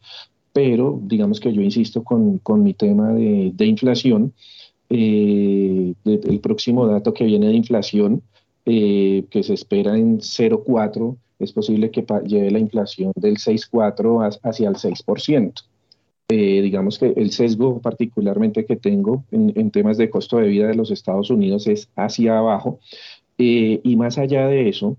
pero 0.53 0.99
digamos 1.03 1.39
que 1.39 1.53
yo 1.53 1.61
insisto 1.61 2.03
con, 2.03 2.39
con 2.39 2.63
mi 2.63 2.73
tema 2.73 3.13
de, 3.13 3.51
de 3.53 3.65
inflación, 3.65 4.33
eh, 4.89 5.93
el 6.05 6.39
próximo 6.39 6.87
dato 6.87 7.13
que 7.13 7.25
viene 7.25 7.47
de 7.47 7.53
inflación, 7.53 8.23
eh, 8.65 9.25
que 9.29 9.43
se 9.43 9.53
espera 9.53 9.97
en 9.97 10.19
0,4, 10.19 11.15
es 11.39 11.53
posible 11.53 11.91
que 11.91 12.05
lleve 12.25 12.51
la 12.51 12.59
inflación 12.59 13.13
del 13.15 13.37
6,4 13.37 14.39
hacia 14.43 14.69
el 14.69 14.75
6%. 14.75 15.63
Eh, 16.31 16.61
digamos 16.61 16.99
que 16.99 17.13
el 17.15 17.31
sesgo 17.31 17.81
particularmente 17.81 18.65
que 18.65 18.75
tengo 18.75 19.23
en, 19.31 19.71
temas 19.71 19.97
de 19.97 20.11
costo 20.11 20.37
de 20.37 20.47
vida 20.47 20.67
de 20.67 20.75
los 20.75 20.91
Estados 20.91 21.31
Unidos 21.31 21.65
es 21.67 21.89
hacia 21.95 22.37
abajo. 22.37 22.79
Eh, 23.37 23.79
y 23.83 23.95
más 23.95 24.17
allá 24.17 24.45
de 24.47 24.69
eso, 24.69 24.97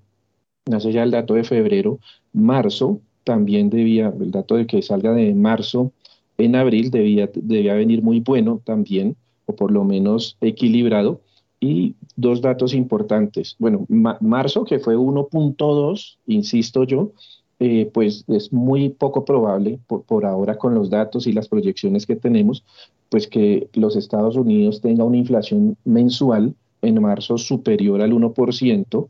más 0.69 0.85
allá 0.87 1.03
del 1.03 1.13
dato 1.13 1.35
de 1.35 1.45
febrero, 1.45 2.01
marzo 2.33 3.01
también 3.31 3.71
debía, 3.71 4.13
el 4.21 4.33
dato 4.33 4.57
de 4.57 4.67
que 4.67 4.83
salga 4.83 5.13
de 5.13 5.33
marzo 5.35 5.93
en 6.37 6.57
abril 6.57 6.91
debía, 6.91 7.31
debía 7.33 7.75
venir 7.75 8.03
muy 8.03 8.19
bueno 8.19 8.61
también, 8.65 9.15
o 9.47 9.55
por 9.55 9.71
lo 9.71 9.85
menos 9.85 10.37
equilibrado. 10.41 11.21
Y 11.61 11.95
dos 12.17 12.41
datos 12.41 12.75
importantes. 12.75 13.55
Bueno, 13.61 13.87
marzo, 13.89 14.65
que 14.65 14.81
fue 14.81 14.97
1.2, 14.97 16.17
insisto 16.27 16.83
yo, 16.83 17.13
eh, 17.61 17.89
pues 17.95 18.25
es 18.27 18.53
muy 18.53 18.89
poco 18.89 19.25
probable 19.25 19.79
por, 19.87 20.25
ahora 20.25 20.59
con 20.59 20.75
los 20.75 20.91
datos 20.91 21.29
y 21.29 21.33
las 21.33 21.47
proyecciones 21.47 22.07
que 22.07 22.17
tenemos, 22.17 22.65
pues 23.11 23.29
que 23.29 23.69
los 23.75 23.95
Estados 23.95 24.35
Unidos 24.35 24.81
tenga 24.81 25.05
una 25.05 25.19
inflación 25.19 25.77
mensual 25.85 26.55
en 26.83 27.01
marzo 27.01 27.39
superior 27.39 28.03
al 28.03 28.13
1%. 28.13 29.09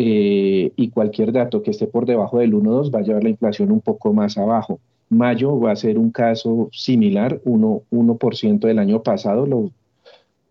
Eh, 0.00 0.70
y 0.76 0.90
cualquier 0.90 1.32
dato 1.32 1.60
que 1.60 1.72
esté 1.72 1.88
por 1.88 2.06
debajo 2.06 2.38
del 2.38 2.54
1.2 2.54 2.94
va 2.94 3.00
a 3.00 3.02
llevar 3.02 3.24
la 3.24 3.30
inflación 3.30 3.72
un 3.72 3.80
poco 3.80 4.12
más 4.12 4.38
abajo. 4.38 4.78
Mayo 5.08 5.58
va 5.58 5.72
a 5.72 5.76
ser 5.76 5.98
un 5.98 6.12
caso 6.12 6.68
similar, 6.70 7.40
1%, 7.44 7.82
1 7.90 8.58
del 8.60 8.78
año 8.78 9.02
pasado, 9.02 9.44
lo, 9.44 9.72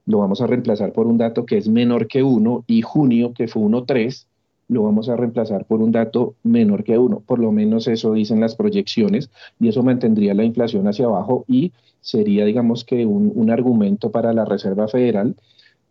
lo 0.06 0.18
vamos 0.20 0.42
a 0.42 0.48
reemplazar 0.48 0.92
por 0.92 1.08
un 1.08 1.18
dato 1.18 1.46
que 1.46 1.58
es 1.58 1.70
menor 1.70 2.08
que 2.08 2.24
1 2.24 2.66
y 2.68 2.82
junio 2.82 3.34
que 3.34 3.48
fue 3.48 3.62
1.3 3.62 4.26
lo 4.70 4.84
vamos 4.84 5.08
a 5.08 5.16
reemplazar 5.16 5.66
por 5.66 5.82
un 5.82 5.92
dato 5.92 6.36
menor 6.44 6.84
que 6.84 6.98
1, 6.98 7.22
por 7.26 7.40
lo 7.40 7.52
menos 7.52 7.88
eso 7.88 8.14
dicen 8.14 8.42
las 8.42 8.56
proyecciones 8.56 9.30
y 9.60 9.70
eso 9.70 9.82
mantendría 9.82 10.34
la 10.34 10.44
inflación 10.44 10.88
hacia 10.88 11.06
abajo 11.06 11.46
y 11.48 11.72
sería 12.02 12.46
digamos 12.46 12.84
que 12.84 13.06
un, 13.06 13.50
argumento 13.50 14.12
para 14.12 14.34
la 14.34 14.44
Reserva 14.44 14.88
Federal 14.88 15.36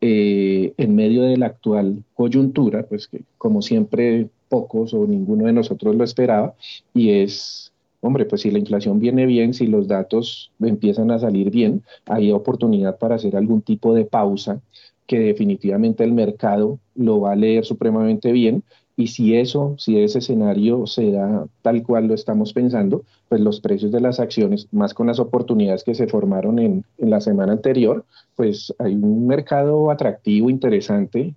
eh, 0.01 0.73
en 0.77 0.94
medio 0.94 1.23
de 1.23 1.36
la 1.36 1.47
actual 1.47 2.05
coyuntura, 2.14 2.85
pues 2.85 3.09
que 3.09 3.23
como 3.39 3.62
siempre 3.62 4.28
pocos 4.48 4.94
o 4.94 5.06
ninguno 5.06 5.47
de 5.47 5.52
nosotros 5.52 5.94
lo 5.97 6.05
esperaba 6.05 6.55
y 6.94 7.10
es 7.10 7.73
hombre, 8.01 8.24
pues 8.24 8.43
si 8.43 8.51
la 8.51 8.59
inflación 8.59 9.01
viene 9.01 9.27
bien, 9.27 9.55
si 9.55 9.66
los 9.66 9.89
datos 9.89 10.52
empiezan 10.60 11.10
a 11.10 11.18
salir 11.18 11.51
bien, 11.51 11.82
hay 12.06 12.31
oportunidad 12.31 12.98
para 12.98 13.16
hacer 13.16 13.36
algún 13.36 13.62
tipo 13.62 13.94
de 13.94 14.05
pausa 14.05 14.60
que 15.06 15.18
definitivamente 15.18 16.05
el 16.05 16.12
mercado 16.12 16.78
lo 16.94 17.20
va 17.20 17.32
a 17.32 17.36
leer 17.36 17.64
supremamente 17.64 18.32
bien 18.32 18.62
y 18.97 19.09
si 19.09 19.36
eso, 19.36 19.74
si 19.78 19.98
ese 19.98 20.20
escenario 20.20 20.86
se 20.86 21.12
da 21.12 21.47
tal 21.62 21.82
cual 21.82 22.06
lo 22.06 22.14
estamos 22.14 22.52
pensando, 22.55 23.02
pues 23.28 23.40
los 23.40 23.60
precios 23.60 23.93
de 23.93 24.01
las 24.01 24.20
acciones, 24.20 24.68
más 24.73 24.94
con 24.94 25.06
las 25.06 25.18
oportunidades 25.18 25.85
que 25.85 25.94
se 25.94 26.06
formaron 26.06 26.59
en, 26.59 26.85
en 26.97 27.10
la 27.10 27.20
semana 27.20 27.52
anterior, 27.52 28.05
pues 28.36 28.74
hay 28.78 28.94
un 28.94 29.27
mercado 29.27 29.90
atractivo, 29.90 30.48
interesante 30.48 31.35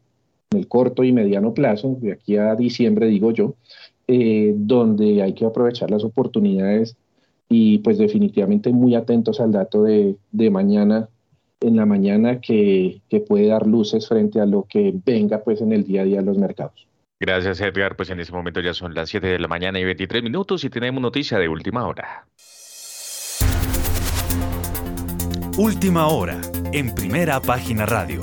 en 0.51 0.57
el 0.57 0.67
corto 0.67 1.03
y 1.03 1.11
mediano 1.11 1.53
plazo, 1.53 1.97
de 1.99 2.13
aquí 2.13 2.37
a 2.37 2.55
diciembre 2.55 3.07
digo 3.07 3.31
yo, 3.31 3.55
eh, 4.07 4.53
donde 4.55 5.21
hay 5.21 5.33
que 5.33 5.45
aprovechar 5.45 5.91
las 5.91 6.03
oportunidades 6.03 6.95
y 7.49 7.79
pues 7.79 7.97
definitivamente 7.97 8.71
muy 8.71 8.95
atentos 8.95 9.39
al 9.39 9.51
dato 9.51 9.83
de, 9.83 10.15
de 10.31 10.49
mañana, 10.49 11.09
en 11.61 11.75
la 11.75 11.85
mañana 11.85 12.39
que, 12.39 13.01
que, 13.09 13.19
puede 13.19 13.47
dar 13.47 13.67
luces 13.67 14.07
frente 14.07 14.39
a 14.39 14.45
lo 14.45 14.63
que 14.63 14.95
venga 15.05 15.43
pues 15.43 15.61
en 15.61 15.73
el 15.73 15.83
día 15.83 16.01
a 16.01 16.05
día 16.05 16.19
de 16.19 16.25
los 16.25 16.37
mercados. 16.37 16.87
Gracias 17.19 17.59
Edgar, 17.59 17.97
pues 17.97 18.09
en 18.11 18.21
este 18.21 18.31
momento 18.31 18.61
ya 18.61 18.73
son 18.73 18.93
las 18.93 19.09
7 19.09 19.27
de 19.27 19.39
la 19.39 19.49
mañana 19.49 19.77
y 19.77 19.83
23 19.83 20.23
minutos 20.23 20.63
y 20.63 20.69
tenemos 20.69 21.01
noticia 21.01 21.37
de 21.37 21.49
última 21.49 21.85
hora. 21.85 22.25
Última 25.57 26.07
hora, 26.07 26.39
en 26.71 26.95
primera 26.95 27.41
página 27.41 27.85
radio. 27.85 28.21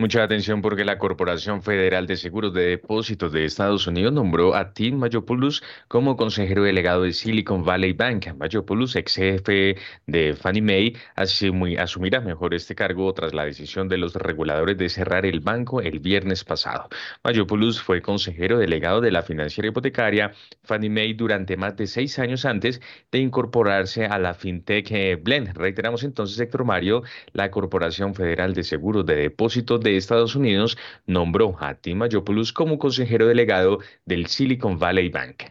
Mucha 0.00 0.22
atención 0.22 0.62
porque 0.62 0.86
la 0.86 0.96
Corporación 0.96 1.60
Federal 1.60 2.06
de 2.06 2.16
Seguros 2.16 2.54
de 2.54 2.62
Depósitos 2.62 3.32
de 3.32 3.44
Estados 3.44 3.86
Unidos 3.86 4.14
nombró 4.14 4.54
a 4.54 4.72
Tim 4.72 4.96
Mayopoulos 4.96 5.62
como 5.88 6.16
consejero 6.16 6.62
delegado 6.62 7.02
de 7.02 7.12
Silicon 7.12 7.66
Valley 7.66 7.92
Bank. 7.92 8.28
Mayopoulos, 8.34 8.96
ex 8.96 9.16
jefe 9.16 9.76
de 10.06 10.34
Fannie 10.34 10.62
Mae, 10.62 10.94
asumirá 11.16 12.22
mejor 12.22 12.54
este 12.54 12.74
cargo 12.74 13.12
tras 13.12 13.34
la 13.34 13.44
decisión 13.44 13.90
de 13.90 13.98
los 13.98 14.14
reguladores 14.14 14.78
de 14.78 14.88
cerrar 14.88 15.26
el 15.26 15.40
banco 15.40 15.82
el 15.82 15.98
viernes 15.98 16.44
pasado. 16.44 16.88
Mayopoulos 17.22 17.82
fue 17.82 18.00
consejero 18.00 18.56
delegado 18.58 19.02
de 19.02 19.10
la 19.10 19.20
financiera 19.20 19.68
hipotecaria 19.68 20.32
Fannie 20.62 20.88
Mae 20.88 21.12
durante 21.12 21.58
más 21.58 21.76
de 21.76 21.86
seis 21.86 22.18
años 22.18 22.46
antes 22.46 22.80
de 23.12 23.18
incorporarse 23.18 24.06
a 24.06 24.18
la 24.18 24.32
fintech 24.32 24.90
eh, 24.92 25.16
Blend. 25.16 25.54
Reiteramos 25.58 26.04
entonces, 26.04 26.40
Héctor 26.40 26.64
Mario, 26.64 27.02
la 27.34 27.50
Corporación 27.50 28.14
Federal 28.14 28.54
de 28.54 28.62
Seguros 28.62 29.04
de 29.04 29.16
Depósitos 29.16 29.78
de 29.82 29.89
Estados 29.96 30.34
Unidos 30.34 30.76
nombró 31.06 31.56
a 31.60 31.74
Tim 31.74 31.98
Mayopoulos 31.98 32.52
como 32.52 32.78
consejero 32.78 33.26
delegado 33.26 33.80
del 34.04 34.26
Silicon 34.26 34.78
Valley 34.78 35.08
Bank. 35.08 35.44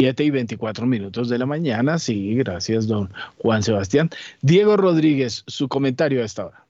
7 0.00 0.24
y 0.24 0.30
24 0.30 0.86
minutos 0.86 1.28
de 1.28 1.38
la 1.38 1.46
mañana. 1.46 1.98
Sí, 1.98 2.34
gracias, 2.36 2.86
don 2.86 3.12
Juan 3.38 3.64
Sebastián. 3.64 4.10
Diego 4.42 4.76
Rodríguez, 4.76 5.42
su 5.48 5.68
comentario 5.68 6.22
a 6.22 6.24
esta 6.24 6.46
hora. 6.46 6.66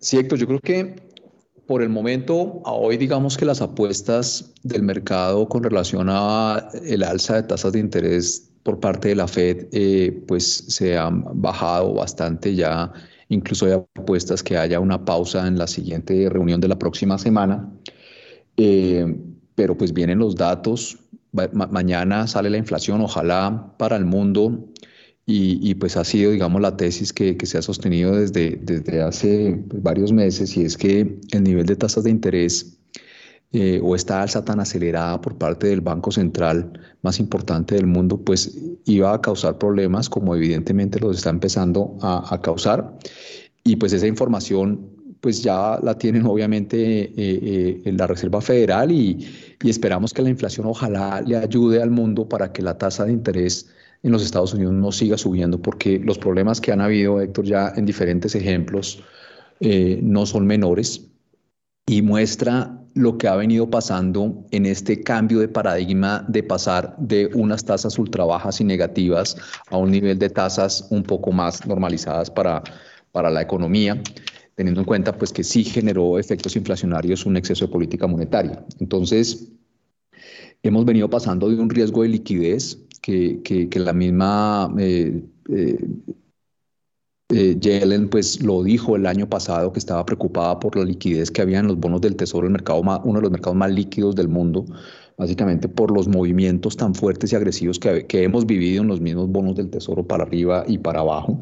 Sí, 0.00 0.18
Héctor, 0.18 0.38
yo 0.38 0.46
creo 0.46 0.60
que 0.60 1.06
por 1.66 1.82
el 1.82 1.88
momento, 1.88 2.62
a 2.64 2.72
hoy 2.72 2.96
digamos 2.96 3.36
que 3.36 3.44
las 3.44 3.60
apuestas 3.60 4.52
del 4.62 4.82
mercado 4.82 5.48
con 5.48 5.62
relación 5.62 6.08
a 6.10 6.68
el 6.84 7.02
alza 7.02 7.36
de 7.36 7.42
tasas 7.42 7.72
de 7.72 7.80
interés 7.80 8.52
por 8.66 8.80
parte 8.80 9.10
de 9.10 9.14
la 9.14 9.28
Fed 9.28 9.68
eh, 9.70 10.24
pues 10.26 10.64
se 10.66 10.98
han 10.98 11.22
bajado 11.40 11.94
bastante 11.94 12.52
ya, 12.52 12.92
incluso 13.28 13.64
hay 13.66 13.74
apuestas 13.94 14.42
que 14.42 14.56
haya 14.56 14.80
una 14.80 15.04
pausa 15.04 15.46
en 15.46 15.56
la 15.56 15.68
siguiente 15.68 16.28
reunión 16.28 16.60
de 16.60 16.66
la 16.66 16.76
próxima 16.76 17.16
semana, 17.16 17.72
eh, 18.56 19.06
pero 19.54 19.78
pues 19.78 19.92
vienen 19.92 20.18
los 20.18 20.34
datos, 20.34 20.98
mañana 21.52 22.26
sale 22.26 22.50
la 22.50 22.56
inflación, 22.56 23.00
ojalá 23.02 23.72
para 23.78 23.96
el 23.96 24.04
mundo, 24.04 24.66
y, 25.28 25.74
pues 25.74 25.96
ha 25.96 26.04
sido, 26.04 26.30
digamos, 26.30 26.60
la 26.60 26.76
tesis 26.76 27.12
que, 27.12 27.36
se 27.44 27.58
ha 27.58 27.62
sostenido 27.62 28.14
desde, 28.16 28.60
desde 28.62 29.02
hace 29.02 29.60
pues, 29.68 29.82
varios 29.82 30.12
meses, 30.12 30.56
y 30.56 30.62
es 30.62 30.76
que 30.76 31.18
el 31.32 31.42
nivel 31.42 31.66
de 31.66 31.76
tasas 31.76 32.04
de 32.04 32.10
interés 32.10 32.78
eh, 33.52 33.80
o 33.82 33.94
esta 33.94 34.22
alza 34.22 34.44
tan 34.44 34.58
acelerada 34.58 35.20
por 35.20 35.38
parte 35.38 35.68
del 35.68 35.80
Banco 35.80 36.10
Central 36.10 36.72
más 37.02 37.20
importante 37.20 37.76
del 37.76 37.86
mundo, 37.86 38.18
pues 38.18 38.58
iba 38.84 39.14
a 39.14 39.20
causar 39.20 39.56
problemas 39.56 40.10
como 40.10 40.34
evidentemente 40.34 40.98
los 40.98 41.16
está 41.16 41.30
empezando 41.30 41.96
a, 42.02 42.40
causar. 42.42 42.98
Y 43.62 43.76
pues 43.76 43.92
esa 43.92 44.06
información 44.08 44.90
pues 45.20 45.42
ya 45.42 45.78
la 45.82 45.96
tienen 45.96 46.26
obviamente 46.26 47.04
eh, 47.04 47.12
eh, 47.16 47.82
en 47.84 47.96
la 47.96 48.08
Reserva 48.08 48.40
Federal 48.40 48.90
y, 48.90 49.26
y, 49.62 49.70
esperamos 49.70 50.12
que 50.12 50.22
la 50.22 50.28
inflación 50.28 50.66
ojalá 50.66 51.22
le 51.22 51.36
ayude 51.36 51.80
al 51.80 51.90
mundo 51.90 52.28
para 52.28 52.52
que 52.52 52.62
la 52.62 52.76
tasa 52.76 53.04
de 53.04 53.12
interés 53.12 53.68
en 54.02 54.12
los 54.12 54.22
Estados 54.22 54.54
Unidos 54.54 54.74
no 54.74 54.92
siga 54.92 55.16
subiendo, 55.16 55.62
porque 55.62 55.98
los 56.00 56.18
problemas 56.18 56.60
que 56.60 56.72
han 56.72 56.80
habido, 56.80 57.20
Héctor, 57.20 57.44
ya 57.44 57.72
en 57.76 57.86
diferentes 57.86 58.34
ejemplos, 58.34 59.02
no 59.60 60.26
son 60.26 60.46
menores 60.46 61.06
y 61.86 62.02
muestra 62.02 62.75
lo 62.96 63.18
que 63.18 63.28
ha 63.28 63.36
venido 63.36 63.68
pasando 63.68 64.46
en 64.50 64.64
este 64.64 65.02
cambio 65.02 65.38
de 65.38 65.48
paradigma 65.48 66.24
de 66.28 66.42
pasar 66.42 66.96
de 66.98 67.28
unas 67.34 67.62
tasas 67.62 67.98
ultra 67.98 68.24
bajas 68.24 68.62
y 68.62 68.64
negativas 68.64 69.36
a 69.68 69.76
un 69.76 69.90
nivel 69.90 70.18
de 70.18 70.30
tasas 70.30 70.88
un 70.90 71.02
poco 71.02 71.30
más 71.30 71.66
normalizadas 71.66 72.30
para, 72.30 72.62
para 73.12 73.30
la 73.30 73.42
economía, 73.42 74.02
teniendo 74.54 74.80
en 74.80 74.86
cuenta 74.86 75.16
pues 75.16 75.30
que 75.30 75.44
sí 75.44 75.62
generó 75.62 76.18
efectos 76.18 76.56
inflacionarios 76.56 77.26
un 77.26 77.36
exceso 77.36 77.66
de 77.66 77.72
política 77.72 78.06
monetaria. 78.06 78.64
Entonces, 78.80 79.52
hemos 80.62 80.86
venido 80.86 81.10
pasando 81.10 81.50
de 81.50 81.56
un 81.56 81.68
riesgo 81.68 82.02
de 82.02 82.08
liquidez 82.08 82.78
que, 83.02 83.42
que, 83.42 83.78
la 83.78 83.92
misma 83.92 84.74
eh, 84.78 85.22
eh, 85.50 85.78
eh, 87.28 87.56
Yellen 87.58 88.08
pues 88.08 88.40
lo 88.40 88.62
dijo 88.62 88.94
el 88.94 89.04
año 89.04 89.28
pasado 89.28 89.72
que 89.72 89.80
estaba 89.80 90.06
preocupada 90.06 90.60
por 90.60 90.76
la 90.76 90.84
liquidez 90.84 91.30
que 91.30 91.42
había 91.42 91.58
en 91.58 91.66
los 91.66 91.78
bonos 91.78 92.00
del 92.00 92.14
tesoro, 92.14 92.46
el 92.46 92.52
mercado 92.52 92.80
uno 92.80 93.18
de 93.18 93.22
los 93.22 93.30
mercados 93.32 93.56
más 93.56 93.70
líquidos 93.72 94.14
del 94.14 94.28
mundo, 94.28 94.64
básicamente 95.18 95.68
por 95.68 95.90
los 95.90 96.06
movimientos 96.06 96.76
tan 96.76 96.94
fuertes 96.94 97.32
y 97.32 97.36
agresivos 97.36 97.80
que, 97.80 98.06
hemos 98.22 98.46
vivido 98.46 98.82
en 98.82 98.88
los 98.88 99.00
mismos 99.00 99.28
bonos 99.28 99.56
del 99.56 99.70
tesoro 99.70 100.06
para 100.06 100.22
arriba 100.22 100.64
y 100.68 100.78
para 100.78 101.00
abajo. 101.00 101.40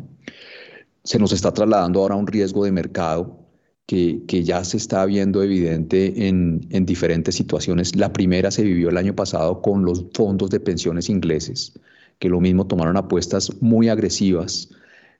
Se 1.02 1.18
nos 1.18 1.32
está 1.32 1.52
trasladando 1.52 2.00
ahora 2.00 2.14
un 2.14 2.26
riesgo 2.26 2.64
de 2.64 2.72
mercado 2.72 3.38
que, 3.84 4.22
que, 4.26 4.42
ya 4.42 4.64
se 4.64 4.78
está 4.78 5.04
viendo 5.04 5.42
evidente 5.42 6.28
en, 6.28 6.66
en, 6.70 6.86
diferentes 6.86 7.34
situaciones. 7.34 7.94
La 7.94 8.10
primera 8.10 8.50
se 8.50 8.62
vivió 8.62 8.88
el 8.88 8.96
año 8.96 9.14
pasado 9.14 9.60
con 9.60 9.84
los 9.84 10.06
fondos 10.14 10.48
de 10.48 10.60
pensiones 10.60 11.10
ingleses, 11.10 11.78
que 12.18 12.30
lo 12.30 12.40
mismo 12.40 12.66
tomaron 12.66 12.96
apuestas 12.96 13.50
muy 13.60 13.90
agresivas 13.90 14.70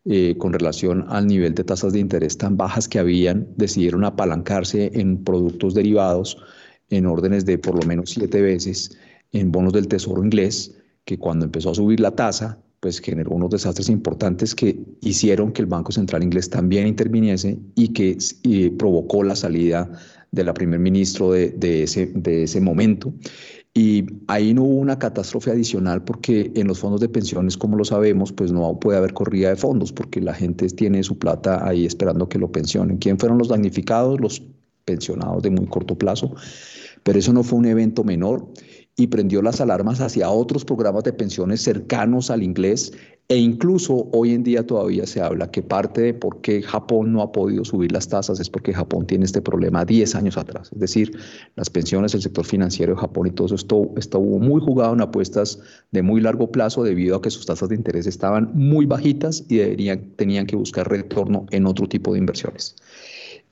eh, 0.07 0.37
con 0.37 0.53
relación 0.53 1.07
al 1.09 1.27
nivel 1.27 1.55
de 1.55 1.65
tasas 1.65 1.95
de 1.95 1.99
interés 1.99 2.37
tan 2.37 2.59
bajas 2.59 2.89
que 2.89 2.99
habían, 2.99 3.49
decidieron 3.57 4.05
apalancarse 4.05 4.91
en 4.93 5.25
productos 5.25 5.73
derivados 5.73 6.37
en 6.91 7.07
órdenes 7.07 7.47
de 7.47 7.57
por 7.57 7.75
lo 7.75 7.87
menos 7.89 8.11
siete 8.11 8.43
veces 8.43 8.99
en 9.33 9.51
bonos 9.51 9.73
del 9.73 9.89
Tesoro 9.89 10.23
inglés, 10.23 10.77
que 11.07 11.19
cuando 11.19 11.47
empezó 11.47 11.71
a 11.71 11.75
subir 11.75 12.01
la 12.01 12.11
tasa, 12.11 12.59
pues 12.81 13.01
generó 13.01 13.31
unos 13.31 13.49
desastres 13.49 13.89
importantes 13.89 14.55
que 14.55 14.79
hicieron 15.01 15.53
que 15.53 15.63
el 15.63 15.67
Banco 15.67 15.91
Central 15.91 16.23
inglés 16.23 16.51
también 16.51 16.87
interviniese 16.87 17.59
y 17.75 17.89
que 17.95 18.19
provocó 18.79 19.23
la 19.23 19.35
salida 19.35 19.91
de 20.33 20.45
la 20.45 20.53
primer 20.53 20.81
ministro 20.81 21.33
de 21.33 21.83
ese 21.83 22.61
momento. 22.61 23.15
Y 23.77 24.07
ahí 24.29 24.55
no 24.55 24.63
hubo 24.63 24.77
una 24.77 25.01
catástrofe 25.01 25.51
adicional 25.51 26.05
porque 26.05 26.53
en 26.55 26.69
los 26.69 26.79
fondos 26.79 27.01
de 27.01 27.09
pensiones, 27.09 27.57
como 27.57 27.77
lo 27.77 27.85
sabemos, 27.85 28.33
pues 28.33 28.53
no 28.53 28.79
puede 28.79 28.99
haber 28.99 29.13
corrida 29.13 29.49
de 29.49 29.57
fondos 29.57 29.93
porque 29.93 30.21
la 30.21 30.33
gente 30.33 30.69
tiene 30.69 31.03
su 31.03 31.19
plata 31.19 31.67
ahí 31.67 31.85
esperando 31.85 32.29
que 32.29 32.39
lo 32.39 32.53
pensionen. 32.53 32.99
¿Quién 32.99 33.19
fueron 33.19 33.37
los 33.37 33.49
damnificados? 33.49 34.21
Los 34.21 34.43
pensionados 34.85 35.43
de 35.43 35.51
muy 35.51 35.67
corto 35.67 35.99
plazo. 35.99 36.37
Pero 37.03 37.19
eso 37.19 37.33
no 37.33 37.43
fue 37.43 37.59
un 37.59 37.67
evento 37.67 38.05
menor 38.05 38.49
y 38.97 39.09
prendió 39.09 39.43
las 39.43 39.61
alarmas 39.61 40.01
hacia 40.01 40.31
otros 40.31 40.65
programas 40.65 41.03
de 41.03 41.13
pensiones 41.13 41.61
cercanos 41.61 42.31
al 42.31 42.45
inglés 42.45 42.93
e 43.29 43.39
incluso 43.39 44.09
hoy 44.13 44.35
en 44.35 44.43
día 44.43 44.67
todavía 44.67 45.07
se 45.07 45.23
habla 45.23 45.51
que 45.51 45.63
parte 45.63 46.03
de 46.03 46.15
por 46.15 46.43
qué 46.43 46.61
Japón 46.61 47.13
no 47.13 47.23
ha 47.23 47.33
podido 47.33 47.65
subir 47.65 47.91
las 47.91 48.07
tasas 48.07 48.39
es 48.39 48.51
porque 48.51 48.75
Japón 48.75 49.07
tiene 49.07 49.25
este 49.25 49.41
problema 49.41 49.85
10 49.85 50.15
años 50.15 50.37
atrás. 50.37 50.71
Es 50.73 50.79
decir, 50.79 51.17
las 51.57 51.71
pensiones, 51.71 52.15
el 52.15 52.21
sector 52.21 52.45
financiero 52.45 52.95
de 52.95 53.01
Japón 53.01 53.29
y 53.29 53.31
todo 53.31 53.47
eso 53.47 53.55
estuvo, 53.55 54.39
muy 54.39 54.61
jugado 54.61 54.93
en 54.93 55.01
apuestas 55.01 55.59
de 55.91 56.03
muy 56.03 56.21
largo 56.21 56.53
plazo 56.53 56.83
debido 56.83 57.17
a 57.17 57.23
que 57.23 57.31
sus 57.31 57.47
tasas 57.47 57.71
de 57.71 57.77
interés 57.77 58.07
estaban 58.07 58.51
muy 58.55 58.85
bajitas 58.85 59.45
y 59.49 59.57
deberían, 59.57 60.11
tenían 60.17 60.47
que 60.47 60.57
buscar 60.57 60.91
retorno 60.91 61.47
en 61.51 61.67
otro 61.67 61.89
tipo 61.89 62.13
de 62.13 62.19
inversiones. 62.19 62.77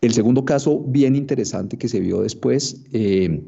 El 0.03 0.13
segundo 0.13 0.45
caso 0.45 0.81
bien 0.81 1.17
interesante 1.17 1.79
que 1.79 1.89
se 1.89 2.01
vio 2.01 2.21
después 2.21 2.85
eh, 2.93 3.43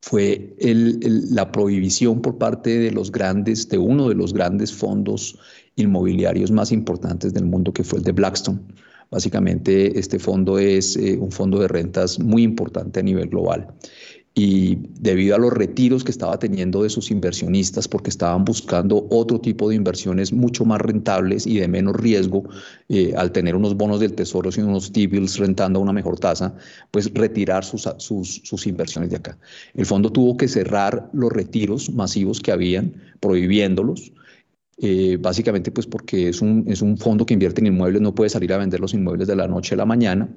fue 0.00 0.54
la 0.60 1.50
prohibición 1.50 2.22
por 2.22 2.38
parte 2.38 2.78
de 2.78 2.92
los 2.92 3.10
grandes, 3.10 3.68
de 3.68 3.78
uno 3.78 4.08
de 4.08 4.14
los 4.14 4.32
grandes 4.32 4.72
fondos 4.72 5.38
inmobiliarios 5.76 6.50
más 6.50 6.72
importantes 6.72 7.34
del 7.34 7.44
mundo, 7.44 7.72
que 7.72 7.84
fue 7.84 7.98
el 7.98 8.04
de 8.04 8.12
Blackstone. 8.12 8.60
Básicamente, 9.10 9.98
este 9.98 10.18
fondo 10.18 10.58
es 10.58 10.96
eh, 10.96 11.16
un 11.18 11.32
fondo 11.32 11.58
de 11.60 11.68
rentas 11.68 12.18
muy 12.18 12.42
importante 12.42 13.00
a 13.00 13.02
nivel 13.02 13.28
global 13.28 13.68
y 14.34 14.78
debido 15.00 15.34
a 15.34 15.38
los 15.38 15.52
retiros 15.52 16.04
que 16.04 16.12
estaba 16.12 16.38
teniendo 16.38 16.82
de 16.82 16.90
sus 16.90 17.10
inversionistas, 17.10 17.88
porque 17.88 18.10
estaban 18.10 18.44
buscando 18.44 19.06
otro 19.10 19.40
tipo 19.40 19.68
de 19.68 19.74
inversiones 19.74 20.32
mucho 20.32 20.64
más 20.64 20.80
rentables 20.80 21.46
y 21.46 21.58
de 21.58 21.66
menos 21.66 21.96
riesgo, 21.96 22.44
eh, 22.88 23.14
al 23.16 23.32
tener 23.32 23.56
unos 23.56 23.74
bonos 23.74 24.00
del 24.00 24.14
tesoro 24.14 24.50
y 24.56 24.60
unos 24.60 24.92
T-bills 24.92 25.38
rentando 25.38 25.80
a 25.80 25.82
una 25.82 25.92
mejor 25.92 26.18
tasa, 26.20 26.54
pues 26.90 27.12
retirar 27.14 27.64
sus, 27.64 27.88
sus, 27.98 28.40
sus 28.44 28.66
inversiones 28.66 29.10
de 29.10 29.16
acá. 29.16 29.38
El 29.74 29.86
fondo 29.86 30.12
tuvo 30.12 30.36
que 30.36 30.46
cerrar 30.46 31.10
los 31.12 31.32
retiros 31.32 31.92
masivos 31.92 32.40
que 32.40 32.52
habían, 32.52 32.94
prohibiéndolos, 33.20 34.12
eh, 34.80 35.16
básicamente 35.20 35.72
pues 35.72 35.88
porque 35.88 36.28
es 36.28 36.40
un, 36.40 36.64
es 36.68 36.82
un 36.82 36.96
fondo 36.96 37.26
que 37.26 37.34
invierte 37.34 37.60
en 37.60 37.66
inmuebles, 37.66 38.00
no 38.00 38.14
puede 38.14 38.30
salir 38.30 38.52
a 38.52 38.58
vender 38.58 38.78
los 38.78 38.94
inmuebles 38.94 39.26
de 39.26 39.34
la 39.34 39.48
noche 39.48 39.74
a 39.74 39.78
la 39.78 39.84
mañana 39.84 40.28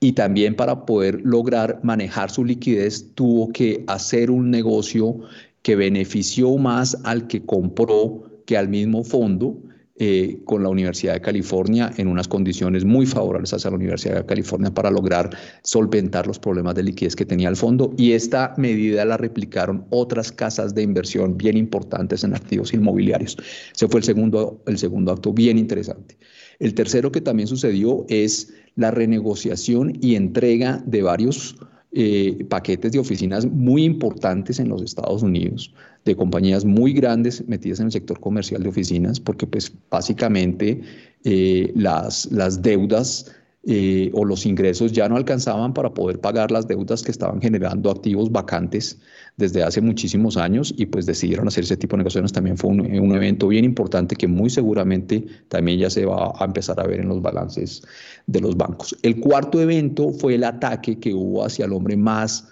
y 0.00 0.12
también 0.12 0.54
para 0.54 0.84
poder 0.84 1.20
lograr 1.24 1.80
manejar 1.82 2.30
su 2.30 2.44
liquidez 2.44 3.14
tuvo 3.14 3.52
que 3.52 3.84
hacer 3.86 4.30
un 4.30 4.50
negocio 4.50 5.20
que 5.62 5.76
benefició 5.76 6.56
más 6.58 6.96
al 7.04 7.26
que 7.26 7.44
compró 7.44 8.24
que 8.44 8.56
al 8.56 8.68
mismo 8.68 9.02
fondo 9.02 9.58
eh, 9.98 10.40
con 10.44 10.62
la 10.62 10.68
Universidad 10.68 11.14
de 11.14 11.22
California 11.22 11.90
en 11.96 12.08
unas 12.08 12.28
condiciones 12.28 12.84
muy 12.84 13.06
favorables 13.06 13.54
hacia 13.54 13.70
la 13.70 13.76
Universidad 13.76 14.16
de 14.16 14.26
California 14.26 14.70
para 14.70 14.90
lograr 14.90 15.30
solventar 15.62 16.26
los 16.26 16.38
problemas 16.38 16.74
de 16.74 16.82
liquidez 16.82 17.16
que 17.16 17.24
tenía 17.24 17.48
el 17.48 17.56
fondo 17.56 17.94
y 17.96 18.12
esta 18.12 18.52
medida 18.58 19.06
la 19.06 19.16
replicaron 19.16 19.86
otras 19.88 20.30
casas 20.30 20.74
de 20.74 20.82
inversión 20.82 21.38
bien 21.38 21.56
importantes 21.56 22.24
en 22.24 22.34
activos 22.34 22.74
inmobiliarios. 22.74 23.38
Ese 23.74 23.88
fue 23.88 24.00
el 24.00 24.04
segundo, 24.04 24.62
el 24.66 24.76
segundo 24.76 25.12
acto 25.12 25.32
bien 25.32 25.56
interesante. 25.56 26.18
El 26.58 26.74
tercero 26.74 27.10
que 27.10 27.22
también 27.22 27.46
sucedió 27.46 28.04
es 28.10 28.52
la 28.76 28.90
renegociación 28.90 29.98
y 30.00 30.14
entrega 30.14 30.82
de 30.86 31.02
varios 31.02 31.56
eh, 31.92 32.44
paquetes 32.50 32.92
de 32.92 32.98
oficinas 32.98 33.46
muy 33.46 33.84
importantes 33.84 34.58
en 34.58 34.68
los 34.68 34.82
Estados 34.82 35.22
Unidos, 35.22 35.72
de 36.04 36.14
compañías 36.14 36.64
muy 36.64 36.92
grandes 36.92 37.46
metidas 37.48 37.80
en 37.80 37.86
el 37.86 37.92
sector 37.92 38.20
comercial 38.20 38.62
de 38.62 38.68
oficinas, 38.68 39.18
porque 39.18 39.46
pues 39.46 39.72
básicamente 39.90 40.82
eh, 41.24 41.72
las, 41.74 42.30
las 42.30 42.60
deudas 42.60 43.32
eh, 43.68 44.12
o 44.14 44.24
los 44.24 44.46
ingresos 44.46 44.92
ya 44.92 45.08
no 45.08 45.16
alcanzaban 45.16 45.74
para 45.74 45.92
poder 45.92 46.20
pagar 46.20 46.52
las 46.52 46.68
deudas 46.68 47.02
que 47.02 47.10
estaban 47.10 47.40
generando 47.40 47.90
activos 47.90 48.30
vacantes 48.30 49.00
desde 49.36 49.64
hace 49.64 49.80
muchísimos 49.80 50.36
años 50.36 50.72
y 50.76 50.86
pues 50.86 51.04
decidieron 51.04 51.48
hacer 51.48 51.64
ese 51.64 51.76
tipo 51.76 51.96
de 51.96 51.98
negociaciones. 51.98 52.32
También 52.32 52.56
fue 52.56 52.70
un, 52.70 52.80
un, 52.80 53.16
evento 53.16 53.48
bien 53.48 53.64
importante 53.64 54.14
que 54.14 54.28
muy 54.28 54.50
seguramente 54.50 55.26
también 55.48 55.80
ya 55.80 55.90
se 55.90 56.04
va 56.04 56.32
a 56.38 56.44
empezar 56.44 56.78
a 56.78 56.86
ver 56.86 57.00
en 57.00 57.08
los 57.08 57.20
balances 57.20 57.82
de 58.28 58.40
los 58.40 58.56
bancos. 58.56 58.96
El 59.02 59.18
cuarto 59.18 59.60
evento 59.60 60.12
fue 60.12 60.36
el 60.36 60.44
ataque 60.44 61.00
que 61.00 61.12
hubo 61.12 61.44
hacia 61.44 61.64
el 61.64 61.72
hombre 61.72 61.96
más 61.96 62.46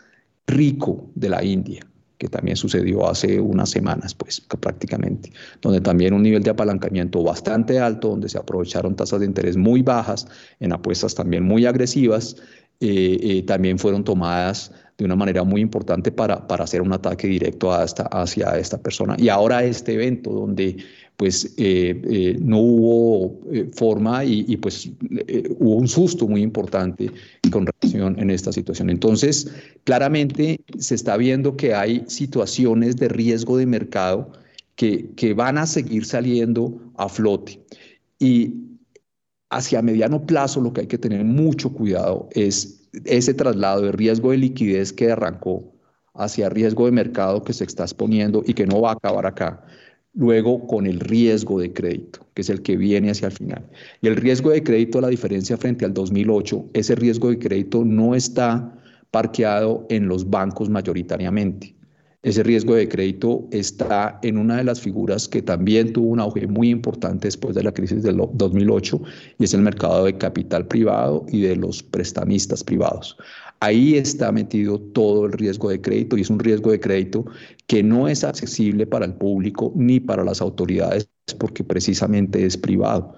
rico 0.48 1.10
de 1.14 1.28
la 1.28 1.44
India, 1.44 1.86
que 2.18 2.28
también 2.28 2.56
sucedió 2.56 3.08
hace 3.08 3.40
unas 3.40 3.70
semanas, 3.70 4.14
pues 4.14 4.40
prácticamente, 4.40 5.32
donde 5.60 5.80
también 5.80 6.14
un 6.14 6.22
nivel 6.22 6.42
de 6.42 6.50
apalancamiento 6.50 7.22
bastante 7.22 7.80
alto, 7.80 8.10
donde 8.10 8.28
se 8.28 8.38
aprovecharon 8.38 8.94
tasas 8.94 9.20
de 9.20 9.26
interés 9.26 9.56
muy 9.56 9.82
bajas, 9.82 10.26
en 10.60 10.72
apuestas 10.72 11.14
también 11.14 11.42
muy 11.42 11.66
agresivas, 11.66 12.36
eh, 12.80 13.18
eh, 13.22 13.42
también 13.42 13.78
fueron 13.78 14.04
tomadas 14.04 14.72
de 14.98 15.04
una 15.04 15.16
manera 15.16 15.42
muy 15.42 15.60
importante 15.60 16.12
para, 16.12 16.46
para 16.46 16.64
hacer 16.64 16.80
un 16.80 16.92
ataque 16.92 17.26
directo 17.26 17.72
hacia 17.72 18.58
esta 18.58 18.78
persona. 18.78 19.16
Y 19.18 19.28
ahora 19.28 19.64
este 19.64 19.94
evento 19.94 20.30
donde 20.30 20.76
pues 21.16 21.54
eh, 21.56 22.00
eh, 22.04 22.38
no 22.40 22.58
hubo 22.58 23.40
eh, 23.52 23.70
forma 23.72 24.24
y, 24.24 24.56
pues 24.56 24.90
hubo 25.58 25.76
un 25.76 25.86
susto 25.86 26.26
muy 26.26 26.42
importante 26.42 27.10
con 27.50 27.66
relación 27.66 28.18
en 28.18 28.30
esta 28.30 28.52
situación. 28.52 28.90
Entonces, 28.90 29.52
claramente 29.84 30.60
se 30.78 30.94
está 30.94 31.16
viendo 31.16 31.56
que 31.56 31.74
hay 31.74 32.04
situaciones 32.08 32.96
de 32.96 33.08
riesgo 33.08 33.56
de 33.56 33.66
mercado 33.66 34.32
que, 34.74 35.10
que 35.14 35.34
van 35.34 35.58
a 35.58 35.66
seguir 35.66 36.04
saliendo 36.04 36.80
a 36.96 37.08
flote. 37.08 37.60
Y 38.18 38.54
hacia 39.50 39.82
mediano 39.82 40.26
plazo 40.26 40.60
lo 40.60 40.72
que 40.72 40.82
hay 40.82 40.86
que 40.88 40.98
tener 40.98 41.24
mucho 41.24 41.72
cuidado 41.72 42.28
es 42.32 42.88
ese 43.04 43.34
traslado 43.34 43.82
de 43.82 43.92
riesgo 43.92 44.32
de 44.32 44.38
liquidez 44.38 44.92
que 44.92 45.12
arrancó 45.12 45.72
hacia 46.14 46.48
riesgo 46.48 46.86
de 46.86 46.92
mercado 46.92 47.44
que 47.44 47.52
se 47.52 47.64
está 47.64 47.84
exponiendo 47.84 48.42
y 48.46 48.54
que 48.54 48.66
no 48.66 48.80
va 48.80 48.90
a 48.90 48.94
acabar 48.94 49.26
acá 49.26 49.64
luego 50.14 50.66
con 50.66 50.86
el 50.86 51.00
riesgo 51.00 51.60
de 51.60 51.72
crédito, 51.72 52.26
que 52.34 52.42
es 52.42 52.48
el 52.48 52.62
que 52.62 52.76
viene 52.76 53.10
hacia 53.10 53.26
el 53.26 53.32
final. 53.32 53.64
Y 54.00 54.06
el 54.06 54.16
riesgo 54.16 54.50
de 54.50 54.62
crédito, 54.62 55.00
la 55.00 55.08
diferencia 55.08 55.56
frente 55.56 55.84
al 55.84 55.92
2008, 55.92 56.70
ese 56.72 56.94
riesgo 56.94 57.30
de 57.30 57.38
crédito 57.38 57.84
no 57.84 58.14
está 58.14 58.72
parqueado 59.10 59.86
en 59.90 60.08
los 60.08 60.28
bancos 60.28 60.68
mayoritariamente. 60.68 61.74
Ese 62.24 62.42
riesgo 62.42 62.74
de 62.74 62.88
crédito 62.88 63.46
está 63.50 64.18
en 64.22 64.38
una 64.38 64.56
de 64.56 64.64
las 64.64 64.80
figuras 64.80 65.28
que 65.28 65.42
también 65.42 65.92
tuvo 65.92 66.08
un 66.08 66.20
auge 66.20 66.46
muy 66.46 66.70
importante 66.70 67.26
después 67.26 67.54
de 67.54 67.62
la 67.62 67.70
crisis 67.70 68.02
del 68.02 68.16
2008 68.16 69.02
y 69.38 69.44
es 69.44 69.52
el 69.52 69.60
mercado 69.60 70.06
de 70.06 70.16
capital 70.16 70.66
privado 70.66 71.26
y 71.28 71.42
de 71.42 71.54
los 71.54 71.82
prestamistas 71.82 72.64
privados. 72.64 73.18
Ahí 73.64 73.96
está 73.96 74.30
metido 74.30 74.78
todo 74.78 75.24
el 75.24 75.32
riesgo 75.32 75.70
de 75.70 75.80
crédito 75.80 76.18
y 76.18 76.20
es 76.20 76.28
un 76.28 76.38
riesgo 76.38 76.70
de 76.70 76.80
crédito 76.80 77.24
que 77.66 77.82
no 77.82 78.08
es 78.08 78.22
accesible 78.22 78.86
para 78.86 79.06
el 79.06 79.14
público 79.14 79.72
ni 79.74 80.00
para 80.00 80.22
las 80.22 80.42
autoridades 80.42 81.08
porque 81.38 81.64
precisamente 81.64 82.44
es 82.44 82.58
privado. 82.58 83.14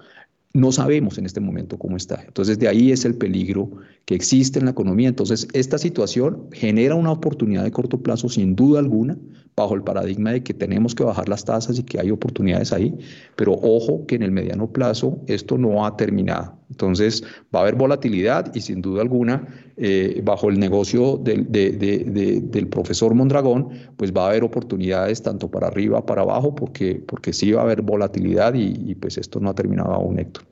No 0.53 0.71
sabemos 0.71 1.17
en 1.17 1.25
este 1.25 1.41
momento 1.41 1.77
cómo 1.77 1.97
está. 1.97 2.23
Entonces, 2.25 2.57
de 2.59 2.69
ahí 2.69 2.93
es 2.93 3.03
el 3.03 3.15
peligro 3.15 3.69
que 4.05 4.15
existe 4.15 4.59
en 4.59 4.65
la 4.65 4.71
economía. 4.71 5.09
Entonces, 5.09 5.49
esta 5.51 5.77
situación 5.77 6.47
genera 6.53 6.95
una 6.95 7.11
oportunidad 7.11 7.65
de 7.65 7.71
corto 7.71 8.01
plazo, 8.01 8.29
sin 8.29 8.55
duda 8.55 8.79
alguna, 8.79 9.17
bajo 9.53 9.75
el 9.75 9.83
paradigma 9.83 10.31
de 10.31 10.43
que 10.43 10.53
tenemos 10.53 10.95
que 10.95 11.03
bajar 11.03 11.27
las 11.27 11.43
tasas 11.43 11.77
y 11.77 11.83
que 11.83 11.99
hay 11.99 12.09
oportunidades 12.09 12.71
ahí, 12.71 12.97
pero 13.35 13.51
ojo 13.51 14.05
que 14.05 14.15
en 14.15 14.23
el 14.23 14.31
mediano 14.31 14.71
plazo 14.71 15.19
esto 15.27 15.57
no 15.57 15.85
ha 15.85 15.97
terminado. 15.97 16.56
Entonces 16.69 17.23
va 17.53 17.59
a 17.59 17.61
haber 17.63 17.75
volatilidad 17.75 18.53
y 18.53 18.61
sin 18.61 18.81
duda 18.81 19.01
alguna, 19.01 19.47
eh, 19.77 20.21
bajo 20.23 20.49
el 20.49 20.59
negocio 20.59 21.17
del, 21.17 21.49
del, 21.49 22.67
profesor 22.67 23.13
Mondragón, 23.13 23.69
pues 23.95 24.11
va 24.11 24.25
a 24.25 24.29
haber 24.29 24.43
oportunidades 24.43 25.21
tanto 25.21 25.49
para 25.49 25.67
arriba, 25.67 26.05
para 26.05 26.23
abajo, 26.23 26.53
porque, 26.53 26.95
porque 26.95 27.33
sí 27.33 27.51
va 27.51 27.61
a 27.61 27.63
haber 27.63 27.81
volatilidad 27.81 28.53
y, 28.53 28.73
y 28.85 28.95
pues 28.95 29.17
esto 29.17 29.39
no 29.39 29.49
ha 29.49 29.55
terminado 29.55 29.93
aún, 29.93 30.19
Héctor. 30.19 30.43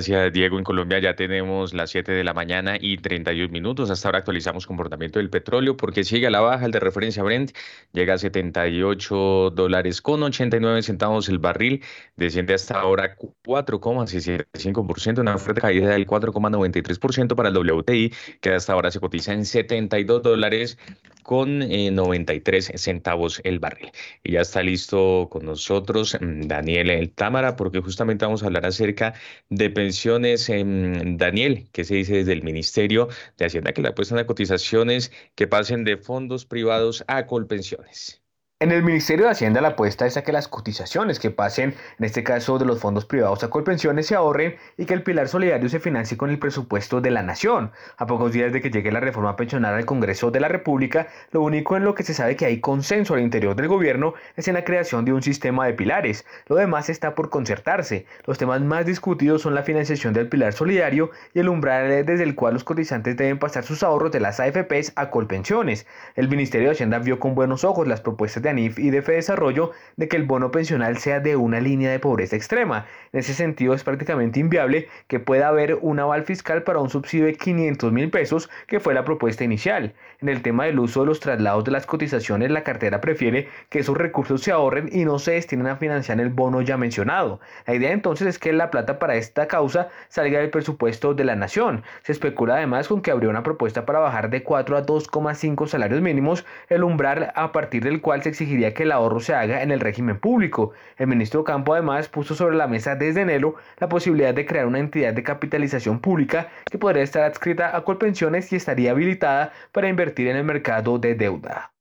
Gracias, 0.00 0.32
Diego. 0.32 0.56
En 0.56 0.64
Colombia 0.64 0.98
ya 0.98 1.14
tenemos 1.14 1.74
las 1.74 1.90
7 1.90 2.12
de 2.12 2.24
la 2.24 2.32
mañana 2.32 2.78
y 2.80 2.96
31 2.96 3.52
minutos. 3.52 3.90
Hasta 3.90 4.08
ahora 4.08 4.20
actualizamos 4.20 4.66
comportamiento 4.66 5.18
del 5.18 5.28
petróleo 5.28 5.76
porque 5.76 6.04
sigue 6.04 6.26
a 6.26 6.30
la 6.30 6.40
baja. 6.40 6.64
El 6.64 6.72
de 6.72 6.80
referencia 6.80 7.22
Brent 7.22 7.52
llega 7.92 8.14
a 8.14 8.18
78 8.18 9.50
dólares 9.50 10.00
con 10.00 10.22
89 10.22 10.82
centavos 10.82 11.28
el 11.28 11.38
barril. 11.38 11.84
Desciende 12.16 12.54
hasta 12.54 12.80
ahora 12.80 13.14
4,65%, 13.44 15.20
una 15.20 15.36
fuerte 15.36 15.60
caída 15.60 15.90
del 15.90 16.06
4,93% 16.06 17.34
para 17.34 17.50
el 17.50 17.58
WTI, 17.58 18.10
que 18.40 18.54
hasta 18.54 18.72
ahora 18.72 18.90
se 18.90 19.00
cotiza 19.00 19.34
en 19.34 19.44
72 19.44 20.22
dólares 20.22 20.78
con 21.22 21.60
93 21.60 22.70
eh, 22.70 22.78
centavos 22.78 23.40
el 23.44 23.58
barril. 23.58 23.90
Y 24.24 24.32
ya 24.32 24.40
está 24.40 24.62
listo 24.62 25.28
con 25.30 25.44
nosotros 25.44 26.16
mm, 26.20 26.42
Daniel 26.42 26.90
El 26.90 27.12
Támara, 27.12 27.56
porque 27.56 27.80
justamente 27.80 28.24
vamos 28.24 28.42
a 28.42 28.46
hablar 28.46 28.66
acerca 28.66 29.14
de 29.48 29.70
pensiones. 29.70 30.48
en 30.48 31.16
Daniel, 31.18 31.68
¿qué 31.72 31.84
se 31.84 31.94
dice 31.96 32.14
desde 32.16 32.32
el 32.32 32.42
Ministerio 32.42 33.08
de 33.38 33.46
Hacienda 33.46 33.72
que 33.72 33.82
le 33.82 33.88
apuestan 33.88 34.18
a 34.18 34.26
cotizaciones 34.26 35.12
que 35.34 35.46
pasen 35.46 35.84
de 35.84 35.96
fondos 35.96 36.44
privados 36.46 37.04
a 37.08 37.26
colpensiones? 37.26 38.20
En 38.62 38.72
el 38.72 38.82
Ministerio 38.82 39.24
de 39.24 39.30
Hacienda 39.30 39.62
la 39.62 39.68
apuesta 39.68 40.04
es 40.04 40.18
a 40.18 40.22
que 40.22 40.32
las 40.32 40.46
cotizaciones 40.46 41.18
que 41.18 41.30
pasen, 41.30 41.74
en 41.98 42.04
este 42.04 42.22
caso 42.22 42.58
de 42.58 42.66
los 42.66 42.78
fondos 42.78 43.06
privados 43.06 43.42
a 43.42 43.48
Colpensiones, 43.48 44.06
se 44.06 44.14
ahorren 44.14 44.56
y 44.76 44.84
que 44.84 44.92
el 44.92 45.02
pilar 45.02 45.28
solidario 45.28 45.70
se 45.70 45.80
financie 45.80 46.18
con 46.18 46.28
el 46.28 46.38
presupuesto 46.38 47.00
de 47.00 47.10
la 47.10 47.22
nación. 47.22 47.72
A 47.96 48.06
pocos 48.06 48.32
días 48.32 48.52
de 48.52 48.60
que 48.60 48.70
llegue 48.70 48.92
la 48.92 49.00
reforma 49.00 49.34
pensional 49.34 49.72
al 49.72 49.86
Congreso 49.86 50.30
de 50.30 50.40
la 50.40 50.48
República, 50.48 51.08
lo 51.30 51.40
único 51.40 51.74
en 51.74 51.84
lo 51.84 51.94
que 51.94 52.02
se 52.02 52.12
sabe 52.12 52.36
que 52.36 52.44
hay 52.44 52.60
consenso 52.60 53.14
al 53.14 53.22
interior 53.22 53.56
del 53.56 53.66
gobierno 53.66 54.12
es 54.36 54.46
en 54.46 54.52
la 54.52 54.64
creación 54.64 55.06
de 55.06 55.14
un 55.14 55.22
sistema 55.22 55.64
de 55.64 55.72
pilares. 55.72 56.26
Lo 56.46 56.56
demás 56.56 56.90
está 56.90 57.14
por 57.14 57.30
concertarse. 57.30 58.04
Los 58.26 58.36
temas 58.36 58.60
más 58.60 58.84
discutidos 58.84 59.40
son 59.40 59.54
la 59.54 59.62
financiación 59.62 60.12
del 60.12 60.28
pilar 60.28 60.52
solidario 60.52 61.12
y 61.32 61.38
el 61.38 61.48
umbral 61.48 62.04
desde 62.04 62.24
el 62.24 62.34
cual 62.34 62.52
los 62.52 62.64
cotizantes 62.64 63.16
deben 63.16 63.38
pasar 63.38 63.64
sus 63.64 63.82
ahorros 63.82 64.12
de 64.12 64.20
las 64.20 64.38
AFPs 64.38 64.92
a 64.96 65.08
Colpensiones. 65.08 65.86
El 66.14 66.28
Ministerio 66.28 66.68
de 66.68 66.74
Hacienda 66.74 66.98
vio 66.98 67.18
con 67.18 67.34
buenos 67.34 67.64
ojos 67.64 67.88
las 67.88 68.02
propuestas 68.02 68.42
de 68.42 68.49
ANIF 68.50 68.78
y 68.78 68.90
de 68.90 69.00
Desarrollo 69.00 69.72
de 69.96 70.08
que 70.08 70.16
el 70.16 70.24
bono 70.24 70.50
pensional 70.50 70.98
sea 70.98 71.20
de 71.20 71.36
una 71.36 71.60
línea 71.60 71.90
de 71.90 71.98
pobreza 71.98 72.36
extrema. 72.36 72.86
En 73.12 73.20
ese 73.20 73.34
sentido 73.34 73.74
es 73.74 73.84
prácticamente 73.84 74.40
inviable 74.40 74.88
que 75.08 75.20
pueda 75.20 75.48
haber 75.48 75.78
un 75.80 75.98
aval 75.98 76.24
fiscal 76.24 76.62
para 76.62 76.78
un 76.78 76.90
subsidio 76.90 77.26
de 77.26 77.34
500 77.34 77.92
mil 77.92 78.10
pesos 78.10 78.50
que 78.66 78.80
fue 78.80 78.94
la 78.94 79.04
propuesta 79.04 79.44
inicial. 79.44 79.94
En 80.20 80.28
el 80.28 80.42
tema 80.42 80.66
del 80.66 80.78
uso 80.78 81.00
de 81.00 81.06
los 81.06 81.20
traslados 81.20 81.64
de 81.64 81.70
las 81.70 81.86
cotizaciones, 81.86 82.50
la 82.50 82.62
cartera 82.62 83.00
prefiere 83.00 83.48
que 83.68 83.80
esos 83.80 83.96
recursos 83.96 84.42
se 84.42 84.52
ahorren 84.52 84.88
y 84.92 85.04
no 85.04 85.18
se 85.18 85.32
destinen 85.32 85.66
a 85.66 85.76
financiar 85.76 86.20
el 86.20 86.28
bono 86.28 86.60
ya 86.60 86.76
mencionado. 86.76 87.40
La 87.66 87.74
idea 87.74 87.92
entonces 87.92 88.28
es 88.28 88.38
que 88.38 88.52
la 88.52 88.70
plata 88.70 88.98
para 88.98 89.16
esta 89.16 89.48
causa 89.48 89.88
salga 90.08 90.40
del 90.40 90.50
presupuesto 90.50 91.14
de 91.14 91.24
la 91.24 91.36
nación. 91.36 91.82
Se 92.02 92.12
especula 92.12 92.56
además 92.56 92.88
con 92.88 93.02
que 93.02 93.10
habría 93.10 93.30
una 93.30 93.42
propuesta 93.42 93.86
para 93.86 93.98
bajar 93.98 94.30
de 94.30 94.42
4 94.42 94.76
a 94.76 94.86
2,5 94.86 95.66
salarios 95.66 96.00
mínimos 96.00 96.44
el 96.68 96.84
umbral 96.84 97.32
a 97.34 97.52
partir 97.52 97.82
del 97.82 98.00
cual 98.00 98.22
se 98.22 98.30
exigiría 98.44 98.74
que 98.74 98.84
el 98.84 98.92
ahorro 98.92 99.20
se 99.20 99.34
haga 99.34 99.62
en 99.62 99.70
el 99.70 99.80
régimen 99.80 100.18
público. 100.18 100.72
El 100.96 101.08
ministro 101.08 101.44
Campo 101.44 101.74
además 101.74 102.08
puso 102.08 102.34
sobre 102.34 102.56
la 102.56 102.66
mesa 102.66 102.96
desde 102.96 103.22
enero 103.22 103.56
la 103.78 103.88
posibilidad 103.88 104.34
de 104.34 104.46
crear 104.46 104.66
una 104.66 104.78
entidad 104.78 105.14
de 105.14 105.22
capitalización 105.22 106.00
pública 106.00 106.48
que 106.70 106.78
podría 106.78 107.02
estar 107.02 107.24
adscrita 107.24 107.76
a 107.76 107.84
Colpensiones 107.84 108.52
y 108.52 108.56
estaría 108.56 108.92
habilitada 108.92 109.52
para 109.72 109.88
invertir 109.88 110.28
en 110.28 110.36
el 110.36 110.44
mercado 110.44 110.98
de 110.98 111.14
deuda. 111.14 111.72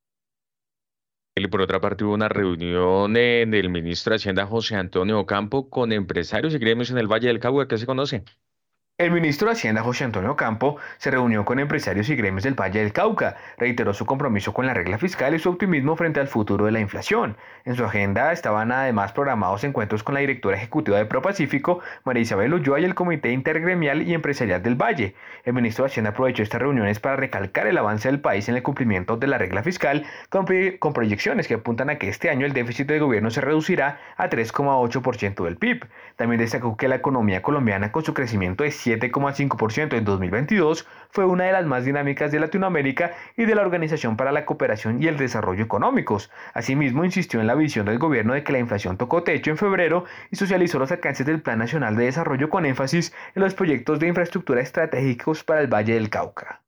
Y 1.36 1.48
por 1.48 1.62
otra 1.62 1.80
parte, 1.80 2.04
hubo 2.04 2.14
una 2.14 2.28
reunión 2.28 3.14
del 3.14 3.70
ministro 3.70 4.12
de 4.12 4.18
Hacienda 4.18 4.46
José 4.46 4.76
Antonio 4.76 5.26
Campo 5.26 5.70
con 5.70 5.94
empresarios 5.94 6.54
y 6.54 6.58
gremios 6.58 6.92
en 6.92 6.98
el 6.98 7.08
Valle 7.08 7.28
del 7.30 7.40
Cauca, 7.40 7.68
¿qué 7.68 7.78
se 7.78 7.86
conoce? 7.86 8.24
El 9.00 9.12
ministro 9.12 9.48
de 9.48 9.54
Hacienda 9.54 9.82
José 9.82 10.04
Antonio 10.04 10.36
Campo 10.36 10.76
se 10.98 11.10
reunió 11.10 11.46
con 11.46 11.58
empresarios 11.58 12.10
y 12.10 12.18
gremios 12.18 12.44
del 12.44 12.60
Valle 12.60 12.82
del 12.82 12.92
Cauca, 12.92 13.38
reiteró 13.58 13.94
su 13.94 14.06
compromiso 14.06 14.54
con 14.54 14.68
la 14.68 14.74
regla 14.74 14.98
fiscal 14.98 15.34
y 15.34 15.40
su 15.40 15.50
optimismo 15.50 15.96
frente 15.96 16.20
al 16.20 16.28
futuro 16.28 16.66
de 16.66 16.74
la 16.74 16.82
inflación. 16.82 17.38
En 17.64 17.78
su 17.78 17.86
agenda 17.86 18.34
estaban 18.34 18.74
además 18.74 19.14
programados 19.14 19.64
encuentros 19.64 20.04
con 20.04 20.16
la 20.16 20.20
directora 20.20 20.58
ejecutiva 20.58 20.98
de 20.98 21.06
ProPacífico, 21.06 21.80
María 22.04 22.24
Isabel 22.24 22.54
Ulloa 22.54 22.82
y 22.82 22.84
el 22.84 22.94
Comité 22.94 23.32
Intergremial 23.32 24.02
y 24.02 24.14
Empresarial 24.14 24.62
del 24.62 24.76
Valle. 24.76 25.16
El 25.46 25.54
ministro 25.54 25.86
de 25.86 25.92
Hacienda 25.92 26.10
aprovechó 26.10 26.44
estas 26.44 26.62
reuniones 26.62 27.00
para 27.00 27.16
recalcar 27.16 27.68
el 27.68 27.78
avance 27.78 28.10
del 28.10 28.20
país 28.20 28.50
en 28.50 28.58
el 28.58 28.64
cumplimiento 28.64 29.16
de 29.16 29.28
la 29.28 29.38
regla 29.38 29.64
fiscal, 29.64 30.06
con, 30.28 30.46
con 30.78 30.92
proyecciones 30.92 31.48
que 31.48 31.54
apuntan 31.54 31.90
a 31.90 31.98
que 31.98 32.10
este 32.10 32.30
año 32.30 32.46
el 32.46 32.52
déficit 32.52 32.88
de 32.88 33.00
gobierno 33.00 33.32
se 33.32 33.40
reducirá 33.40 33.98
a 34.18 34.30
3,8% 34.30 35.46
del 35.46 35.56
PIB. 35.56 35.86
También 36.18 36.42
destacó 36.42 36.76
que 36.76 36.90
la 36.90 36.96
economía 36.96 37.42
colombiana 37.42 37.94
con 37.94 38.04
su 38.04 38.14
crecimiento 38.14 38.66
de 38.66 38.72
7,5% 38.90 39.98
en 39.98 40.06
2022, 40.06 40.88
fue 41.10 41.26
una 41.26 41.46
de 41.46 41.52
las 41.52 41.66
más 41.66 41.86
dinámicas 41.86 42.32
de 42.32 42.40
Latinoamérica 42.40 43.12
y 43.38 43.46
de 43.46 43.56
la 43.56 43.62
Organización 43.62 44.18
para 44.18 44.32
la 44.32 44.46
Cooperación 44.46 45.02
y 45.02 45.08
el 45.08 45.18
Desarrollo 45.18 45.64
Económicos. 45.64 46.32
Asimismo, 46.54 47.06
insistió 47.06 47.40
en 47.40 47.48
la 47.48 47.56
visión 47.56 47.86
del 47.86 48.00
gobierno 48.00 48.34
de 48.34 48.44
que 48.44 48.52
la 48.52 48.60
inflación 48.60 48.98
tocó 48.98 49.24
techo 49.24 49.52
en 49.52 49.58
febrero 49.58 50.06
y 50.32 50.36
socializó 50.36 50.80
los 50.80 50.92
alcances 50.92 51.26
del 51.26 51.42
Plan 51.42 51.60
Nacional 51.60 51.96
de 51.96 52.06
Desarrollo 52.06 52.50
con 52.50 52.66
énfasis 52.66 53.14
en 53.36 53.44
los 53.44 53.54
proyectos 53.54 54.00
de 54.00 54.08
infraestructura 54.08 54.62
estratégicos 54.62 55.44
para 55.44 55.62
el 55.62 55.68
Valle 55.68 55.94
del 55.94 56.10
Cauca. 56.10 56.62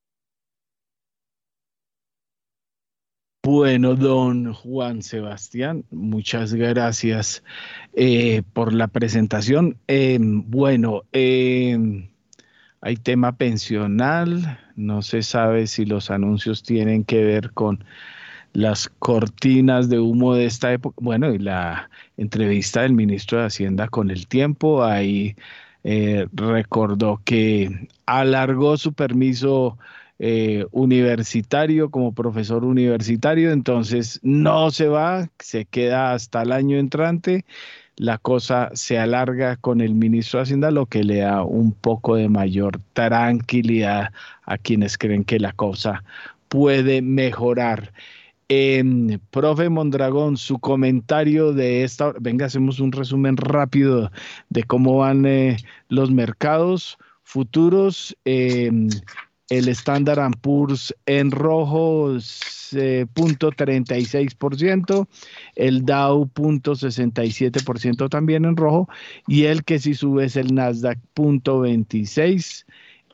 Bueno, 3.44 3.96
don 3.96 4.54
Juan 4.54 5.02
Sebastián, 5.02 5.84
muchas 5.90 6.54
gracias 6.54 7.44
eh, 7.94 8.44
por 8.54 8.72
la 8.72 8.88
presentación. 8.88 9.80
Em, 9.88 10.44
bueno, 10.48 11.02
eh, 11.12 12.08
hay 12.82 12.96
tema 12.98 13.38
pensional, 13.38 14.60
no 14.76 15.04
se 15.04 15.22
sabe 15.22 15.68
si 15.68 15.86
los 15.86 16.10
anuncios 16.10 16.64
tienen 16.64 17.04
que 17.04 17.24
ver 17.24 17.52
con 17.52 17.84
las 18.54 18.90
cortinas 18.90 19.88
de 19.90 20.00
humo 20.00 20.34
de 20.36 20.46
esta 20.46 20.74
época. 20.74 20.98
Bueno, 21.00 21.34
y 21.34 21.38
la 21.38 21.90
entrevista 22.18 22.82
del 22.82 22.94
ministro 22.94 23.40
de 23.40 23.46
Hacienda 23.46 23.88
con 23.88 24.10
el 24.10 24.28
tiempo, 24.28 24.84
ahí 24.84 25.36
eh, 25.84 26.28
recordó 26.34 27.22
que 27.24 27.88
alargó 28.06 28.78
su 28.78 28.94
permiso 28.94 29.78
eh, 30.20 30.66
universitario 30.72 31.90
como 31.92 32.14
profesor 32.14 32.64
universitario, 32.66 33.52
entonces 33.52 34.20
no 34.24 34.72
se 34.72 34.88
va, 34.88 35.30
se 35.40 35.66
queda 35.66 36.14
hasta 36.14 36.44
el 36.44 36.52
año 36.52 36.78
entrante 36.78 37.46
la 38.02 38.18
cosa 38.18 38.72
se 38.74 38.98
alarga 38.98 39.58
con 39.58 39.80
el 39.80 39.94
ministro 39.94 40.40
de 40.40 40.44
Hacienda, 40.44 40.72
lo 40.72 40.88
que 40.88 41.04
le 41.04 41.18
da 41.20 41.44
un 41.44 41.72
poco 41.72 42.16
de 42.16 42.30
mayor 42.30 42.82
tranquilidad 42.94 44.12
a 44.44 44.58
quienes 44.58 44.98
creen 44.98 45.24
que 45.24 45.40
la 45.40 45.54
cosa 45.54 46.04
puede 46.48 47.04
mejorar. 47.04 47.94
Eh, 48.50 49.20
profe 49.30 49.70
Mondragón, 49.70 50.38
su 50.38 50.58
comentario 50.58 51.54
de 51.54 51.84
esta, 51.84 52.12
venga, 52.20 52.48
hacemos 52.48 52.80
un 52.80 52.92
resumen 52.92 53.38
rápido 53.38 54.12
de 54.50 54.64
cómo 54.64 54.98
van 54.98 55.28
eh, 55.28 55.58
los 55.88 56.10
mercados 56.10 56.98
futuros. 57.22 58.18
Em, 58.26 58.90
el 59.52 59.68
Standard 59.68 60.38
Poor's 60.40 60.96
en 61.06 61.30
rojo, 61.30 62.18
eh, 62.72 63.06
punto 63.14 63.52
36%, 63.52 65.08
el 65.58 65.86
Dow, 65.86 66.26
punto 66.30 66.74
67% 66.74 68.08
también 68.10 68.46
en 68.46 68.56
rojo, 68.56 68.88
y 69.28 69.44
el 69.44 69.66
que 69.66 69.80
si 69.80 69.94
sube 69.94 70.24
es 70.26 70.38
el 70.38 70.56
Nasdaq, 70.56 70.98
punto 71.14 71.64
26%. 71.64 72.64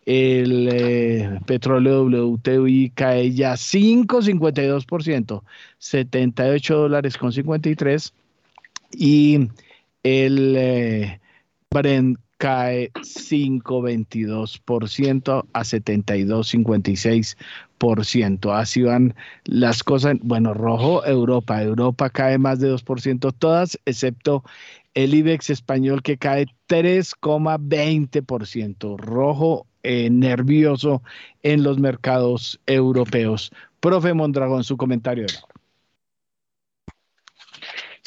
El 0.05 0.69
eh, 0.72 1.39
petróleo 1.45 2.03
WTI 2.05 2.91
cae 2.95 3.34
ya 3.34 3.53
5,52%, 3.53 5.43
78 5.80 6.77
dólares 6.77 7.18
con 7.18 7.34
53. 7.34 8.14
Y 8.93 9.49
el 10.03 10.55
eh, 10.55 11.19
Brent 11.69 12.19
cae 12.38 12.91
5,22% 12.93 15.45
a 15.53 15.59
72,56%. 15.61 18.57
Así 18.57 18.81
van 18.84 19.15
las 19.45 19.84
cosas. 19.84 20.15
Bueno, 20.22 20.53
rojo, 20.53 21.05
Europa. 21.05 21.61
Europa 21.61 22.09
cae 22.09 22.38
más 22.38 22.59
de 22.59 22.73
2%, 22.73 23.34
todas, 23.38 23.77
excepto 23.85 24.43
el 24.93 25.14
IBEX 25.14 25.51
español 25.51 26.01
que 26.01 26.18
cae 26.18 26.47
3,20%. 26.68 28.97
Rojo, 28.97 29.68
eh, 29.84 30.09
nervioso 30.09 31.03
en 31.43 31.64
los 31.64 31.80
mercados 31.80 32.59
europeos. 32.65 33.51
Profe 33.80 34.14
Mondragón, 34.14 34.64
su 34.64 34.76
comentario. 34.76 35.27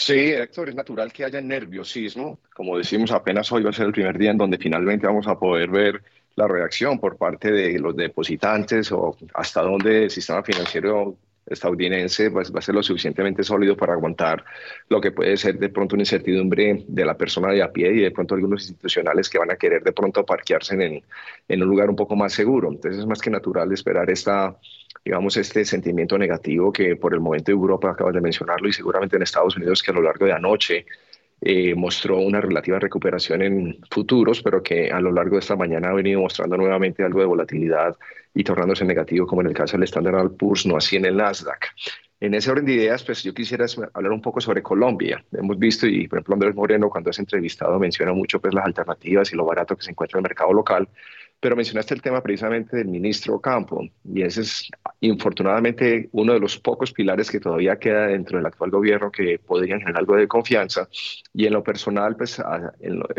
Sí, 0.00 0.14
Héctor, 0.14 0.70
es 0.70 0.74
natural 0.74 1.12
que 1.12 1.26
haya 1.26 1.42
nerviosismo. 1.42 2.40
Como 2.54 2.78
decimos, 2.78 3.10
apenas 3.12 3.52
hoy 3.52 3.62
va 3.62 3.68
a 3.68 3.72
ser 3.74 3.84
el 3.84 3.92
primer 3.92 4.16
día 4.16 4.30
en 4.30 4.38
donde 4.38 4.56
finalmente 4.56 5.06
vamos 5.06 5.28
a 5.28 5.38
poder 5.38 5.68
ver 5.68 6.02
la 6.36 6.48
reacción 6.48 6.98
por 6.98 7.18
parte 7.18 7.52
de 7.52 7.78
los 7.78 7.94
depositantes 7.94 8.90
o 8.92 9.14
hasta 9.34 9.60
dónde 9.60 10.04
el 10.04 10.10
sistema 10.10 10.42
financiero 10.42 11.18
estadounidense 11.44 12.30
pues, 12.30 12.50
va 12.50 12.60
a 12.60 12.62
ser 12.62 12.76
lo 12.76 12.82
suficientemente 12.82 13.42
sólido 13.44 13.76
para 13.76 13.92
aguantar 13.92 14.42
lo 14.88 15.02
que 15.02 15.12
puede 15.12 15.36
ser 15.36 15.58
de 15.58 15.68
pronto 15.68 15.96
una 15.96 16.02
incertidumbre 16.02 16.82
de 16.88 17.04
la 17.04 17.18
persona 17.18 17.52
de 17.52 17.62
a 17.62 17.70
pie 17.70 17.92
y 17.92 18.00
de 18.00 18.10
pronto 18.10 18.34
algunos 18.34 18.62
institucionales 18.62 19.28
que 19.28 19.38
van 19.38 19.50
a 19.50 19.56
querer 19.56 19.82
de 19.82 19.92
pronto 19.92 20.24
parquearse 20.24 20.74
en, 20.82 21.04
en 21.46 21.62
un 21.62 21.68
lugar 21.68 21.90
un 21.90 21.96
poco 21.96 22.16
más 22.16 22.32
seguro. 22.32 22.70
Entonces 22.70 23.00
es 23.00 23.06
más 23.06 23.20
que 23.20 23.28
natural 23.28 23.70
esperar 23.70 24.08
esta, 24.08 24.56
digamos, 25.04 25.36
este 25.36 25.64
sentimiento 25.64 26.18
negativo 26.18 26.72
que 26.72 26.96
por 26.96 27.14
el 27.14 27.20
momento 27.20 27.50
Europa 27.50 27.90
acabas 27.90 28.14
de 28.14 28.20
mencionarlo 28.20 28.68
y 28.68 28.72
seguramente 28.72 29.16
en 29.16 29.22
Estados 29.22 29.56
Unidos 29.56 29.82
que 29.82 29.90
a 29.90 29.94
lo 29.94 30.02
largo 30.02 30.26
de 30.26 30.32
anoche 30.32 30.86
eh, 31.42 31.74
mostró 31.74 32.18
una 32.18 32.40
relativa 32.40 32.78
recuperación 32.78 33.40
en 33.40 33.78
futuros, 33.90 34.42
pero 34.42 34.62
que 34.62 34.90
a 34.90 35.00
lo 35.00 35.10
largo 35.10 35.36
de 35.36 35.40
esta 35.40 35.56
mañana 35.56 35.88
ha 35.88 35.94
venido 35.94 36.20
mostrando 36.20 36.56
nuevamente 36.58 37.02
algo 37.02 37.20
de 37.20 37.26
volatilidad 37.26 37.96
y 38.34 38.44
tornándose 38.44 38.84
negativo, 38.84 39.26
como 39.26 39.40
en 39.40 39.48
el 39.48 39.54
caso 39.54 39.76
del 39.76 39.84
Standard 39.84 40.32
Poor's, 40.32 40.66
no 40.66 40.76
así 40.76 40.96
en 40.96 41.06
el 41.06 41.16
Nasdaq. 41.16 41.68
En 42.20 42.34
ese 42.34 42.50
orden 42.50 42.66
de 42.66 42.74
ideas, 42.74 43.02
pues 43.02 43.22
yo 43.22 43.32
quisiera 43.32 43.64
hablar 43.94 44.12
un 44.12 44.20
poco 44.20 44.42
sobre 44.42 44.62
Colombia. 44.62 45.24
Hemos 45.32 45.58
visto, 45.58 45.86
y 45.86 46.06
por 46.06 46.18
ejemplo 46.18 46.34
Andrés 46.34 46.54
Moreno 46.54 46.90
cuando 46.90 47.08
es 47.08 47.18
entrevistado 47.18 47.78
menciona 47.78 48.12
mucho 48.12 48.38
pues 48.40 48.52
las 48.52 48.66
alternativas 48.66 49.32
y 49.32 49.36
lo 49.36 49.46
barato 49.46 49.74
que 49.74 49.82
se 49.82 49.90
encuentra 49.90 50.18
en 50.18 50.24
el 50.26 50.28
mercado 50.28 50.52
local, 50.52 50.86
pero 51.40 51.56
mencionaste 51.56 51.94
el 51.94 52.02
tema 52.02 52.22
precisamente 52.22 52.76
del 52.76 52.88
ministro 52.88 53.40
Campo, 53.40 53.82
y 54.04 54.20
ese 54.20 54.42
es 54.42 54.68
infortunadamente 55.00 56.10
uno 56.12 56.34
de 56.34 56.40
los 56.40 56.58
pocos 56.58 56.92
pilares 56.92 57.30
que 57.30 57.40
todavía 57.40 57.78
queda 57.78 58.08
dentro 58.08 58.36
del 58.36 58.44
actual 58.44 58.70
gobierno 58.70 59.10
que 59.10 59.38
podrían 59.38 59.80
generar 59.80 60.00
algo 60.00 60.16
de 60.16 60.28
confianza. 60.28 60.86
Y 61.32 61.46
en 61.46 61.54
lo 61.54 61.62
personal, 61.62 62.14
pues 62.16 62.38
a, 62.38 62.74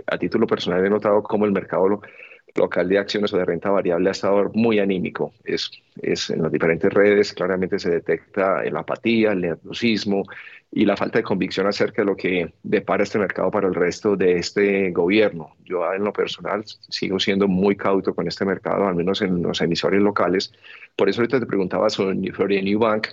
a 0.06 0.18
título 0.20 0.46
personal 0.46 0.86
he 0.86 0.90
notado 0.92 1.24
cómo 1.24 1.46
el 1.46 1.52
mercado 1.52 2.02
local 2.56 2.90
de 2.90 2.98
acciones 2.98 3.34
o 3.34 3.38
de 3.38 3.46
renta 3.46 3.70
variable 3.70 4.10
ha 4.10 4.12
estado 4.12 4.52
muy 4.54 4.80
anímico. 4.80 5.34
Es, 5.44 5.72
es 6.02 6.30
en 6.30 6.42
las 6.42 6.52
diferentes 6.52 6.92
redes 6.94 7.34
claramente 7.34 7.80
se 7.80 7.90
detecta 7.90 8.64
la 8.64 8.80
apatía, 8.82 9.32
el 9.32 9.42
nerviosismo 9.42 10.24
y 10.72 10.86
la 10.86 10.96
falta 10.96 11.20
de 11.20 11.24
convicción 11.24 11.68
acerca 11.68 12.02
de 12.02 12.06
lo 12.06 12.16
que 12.16 12.54
depara 12.64 13.04
este 13.04 13.20
mercado 13.20 13.52
para 13.52 13.68
el 13.68 13.76
resto 13.76 14.16
de 14.16 14.38
este 14.38 14.92
gobierno. 14.92 15.56
Yo 15.66 15.94
en 15.94 16.04
lo 16.04 16.14
personal 16.14 16.64
sigo 16.66 17.20
siendo 17.20 17.48
muy 17.48 17.76
cauto 17.76 18.16
con 18.16 18.28
este 18.28 18.46
mercado, 18.46 18.88
al 18.88 18.96
menos 18.96 19.22
en 19.22 19.42
los 19.42 19.60
emisores 19.62 20.02
locales. 20.02 20.54
Por 20.96 21.10
eso 21.10 21.22
ahorita 21.22 21.40
te 21.42 21.46
preguntaba 21.46 21.90
sobre 21.90 22.16
New 22.16 22.80
Bank, 22.80 23.08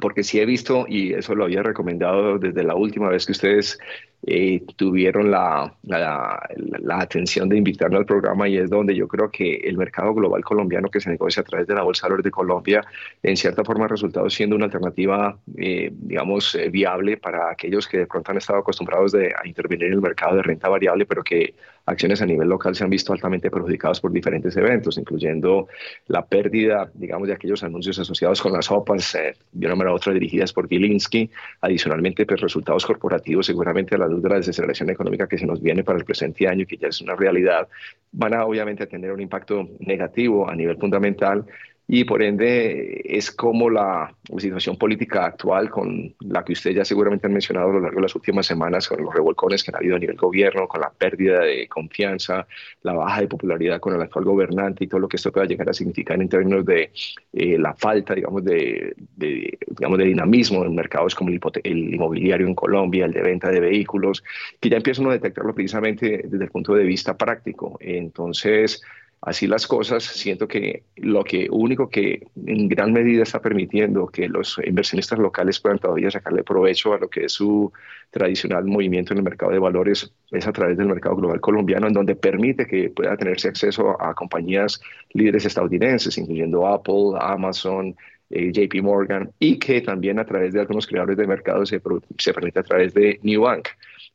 porque 0.00 0.22
sí 0.22 0.40
he 0.40 0.46
visto, 0.46 0.86
y 0.88 1.12
eso 1.12 1.34
lo 1.34 1.44
había 1.44 1.62
recomendado 1.62 2.38
desde 2.38 2.62
la 2.62 2.74
última 2.74 3.08
vez 3.08 3.26
que 3.26 3.32
ustedes 3.32 3.78
eh, 4.26 4.62
tuvieron 4.76 5.30
la, 5.30 5.72
la, 5.84 6.98
atención 6.98 7.48
de 7.48 7.56
invitarme 7.56 7.98
al 7.98 8.04
programa 8.04 8.48
y 8.48 8.56
es 8.56 8.68
donde 8.68 8.94
yo 8.94 9.06
creo 9.06 9.30
que 9.30 9.54
el 9.56 9.78
mercado 9.78 10.12
global 10.12 10.42
colombiano 10.42 10.90
que 10.90 11.00
se 11.00 11.08
negocia 11.08 11.42
a 11.42 11.44
través 11.44 11.68
de 11.68 11.74
la 11.74 11.82
Bolsa 11.82 12.06
de 12.06 12.10
Valores 12.10 12.24
de 12.24 12.30
Colombia, 12.32 12.84
en 13.22 13.36
cierta 13.36 13.64
forma 13.64 13.84
ha 13.84 13.88
resultado 13.88 14.28
siendo 14.28 14.56
una 14.56 14.64
alternativa, 14.64 15.38
eh, 15.56 15.92
digamos, 15.92 16.54
eh, 16.56 16.68
viable 16.68 17.16
para 17.16 17.50
aquellos 17.50 17.86
que 17.86 17.98
de 17.98 18.06
pronto 18.06 18.32
han 18.32 18.38
estado 18.38 18.58
acostumbrados 18.58 19.12
de, 19.12 19.32
a 19.40 19.46
intervenir 19.46 19.86
en 19.86 19.92
el 19.94 20.00
mercado 20.00 20.36
de 20.36 20.42
renta 20.42 20.68
variable, 20.68 21.06
pero 21.06 21.22
que 21.22 21.54
acciones 21.86 22.20
a 22.20 22.26
nivel 22.26 22.48
local 22.48 22.74
se 22.74 22.84
han 22.84 22.90
visto 22.90 23.12
altamente 23.12 23.50
perjudicadas 23.50 24.00
por 24.00 24.12
diferentes 24.12 24.56
eventos, 24.56 24.98
incluyendo 24.98 25.68
la 26.08 26.26
pérdida, 26.26 26.90
digamos, 26.92 27.28
de 27.28 27.34
aquellos 27.34 27.62
anuncios 27.62 27.98
asociados 27.98 28.42
con 28.42 28.52
las 28.52 28.66
sopas, 28.66 29.16
de 29.52 29.66
una 29.66 29.76
manera 29.76 29.92
u 29.92 29.96
otra 29.96 30.12
dirigidas 30.12 30.52
por 30.52 30.68
Gilinski, 30.68 31.30
adicionalmente, 31.60 32.26
pues 32.26 32.40
resultados 32.40 32.84
corporativos 32.84 33.46
seguramente 33.46 33.94
a 33.94 33.98
la 33.98 34.07
la 34.08 34.36
desaceleración 34.36 34.90
económica 34.90 35.28
que 35.28 35.38
se 35.38 35.46
nos 35.46 35.60
viene 35.60 35.84
para 35.84 35.98
el 35.98 36.04
presente 36.04 36.48
año 36.48 36.66
que 36.66 36.76
ya 36.76 36.88
es 36.88 37.00
una 37.00 37.14
realidad, 37.14 37.68
van 38.12 38.34
a 38.34 38.44
obviamente 38.44 38.86
tener 38.86 39.12
un 39.12 39.20
impacto 39.20 39.68
negativo 39.80 40.48
a 40.48 40.54
nivel 40.54 40.76
fundamental 40.78 41.44
y 41.90 42.04
por 42.04 42.22
ende 42.22 43.00
es 43.02 43.30
como 43.30 43.70
la, 43.70 44.14
situación 44.36 44.76
política 44.76 45.24
actual 45.24 45.70
con 45.70 46.14
la 46.20 46.44
que 46.44 46.52
usted 46.52 46.72
ya 46.72 46.84
seguramente 46.84 47.26
han 47.26 47.32
mencionado 47.32 47.70
a 47.70 47.72
lo 47.72 47.80
largo 47.80 47.96
de 47.96 48.02
las 48.02 48.14
últimas 48.14 48.44
semanas, 48.44 48.86
con 48.86 49.02
los 49.02 49.14
revolcones 49.14 49.64
que 49.64 49.70
han 49.70 49.76
habido 49.76 49.96
a 49.96 49.98
nivel 49.98 50.16
gobierno, 50.16 50.68
con 50.68 50.82
la 50.82 50.90
pérdida 50.90 51.40
de 51.40 51.66
confianza, 51.66 52.46
la 52.82 52.92
baja 52.92 53.22
de 53.22 53.28
popularidad 53.28 53.80
con 53.80 53.94
el 53.94 54.02
actual 54.02 54.26
gobernante 54.26 54.84
y 54.84 54.86
todo 54.86 55.00
lo 55.00 55.08
que 55.08 55.16
esto 55.16 55.32
pueda 55.32 55.46
llegar 55.46 55.70
a 55.70 55.72
significar 55.72 56.20
en 56.20 56.28
términos 56.28 56.66
de 56.66 56.92
eh, 57.32 57.56
la 57.58 57.72
falta, 57.72 58.14
digamos, 58.14 58.44
de, 58.44 58.94
digamos, 59.16 59.98
de 59.98 60.04
dinamismo 60.04 60.66
en 60.66 60.74
mercados 60.74 61.14
como 61.14 61.30
el, 61.30 61.40
el, 61.64 61.94
inmobiliario 61.94 62.46
en 62.46 62.54
Colombia, 62.54 63.06
el 63.06 63.12
de 63.12 63.22
venta 63.22 63.50
de 63.50 63.60
vehículos, 63.60 64.22
que 64.60 64.68
ya 64.68 64.76
empiezan 64.76 65.06
a 65.06 65.12
detectarlo 65.12 65.54
precisamente 65.54 66.24
desde 66.28 66.44
el 66.44 66.50
punto 66.50 66.74
de 66.74 66.84
vista 66.84 67.16
práctico. 67.16 67.78
Entonces, 67.80 68.82
así 69.20 69.46
las 69.46 69.66
cosas, 69.66 70.04
siento 70.04 70.46
que 70.46 70.84
lo 70.96 71.24
único 71.50 71.88
que 71.88 72.26
en 72.46 72.68
gran 72.68 72.92
medida 72.92 73.22
está 73.22 73.40
permitiendo 73.40 74.06
que 74.06 74.28
los 74.28 74.60
inversionistas 74.64 75.18
locales 75.18 75.58
puedan 75.60 75.78
todavía 75.78 76.10
sacarle 76.10 76.44
provecho 76.44 76.94
a 76.94 76.98
lo 76.98 77.10
que 77.10 77.24
es 77.24 77.32
su 77.32 77.72
tradicional 78.10 78.64
movimiento 78.64 79.12
en 79.12 79.18
el 79.18 79.24
mercado 79.24 79.52
de 79.52 79.58
valores 79.58 80.12
es 80.30 80.46
a 80.46 80.52
través 80.52 80.78
del 80.78 80.86
mercado 80.86 81.16
global 81.16 81.40
colombiano, 81.40 81.88
en 81.88 81.92
donde 81.92 82.14
permite 82.14 82.66
que 82.66 82.90
pueda 82.90 83.16
tenerse 83.16 83.48
acceso 83.48 84.00
a 84.00 84.14
compañías 84.14 84.80
líderes 85.12 85.44
estadounidenses, 85.44 86.16
incluyendo 86.16 86.66
Apple, 86.66 87.18
Amazon, 87.20 87.96
eh, 88.30 88.52
JP 88.52 88.82
Morgan, 88.82 89.30
y 89.38 89.58
que 89.58 89.80
también 89.80 90.18
a 90.18 90.24
través 90.24 90.52
de 90.52 90.60
algunos 90.60 90.86
creadores 90.86 91.16
de 91.16 91.26
mercado 91.26 91.66
se, 91.66 91.80
se 92.18 92.34
permite 92.34 92.60
a 92.60 92.62
través 92.62 92.94
de 92.94 93.18
New 93.22 93.42
Bank. 93.42 93.68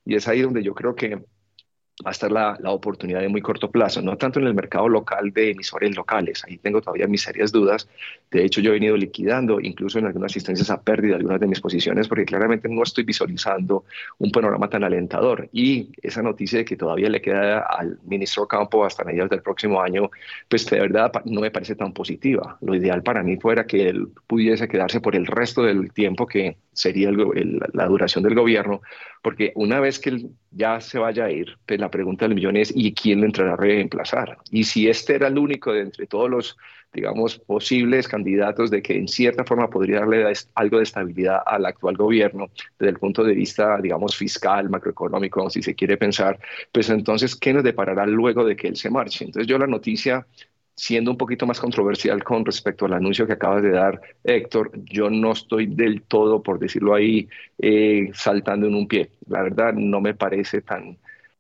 Y 0.06 0.16
es 0.16 0.28
ahí 0.28 0.42
donde 0.42 0.64
yo 0.64 0.74
creo 0.74 0.96
que 0.96 1.20
va 2.06 2.10
a 2.10 2.12
estar 2.12 2.32
la, 2.32 2.58
la, 2.60 2.72
oportunidad 2.72 3.22
de 3.22 3.30
muy 3.30 3.42
corto 3.42 3.70
plazo, 3.70 4.02
no 4.02 4.18
tanto 4.18 4.40
en 4.40 4.48
el 4.48 4.54
mercado 4.54 4.90
local 4.90 5.32
de 5.32 5.52
emisores 5.52 5.96
locales, 5.96 6.44
ahí 6.46 6.58
tengo 6.58 6.82
todavía 6.82 7.08
mis 7.08 7.22
serias 7.22 7.52
dudas, 7.52 7.88
de 8.32 8.44
hecho 8.44 8.62
yo 8.62 8.72
he 8.72 8.74
venido 8.74 8.98
liquidando 8.98 9.60
incluso 9.62 10.00
en 10.00 10.08
algunas 10.08 10.32
asistencias 10.32 10.72
a 10.72 10.82
pérdida 10.82 11.16
algunas 11.16 11.40
de 11.40 11.48
mis 11.48 11.62
posiciones 11.62 12.08
porque 12.08 12.26
claramente 12.26 12.68
no 12.68 12.82
estoy 12.82 13.04
visualizando 13.04 13.86
un 14.18 14.32
panorama 14.32 14.70
tan 14.70 14.84
alentador 14.84 15.50
y 15.52 15.90
esa 16.02 16.24
noticia 16.24 16.60
de 16.60 16.66
que 16.66 16.76
todavía 16.76 17.10
le 17.10 17.22
queda 17.22 17.60
al 17.60 18.00
ministro 18.04 18.48
Campo 18.48 18.86
hasta 18.86 19.04
mediados 19.04 19.30
del 19.30 19.42
próximo 19.42 19.82
año, 19.82 20.10
pues 20.48 20.66
de 20.70 20.80
verdad 20.80 21.12
no 21.26 21.42
me 21.42 21.52
parece 21.52 21.76
tan 21.76 21.94
positiva. 21.94 22.58
Lo 22.62 22.76
ideal 22.76 23.04
para 23.04 23.24
mí 23.24 23.38
fuera 23.38 23.66
que 23.66 23.90
él 23.90 24.08
pudiese 24.28 24.68
quedarse 24.68 25.02
por 25.02 25.16
el 25.16 25.26
resto 25.26 25.64
del 25.64 25.92
tiempo 25.92 26.28
que 26.28 26.58
sería 26.74 27.12
la 27.12 27.86
duración 27.86 28.24
del 28.24 28.36
gobierno, 28.36 28.82
porque 29.22 29.52
una 29.56 29.80
vez 29.80 30.00
que 30.00 30.10
él 30.10 30.30
ya 30.52 30.82
se 30.82 31.00
vaya 31.00 31.26
a 31.26 31.32
ir, 31.32 31.58
pues 31.66 31.80
la 31.84 31.92
pregunta 31.92 32.26
del 32.26 32.36
millón 32.36 32.56
es 32.56 32.72
¿y 32.76 32.94
quién 32.94 33.20
le 33.20 33.28
entrará 33.28 33.54
a 33.54 33.58
reemplazar? 33.58 34.38
Y 34.52 34.64
si 34.64 34.88
este 34.88 35.16
era 35.16 35.28
el 35.28 35.38
único 35.38 35.74
de 35.74 35.82
entre 35.82 36.08
todos 36.08 36.30
los, 36.30 36.58
digamos, 36.94 37.40
posibles 37.40 38.08
candidatos 38.08 38.72
de 38.72 38.82
que 38.82 38.98
en 38.98 39.08
cierta 39.08 39.44
forma 39.44 39.70
podría 39.70 40.00
darle 40.00 40.32
algo 40.56 40.78
de 40.78 40.84
estabilidad 40.84 41.42
al 41.46 41.66
actual 41.66 41.98
gobierno 41.98 42.50
desde 42.80 42.92
el 42.92 43.00
punto 43.00 43.24
de 43.24 43.34
vista, 43.34 43.78
digamos, 43.82 44.16
fiscal, 44.16 44.70
macroeconómico, 44.70 45.50
si 45.50 45.62
se 45.62 45.76
quiere 45.76 45.98
pensar, 45.98 46.40
pues 46.72 46.90
entonces, 46.90 47.36
¿qué 47.36 47.54
nos 47.54 47.64
deparará 47.64 48.06
luego 48.06 48.46
de 48.46 48.56
que 48.56 48.70
él 48.70 48.78
se 48.78 48.90
marche? 48.90 49.26
Entonces 49.26 49.48
yo 49.48 49.58
la 49.58 49.68
noticia 49.68 50.26
siendo 50.76 51.12
un 51.12 51.18
poquito 51.18 51.46
más 51.46 51.60
controversial 51.60 52.24
con 52.24 52.46
respecto 52.46 52.86
al 52.86 52.94
anuncio 52.94 53.28
que 53.28 53.34
acabas 53.34 53.62
de 53.62 53.72
dar, 53.72 54.02
Héctor, 54.24 54.72
yo 54.86 55.10
no 55.10 55.32
estoy 55.34 55.68
del 55.68 56.02
todo, 56.04 56.42
por 56.42 56.60
decirlo 56.60 56.96
ahí, 56.96 57.28
eh, 57.60 58.10
saltando 58.14 58.68
en 58.68 58.76
un 58.76 58.88
pie. 58.88 59.12
La 59.28 59.44
verdad, 59.44 59.74
no 59.74 60.02
me 60.02 60.16
parece 60.16 60.62
tan 60.62 60.98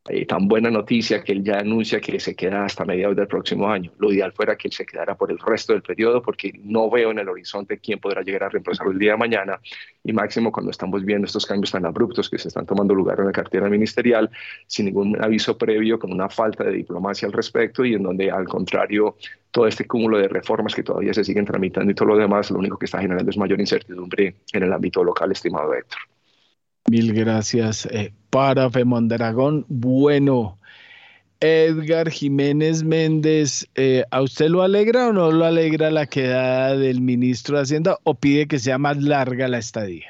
eh, 0.09 0.25
tan 0.25 0.49
buena 0.49 0.69
noticia 0.69 1.23
que 1.23 1.31
él 1.31 1.43
ya 1.45 1.59
anuncia 1.59 2.01
que 2.01 2.19
se 2.19 2.35
queda 2.35 2.65
hasta 2.65 2.83
mediados 2.83 3.15
del 3.15 3.27
próximo 3.27 3.69
año. 3.69 3.89
Lo 3.99 4.11
ideal 4.11 4.33
fuera 4.33 4.57
que 4.57 4.67
él 4.67 4.73
se 4.73 4.85
quedara 4.85 5.15
por 5.15 5.31
el 5.31 5.39
resto 5.39 5.71
del 5.71 5.81
periodo 5.81 6.21
porque 6.21 6.51
no 6.61 6.89
veo 6.89 7.11
en 7.11 7.19
el 7.19 7.29
horizonte 7.29 7.77
quién 7.77 7.99
podrá 7.99 8.21
llegar 8.21 8.43
a 8.43 8.49
reemplazarlo 8.49 8.91
el 8.91 8.99
día 8.99 9.11
de 9.11 9.17
mañana 9.17 9.61
y 10.03 10.11
máximo 10.11 10.51
cuando 10.51 10.71
estamos 10.71 11.05
viendo 11.05 11.25
estos 11.25 11.45
cambios 11.45 11.71
tan 11.71 11.85
abruptos 11.85 12.29
que 12.29 12.37
se 12.37 12.49
están 12.49 12.65
tomando 12.65 12.93
lugar 12.93 13.19
en 13.19 13.27
la 13.27 13.31
cartera 13.31 13.69
ministerial 13.69 14.29
sin 14.67 14.87
ningún 14.87 15.23
aviso 15.23 15.57
previo, 15.57 15.97
con 15.97 16.11
una 16.11 16.27
falta 16.27 16.65
de 16.65 16.73
diplomacia 16.73 17.25
al 17.25 17.31
respecto 17.31 17.85
y 17.85 17.93
en 17.93 18.03
donde 18.03 18.29
al 18.29 18.45
contrario 18.45 19.15
todo 19.51 19.67
este 19.67 19.87
cúmulo 19.87 20.17
de 20.17 20.27
reformas 20.27 20.75
que 20.75 20.83
todavía 20.83 21.13
se 21.13 21.23
siguen 21.23 21.45
tramitando 21.45 21.89
y 21.89 21.95
todo 21.95 22.09
lo 22.09 22.17
demás, 22.17 22.51
lo 22.51 22.59
único 22.59 22.77
que 22.77 22.85
está 22.85 22.99
generando 22.99 23.29
es 23.29 23.37
mayor 23.37 23.59
incertidumbre 23.59 24.35
en 24.51 24.63
el 24.63 24.73
ámbito 24.73 25.01
local, 25.01 25.31
estimado 25.31 25.73
Héctor. 25.73 25.99
Mil 26.89 27.13
gracias 27.13 27.85
eh, 27.85 28.13
para 28.29 28.69
Femondragón. 28.69 29.65
Bueno, 29.69 30.57
Edgar 31.39 32.09
Jiménez 32.09 32.83
Méndez, 32.83 33.67
eh, 33.75 34.03
¿a 34.11 34.21
usted 34.21 34.49
lo 34.49 34.61
alegra 34.61 35.07
o 35.07 35.13
no 35.13 35.31
lo 35.31 35.45
alegra 35.45 35.91
la 35.91 36.05
quedada 36.07 36.77
del 36.77 37.01
ministro 37.01 37.57
de 37.57 37.63
Hacienda 37.63 37.97
o 38.03 38.15
pide 38.15 38.47
que 38.47 38.59
sea 38.59 38.77
más 38.77 39.01
larga 39.01 39.47
la 39.47 39.59
estadía? 39.59 40.07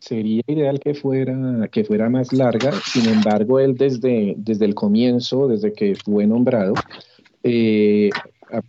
Sería 0.00 0.42
ideal 0.46 0.80
que 0.80 0.94
fuera, 0.94 1.68
que 1.72 1.84
fuera 1.84 2.10
más 2.10 2.32
larga, 2.32 2.72
sin 2.72 3.08
embargo, 3.08 3.58
él 3.58 3.74
desde, 3.76 4.34
desde 4.36 4.66
el 4.66 4.74
comienzo, 4.74 5.48
desde 5.48 5.72
que 5.72 5.94
fue 5.94 6.26
nombrado, 6.26 6.74
eh, 7.42 8.10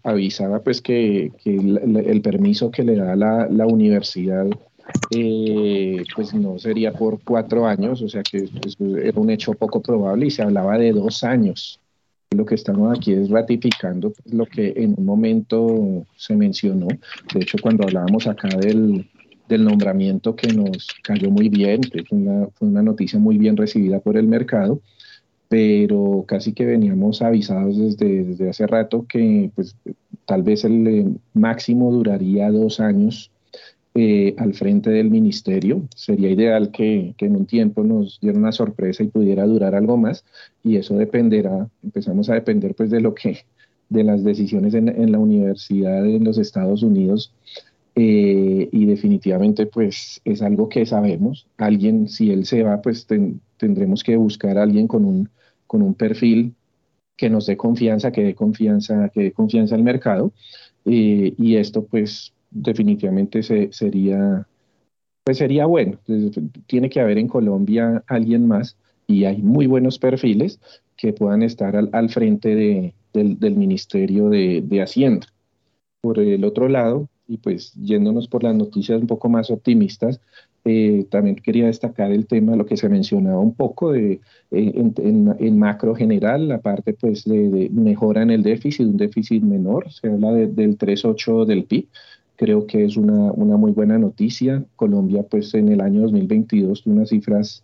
avisaba 0.04 0.64
pues 0.64 0.82
que, 0.82 1.32
el, 1.44 2.22
permiso 2.22 2.72
que 2.72 2.84
le 2.84 2.96
da 2.96 3.16
la, 3.16 3.48
la 3.50 3.68
universidad 3.68 4.48
eh, 5.12 6.04
pues 6.16 6.34
no 6.34 6.58
sería 6.60 6.94
por 6.94 7.22
cuatro 7.24 7.66
años, 7.66 8.02
o 8.02 8.10
sea 8.10 8.24
que 8.24 8.50
era 9.04 9.20
un 9.20 9.30
hecho 9.30 9.54
poco 9.54 9.82
probable 9.82 10.28
y 10.28 10.32
se 10.32 10.44
hablaba 10.44 10.78
de 10.78 10.92
dos 10.92 11.24
años 11.24 11.80
lo 12.36 12.46
que 12.46 12.56
estamos 12.56 12.98
aquí 12.98 13.14
es 13.14 13.30
ratificando 13.30 14.14
lo 14.26 14.46
que 14.46 14.74
en 14.76 14.96
un 14.98 15.06
momento 15.06 16.06
se 16.18 16.36
mencionó. 16.36 16.88
De 17.34 17.40
hecho, 17.40 17.58
cuando 17.62 17.84
hablábamos 17.84 18.28
acá 18.28 18.50
del, 18.50 19.08
del 19.48 19.64
nombramiento 19.64 20.36
que 20.36 20.52
nos 20.54 20.88
cayó 21.02 21.32
muy 21.32 21.50
bien, 21.50 21.82
fue 21.84 22.18
una, 22.18 22.48
fue 22.48 22.68
una 22.68 22.84
noticia 22.84 23.20
muy 23.20 23.38
bien 23.38 23.58
recibida 23.58 24.00
por 24.00 24.18
el 24.18 24.28
mercado, 24.28 24.82
pero 25.48 26.26
casi 26.28 26.54
que 26.54 26.66
veníamos 26.66 27.22
avisados 27.22 27.78
desde, 27.78 28.24
desde 28.24 28.50
hace 28.50 28.68
rato 28.68 29.06
que 29.08 29.52
pues, 29.56 29.76
tal 30.26 30.44
vez 30.44 30.66
el 30.66 30.88
eh, 30.88 31.06
máximo 31.34 31.92
duraría 31.92 32.52
dos 32.52 32.80
años 32.80 33.32
eh, 33.96 34.36
al 34.38 34.54
frente 34.54 34.90
del 34.90 35.10
ministerio. 35.10 35.88
Sería 35.96 36.30
ideal 36.30 36.72
que, 36.72 37.16
en 37.18 37.36
un 37.36 37.46
tiempo 37.46 37.84
nos 37.84 38.20
diera 38.20 38.38
una 38.38 38.52
sorpresa 38.52 39.04
y 39.04 39.08
pudiera 39.08 39.46
durar 39.46 39.74
algo 39.74 39.98
más 39.98 40.26
y 40.64 40.78
eso 40.78 40.96
dependerá, 40.96 41.70
empezamos 41.84 42.30
a 42.30 42.36
depender 42.36 42.76
pues 42.76 42.92
de 42.92 43.02
lo 43.02 43.16
que, 43.16 43.46
de 43.90 44.04
las 44.04 44.24
decisiones 44.24 44.74
en, 44.74 44.90
en 44.90 45.12
la 45.12 45.20
universidad 45.20 46.06
en 46.06 46.24
los 46.24 46.38
Estados 46.38 46.84
Unidos 46.84 47.34
eh, 47.98 48.68
y 48.74 48.86
definitivamente 48.86 49.68
pues 49.68 50.22
es 50.26 50.42
algo 50.42 50.68
que 50.68 50.86
sabemos. 50.86 51.48
Alguien, 51.58 52.10
si 52.10 52.32
él 52.32 52.46
se 52.46 52.64
va, 52.64 52.82
pues 52.82 53.08
tendremos 53.58 54.04
que 54.04 54.18
buscar 54.18 54.58
a 54.58 54.64
alguien 54.64 54.88
con 54.88 55.06
un, 55.06 55.30
con 55.66 55.82
un 55.82 55.94
perfil 55.94 56.56
que 57.16 57.30
nos 57.30 57.46
dé 57.46 57.56
confianza, 57.56 58.12
que 58.12 58.24
dé 58.24 58.36
confianza, 58.36 59.10
que 59.10 59.22
dé 59.24 59.32
confianza 59.32 59.76
al 59.76 59.84
mercado. 59.84 60.34
Eh, 60.84 61.34
y 61.38 61.56
esto 61.56 61.86
pues 61.86 62.34
definitivamente 62.56 63.44
se, 63.44 63.72
sería, 63.72 64.48
pues 65.24 65.38
sería 65.38 65.66
bueno. 65.66 66.00
Tiene 66.68 66.90
que 66.90 67.02
haber 67.02 67.18
en 67.18 67.28
Colombia 67.28 68.04
alguien 68.08 68.48
más 68.48 68.78
y 69.08 69.26
hay 69.26 69.42
muy 69.42 69.68
buenos 69.68 70.00
perfiles 70.00 70.60
que 70.98 71.14
puedan 71.14 71.44
estar 71.44 71.76
al, 71.76 72.10
frente 72.10 72.56
de, 72.56 72.94
del, 73.14 73.56
Ministerio 73.56 74.30
de, 74.30 74.64
de 74.66 74.82
Hacienda. 74.82 75.28
Por 76.02 76.20
el 76.20 76.44
otro 76.46 76.70
lado, 76.70 77.10
y 77.28 77.38
pues 77.38 77.74
yéndonos 77.74 78.28
por 78.28 78.44
las 78.44 78.56
noticias 78.56 79.02
un 79.02 79.08
poco 79.08 79.30
más 79.30 79.50
optimistas, 79.50 80.22
eh, 80.68 81.06
también 81.12 81.36
quería 81.36 81.68
destacar 81.68 82.12
el 82.12 82.26
tema, 82.26 82.56
lo 82.56 82.66
que 82.66 82.76
se 82.76 82.90
mencionaba 82.90 83.40
un 83.40 83.54
poco 83.54 83.92
de, 83.92 84.20
eh, 84.50 84.92
en, 84.98 85.60
macro 85.60 85.94
general, 85.94 86.48
la 86.48 86.60
parte 86.60 86.94
pues 86.94 87.24
de, 87.24 87.70
mejora 87.72 88.24
en 88.24 88.32
el 88.32 88.42
déficit, 88.42 88.88
un 88.88 88.98
déficit 88.98 89.44
menor, 89.44 89.92
se 89.92 90.08
habla 90.08 90.32
del 90.32 90.78
3,8 90.78 91.46
del 91.46 91.66
PIB, 91.66 91.88
creo 92.36 92.68
que 92.68 92.86
es 92.86 92.98
una, 92.98 93.32
una, 93.32 93.58
muy 93.58 93.72
buena 93.72 93.98
noticia. 93.98 94.64
Colombia 94.76 95.24
pues 95.24 95.54
en 95.54 95.70
el 95.70 95.82
año 95.82 96.02
2022 96.02 96.84
tuvo 96.84 96.94
unas 96.94 97.10
cifras 97.10 97.64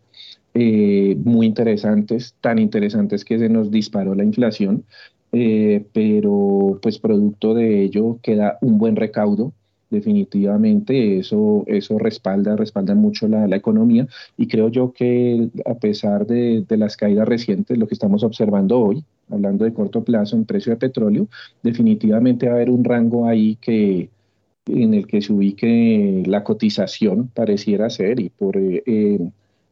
eh, 0.53 1.15
muy 1.23 1.47
interesantes, 1.47 2.35
tan 2.41 2.59
interesantes 2.59 3.23
que 3.25 3.39
se 3.39 3.49
nos 3.49 3.71
disparó 3.71 4.15
la 4.15 4.23
inflación 4.23 4.85
eh, 5.31 5.85
pero 5.93 6.79
pues 6.81 6.99
producto 6.99 7.53
de 7.53 7.83
ello 7.83 8.19
queda 8.21 8.57
un 8.61 8.77
buen 8.77 8.95
recaudo. 8.95 9.53
Definitivamente 9.89 11.19
eso, 11.19 11.65
eso 11.67 11.99
respalda, 11.99 12.55
respalda 12.55 12.95
mucho 12.95 13.27
la, 13.27 13.45
la 13.47 13.57
economía 13.57 14.07
y 14.37 14.47
creo 14.47 14.69
yo 14.69 14.93
que 14.93 15.49
a 15.65 15.75
pesar 15.75 16.25
de, 16.25 16.63
de, 16.65 16.77
las 16.77 16.95
caídas 16.95 17.27
recientes, 17.27 17.77
lo 17.77 17.87
que 17.87 17.95
estamos 17.95 18.23
observando 18.23 18.79
hoy, 18.79 19.03
hablando 19.29 19.65
de 19.65 19.73
corto 19.73 20.01
plazo 20.01 20.37
en 20.37 20.45
precio 20.45 20.71
de 20.71 20.77
petróleo, 20.77 21.27
definitivamente 21.61 22.45
va 22.47 22.53
a 22.53 22.55
haber 22.55 22.69
un 22.69 22.85
rango 22.85 23.27
ahí 23.27 23.57
que, 23.59 24.09
en 24.71 24.93
el 24.93 25.07
que 25.07 25.21
se 25.21 25.33
ubique 25.33 26.23
la 26.25 26.43
cotización, 26.43 27.29
pareciera 27.33 27.89
ser, 27.89 28.19
y 28.19 28.29
por 28.29 28.57
eh, 28.57 28.83
eh 28.85 29.19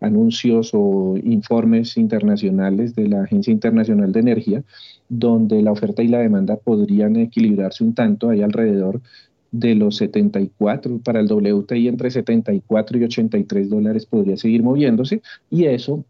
anuncios 0.01 0.71
o 0.73 1.17
informes 1.23 1.97
internacionales 1.97 2.95
de 2.95 3.09
la 3.09 3.23
Agencia 3.23 3.51
Internacional 3.51 4.11
de 4.11 4.19
Energía, 4.19 4.63
donde 5.09 5.61
la 5.61 5.71
oferta 5.71 6.01
y 6.03 6.07
la 6.07 6.19
demanda 6.19 6.55
podrían 6.55 7.17
equilibrarse 7.17 7.84
un 7.84 7.93
tanto, 7.93 8.30
hay 8.30 8.41
alrededor 8.41 9.01
de 9.51 9.76
los 9.76 9.97
74, 9.97 10.99
para 10.99 11.19
el 11.19 11.31
WTI 11.31 11.88
entre 11.88 12.11
74 12.11 12.97
y 12.97 13.03
83 13.03 13.69
dólares 13.69 14.05
podría 14.05 14.38
seguir 14.38 14.63
moviéndose 14.63 15.21
y 15.49 15.65
eso 15.65 16.05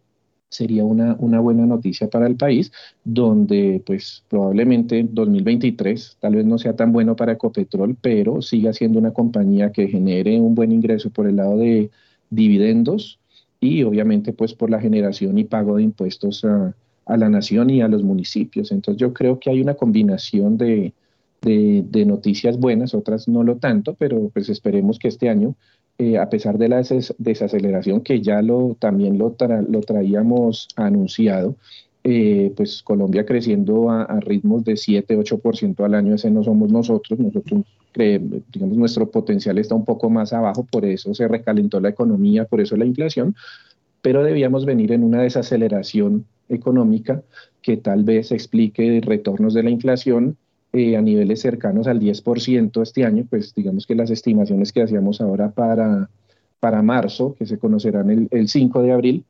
sería 0.49 0.83
una, 0.83 1.15
una 1.19 1.39
buena 1.39 1.65
noticia 1.65 2.09
para 2.09 2.27
el 2.27 2.35
país, 2.35 2.71
donde 3.03 3.81
pues 3.85 4.23
probablemente 4.29 5.07
2023 5.09 6.17
tal 6.19 6.35
vez 6.35 6.45
no 6.45 6.57
sea 6.57 6.75
tan 6.75 6.91
bueno 6.91 7.15
para 7.15 7.33
Ecopetrol, 7.33 7.95
pero 8.01 8.41
siga 8.41 8.73
siendo 8.73 8.99
una 8.99 9.11
compañía 9.11 9.71
que 9.71 9.87
genere 9.87 10.39
un 10.39 10.55
buen 10.55 10.71
ingreso 10.71 11.09
por 11.11 11.27
el 11.27 11.37
lado 11.37 11.57
de 11.57 11.91
dividendos 12.29 13.19
y 13.59 13.83
obviamente 13.83 14.33
pues 14.33 14.53
por 14.53 14.69
la 14.69 14.79
generación 14.79 15.37
y 15.37 15.43
pago 15.43 15.77
de 15.77 15.83
impuestos 15.83 16.43
a, 16.45 16.73
a 17.05 17.17
la 17.17 17.29
nación 17.29 17.69
y 17.69 17.81
a 17.81 17.87
los 17.87 18.03
municipios. 18.03 18.71
Entonces 18.71 18.99
yo 18.99 19.13
creo 19.13 19.39
que 19.39 19.49
hay 19.49 19.61
una 19.61 19.75
combinación 19.75 20.57
de, 20.57 20.93
de, 21.41 22.05
noticias 22.05 22.57
buenas, 22.57 22.93
otras 22.93 23.27
no 23.27 23.43
lo 23.43 23.57
tanto, 23.57 23.95
pero 23.95 24.29
pues 24.29 24.49
esperemos 24.49 24.99
que 24.99 25.07
este 25.07 25.29
año, 25.29 25.55
eh, 25.99 26.17
a 26.17 26.29
pesar 26.29 26.57
de 26.57 26.69
la 26.69 26.81
desaceleración 27.17 27.99
que 27.99 28.21
ya 28.21 28.41
lo, 28.41 28.77
también 28.79 29.17
lo, 29.17 29.35
lo 29.67 29.81
traíamos 29.81 30.69
anunciado, 30.77 31.57
eh, 32.05 32.53
pues 32.55 32.81
Colombia 32.83 33.25
creciendo 33.25 33.89
a, 33.89 34.03
a, 34.03 34.21
ritmos 34.21 34.63
de 34.63 34.77
7, 34.77 35.17
8% 35.17 35.83
al 35.83 35.93
año, 35.93 36.15
ese 36.15 36.31
no 36.31 36.41
somos 36.41 36.71
nosotros, 36.71 37.19
nosotros 37.19 37.63
creemos, 37.91 38.41
digamos, 38.49 38.77
nuestro 38.77 39.11
potencial 39.11 39.57
está 39.57 39.75
un 39.75 39.83
poco 39.83 40.09
más 40.09 40.31
abajo, 40.31 40.65
por 40.71 40.85
eso 40.85 41.13
se 41.13 41.27
recalentó 41.27 41.81
la 41.81 41.89
economía, 41.89 42.45
por 42.45 42.61
eso 42.61 42.77
la 42.77 42.85
inflación, 42.85 43.35
pero 44.01 44.23
debíamos 44.23 44.65
venir 44.65 44.93
en 44.93 45.03
una 45.03 45.21
desaceleración 45.21 46.25
económica 46.47 47.23
que 47.61 47.75
tal 47.75 48.05
vez 48.05 48.31
explique 48.31 49.01
retornos 49.03 49.53
de 49.53 49.63
la 49.63 49.69
inflación 49.69 50.37
eh, 50.73 50.97
a 50.97 51.01
niveles 51.01 51.41
cercanos 51.41 51.87
al 51.87 51.99
10% 51.99 52.81
este 52.81 53.05
año, 53.05 53.25
pues 53.29 53.53
digamos 53.55 53.85
que 53.85 53.95
las 53.95 54.09
estimaciones 54.11 54.71
que 54.71 54.83
hacíamos 54.83 55.21
ahora 55.21 55.51
para, 55.51 56.09
para 56.59 56.81
marzo, 56.81 57.35
que 57.37 57.45
se 57.45 57.57
conocerán 57.57 58.09
el, 58.09 58.27
el 58.31 58.47
5 58.47 58.81
de 58.83 58.91
abril, 58.91 59.25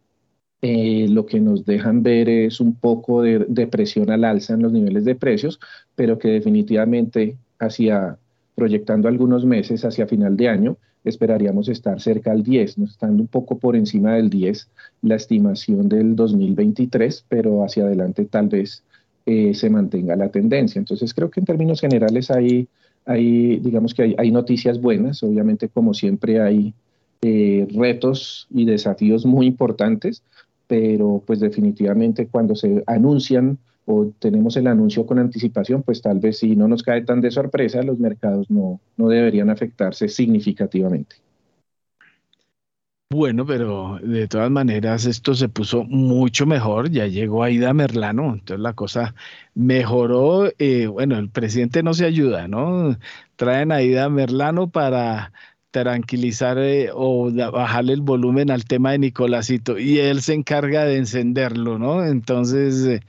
eh, 0.62 1.08
lo 1.10 1.26
que 1.26 1.40
nos 1.40 1.66
dejan 1.66 2.04
ver 2.04 2.28
es 2.28 2.60
un 2.60 2.76
poco 2.76 3.22
de, 3.22 3.46
de, 3.48 3.68
presión 3.68 4.12
al 4.12 4.26
alza 4.26 4.54
en 4.54 4.62
los 4.62 4.74
niveles 4.74 5.06
de 5.06 5.16
precios, 5.16 5.60
pero 5.96 6.20
que 6.20 6.28
definitivamente 6.28 7.38
hacia 7.60 8.18
proyectando 8.56 9.08
algunos 9.08 9.46
meses 9.46 9.86
hacia 9.86 10.06
final 10.06 10.36
de 10.36 10.50
año, 10.50 10.78
esperaríamos 11.06 11.70
estar 11.70 12.02
cerca 12.02 12.32
al 12.32 12.44
10, 12.44 12.78
¿no? 12.78 12.86
estando 12.86 13.22
un 13.24 13.28
poco 13.28 13.58
por 13.58 13.78
encima 13.78 14.16
del 14.16 14.30
10 14.30 14.68
la 15.02 15.16
estimación 15.16 15.88
del 15.88 16.16
2023, 16.16 17.26
pero 17.30 17.64
hacia 17.64 17.86
adelante 17.86 18.26
tal 18.26 18.50
vez 18.50 18.84
eh, 19.30 19.54
se 19.54 19.70
mantenga 19.70 20.16
la 20.16 20.30
tendencia. 20.30 20.80
Entonces 20.80 21.14
creo 21.14 21.30
que 21.30 21.40
en 21.40 21.46
términos 21.46 21.80
generales 21.80 22.32
hay, 22.32 22.68
hay 23.06 23.60
digamos 23.60 23.94
que 23.94 24.16
hay, 24.18 24.32
noticias 24.32 24.82
buenas, 24.82 25.22
obviamente 25.22 25.70
como 25.70 25.94
siempre 25.94 26.42
hay 26.42 26.74
eh, 27.22 27.68
retos 27.72 28.48
y 28.50 28.66
desafíos 28.66 29.28
muy 29.28 29.46
importantes, 29.46 30.24
pero 30.66 31.22
pues 31.28 31.40
definitivamente 31.40 32.26
cuando 32.26 32.56
se 32.56 32.84
anuncian 32.88 33.60
o 33.86 34.12
tenemos 34.18 34.58
el 34.58 34.66
anuncio 34.66 35.06
con 35.06 35.20
anticipación, 35.20 35.84
pues 35.84 36.02
tal 36.02 36.18
vez 36.18 36.40
si 36.40 36.56
no 36.56 36.68
nos 36.68 36.82
cae 36.82 37.04
tan 37.04 37.22
de 37.22 37.30
sorpresa, 37.30 37.84
los 37.84 38.00
mercados 38.00 38.50
no, 38.50 38.80
no 38.98 39.10
deberían 39.10 39.52
afectarse 39.52 40.08
significativamente. 40.08 41.18
Bueno, 43.12 43.44
pero 43.44 43.98
de 44.04 44.28
todas 44.28 44.52
maneras 44.52 45.06
esto 45.06 45.34
se 45.34 45.50
puso 45.50 45.84
mucho 45.84 46.46
mejor, 46.46 46.92
ya 46.92 47.08
llegó 47.08 47.44
Aida 47.44 47.74
Merlano, 47.74 48.34
entonces 48.34 48.60
la 48.60 48.74
cosa 48.74 49.16
mejoró, 49.56 50.52
eh, 50.60 50.86
bueno, 50.86 51.18
el 51.18 51.28
presidente 51.30 51.82
no 51.82 51.96
se 51.96 52.06
ayuda, 52.06 52.48
¿no? 52.48 52.96
Traen 53.36 53.72
a 53.72 53.78
Aida 53.78 54.10
Merlano 54.10 54.70
para 54.70 55.34
tranquilizar 55.72 56.60
eh, 56.60 56.92
o 56.94 57.32
bajarle 57.32 57.94
el 57.94 58.02
volumen 58.02 58.52
al 58.52 58.66
tema 58.66 58.92
de 58.92 59.00
Nicolásito 59.00 59.80
y 59.80 59.98
él 59.98 60.22
se 60.22 60.36
encarga 60.36 60.86
de 60.86 60.98
encenderlo, 60.98 61.80
¿no? 61.80 62.06
Entonces... 62.06 63.02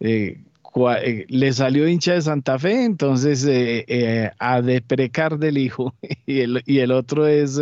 Eh, 0.00 0.40
eh, 1.00 1.24
le 1.28 1.52
salió 1.54 1.88
hincha 1.88 2.12
de 2.12 2.20
Santa 2.20 2.58
Fe, 2.58 2.84
entonces 2.84 3.46
a 4.38 4.60
deprecar 4.60 5.38
del 5.38 5.56
hijo. 5.56 5.94
y 6.26 6.78
el 6.80 6.92
otro 6.92 7.26
es, 7.26 7.58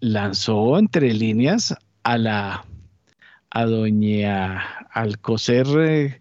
lanzó 0.00 0.78
entre 0.78 1.14
líneas 1.14 1.74
a 2.02 2.18
la 2.18 2.64
a 3.50 3.66
doña 3.66 4.60
Alcocer 4.90 6.20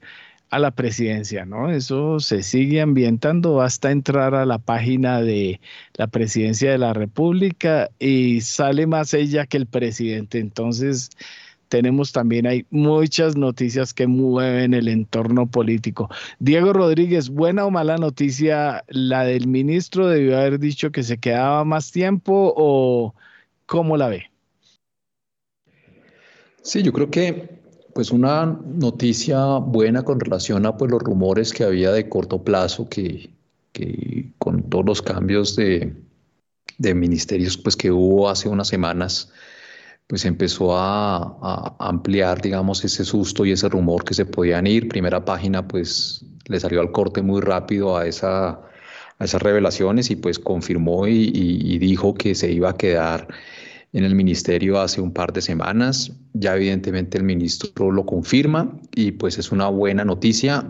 a 0.52 0.60
la 0.60 0.72
presidencia, 0.72 1.45
¿no? 1.45 1.72
Eso 1.72 2.19
se 2.19 2.44
sigue 2.44 2.82
ambientando, 2.82 3.56
basta 3.56 3.90
entrar 3.90 4.36
a 4.36 4.45
la 4.45 4.60
página 4.60 5.22
de 5.22 5.61
la 5.94 6.07
presidencia 6.07 6.72
de 6.72 6.78
la 6.78 6.94
República 6.94 7.90
y 7.99 8.41
sale 8.41 8.86
más 8.86 9.14
ella 9.14 9.45
que 9.45 9.56
el 9.57 9.65
presidente. 9.65 10.40
Entonces, 10.40 11.10
tenemos 11.69 12.11
también 12.11 12.48
hay 12.48 12.65
muchas 12.69 13.38
noticias 13.38 13.94
que 13.94 14.07
mueven 14.07 14.73
el 14.73 14.90
entorno 14.90 15.48
político. 15.48 16.10
Diego 16.40 16.73
Rodríguez, 16.73 17.30
buena 17.30 17.65
o 17.65 17.72
mala 17.72 17.95
noticia, 17.98 18.84
la 18.90 19.23
del 19.23 19.48
ministro 19.48 20.07
debió 20.07 20.38
haber 20.38 20.60
dicho 20.60 20.91
que 20.91 21.03
se 21.03 21.18
quedaba 21.18 21.64
más 21.64 21.94
tiempo 21.94 22.53
o 22.57 23.15
cómo 23.72 23.95
la 23.95 24.10
ve? 24.10 24.26
Sí, 26.61 26.84
yo 26.84 26.91
creo 26.91 27.10
que 27.10 27.61
pues 27.95 28.11
una 28.11 28.45
noticia 28.45 29.45
buena 29.60 30.03
con 30.03 30.19
relación 30.19 30.65
a 30.65 30.76
pues, 30.76 30.91
los 30.91 31.02
rumores 31.02 31.53
que 31.53 31.64
había 31.64 31.93
de 31.93 32.10
corto 32.10 32.43
plazo 32.43 32.89
que, 32.89 33.30
que 33.72 34.34
con 34.39 34.69
todos 34.69 34.85
los 34.85 35.02
cambios 35.02 35.56
de, 35.56 35.95
de, 36.80 36.93
ministerios 36.93 37.57
pues, 37.57 37.77
que 37.77 37.91
hubo 37.91 38.30
hace 38.30 38.49
unas 38.49 38.68
semanas, 38.68 39.31
pues 40.07 40.26
empezó 40.26 40.76
a, 40.76 41.77
ampliar, 41.80 42.41
digamos, 42.41 42.84
ese 42.84 43.06
susto 43.06 43.45
y 43.45 43.53
ese 43.53 43.69
rumor 43.69 44.03
que 44.03 44.14
se 44.14 44.26
podían 44.26 44.68
ir. 44.68 44.89
Primera 44.89 45.23
página, 45.23 45.65
pues 45.65 46.26
le 46.48 46.60
salió 46.60 46.81
al 46.81 46.91
corte 46.91 47.22
muy 47.22 47.39
rápido 47.39 47.95
a, 47.95 48.06
esa, 48.06 48.49
a 49.18 49.23
esas 49.23 49.41
revelaciones 49.41 50.11
y 50.11 50.18
pues 50.18 50.39
confirmó 50.39 51.07
y 51.07 51.77
dijo 51.80 52.14
que 52.14 52.35
se 52.35 52.52
iba 52.52 52.72
a 52.72 52.77
quedar 52.77 53.30
en 53.93 54.03
el 54.05 54.15
ministerio 54.15 54.80
hace 54.80 55.01
un 55.01 55.11
par 55.11 55.34
de 55.34 55.41
semanas. 55.41 56.11
Ya 56.34 56.55
evidentemente 56.55 57.18
el 57.18 57.23
ministro 57.23 57.91
lo 57.91 58.05
confirma 58.05 58.80
y 58.95 59.11
pues 59.11 59.38
es 59.38 59.51
una 59.51 59.68
buena 59.68 60.05
noticia. 60.05 60.65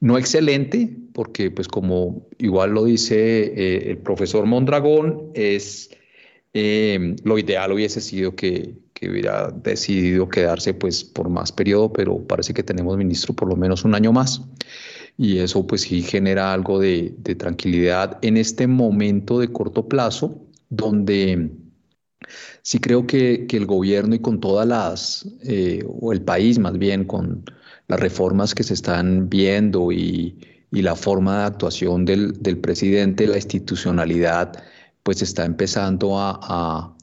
No 0.00 0.16
excelente, 0.16 0.90
porque 1.12 1.50
pues 1.50 1.68
como 1.68 2.26
igual 2.38 2.70
lo 2.70 2.84
dice 2.84 3.16
eh, 3.16 3.90
el 3.90 3.98
profesor 3.98 4.46
Mondragón, 4.46 5.30
es 5.34 5.90
eh, 6.54 7.16
lo 7.24 7.38
ideal 7.38 7.72
hubiese 7.72 8.00
sido 8.00 8.34
que, 8.34 8.74
que, 8.94 9.10
hubiera 9.10 9.50
decidido 9.50 10.28
quedarse 10.28 10.72
pues 10.72 11.04
por 11.04 11.28
más 11.28 11.52
periodo, 11.52 11.92
pero 11.92 12.18
parece 12.26 12.54
que 12.54 12.62
tenemos 12.62 12.96
ministro 12.96 13.34
por 13.34 13.48
lo 13.48 13.56
menos 13.56 13.84
un 13.84 13.94
año 13.94 14.12
más. 14.12 14.42
Y 15.18 15.38
eso 15.38 15.66
pues 15.66 15.82
sí 15.82 16.02
genera 16.02 16.52
algo 16.52 16.78
de, 16.78 17.12
de 17.18 17.34
tranquilidad 17.34 18.18
en 18.22 18.36
este 18.36 18.68
momento 18.68 19.40
de 19.40 19.48
corto 19.48 19.88
plazo, 19.88 20.40
donde 20.70 21.50
Sí 22.68 22.80
creo 22.80 23.06
que, 23.06 23.46
el 23.48 23.64
gobierno 23.64 24.14
y 24.14 24.18
con 24.18 24.40
todas 24.40 24.68
las, 24.68 25.26
eh, 25.42 25.82
o 25.88 26.12
el 26.12 26.20
país 26.20 26.58
más 26.58 26.76
bien, 26.76 27.06
con 27.06 27.42
las 27.86 27.98
reformas 27.98 28.54
que 28.54 28.62
se 28.62 28.74
están 28.74 29.30
viendo 29.30 29.90
y, 29.90 30.36
la 30.70 30.94
forma 30.94 31.38
de 31.38 31.44
actuación 31.46 32.04
del, 32.04 32.58
presidente, 32.60 33.26
la 33.26 33.36
institucionalidad, 33.36 34.52
pues 35.02 35.22
está 35.22 35.46
empezando 35.46 36.18
a, 36.18 36.94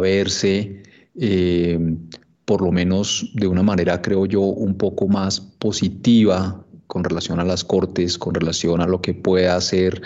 verse, 0.00 0.80
eh, 1.16 1.96
por 2.44 2.62
lo 2.62 2.70
menos 2.70 3.32
de 3.34 3.48
una 3.48 3.64
manera, 3.64 4.00
creo 4.00 4.26
yo, 4.26 4.42
un 4.42 4.76
poco 4.76 5.08
más 5.08 5.40
positiva 5.40 6.64
con 6.86 7.02
relación 7.02 7.40
a 7.40 7.44
las 7.44 7.64
cortes, 7.64 8.16
con 8.16 8.32
relación 8.32 8.80
a 8.80 8.86
lo 8.86 9.02
que 9.02 9.14
pueda 9.14 9.56
hacer 9.56 10.02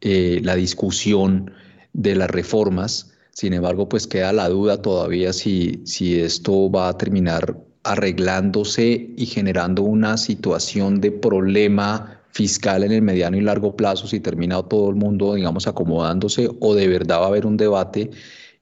eh, 0.00 0.38
la 0.44 0.54
discusión 0.54 1.50
de 1.92 2.14
las 2.14 2.30
reformas. 2.30 3.13
Sin 3.34 3.52
embargo, 3.52 3.88
pues 3.88 4.06
queda 4.06 4.32
la 4.32 4.48
duda 4.48 4.80
todavía 4.80 5.32
si, 5.32 5.82
si 5.84 6.20
esto 6.20 6.70
va 6.70 6.88
a 6.88 6.96
terminar 6.96 7.58
arreglándose 7.82 9.10
y 9.16 9.26
generando 9.26 9.82
una 9.82 10.16
situación 10.16 11.00
de 11.00 11.10
problema 11.10 12.20
fiscal 12.30 12.84
en 12.84 12.92
el 12.92 13.02
mediano 13.02 13.36
y 13.36 13.40
largo 13.40 13.76
plazo, 13.76 14.06
si 14.06 14.20
termina 14.20 14.62
todo 14.62 14.88
el 14.88 14.94
mundo, 14.94 15.34
digamos, 15.34 15.66
acomodándose 15.66 16.48
o 16.60 16.74
de 16.74 16.86
verdad 16.86 17.20
va 17.20 17.24
a 17.24 17.28
haber 17.28 17.44
un 17.44 17.56
debate 17.56 18.10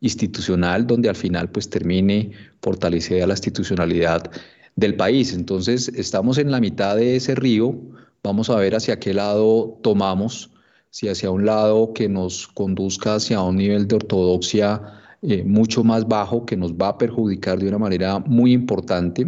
institucional 0.00 0.86
donde 0.86 1.10
al 1.10 1.16
final 1.16 1.50
pues 1.50 1.68
termine 1.68 2.32
fortalecida 2.62 3.26
la 3.26 3.34
institucionalidad 3.34 4.30
del 4.76 4.96
país. 4.96 5.34
Entonces, 5.34 5.88
estamos 5.88 6.38
en 6.38 6.50
la 6.50 6.60
mitad 6.60 6.96
de 6.96 7.16
ese 7.16 7.34
río, 7.34 7.78
vamos 8.22 8.48
a 8.48 8.56
ver 8.56 8.74
hacia 8.74 8.98
qué 8.98 9.12
lado 9.12 9.78
tomamos 9.82 10.51
si 10.92 11.08
hacia 11.08 11.30
un 11.30 11.46
lado 11.46 11.94
que 11.94 12.06
nos 12.06 12.46
conduzca 12.48 13.14
hacia 13.14 13.40
un 13.40 13.56
nivel 13.56 13.88
de 13.88 13.96
ortodoxia 13.96 14.82
eh, 15.22 15.42
mucho 15.42 15.82
más 15.82 16.06
bajo, 16.06 16.44
que 16.44 16.54
nos 16.54 16.74
va 16.74 16.88
a 16.88 16.98
perjudicar 16.98 17.58
de 17.58 17.68
una 17.68 17.78
manera 17.78 18.18
muy 18.18 18.52
importante, 18.52 19.26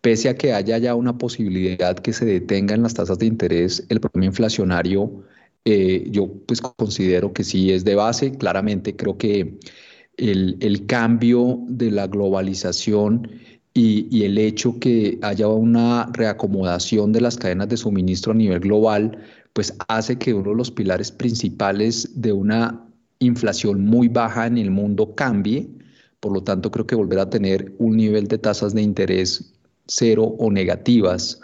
pese 0.00 0.28
a 0.28 0.34
que 0.36 0.52
haya 0.52 0.76
ya 0.78 0.96
una 0.96 1.16
posibilidad 1.16 1.96
que 1.96 2.12
se 2.12 2.24
detenga 2.26 2.74
en 2.74 2.82
las 2.82 2.94
tasas 2.94 3.18
de 3.20 3.26
interés 3.26 3.86
el 3.88 4.00
problema 4.00 4.26
inflacionario, 4.26 5.22
eh, 5.64 6.08
yo 6.10 6.32
pues 6.46 6.60
considero 6.60 7.32
que 7.32 7.44
sí 7.44 7.70
es 7.70 7.84
de 7.84 7.94
base, 7.94 8.32
claramente 8.32 8.96
creo 8.96 9.16
que 9.18 9.60
el, 10.16 10.56
el 10.60 10.86
cambio 10.86 11.60
de 11.68 11.92
la 11.92 12.08
globalización 12.08 13.30
y, 13.72 14.08
y, 14.10 14.24
el 14.24 14.38
hecho 14.38 14.80
que 14.80 15.20
haya 15.22 15.46
una 15.46 16.10
reacomodación 16.12 17.12
de 17.12 17.20
las 17.20 17.36
cadenas 17.36 17.68
de 17.68 17.76
suministro 17.76 18.32
a 18.32 18.34
nivel 18.34 18.58
global, 18.58 19.18
pues 19.52 19.74
hace 19.88 20.18
que 20.18 20.34
uno 20.34 20.50
de 20.50 20.56
los 20.56 20.70
pilares 20.70 21.10
principales 21.10 22.10
de 22.14 22.32
una 22.32 22.84
inflación 23.18 23.84
muy 23.84 24.08
baja 24.08 24.46
en 24.46 24.58
el 24.58 24.70
mundo 24.70 25.14
cambie. 25.14 25.68
Por 26.20 26.32
lo 26.32 26.42
tanto, 26.42 26.70
creo 26.70 26.86
que 26.86 26.94
volver 26.94 27.18
a 27.18 27.30
tener 27.30 27.72
un 27.78 27.96
nivel 27.96 28.28
de 28.28 28.38
tasas 28.38 28.74
de 28.74 28.82
interés 28.82 29.52
cero 29.86 30.34
o 30.38 30.50
negativas, 30.50 31.40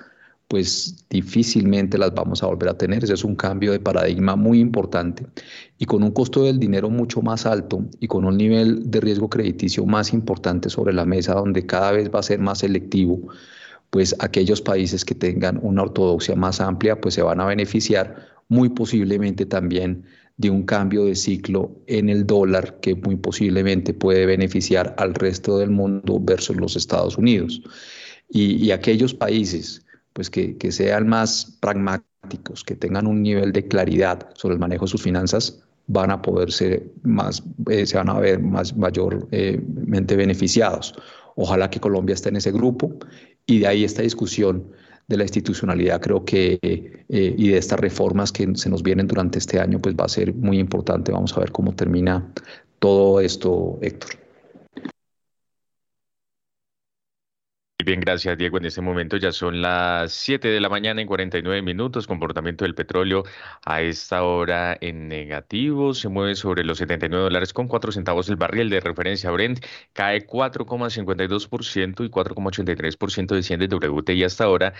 pues 0.48 1.06
difícilmente 1.08 1.96
las 1.96 2.14
vamos 2.14 2.42
a 2.42 2.46
volver 2.46 2.68
a 2.68 2.78
tener. 2.78 3.02
Ese 3.02 3.14
es 3.14 3.24
un 3.24 3.34
cambio 3.34 3.72
de 3.72 3.80
paradigma 3.80 4.36
muy 4.36 4.60
importante 4.60 5.26
y 5.78 5.86
con 5.86 6.02
un 6.02 6.10
costo 6.12 6.44
del 6.44 6.58
dinero 6.58 6.90
mucho 6.90 7.22
más 7.22 7.46
alto 7.46 7.84
y 8.00 8.06
con 8.06 8.24
un 8.24 8.36
nivel 8.36 8.90
de 8.90 9.00
riesgo 9.00 9.28
crediticio 9.28 9.86
más 9.86 10.12
importante 10.12 10.68
sobre 10.70 10.92
la 10.92 11.04
mesa, 11.06 11.34
donde 11.34 11.66
cada 11.66 11.92
vez 11.92 12.10
va 12.14 12.20
a 12.20 12.22
ser 12.22 12.38
más 12.38 12.58
selectivo 12.58 13.28
pues 13.94 14.12
aquellos 14.18 14.60
países 14.60 15.04
que 15.04 15.14
tengan 15.14 15.60
una 15.62 15.82
ortodoxia 15.82 16.34
más 16.34 16.60
amplia, 16.60 17.00
pues 17.00 17.14
se 17.14 17.22
van 17.22 17.40
a 17.40 17.46
beneficiar 17.46 18.26
muy 18.48 18.68
posiblemente 18.68 19.46
también 19.46 20.04
de 20.36 20.50
un 20.50 20.64
cambio 20.64 21.04
de 21.04 21.14
ciclo 21.14 21.70
en 21.86 22.08
el 22.08 22.26
dólar 22.26 22.80
que 22.80 22.96
muy 22.96 23.14
posiblemente 23.14 23.94
puede 23.94 24.26
beneficiar 24.26 24.96
al 24.98 25.14
resto 25.14 25.58
del 25.58 25.70
mundo 25.70 26.18
versus 26.20 26.56
los 26.56 26.74
Estados 26.74 27.16
Unidos. 27.16 27.62
Y, 28.28 28.72
aquellos 28.72 29.14
países 29.14 29.86
pues 30.12 30.28
que, 30.28 30.56
que, 30.56 30.72
sean 30.72 31.06
más 31.06 31.56
pragmáticos, 31.60 32.64
que 32.64 32.74
tengan 32.74 33.06
un 33.06 33.22
nivel 33.22 33.52
de 33.52 33.68
claridad 33.68 34.28
sobre 34.34 34.54
el 34.54 34.60
manejo 34.60 34.86
de 34.86 34.90
sus 34.90 35.02
finanzas, 35.02 35.62
van 35.86 36.10
a 36.10 36.20
poder 36.20 36.50
ser 36.50 36.82
más, 37.04 37.44
eh, 37.70 37.86
se 37.86 37.96
van 37.96 38.08
a 38.08 38.18
ver 38.18 38.40
más 38.40 38.76
mayormente 38.76 40.16
beneficiados. 40.16 40.96
Ojalá 41.36 41.70
que 41.70 41.78
Colombia 41.78 42.14
esté 42.14 42.30
en 42.30 42.36
ese 42.36 42.50
grupo 42.50 42.98
y 43.46 43.60
de 43.60 43.66
ahí 43.66 43.84
esta 43.84 44.02
discusión 44.02 44.72
de 45.06 45.16
la 45.18 45.24
institucionalidad 45.24 46.00
creo 46.00 46.24
que 46.24 46.58
eh, 46.62 47.34
y 47.36 47.48
de 47.48 47.58
estas 47.58 47.78
reformas 47.78 48.32
que 48.32 48.48
se 48.56 48.70
nos 48.70 48.82
vienen 48.82 49.06
durante 49.06 49.38
este 49.38 49.60
año 49.60 49.78
pues 49.80 49.94
va 49.94 50.04
a 50.04 50.08
ser 50.08 50.34
muy 50.34 50.58
importante. 50.58 51.12
Vamos 51.12 51.36
a 51.36 51.40
ver 51.40 51.52
cómo 51.52 51.74
termina 51.74 52.32
todo 52.78 53.20
esto, 53.20 53.78
Héctor. 53.82 54.23
Bien, 57.82 58.00
gracias 58.00 58.38
Diego. 58.38 58.56
En 58.58 58.64
este 58.64 58.80
momento 58.80 59.16
ya 59.18 59.30
son 59.32 59.60
las 59.60 60.12
7 60.12 60.48
de 60.48 60.60
la 60.60 60.68
mañana 60.68 61.00
en 61.02 61.06
49 61.08 61.60
minutos. 61.60 62.06
Comportamiento 62.06 62.64
del 62.64 62.74
petróleo 62.74 63.24
a 63.64 63.82
esta 63.82 64.22
hora 64.22 64.78
en 64.80 65.08
negativo. 65.08 65.92
Se 65.92 66.08
mueve 66.08 66.34
sobre 66.36 66.64
los 66.64 66.78
79 66.78 67.24
dólares 67.24 67.52
con 67.52 67.68
4 67.68 67.92
centavos 67.92 68.28
el 68.30 68.36
barril 68.36 68.70
de 68.70 68.80
referencia 68.80 69.30
Brent. 69.32 69.62
Cae 69.92 70.26
4,52% 70.26 72.04
y 72.06 72.08
4,83% 72.08 73.34
desciende 73.34 73.66
WTI 73.66 74.24
hasta 74.24 74.44
ahora 74.44 74.72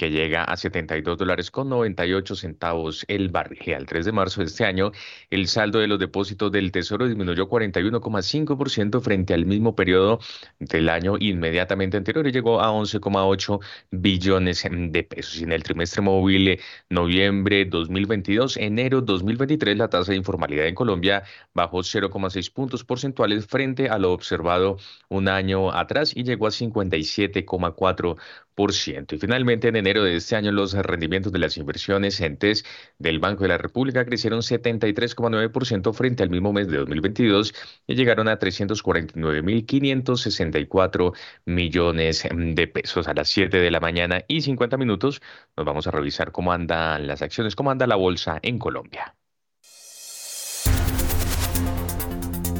que 0.00 0.10
llega 0.10 0.44
a 0.44 0.56
72 0.56 1.18
dólares 1.18 1.50
con 1.50 1.68
98 1.68 2.34
centavos 2.34 3.04
el 3.06 3.28
barril. 3.28 3.74
Al 3.74 3.84
3 3.84 4.06
de 4.06 4.12
marzo 4.12 4.40
de 4.40 4.46
este 4.46 4.64
año, 4.64 4.92
el 5.28 5.46
saldo 5.46 5.78
de 5.78 5.88
los 5.88 5.98
depósitos 5.98 6.50
del 6.50 6.72
Tesoro 6.72 7.06
disminuyó 7.06 7.50
41,5% 7.50 9.02
frente 9.02 9.34
al 9.34 9.44
mismo 9.44 9.76
periodo 9.76 10.20
del 10.58 10.88
año 10.88 11.16
inmediatamente 11.20 11.98
anterior 11.98 12.26
y 12.26 12.32
llegó 12.32 12.62
a 12.62 12.70
11,8 12.70 13.60
billones 13.90 14.66
de 14.70 15.02
pesos. 15.02 15.38
Y 15.38 15.44
en 15.44 15.52
el 15.52 15.62
trimestre 15.62 16.00
móvil 16.00 16.48
eh, 16.48 16.60
noviembre 16.88 17.66
2022, 17.66 18.56
enero 18.56 19.02
2023, 19.02 19.76
la 19.76 19.90
tasa 19.90 20.12
de 20.12 20.16
informalidad 20.16 20.66
en 20.66 20.74
Colombia 20.74 21.24
bajó 21.52 21.80
0,6 21.80 22.50
puntos 22.54 22.84
porcentuales 22.84 23.44
frente 23.46 23.90
a 23.90 23.98
lo 23.98 24.12
observado 24.12 24.78
un 25.10 25.28
año 25.28 25.70
atrás 25.74 26.16
y 26.16 26.22
llegó 26.22 26.46
a 26.46 26.50
57,4 26.50 28.16
y 28.60 29.18
finalmente, 29.18 29.68
en 29.68 29.76
enero 29.76 30.04
de 30.04 30.16
este 30.16 30.36
año, 30.36 30.52
los 30.52 30.74
rendimientos 30.74 31.32
de 31.32 31.38
las 31.38 31.56
inversiones 31.56 32.20
entes 32.20 32.66
del 32.98 33.18
Banco 33.18 33.44
de 33.44 33.48
la 33.48 33.56
República 33.56 34.04
crecieron 34.04 34.40
73,9% 34.40 35.94
frente 35.94 36.22
al 36.22 36.28
mismo 36.28 36.52
mes 36.52 36.68
de 36.68 36.76
2022 36.76 37.54
y 37.86 37.94
llegaron 37.94 38.28
a 38.28 38.38
349.564 38.38 41.14
millones 41.46 42.28
de 42.30 42.66
pesos. 42.66 43.08
A 43.08 43.14
las 43.14 43.30
7 43.30 43.56
de 43.56 43.70
la 43.70 43.80
mañana 43.80 44.22
y 44.28 44.42
50 44.42 44.76
minutos 44.76 45.22
nos 45.56 45.64
vamos 45.64 45.86
a 45.86 45.90
revisar 45.90 46.30
cómo 46.30 46.52
andan 46.52 47.06
las 47.06 47.22
acciones, 47.22 47.56
cómo 47.56 47.70
anda 47.70 47.86
la 47.86 47.96
bolsa 47.96 48.40
en 48.42 48.58
Colombia. 48.58 49.14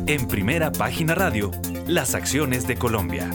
En 0.07 0.27
primera 0.29 0.73
página 0.73 1.15
radio, 1.15 1.51
las 1.87 2.15
acciones 2.15 2.67
de 2.67 2.77
Colombia. 2.77 3.31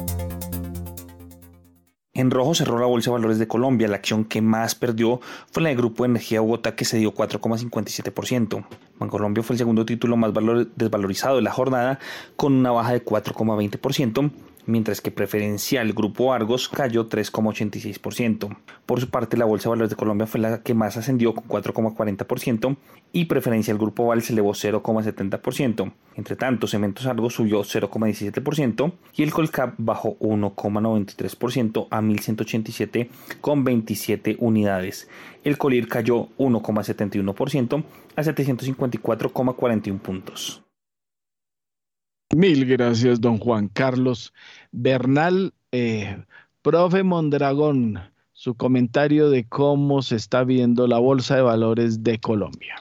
En 2.15 2.31
rojo 2.31 2.55
cerró 2.55 2.79
la 2.79 2.85
Bolsa 2.85 3.09
de 3.09 3.15
Valores 3.15 3.39
de 3.39 3.47
Colombia. 3.47 3.89
La 3.89 3.97
acción 3.97 4.23
que 4.23 4.41
más 4.41 4.73
perdió 4.73 5.19
fue 5.51 5.61
la 5.61 5.69
de 5.69 5.75
Grupo 5.75 6.05
Energía 6.05 6.39
Bogotá, 6.39 6.73
que 6.73 6.85
se 6.85 6.97
dio 6.97 7.13
4,57%. 7.13 8.65
Bancolombia 8.97 9.43
fue 9.43 9.55
el 9.55 9.57
segundo 9.57 9.85
título 9.85 10.15
más 10.15 10.31
desvalorizado 10.77 11.35
de 11.35 11.41
la 11.41 11.51
jornada, 11.51 11.99
con 12.37 12.53
una 12.53 12.71
baja 12.71 12.93
de 12.93 13.03
4,20%, 13.03 14.31
mientras 14.65 15.01
que 15.01 15.11
preferencial 15.11 15.93
Grupo 15.93 16.33
Argos 16.33 16.67
cayó 16.69 17.07
3,86%. 17.07 18.57
Por 18.85 18.99
su 18.99 19.09
parte, 19.09 19.37
la 19.37 19.45
Bolsa 19.45 19.65
de 19.65 19.69
Valores 19.71 19.89
de 19.91 19.95
Colombia 19.95 20.27
fue 20.27 20.41
la 20.41 20.61
que 20.61 20.73
más 20.73 20.97
ascendió 20.97 21.33
con 21.33 21.45
4,40% 21.45 22.75
y 23.11 23.25
preferencial 23.25 23.77
Grupo 23.77 24.07
Val 24.07 24.21
se 24.21 24.31
elevó 24.33 24.53
0,70%. 24.53 25.93
Entre 26.15 26.35
tanto, 26.35 26.67
Cementos 26.67 27.05
Argos 27.05 27.35
subió 27.35 27.61
0,17% 27.61 28.91
y 29.15 29.23
el 29.23 29.31
Colcap 29.31 29.75
bajó 29.77 30.17
1,93% 30.19 31.87
a 31.89 32.01
1187,27 32.01 34.35
unidades. 34.39 35.07
El 35.43 35.57
Colir 35.57 35.87
cayó 35.87 36.27
1,71% 36.37 37.83
a 38.15 38.21
754,41 38.21 39.99
puntos. 39.99 40.64
Mil 42.33 42.65
gracias, 42.65 43.21
don 43.21 43.37
Juan 43.37 43.67
Carlos. 43.67 44.33
Bernal, 44.71 45.53
eh, 45.71 46.23
profe 46.61 47.03
Mondragón, 47.03 47.99
su 48.33 48.55
comentario 48.55 49.29
de 49.29 49.47
cómo 49.47 50.01
se 50.01 50.15
está 50.15 50.43
viendo 50.43 50.87
la 50.87 50.97
Bolsa 50.97 51.35
de 51.35 51.43
Valores 51.43 52.03
de 52.03 52.19
Colombia. 52.19 52.75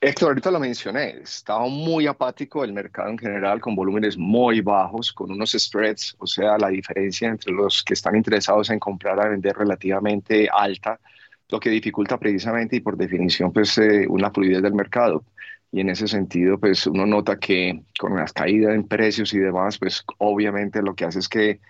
Héctor, 0.00 0.28
ahorita 0.28 0.50
lo 0.50 0.60
mencioné, 0.60 1.20
estaba 1.22 1.66
muy 1.66 2.06
apático 2.06 2.62
el 2.62 2.74
mercado 2.74 3.08
en 3.08 3.18
general, 3.18 3.60
con 3.60 3.74
volúmenes 3.74 4.18
muy 4.18 4.60
bajos, 4.60 5.12
con 5.12 5.32
unos 5.32 5.52
spreads, 5.52 6.14
o 6.18 6.26
sea, 6.26 6.58
la 6.58 6.68
diferencia 6.68 7.28
entre 7.28 7.52
los 7.52 7.82
que 7.82 7.94
están 7.94 8.14
interesados 8.14 8.68
en 8.68 8.78
comprar 8.78 9.18
a 9.18 9.30
vender 9.30 9.56
relativamente 9.56 10.46
alta, 10.52 11.00
lo 11.48 11.58
que 11.58 11.70
dificulta 11.70 12.18
precisamente 12.18 12.76
y 12.76 12.80
por 12.80 12.96
definición 12.96 13.52
pues 13.52 13.78
eh, 13.78 14.06
una 14.08 14.30
fluidez 14.30 14.62
del 14.62 14.74
mercado 14.74 15.24
y 15.74 15.80
en 15.80 15.90
ese 15.90 16.06
sentido, 16.06 16.58
pues 16.60 16.86
uno 16.86 17.04
nota 17.04 17.36
que 17.36 17.82
con 17.98 18.14
las 18.14 18.32
caídas 18.32 18.74
en 18.76 18.86
precios 18.86 19.34
y 19.34 19.40
demás, 19.40 19.76
pues 19.78 20.04
obviamente 20.18 20.80
lo 20.82 20.94
que 20.94 21.04
hace 21.04 21.18
es 21.18 21.28
que 21.28 21.60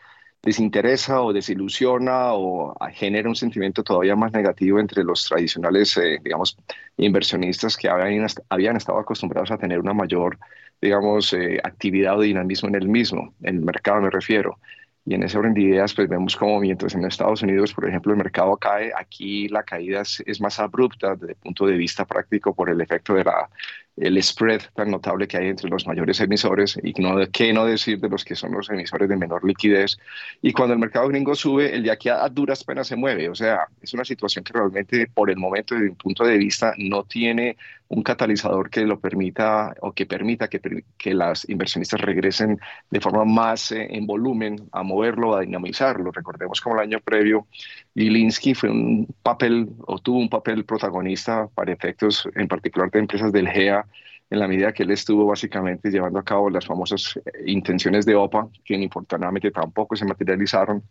desinteresa 0.42 1.22
o 1.22 1.32
desilusiona 1.32 2.34
o 2.34 2.76
genera 2.92 3.30
un 3.30 3.34
sentimiento 3.34 3.82
todavía 3.82 4.14
más 4.14 4.30
negativo 4.32 4.78
entre 4.78 5.04
los 5.04 5.24
tradicionales, 5.24 5.96
eh, 5.96 6.20
digamos, 6.22 6.58
inversionistas 6.98 7.78
que 7.78 7.88
habían, 7.88 8.26
habían 8.50 8.76
estado 8.76 8.98
acostumbrados 8.98 9.50
a 9.50 9.56
tener 9.56 9.78
una 9.80 9.94
mayor, 9.94 10.38
digamos, 10.82 11.32
eh, 11.32 11.58
actividad 11.64 12.18
o 12.18 12.20
dinamismo 12.20 12.68
en 12.68 12.74
el 12.74 12.88
mismo, 12.88 13.34
en 13.42 13.56
el 13.56 13.62
mercado 13.62 14.02
me 14.02 14.10
refiero. 14.10 14.58
Y 15.06 15.14
en 15.14 15.22
ese 15.22 15.36
orden 15.36 15.52
de 15.52 15.60
ideas, 15.60 15.92
pues 15.94 16.08
vemos 16.08 16.34
como 16.36 16.60
mientras 16.60 16.94
en 16.94 17.04
Estados 17.04 17.42
Unidos, 17.42 17.74
por 17.74 17.86
ejemplo, 17.86 18.12
el 18.12 18.18
mercado 18.18 18.56
cae, 18.56 18.90
aquí 18.96 19.48
la 19.48 19.62
caída 19.62 20.00
es, 20.00 20.22
es 20.26 20.40
más 20.40 20.58
abrupta 20.58 21.14
desde 21.14 21.32
el 21.32 21.36
punto 21.36 21.66
de 21.66 21.76
vista 21.76 22.06
práctico 22.06 22.54
por 22.54 22.70
el 22.70 22.80
efecto 22.80 23.14
de 23.14 23.24
la 23.24 23.50
el 23.96 24.20
spread 24.22 24.60
tan 24.74 24.90
notable 24.90 25.28
que 25.28 25.36
hay 25.36 25.48
entre 25.48 25.70
los 25.70 25.86
mayores 25.86 26.20
emisores 26.20 26.78
y 26.82 26.92
no, 27.00 27.16
qué 27.32 27.52
no 27.52 27.64
decir 27.64 28.00
de 28.00 28.08
los 28.08 28.24
que 28.24 28.34
son 28.34 28.52
los 28.52 28.68
emisores 28.70 29.08
de 29.08 29.16
menor 29.16 29.44
liquidez. 29.44 29.98
Y 30.42 30.52
cuando 30.52 30.74
el 30.74 30.80
mercado 30.80 31.08
gringo 31.08 31.34
sube, 31.34 31.74
el 31.74 31.84
de 31.84 31.92
aquí 31.92 32.08
a, 32.08 32.28
duras 32.28 32.64
penas 32.64 32.88
se 32.88 32.96
mueve. 32.96 33.28
O 33.28 33.34
sea, 33.34 33.68
es 33.80 33.94
una 33.94 34.04
situación 34.04 34.44
que 34.44 34.52
realmente 34.52 35.06
por 35.06 35.30
el 35.30 35.36
momento 35.36 35.74
desde 35.74 35.90
un 35.90 35.96
punto 35.96 36.24
de 36.24 36.38
vista 36.38 36.74
no 36.76 37.04
tiene 37.04 37.56
un 37.94 38.02
catalizador 38.02 38.70
que 38.70 38.82
lo 38.82 38.98
permita 38.98 39.74
o 39.80 39.92
que 39.92 40.04
permita 40.06 40.48
que, 40.48 40.60
que 40.98 41.14
las 41.14 41.48
inversionistas 41.48 42.00
regresen 42.00 42.58
de 42.90 43.00
forma 43.00 43.24
más 43.24 43.70
eh, 43.70 43.86
en 43.90 44.06
volumen 44.06 44.68
a 44.72 44.82
moverlo, 44.82 45.36
a 45.36 45.42
dinamizarlo. 45.42 46.10
Recordemos 46.10 46.60
como 46.60 46.76
el 46.76 46.82
año 46.82 47.00
previo, 47.00 47.46
Gilinski 47.94 48.54
fue 48.54 48.70
un 48.70 49.06
papel 49.22 49.68
o 49.86 49.98
tuvo 50.00 50.18
un 50.18 50.28
papel 50.28 50.64
protagonista 50.64 51.48
para 51.54 51.72
efectos 51.72 52.28
en 52.34 52.48
particular 52.48 52.90
de 52.90 52.98
empresas 52.98 53.32
del 53.32 53.48
GEA 53.48 53.86
en 54.30 54.40
la 54.40 54.48
medida 54.48 54.72
que 54.72 54.82
él 54.82 54.90
estuvo 54.90 55.26
básicamente 55.26 55.90
llevando 55.90 56.18
a 56.18 56.24
cabo 56.24 56.50
las 56.50 56.66
famosas 56.66 57.16
eh, 57.24 57.44
intenciones 57.46 58.04
de 58.06 58.16
OPA, 58.16 58.48
que 58.64 58.74
infortunadamente 58.74 59.50
tampoco 59.52 59.94
se 59.94 60.04
materializaron, 60.04 60.82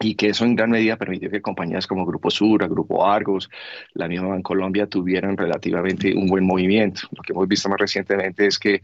y 0.00 0.14
que 0.14 0.28
eso 0.28 0.44
en 0.44 0.56
gran 0.56 0.70
medida 0.70 0.96
permitió 0.96 1.30
que 1.30 1.42
compañías 1.42 1.86
como 1.86 2.06
Grupo 2.06 2.30
Sura, 2.30 2.68
Grupo 2.68 3.06
Argos, 3.06 3.50
la 3.94 4.08
misma 4.08 4.36
en 4.36 4.42
Colombia 4.42 4.86
tuvieran 4.86 5.36
relativamente 5.36 6.14
un 6.14 6.26
buen 6.26 6.44
movimiento. 6.44 7.02
Lo 7.10 7.22
que 7.22 7.32
hemos 7.32 7.48
visto 7.48 7.68
más 7.68 7.80
recientemente 7.80 8.46
es 8.46 8.58
que 8.58 8.82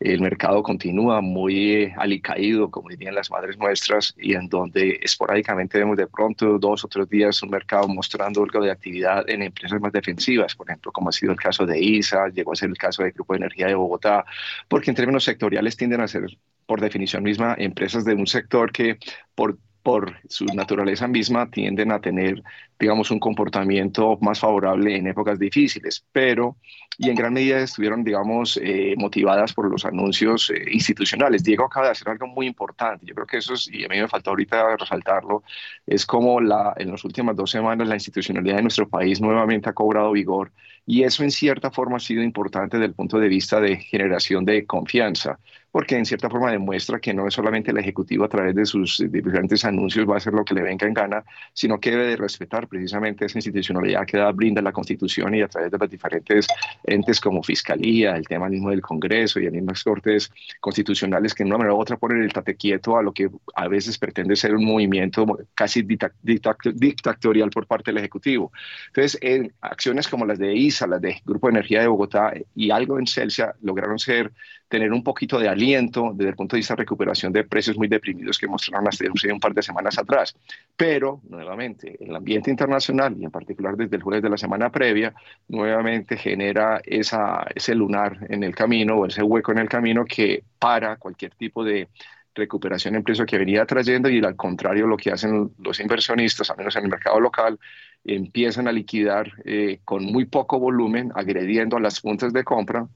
el 0.00 0.22
mercado 0.22 0.62
continúa 0.62 1.20
muy 1.20 1.74
eh, 1.74 1.94
alicaído, 1.98 2.70
como 2.70 2.88
dirían 2.88 3.14
las 3.14 3.30
madres 3.30 3.58
nuestras, 3.58 4.14
y 4.18 4.32
en 4.34 4.48
donde 4.48 4.98
esporádicamente 5.02 5.78
vemos 5.78 5.98
de 5.98 6.06
pronto 6.06 6.58
dos 6.58 6.84
o 6.86 6.88
tres 6.88 7.06
días 7.10 7.42
un 7.42 7.50
mercado 7.50 7.86
mostrando 7.86 8.42
algo 8.42 8.62
de 8.62 8.70
actividad 8.70 9.28
en 9.28 9.42
empresas 9.42 9.78
más 9.78 9.92
defensivas, 9.92 10.54
por 10.54 10.70
ejemplo, 10.70 10.90
como 10.90 11.10
ha 11.10 11.12
sido 11.12 11.32
el 11.32 11.38
caso 11.38 11.66
de 11.66 11.78
ISA, 11.78 12.28
llegó 12.30 12.52
a 12.52 12.56
ser 12.56 12.70
el 12.70 12.78
caso 12.78 13.02
del 13.02 13.12
Grupo 13.12 13.34
de 13.34 13.40
Energía 13.40 13.66
de 13.66 13.74
Bogotá, 13.74 14.24
porque 14.68 14.90
en 14.90 14.96
términos 14.96 15.24
sectoriales 15.24 15.76
tienden 15.76 16.00
a 16.00 16.08
ser, 16.08 16.24
por 16.64 16.80
definición 16.80 17.22
misma, 17.22 17.54
empresas 17.58 18.02
de 18.06 18.14
un 18.14 18.26
sector 18.26 18.72
que 18.72 18.96
por 19.34 19.58
por 19.82 20.16
su 20.28 20.44
naturaleza 20.46 21.08
misma, 21.08 21.50
tienden 21.50 21.92
a 21.92 22.00
tener, 22.00 22.42
digamos, 22.80 23.10
un 23.10 23.20
comportamiento 23.20 24.18
más 24.22 24.40
favorable 24.40 24.96
en 24.96 25.06
épocas 25.06 25.38
difíciles, 25.38 26.04
pero, 26.12 26.56
y 26.96 27.10
en 27.10 27.14
gran 27.14 27.34
medida 27.34 27.58
estuvieron, 27.58 28.02
digamos, 28.02 28.58
eh, 28.62 28.94
motivadas 28.96 29.52
por 29.52 29.70
los 29.70 29.84
anuncios 29.84 30.50
eh, 30.50 30.64
institucionales. 30.72 31.44
Diego 31.44 31.66
acaba 31.66 31.86
de 31.86 31.92
hacer 31.92 32.08
algo 32.08 32.26
muy 32.26 32.46
importante, 32.46 33.04
yo 33.04 33.14
creo 33.14 33.26
que 33.26 33.36
eso 33.36 33.52
es, 33.52 33.68
y 33.70 33.84
a 33.84 33.88
mí 33.88 34.00
me 34.00 34.08
faltó 34.08 34.30
ahorita 34.30 34.76
resaltarlo, 34.78 35.42
es 35.86 36.06
como 36.06 36.40
la, 36.40 36.72
en 36.78 36.90
las 36.90 37.04
últimas 37.04 37.36
dos 37.36 37.50
semanas 37.50 37.86
la 37.86 37.96
institucionalidad 37.96 38.56
de 38.56 38.62
nuestro 38.62 38.88
país 38.88 39.20
nuevamente 39.20 39.68
ha 39.68 39.74
cobrado 39.74 40.12
vigor 40.12 40.50
y 40.86 41.02
eso 41.02 41.22
en 41.22 41.30
cierta 41.30 41.70
forma 41.70 41.98
ha 41.98 42.00
sido 42.00 42.22
importante 42.22 42.78
desde 42.78 42.88
el 42.88 42.94
punto 42.94 43.18
de 43.18 43.28
vista 43.28 43.60
de 43.60 43.76
generación 43.76 44.44
de 44.46 44.64
confianza 44.66 45.38
porque 45.70 45.96
en 45.96 46.04
cierta 46.04 46.28
forma 46.28 46.50
demuestra 46.50 47.00
que 47.00 47.14
no 47.14 47.26
es 47.26 47.34
solamente 47.34 47.70
el 47.70 47.78
Ejecutivo 47.78 48.24
a 48.24 48.28
través 48.28 48.54
de 48.54 48.66
sus 48.66 49.04
diferentes 49.10 49.64
anuncios 49.64 50.08
va 50.08 50.14
a 50.14 50.16
hacer 50.18 50.32
lo 50.32 50.44
que 50.44 50.54
le 50.54 50.62
venga 50.62 50.86
en 50.86 50.94
gana, 50.94 51.24
sino 51.52 51.78
que 51.78 51.90
debe 51.90 52.06
de 52.06 52.16
respetar 52.16 52.68
precisamente 52.70 53.26
esa 53.26 53.38
institucionalidad 53.38 54.06
que 54.06 54.16
da, 54.16 54.32
brinda 54.32 54.62
la 54.62 54.72
Constitución 54.72 55.34
y 55.34 55.42
a 55.42 55.48
través 55.48 55.70
de 55.70 55.76
los 55.76 55.90
diferentes 55.90 56.46
entes 56.84 57.20
como 57.20 57.42
Fiscalía, 57.42 58.16
el 58.16 58.26
tema 58.26 58.48
mismo 58.48 58.70
del 58.70 58.80
Congreso 58.80 59.40
y 59.40 59.44
las 59.44 59.52
mismas 59.52 59.84
cortes 59.84 60.32
constitucionales 60.60 61.34
que 61.34 61.44
de 61.44 61.48
una 61.48 61.58
manera 61.58 61.74
u 61.74 61.80
otra 61.80 61.96
ponen 61.96 62.22
el 62.22 62.32
tate 62.32 62.54
quieto 62.54 62.96
a 62.96 63.02
lo 63.02 63.12
que 63.12 63.28
a 63.54 63.68
veces 63.68 63.98
pretende 63.98 64.36
ser 64.36 64.54
un 64.54 64.64
movimiento 64.64 65.26
casi 65.54 65.82
dictatorial 65.82 67.50
por 67.50 67.66
parte 67.66 67.90
del 67.90 67.98
Ejecutivo. 67.98 68.52
Entonces, 68.86 69.18
en 69.20 69.52
acciones 69.60 70.08
como 70.08 70.24
las 70.24 70.38
de 70.38 70.54
ISA, 70.54 70.86
las 70.86 71.00
de 71.00 71.20
Grupo 71.24 71.48
de 71.48 71.52
Energía 71.52 71.80
de 71.80 71.88
Bogotá 71.88 72.32
y 72.54 72.70
algo 72.70 72.98
en 72.98 73.06
Celsia 73.06 73.54
lograron 73.60 73.98
ser 73.98 74.32
tener 74.70 74.92
un 74.92 75.02
poquito 75.02 75.36
de 75.40 75.48
aliento 75.48 76.12
desde 76.14 76.30
el 76.30 76.36
punto 76.36 76.54
de 76.54 76.60
vista 76.60 76.74
de 76.74 76.82
recuperación 76.82 77.32
de 77.32 77.42
precios 77.42 77.76
muy 77.76 77.88
deprimidos 77.88 78.38
que 78.38 78.46
mostraron 78.46 78.86
hasta 78.86 79.04
un 79.32 79.40
par 79.40 79.52
de 79.52 79.62
semanas 79.62 79.98
atrás. 79.98 80.36
Pero, 80.76 81.20
nuevamente, 81.28 81.96
el 81.98 82.14
ambiente 82.14 82.52
internacional 82.52 83.16
y 83.18 83.24
en 83.24 83.32
particular 83.32 83.76
desde 83.76 83.96
el 83.96 84.02
jueves 84.02 84.22
de 84.22 84.30
la 84.30 84.36
semana 84.36 84.70
previa, 84.70 85.12
nuevamente 85.48 86.16
genera 86.16 86.80
esa, 86.84 87.44
ese 87.52 87.74
lunar 87.74 88.24
en 88.28 88.44
el 88.44 88.54
camino 88.54 88.94
o 88.94 89.06
ese 89.06 89.24
hueco 89.24 89.50
en 89.50 89.58
el 89.58 89.68
camino 89.68 90.04
que 90.04 90.44
para 90.60 90.96
cualquier 90.98 91.34
tipo 91.34 91.64
de 91.64 91.88
recuperación 92.32 92.94
en 92.94 93.02
precio 93.02 93.26
que 93.26 93.38
venía 93.38 93.66
trayendo 93.66 94.08
y 94.08 94.24
al 94.24 94.36
contrario 94.36 94.86
lo 94.86 94.96
que 94.96 95.10
hacen 95.10 95.50
los 95.58 95.80
inversionistas, 95.80 96.48
al 96.48 96.58
menos 96.58 96.76
en 96.76 96.84
el 96.84 96.90
mercado 96.90 97.18
local, 97.18 97.58
empiezan 98.04 98.68
a 98.68 98.72
liquidar 98.72 99.32
eh, 99.44 99.80
con 99.84 100.04
muy 100.04 100.26
poco 100.26 100.60
volumen, 100.60 101.10
agrediendo 101.16 101.76
a 101.76 101.80
las 101.80 102.00
puntas 102.00 102.32
de 102.32 102.44
compra 102.44 102.86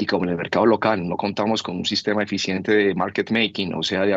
y 0.00 0.06
como 0.06 0.24
en 0.24 0.30
el 0.30 0.36
mercado 0.36 0.66
local 0.66 1.06
no 1.06 1.16
contamos 1.16 1.62
con 1.62 1.76
un 1.76 1.84
sistema 1.84 2.22
eficiente 2.22 2.72
de 2.72 2.94
market 2.94 3.30
making, 3.30 3.74
o 3.74 3.82
sea, 3.82 4.02
de 4.02 4.16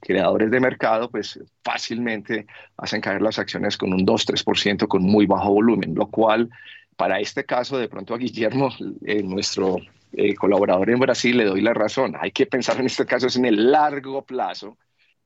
creadores 0.00 0.50
de 0.50 0.60
mercado, 0.60 1.10
pues 1.10 1.40
fácilmente 1.64 2.46
hacen 2.76 3.00
caer 3.00 3.22
las 3.22 3.38
acciones 3.38 3.76
con 3.76 3.92
un 3.92 4.06
2-3% 4.06 4.86
con 4.88 5.02
muy 5.02 5.26
bajo 5.26 5.52
volumen, 5.52 5.94
lo 5.94 6.06
cual 6.06 6.50
para 6.96 7.18
este 7.18 7.44
caso 7.44 7.78
de 7.78 7.88
pronto 7.88 8.14
a 8.14 8.18
Guillermo, 8.18 8.70
eh, 9.06 9.22
nuestro 9.22 9.78
eh, 10.12 10.34
colaborador 10.34 10.90
en 10.90 10.98
Brasil, 10.98 11.36
le 11.36 11.46
doy 11.46 11.62
la 11.62 11.72
razón. 11.72 12.14
Hay 12.20 12.32
que 12.32 12.46
pensar 12.46 12.78
en 12.78 12.86
este 12.86 13.06
caso 13.06 13.26
en 13.34 13.46
el 13.46 13.72
largo 13.72 14.22
plazo 14.22 14.76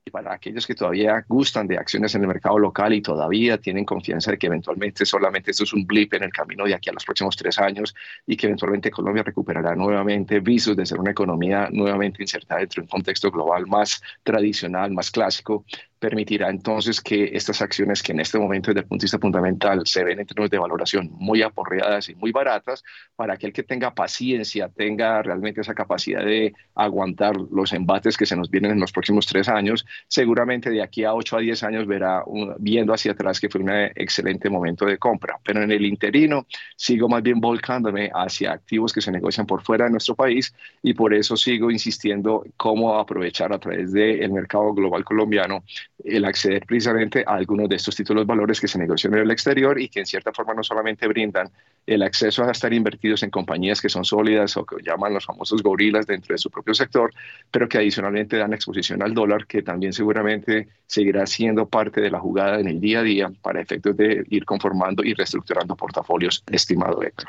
y 0.06 0.10
para 0.10 0.32
aquellos 0.32 0.66
que 0.66 0.74
todavía 0.76 1.24
gustan 1.28 1.66
de 1.66 1.78
acciones 1.78 2.14
en 2.14 2.22
el 2.22 2.28
mercado 2.28 2.60
local 2.60 2.94
y 2.94 3.02
todavía 3.02 3.58
tienen 3.58 3.84
confianza 3.84 4.30
de 4.30 4.38
que 4.38 4.46
eventualmente 4.46 5.04
solamente 5.04 5.50
esto 5.50 5.64
es 5.64 5.72
un 5.72 5.84
blip 5.84 6.14
en 6.14 6.22
el 6.22 6.32
camino 6.32 6.64
de 6.64 6.74
aquí 6.74 6.90
a 6.90 6.92
los 6.92 7.04
próximos 7.04 7.36
tres 7.36 7.58
años 7.58 7.92
y 8.24 8.36
que 8.36 8.46
eventualmente 8.46 8.88
Colombia 8.88 9.24
recuperará 9.24 9.74
nuevamente 9.74 10.38
visos 10.38 10.76
de 10.76 10.86
ser 10.86 11.00
una 11.00 11.10
economía 11.10 11.68
nuevamente 11.72 12.22
insertada 12.22 12.60
dentro 12.60 12.82
de 12.82 12.84
un 12.84 12.88
contexto 12.88 13.32
global 13.32 13.66
más 13.66 14.00
tradicional, 14.22 14.92
más 14.92 15.10
clásico, 15.10 15.64
permitirá 15.98 16.50
entonces 16.50 17.00
que 17.00 17.30
estas 17.32 17.62
acciones 17.62 18.02
que 18.02 18.12
en 18.12 18.20
este 18.20 18.38
momento 18.38 18.70
desde 18.70 18.80
el 18.80 18.86
punto 18.86 19.02
de 19.02 19.06
vista 19.06 19.18
fundamental 19.18 19.82
se 19.86 20.04
ven 20.04 20.20
en 20.20 20.26
términos 20.26 20.50
de 20.50 20.58
valoración 20.58 21.10
muy 21.12 21.42
aporreadas 21.42 22.08
y 22.08 22.14
muy 22.14 22.32
baratas, 22.32 22.84
para 23.14 23.34
aquel 23.34 23.52
que 23.52 23.62
tenga 23.62 23.94
paciencia, 23.94 24.68
tenga 24.68 25.22
realmente 25.22 25.60
esa 25.60 25.74
capacidad 25.74 26.24
de 26.24 26.54
aguantar 26.74 27.36
los 27.36 27.72
embates 27.72 28.16
que 28.16 28.26
se 28.26 28.36
nos 28.36 28.50
vienen 28.50 28.72
en 28.72 28.80
los 28.80 28.92
próximos 28.92 29.26
tres 29.26 29.48
años, 29.48 29.86
seguramente 30.08 30.70
de 30.70 30.82
aquí 30.82 31.04
a 31.04 31.14
ocho 31.14 31.36
a 31.36 31.40
diez 31.40 31.62
años 31.62 31.86
verá 31.86 32.22
viendo 32.58 32.92
hacia 32.92 33.12
atrás 33.12 33.40
que 33.40 33.48
fue 33.48 33.62
un 33.62 33.70
excelente 33.70 34.50
momento 34.50 34.84
de 34.84 34.98
compra. 34.98 35.38
Pero 35.42 35.62
en 35.62 35.70
el 35.70 35.84
interino 35.86 36.46
sigo 36.76 37.08
más 37.08 37.22
bien 37.22 37.40
volcándome 37.40 38.10
hacia 38.14 38.52
activos 38.52 38.92
que 38.92 39.00
se 39.00 39.10
negocian 39.10 39.46
por 39.46 39.62
fuera 39.62 39.86
de 39.86 39.90
nuestro 39.90 40.14
país 40.14 40.54
y 40.82 40.94
por 40.94 41.14
eso 41.14 41.36
sigo 41.36 41.70
insistiendo 41.70 42.44
cómo 42.56 42.98
aprovechar 42.98 43.52
a 43.52 43.58
través 43.58 43.92
del 43.92 44.30
mercado 44.32 44.74
global 44.74 45.04
colombiano 45.04 45.64
el 46.04 46.24
acceder 46.24 46.64
precisamente 46.66 47.24
a 47.26 47.34
algunos 47.34 47.68
de 47.68 47.76
estos 47.76 47.96
títulos 47.96 48.26
valores 48.26 48.60
que 48.60 48.68
se 48.68 48.78
negocian 48.78 49.14
en 49.14 49.20
el 49.20 49.30
exterior 49.30 49.80
y 49.80 49.88
que 49.88 50.00
en 50.00 50.06
cierta 50.06 50.32
forma 50.32 50.54
no 50.54 50.62
solamente 50.62 51.06
brindan 51.08 51.50
el 51.86 52.02
acceso 52.02 52.44
a 52.44 52.52
estar 52.52 52.72
invertidos 52.72 53.22
en 53.22 53.30
compañías 53.30 53.80
que 53.80 53.88
son 53.88 54.04
sólidas 54.04 54.56
o 54.56 54.66
que 54.66 54.76
llaman 54.82 55.14
los 55.14 55.24
famosos 55.24 55.62
gorilas 55.62 56.06
dentro 56.06 56.34
de 56.34 56.38
su 56.38 56.50
propio 56.50 56.74
sector, 56.74 57.12
pero 57.50 57.68
que 57.68 57.78
adicionalmente 57.78 58.36
dan 58.36 58.52
exposición 58.52 59.02
al 59.02 59.14
dólar, 59.14 59.46
que 59.46 59.62
también 59.62 59.92
seguramente 59.92 60.68
seguirá 60.86 61.26
siendo 61.26 61.68
parte 61.68 62.00
de 62.00 62.10
la 62.10 62.20
jugada 62.20 62.60
en 62.60 62.68
el 62.68 62.80
día 62.80 63.00
a 63.00 63.02
día 63.02 63.32
para 63.42 63.60
efectos 63.60 63.96
de 63.96 64.24
ir 64.28 64.44
conformando 64.44 65.02
y 65.02 65.14
reestructurando 65.14 65.76
portafolios, 65.76 66.44
estimado 66.50 67.02
Héctor. 67.02 67.28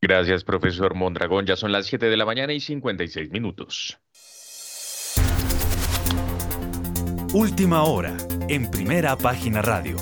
Gracias, 0.00 0.44
profesor 0.44 0.94
Mondragón. 0.94 1.46
Ya 1.46 1.56
son 1.56 1.72
las 1.72 1.86
7 1.86 2.06
de 2.06 2.16
la 2.16 2.24
mañana 2.24 2.52
y 2.52 2.60
56 2.60 3.30
minutos. 3.30 3.98
Última 7.38 7.82
hora, 7.82 8.16
en 8.48 8.70
primera 8.70 9.14
página 9.14 9.60
radio. 9.60 9.98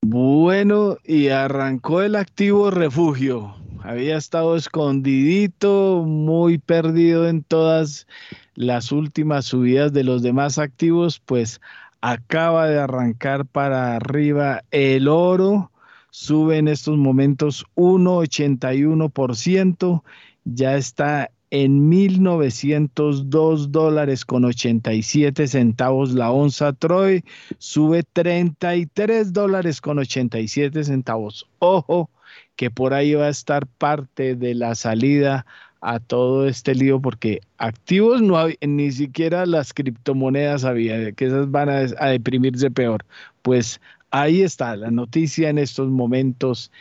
Bueno, 0.00 0.96
y 1.04 1.28
arrancó 1.28 2.00
el 2.00 2.16
activo 2.16 2.70
refugio. 2.70 3.56
Había 3.82 4.16
estado 4.16 4.56
escondidito, 4.56 6.04
muy 6.06 6.56
perdido 6.56 7.28
en 7.28 7.42
todas 7.42 8.06
las 8.54 8.90
últimas 8.90 9.44
subidas 9.44 9.92
de 9.92 10.02
los 10.02 10.22
demás 10.22 10.56
activos, 10.56 11.20
pues 11.20 11.60
acaba 12.00 12.66
de 12.66 12.78
arrancar 12.78 13.44
para 13.44 13.96
arriba 13.96 14.62
el 14.70 15.08
oro, 15.08 15.72
sube 16.08 16.56
en 16.56 16.68
estos 16.68 16.96
momentos 16.96 17.66
1,81%, 17.74 20.02
ya 20.46 20.76
está 20.76 21.30
en 21.54 21.88
1.902 21.88 23.68
dólares 23.68 24.24
con 24.24 24.44
87 24.44 25.46
centavos 25.46 26.12
la 26.12 26.32
onza 26.32 26.72
Troy, 26.72 27.22
sube 27.58 28.02
33 28.02 29.32
dólares 29.32 29.80
con 29.80 30.00
87 30.00 30.82
centavos. 30.82 31.46
Ojo, 31.60 32.10
que 32.56 32.72
por 32.72 32.92
ahí 32.92 33.14
va 33.14 33.26
a 33.26 33.28
estar 33.28 33.68
parte 33.68 34.34
de 34.34 34.56
la 34.56 34.74
salida 34.74 35.46
a 35.80 36.00
todo 36.00 36.48
este 36.48 36.74
lío 36.74 37.00
porque 37.00 37.40
activos 37.58 38.20
no 38.20 38.48
ni 38.60 38.90
siquiera 38.90 39.46
las 39.46 39.72
criptomonedas 39.72 40.64
había, 40.64 41.12
que 41.12 41.26
esas 41.26 41.48
van 41.52 41.68
a, 41.68 41.86
a 42.00 42.08
deprimirse 42.08 42.68
peor. 42.68 43.04
Pues 43.42 43.80
ahí 44.10 44.42
está 44.42 44.74
la 44.74 44.90
noticia 44.90 45.50
en 45.50 45.58
estos 45.58 45.88
momentos, 45.88 46.72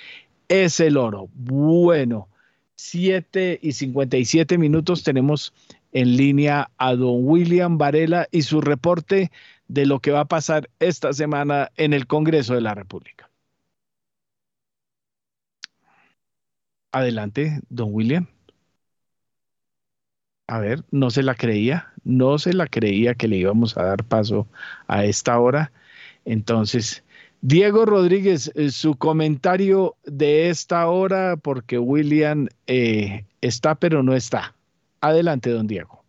es 0.47 0.79
el 0.79 0.97
oro. 0.97 1.29
Bueno. 1.35 2.27
7 2.75 3.59
y 3.61 3.71
57 3.73 4.57
minutos 4.57 5.03
tenemos 5.03 5.53
en 5.91 6.17
línea 6.17 6.71
a 6.77 6.95
don 6.95 7.25
William 7.27 7.77
Varela 7.77 8.27
y 8.31 8.43
su 8.43 8.61
reporte 8.61 9.31
de 9.67 9.85
lo 9.85 9.99
que 9.99 10.11
va 10.11 10.21
a 10.21 10.25
pasar 10.25 10.69
esta 10.79 11.13
semana 11.13 11.71
en 11.77 11.93
el 11.93 12.07
Congreso 12.07 12.55
de 12.55 12.61
la 12.61 12.75
República. 12.75 13.29
Adelante, 16.93 17.59
don 17.69 17.89
William. 17.93 18.27
A 20.47 20.59
ver, 20.59 20.83
no 20.91 21.09
se 21.09 21.23
la 21.23 21.35
creía, 21.35 21.93
no 22.03 22.37
se 22.37 22.53
la 22.53 22.67
creía 22.67 23.15
que 23.15 23.27
le 23.27 23.37
íbamos 23.37 23.77
a 23.77 23.83
dar 23.83 24.03
paso 24.03 24.47
a 24.87 25.05
esta 25.05 25.39
hora. 25.39 25.71
Entonces, 26.25 27.03
Diego 27.45 27.85
Rodríguez, 27.85 28.49
eh, 28.55 28.71
su 28.71 28.95
comentario 28.95 29.97
de 30.05 30.49
esta 30.49 30.87
hora, 30.87 31.35
porque 31.35 31.77
William 31.77 32.47
eh, 32.67 33.25
está 33.41 33.75
pero 33.75 34.01
no 34.01 34.15
está. 34.15 34.55
Adelante, 35.01 35.49
don 35.49 35.67
Diego. 35.67 36.05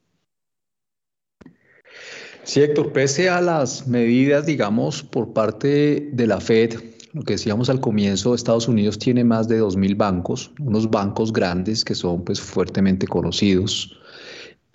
Sí, 2.45 2.63
Héctor, 2.63 2.93
pese 2.93 3.29
a 3.29 3.41
las 3.41 3.89
medidas, 3.89 4.47
digamos, 4.47 5.03
por 5.03 5.33
parte 5.33 6.09
de 6.13 6.27
la 6.29 6.41
Fed, 6.41 6.79
lo 7.15 7.23
que 7.23 7.33
decíamos 7.33 7.69
al 7.69 7.81
comienzo, 7.81 8.33
Estados 8.33 8.69
Unidos 8.69 8.97
tiene 9.01 9.25
más 9.25 9.49
de 9.49 9.61
2.000 9.61 9.97
bancos, 9.97 10.53
unos 10.61 10.89
bancos 10.89 11.33
grandes 11.33 11.85
que 11.85 11.97
son 11.97 12.23
pues 12.25 12.41
fuertemente 12.41 13.09
conocidos. 13.09 13.99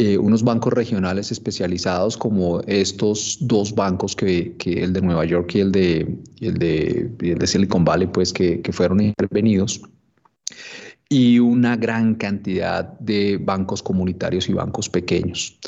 Eh, 0.02 0.18
unos 0.18 0.44
bancos 0.44 0.72
regionales 0.72 1.30
especializados 1.30 2.16
como 2.16 2.62
estos 2.68 3.38
dos 3.42 3.76
bancos 3.76 4.16
que, 4.16 4.56
que, 4.56 4.82
el 4.82 4.94
de 4.94 5.02
Nueva 5.02 5.26
York 5.26 5.56
y 5.56 5.60
el 5.60 5.74
de, 5.74 6.16
el 6.40 6.58
de, 6.58 7.12
el 7.20 7.38
de 7.38 7.48
Silicon 7.48 7.84
Valley, 7.84 8.08
pues 8.08 8.32
que, 8.32 8.62
que, 8.62 8.72
fueron 8.72 9.02
intervenidos, 9.02 9.82
y 11.10 11.40
una 11.40 11.76
gran 11.76 12.16
cantidad 12.16 12.98
de 13.00 13.40
bancos 13.44 13.84
comunitarios 13.84 14.48
y 14.48 14.54
bancos 14.54 14.88
pequeños. 14.88 15.60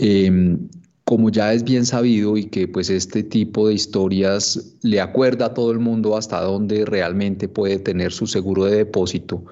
Eh, 0.00 0.58
como 1.04 1.30
ya 1.30 1.52
es 1.52 1.62
bien 1.62 1.86
sabido 1.86 2.36
y 2.36 2.46
que 2.46 2.66
pues 2.66 2.90
este 2.90 3.22
tipo 3.22 3.68
de 3.68 3.74
historias 3.74 4.76
le 4.82 5.00
acuerda 5.00 5.46
a 5.46 5.54
todo 5.54 5.70
el 5.70 5.78
mundo 5.78 6.16
hasta 6.16 6.40
dónde 6.40 6.84
realmente 6.86 7.46
puede 7.46 7.78
tener 7.78 8.10
su 8.10 8.26
seguro 8.26 8.64
de 8.64 8.78
depósito, 8.78 9.44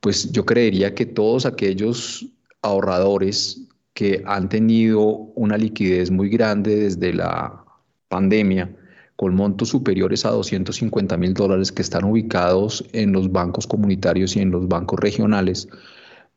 pues 0.00 0.32
yo 0.32 0.46
creería 0.46 0.94
que 0.94 1.04
todos 1.04 1.44
aquellos 1.44 2.26
ahorradores 2.62 3.68
que 3.94 4.22
han 4.26 4.48
tenido 4.48 5.08
una 5.34 5.58
liquidez 5.58 6.10
muy 6.10 6.28
grande 6.28 6.76
desde 6.76 7.12
la 7.12 7.64
pandemia, 8.08 8.74
con 9.16 9.34
montos 9.34 9.68
superiores 9.68 10.24
a 10.24 10.30
250 10.30 11.16
mil 11.18 11.34
dólares 11.34 11.72
que 11.72 11.82
están 11.82 12.04
ubicados 12.04 12.84
en 12.92 13.12
los 13.12 13.30
bancos 13.30 13.66
comunitarios 13.66 14.34
y 14.36 14.40
en 14.40 14.50
los 14.50 14.66
bancos 14.66 14.98
regionales, 14.98 15.68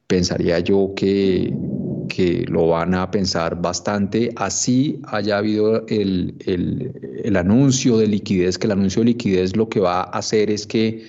pensaría 0.08 0.60
yo 0.60 0.92
que, 0.96 1.54
que 2.10 2.46
lo 2.50 2.68
van 2.68 2.94
a 2.94 3.10
pensar 3.10 3.62
bastante. 3.62 4.32
Así 4.36 5.02
haya 5.08 5.38
habido 5.38 5.88
el, 5.88 6.36
el, 6.46 7.22
el 7.24 7.38
anuncio 7.38 7.98
de 7.98 8.08
liquidez, 8.08 8.58
que 8.58 8.68
el 8.68 8.74
anuncio 8.74 9.02
de 9.02 9.06
liquidez 9.06 9.56
lo 9.56 9.70
que 9.70 9.80
va 9.80 10.02
a 10.02 10.18
hacer 10.18 10.52
es 10.52 10.68
que 10.68 11.06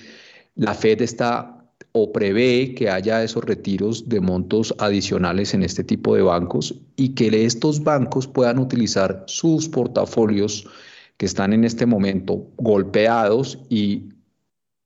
la 0.55 0.73
Fed 0.73 1.01
está 1.01 1.54
o 1.97 2.11
prevé 2.11 2.75
que 2.75 2.89
haya 2.89 3.23
esos 3.23 3.45
retiros 3.45 4.09
de 4.09 4.19
montos 4.19 4.75
adicionales 4.79 5.53
en 5.53 5.63
este 5.63 5.81
tipo 5.81 6.13
de 6.13 6.23
bancos 6.23 6.75
y 6.97 7.15
que 7.15 7.45
estos 7.45 7.81
bancos 7.81 8.27
puedan 8.27 8.59
utilizar 8.59 9.23
sus 9.27 9.69
portafolios 9.69 10.67
que 11.15 11.25
están 11.25 11.53
en 11.53 11.63
este 11.63 11.85
momento 11.85 12.47
golpeados 12.57 13.59
y 13.69 14.09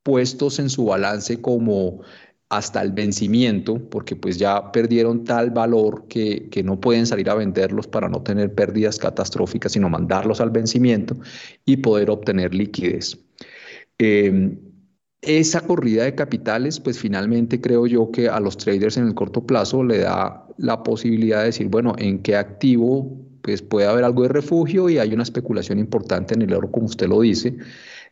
puestos 0.03 0.59
en 0.59 0.69
su 0.69 0.85
balance 0.85 1.41
como 1.41 2.01
hasta 2.49 2.79
el 2.83 2.91
vencimiento, 2.91 3.79
porque 3.89 4.15
pues 4.15 4.37
ya 4.37 4.71
perdieron 4.71 5.23
tal 5.23 5.49
valor 5.49 6.05
que, 6.07 6.47
que, 6.51 6.61
no 6.61 6.79
pueden 6.79 7.07
salir 7.07 7.31
a 7.31 7.35
venderlos 7.35 7.87
para 7.87 8.07
no 8.07 8.21
tener 8.21 8.53
pérdidas 8.53 8.99
catastróficas, 8.99 9.71
sino 9.71 9.89
mandarlos 9.89 10.41
al 10.41 10.51
vencimiento 10.51 11.17
y 11.65 11.77
poder 11.77 12.11
obtener 12.11 12.53
liquidez. 12.53 13.17
Eh, 13.97 14.57
esa 15.21 15.61
corrida 15.61 16.03
de 16.03 16.15
capitales, 16.15 16.79
pues 16.79 16.97
finalmente 16.97 17.59
creo 17.59 17.87
yo 17.87 18.11
que 18.11 18.29
a 18.29 18.39
los 18.39 18.57
traders 18.57 18.97
en 18.97 19.07
el 19.07 19.15
corto 19.15 19.45
plazo 19.45 19.83
le 19.83 19.99
da 19.99 20.45
la 20.57 20.83
posibilidad 20.83 21.39
de 21.39 21.45
decir, 21.45 21.67
bueno, 21.67 21.95
en 21.97 22.21
qué 22.21 22.35
activo 22.35 23.17
pues 23.41 23.61
puede 23.61 23.87
haber 23.87 24.03
algo 24.03 24.23
de 24.23 24.29
refugio 24.29 24.89
y 24.89 24.97
hay 24.97 25.13
una 25.13 25.23
especulación 25.23 25.79
importante 25.79 26.33
en 26.33 26.41
el 26.41 26.53
oro, 26.53 26.71
como 26.71 26.87
usted 26.87 27.07
lo 27.07 27.21
dice, 27.21 27.57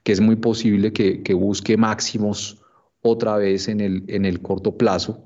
que 0.03 0.11
es 0.11 0.21
muy 0.21 0.37
posible 0.37 0.93
que, 0.93 1.33
busque 1.33 1.77
máximos 1.77 2.61
otra 3.01 3.37
vez 3.37 3.67
en 3.67 3.81
el, 3.81 4.03
en 4.07 4.25
el 4.25 4.41
corto 4.41 4.77
plazo, 4.77 5.23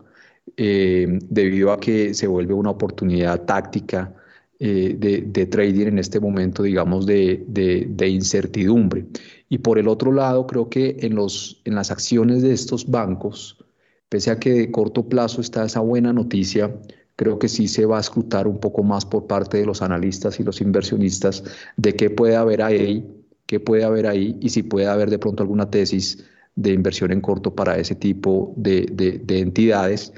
eh, 0.58 1.20
debido 1.30 1.72
a 1.72 1.80
que 1.80 2.14
se 2.14 2.28
vuelve 2.28 2.54
una 2.54 2.72
oportunidad 2.72 3.46
táctica 3.46 4.14
eh, 4.60 4.96
de, 4.98 5.46
trading 5.46 5.88
en 5.88 6.00
este 6.00 6.20
momento, 6.20 6.64
digamos, 6.64 7.06
de, 7.06 7.44
de 7.48 8.08
incertidumbre. 8.08 9.06
Y 9.52 9.58
por 9.58 9.78
el 9.78 9.90
otro 9.90 10.14
lado, 10.14 10.48
creo 10.48 10.70
que 10.70 10.96
en, 11.02 11.14
los, 11.14 11.62
en 11.66 11.76
las 11.76 11.92
acciones 11.92 12.42
de 12.42 12.54
estos 12.54 12.90
bancos, 12.90 13.62
pese 14.08 14.32
a 14.32 14.40
que 14.40 14.54
de 14.54 14.72
corto 14.72 15.10
plazo 15.10 15.42
está 15.42 15.66
esa 15.66 15.82
buena 15.82 16.14
noticia, 16.14 16.74
creo 17.18 17.38
que 17.38 17.50
sí 17.50 17.68
se 17.68 17.86
va 17.86 17.98
a 17.98 18.00
escrutar 18.00 18.48
un 18.48 18.62
poco 18.62 18.82
más 18.82 19.06
por 19.06 19.28
parte 19.28 19.58
de 19.58 19.66
los 19.66 19.82
analistas 19.82 20.40
y 20.40 20.44
los 20.46 20.62
inversionistas 20.62 21.44
de 21.76 21.94
qué 21.98 22.10
puede 22.10 22.38
haber 22.38 22.62
ahí, 22.62 23.06
qué 23.46 23.60
puede 23.60 23.84
haber 23.84 24.08
ahí 24.08 24.38
y 24.40 24.52
si 24.52 24.64
puede 24.64 24.88
haber 24.88 25.10
de 25.10 25.20
pronto 25.20 25.44
alguna 25.44 25.70
tesis 25.70 26.24
de 26.56 26.72
inversión 26.72 27.12
en 27.12 27.20
corto 27.20 27.54
para 27.54 27.78
ese 27.78 27.96
tipo 27.96 28.54
de, 28.56 28.86
de, 28.94 29.20
de 29.20 29.40
entidades. 29.40 30.14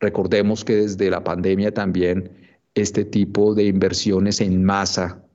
Recordemos 0.00 0.64
que 0.64 0.76
desde 0.76 1.10
la 1.10 1.22
pandemia 1.22 1.74
también 1.74 2.30
este 2.74 3.04
tipo 3.04 3.54
de 3.54 3.64
inversiones 3.64 4.40
en 4.40 4.64
masa 4.64 5.27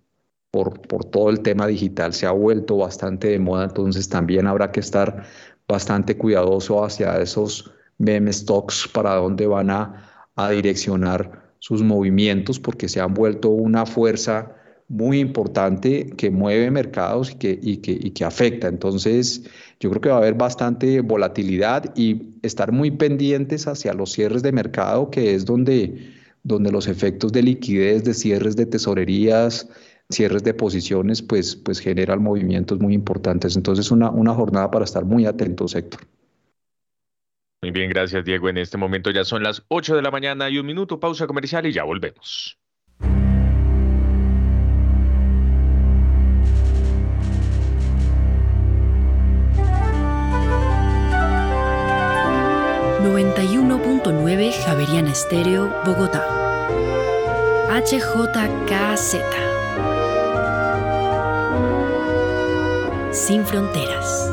por, 0.54 0.80
por 0.82 1.04
todo 1.04 1.32
el 1.32 1.40
tema 1.40 1.66
digital 1.66 2.14
se 2.14 2.28
ha 2.28 2.32
vuelto 2.32 2.78
bastante 2.78 3.30
de 3.30 3.40
moda, 3.40 3.64
entonces 3.64 4.08
también 4.08 4.46
habrá 4.46 4.72
que 4.72 4.82
estar 4.82 5.24
bastante 5.68 6.16
cuidadoso 6.16 6.86
hacia 6.86 7.20
esos 7.20 7.72
meme 7.98 8.32
stocks 8.32 8.88
para 8.88 9.16
dónde 9.16 9.48
van 9.48 9.72
a, 9.72 10.28
a 10.36 10.52
direccionar 10.52 11.56
sus 11.58 11.82
movimientos 11.82 12.60
porque 12.60 12.88
se 12.88 13.02
han 13.02 13.16
vuelto 13.16 13.50
una 13.50 13.88
fuerza 13.88 14.56
muy 14.90 15.22
importante 15.22 16.06
que 16.18 16.30
mueve 16.30 16.70
mercados 16.70 17.32
y 17.32 17.36
que, 17.36 17.60
y 17.60 17.78
que, 17.78 17.94
y 17.94 18.12
que 18.12 18.24
afecta. 18.24 18.68
Entonces, 18.68 19.46
yo 19.80 19.90
creo 19.90 20.02
que 20.02 20.10
va 20.10 20.16
a 20.16 20.20
haber 20.20 20.36
bastante 20.36 21.02
volatilidad 21.02 21.96
y 21.96 22.36
estar 22.44 22.72
muy 22.72 22.92
pendientes 22.92 23.66
hacia 23.66 23.96
los 23.96 24.12
cierres 24.12 24.44
de 24.44 24.52
mercado, 24.52 25.10
que 25.10 25.34
es 25.34 25.46
donde, 25.46 26.12
donde 26.44 26.72
los 26.72 26.88
efectos 26.88 27.32
de 27.32 27.42
liquidez, 27.42 28.04
de 28.04 28.14
cierres 28.14 28.56
de 28.56 28.68
tesorerías, 28.68 29.68
cierres 30.14 30.44
de 30.44 30.54
posiciones, 30.54 31.22
pues, 31.22 31.56
pues 31.56 31.80
generan 31.80 32.24
movimientos 32.24 32.80
muy 32.80 32.94
importantes. 32.94 33.56
Entonces, 33.56 33.92
una, 33.92 34.10
una 34.10 34.34
jornada 34.34 34.72
para 34.72 34.86
estar 34.86 35.04
muy 35.06 35.26
atentos, 35.26 35.76
Héctor. 35.76 36.02
Muy 37.64 37.72
bien, 37.72 37.90
gracias 37.90 38.26
Diego. 38.26 38.50
En 38.50 38.58
este 38.58 38.78
momento 38.78 39.10
ya 39.10 39.24
son 39.24 39.42
las 39.42 39.64
8 39.70 39.96
de 39.96 40.02
la 40.02 40.12
mañana 40.12 40.50
y 40.50 40.58
un 40.58 40.66
minuto, 40.66 41.00
pausa 41.00 41.26
comercial 41.28 41.66
y 41.66 41.72
ya 41.72 41.86
volvemos. 41.86 42.60
...91.9 53.02 54.52
Javeriana 54.66 55.12
Estéreo, 55.12 55.74
Bogotá. 55.86 56.26
HJKZ. 57.70 59.53
Sin 63.14 63.46
fronteras. 63.46 64.33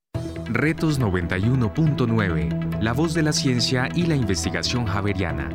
Retos 0.53 0.99
91.9, 0.99 2.81
la 2.81 2.91
voz 2.91 3.13
de 3.13 3.21
la 3.21 3.31
ciencia 3.31 3.87
y 3.95 4.05
la 4.05 4.15
investigación 4.15 4.85
javeriana. 4.85 5.49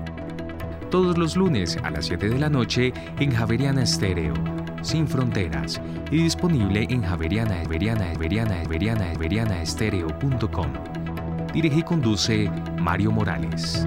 Todos 0.90 1.18
los 1.18 1.36
lunes 1.36 1.76
a 1.82 1.90
las 1.90 2.06
7 2.06 2.30
de 2.30 2.38
la 2.38 2.48
noche 2.48 2.94
en 3.18 3.30
Javeriana 3.30 3.82
Estéreo, 3.82 4.32
sin 4.80 5.06
fronteras, 5.06 5.82
y 6.10 6.22
disponible 6.22 6.86
en 6.88 7.02
Javeriana, 7.02 7.56
Javeriana, 7.56 8.06
Javeriana, 8.14 8.54
Javeriana, 8.62 9.04
Javeriana. 9.12 9.62
Dirige 11.52 11.80
y 11.80 11.82
conduce 11.82 12.50
Mario 12.78 13.12
Morales. 13.12 13.86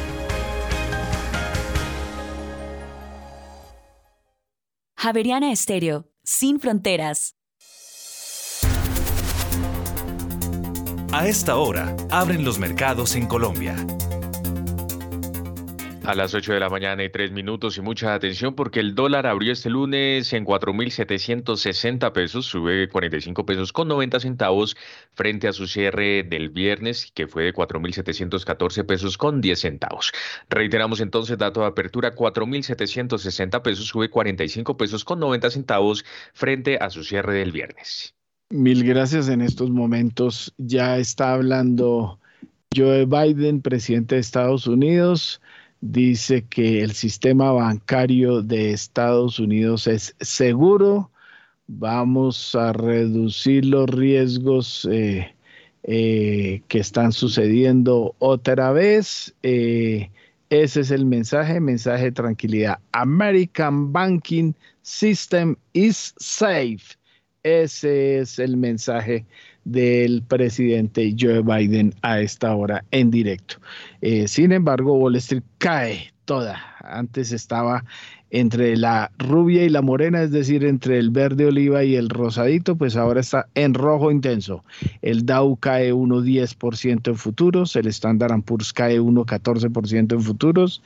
Javeriana 5.03 5.51
Estéreo, 5.51 6.05
sin 6.23 6.59
fronteras. 6.59 7.33
A 11.11 11.27
esta 11.27 11.55
hora, 11.55 11.95
abren 12.11 12.45
los 12.45 12.59
mercados 12.59 13.15
en 13.15 13.25
Colombia. 13.25 13.75
A 16.03 16.15
las 16.15 16.33
8 16.33 16.53
de 16.53 16.59
la 16.59 16.69
mañana 16.69 17.03
y 17.03 17.09
3 17.09 17.31
minutos 17.31 17.77
y 17.77 17.81
mucha 17.81 18.15
atención 18.15 18.55
porque 18.55 18.79
el 18.79 18.95
dólar 18.95 19.27
abrió 19.27 19.53
este 19.53 19.69
lunes 19.69 20.33
en 20.33 20.45
4.760 20.45 22.11
pesos, 22.11 22.47
sube 22.47 22.89
45 22.89 23.45
pesos 23.45 23.71
con 23.71 23.87
90 23.87 24.19
centavos 24.19 24.75
frente 25.13 25.47
a 25.47 25.53
su 25.53 25.67
cierre 25.67 26.23
del 26.23 26.49
viernes 26.49 27.11
que 27.13 27.27
fue 27.27 27.43
de 27.43 27.53
4.714 27.53 28.83
pesos 28.83 29.15
con 29.15 29.41
10 29.41 29.59
centavos. 29.59 30.11
Reiteramos 30.49 31.01
entonces 31.01 31.37
dato 31.37 31.61
de 31.61 31.67
apertura 31.67 32.15
4.760 32.15 33.61
pesos, 33.61 33.85
sube 33.85 34.09
45 34.09 34.75
pesos 34.77 35.05
con 35.05 35.19
90 35.19 35.51
centavos 35.51 36.03
frente 36.33 36.77
a 36.77 36.89
su 36.89 37.03
cierre 37.03 37.35
del 37.35 37.51
viernes. 37.51 38.15
Mil 38.49 38.83
gracias. 38.83 39.29
En 39.29 39.41
estos 39.41 39.69
momentos 39.69 40.51
ya 40.57 40.97
está 40.97 41.35
hablando 41.35 42.19
Joe 42.75 43.05
Biden, 43.05 43.61
presidente 43.61 44.15
de 44.15 44.21
Estados 44.21 44.65
Unidos 44.65 45.39
dice 45.81 46.45
que 46.45 46.81
el 46.83 46.93
sistema 46.93 47.51
bancario 47.51 48.41
de 48.41 48.71
Estados 48.71 49.39
Unidos 49.39 49.87
es 49.87 50.15
seguro. 50.19 51.11
Vamos 51.67 52.55
a 52.55 52.71
reducir 52.73 53.65
los 53.65 53.89
riesgos 53.89 54.87
eh, 54.91 55.35
eh, 55.83 56.61
que 56.67 56.79
están 56.79 57.11
sucediendo 57.11 58.15
otra 58.19 58.71
vez. 58.71 59.35
Eh, 59.43 60.11
ese 60.49 60.81
es 60.81 60.91
el 60.91 61.05
mensaje, 61.05 61.59
mensaje 61.59 62.05
de 62.05 62.11
tranquilidad. 62.11 62.79
American 62.91 63.91
Banking 63.91 64.53
System 64.81 65.55
is 65.73 66.13
safe. 66.17 66.97
Ese 67.43 68.19
es 68.19 68.37
el 68.37 68.57
mensaje 68.57 69.25
del 69.63 70.23
presidente 70.23 71.15
Joe 71.17 71.41
Biden 71.41 71.93
a 72.01 72.19
esta 72.19 72.55
hora 72.55 72.83
en 72.91 73.11
directo. 73.11 73.57
Eh, 74.01 74.27
sin 74.27 74.51
embargo, 74.51 74.93
Wall 74.93 75.15
Street 75.17 75.43
cae 75.57 76.11
toda. 76.25 76.59
Antes 76.79 77.31
estaba 77.31 77.83
entre 78.31 78.77
la 78.77 79.11
rubia 79.17 79.63
y 79.65 79.69
la 79.69 79.81
morena, 79.81 80.23
es 80.23 80.31
decir, 80.31 80.63
entre 80.63 80.97
el 80.97 81.09
verde 81.09 81.45
oliva 81.45 81.83
y 81.83 81.95
el 81.95 82.09
rosadito, 82.09 82.77
pues 82.77 82.95
ahora 82.95 83.19
está 83.19 83.47
en 83.55 83.73
rojo 83.73 84.09
intenso. 84.09 84.63
El 85.01 85.25
Dow 85.25 85.57
cae 85.57 85.93
1,10% 85.93 87.09
en 87.09 87.15
futuros, 87.17 87.75
el 87.75 87.87
Standard 87.87 88.41
Poor's 88.43 88.71
cae 88.71 89.01
1,14% 89.01 90.13
en 90.13 90.21
futuros, 90.21 90.81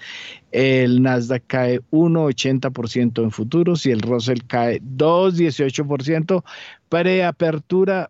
el 0.52 1.04
Nasdaq 1.04 1.44
cae 1.46 1.82
1,80% 1.92 3.22
en 3.22 3.32
futuros 3.32 3.86
y 3.86 3.92
el 3.92 4.02
Russell 4.02 4.40
cae 4.48 4.82
2,18%. 4.82 6.44
Preapertura 6.90 8.10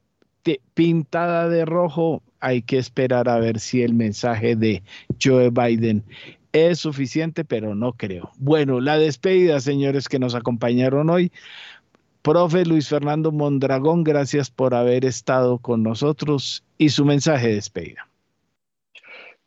pintada 0.74 1.50
de 1.50 1.66
rojo, 1.66 2.22
hay 2.40 2.62
que 2.62 2.78
esperar 2.78 3.30
a 3.30 3.40
ver 3.40 3.60
si 3.60 3.82
el 3.82 3.94
mensaje 3.94 4.56
de 4.56 4.84
Joe 5.22 5.50
Biden 5.50 6.04
es 6.54 6.80
suficiente, 6.80 7.44
pero 7.44 7.76
no 7.76 7.94
creo. 7.94 8.32
Bueno, 8.38 8.80
la 8.80 8.98
despedida, 8.98 9.60
señores 9.60 10.08
que 10.08 10.20
nos 10.20 10.36
acompañaron 10.36 11.10
hoy. 11.10 11.32
Profe 12.22 12.66
Luis 12.66 12.90
Fernando 12.90 13.32
Mondragón, 13.32 14.04
gracias 14.04 14.50
por 14.50 14.74
haber 14.74 15.06
estado 15.06 15.60
con 15.60 15.84
nosotros 15.84 16.64
y 16.78 16.90
su 16.90 17.06
mensaje 17.06 17.50
de 17.50 17.56
despedida. 17.56 18.08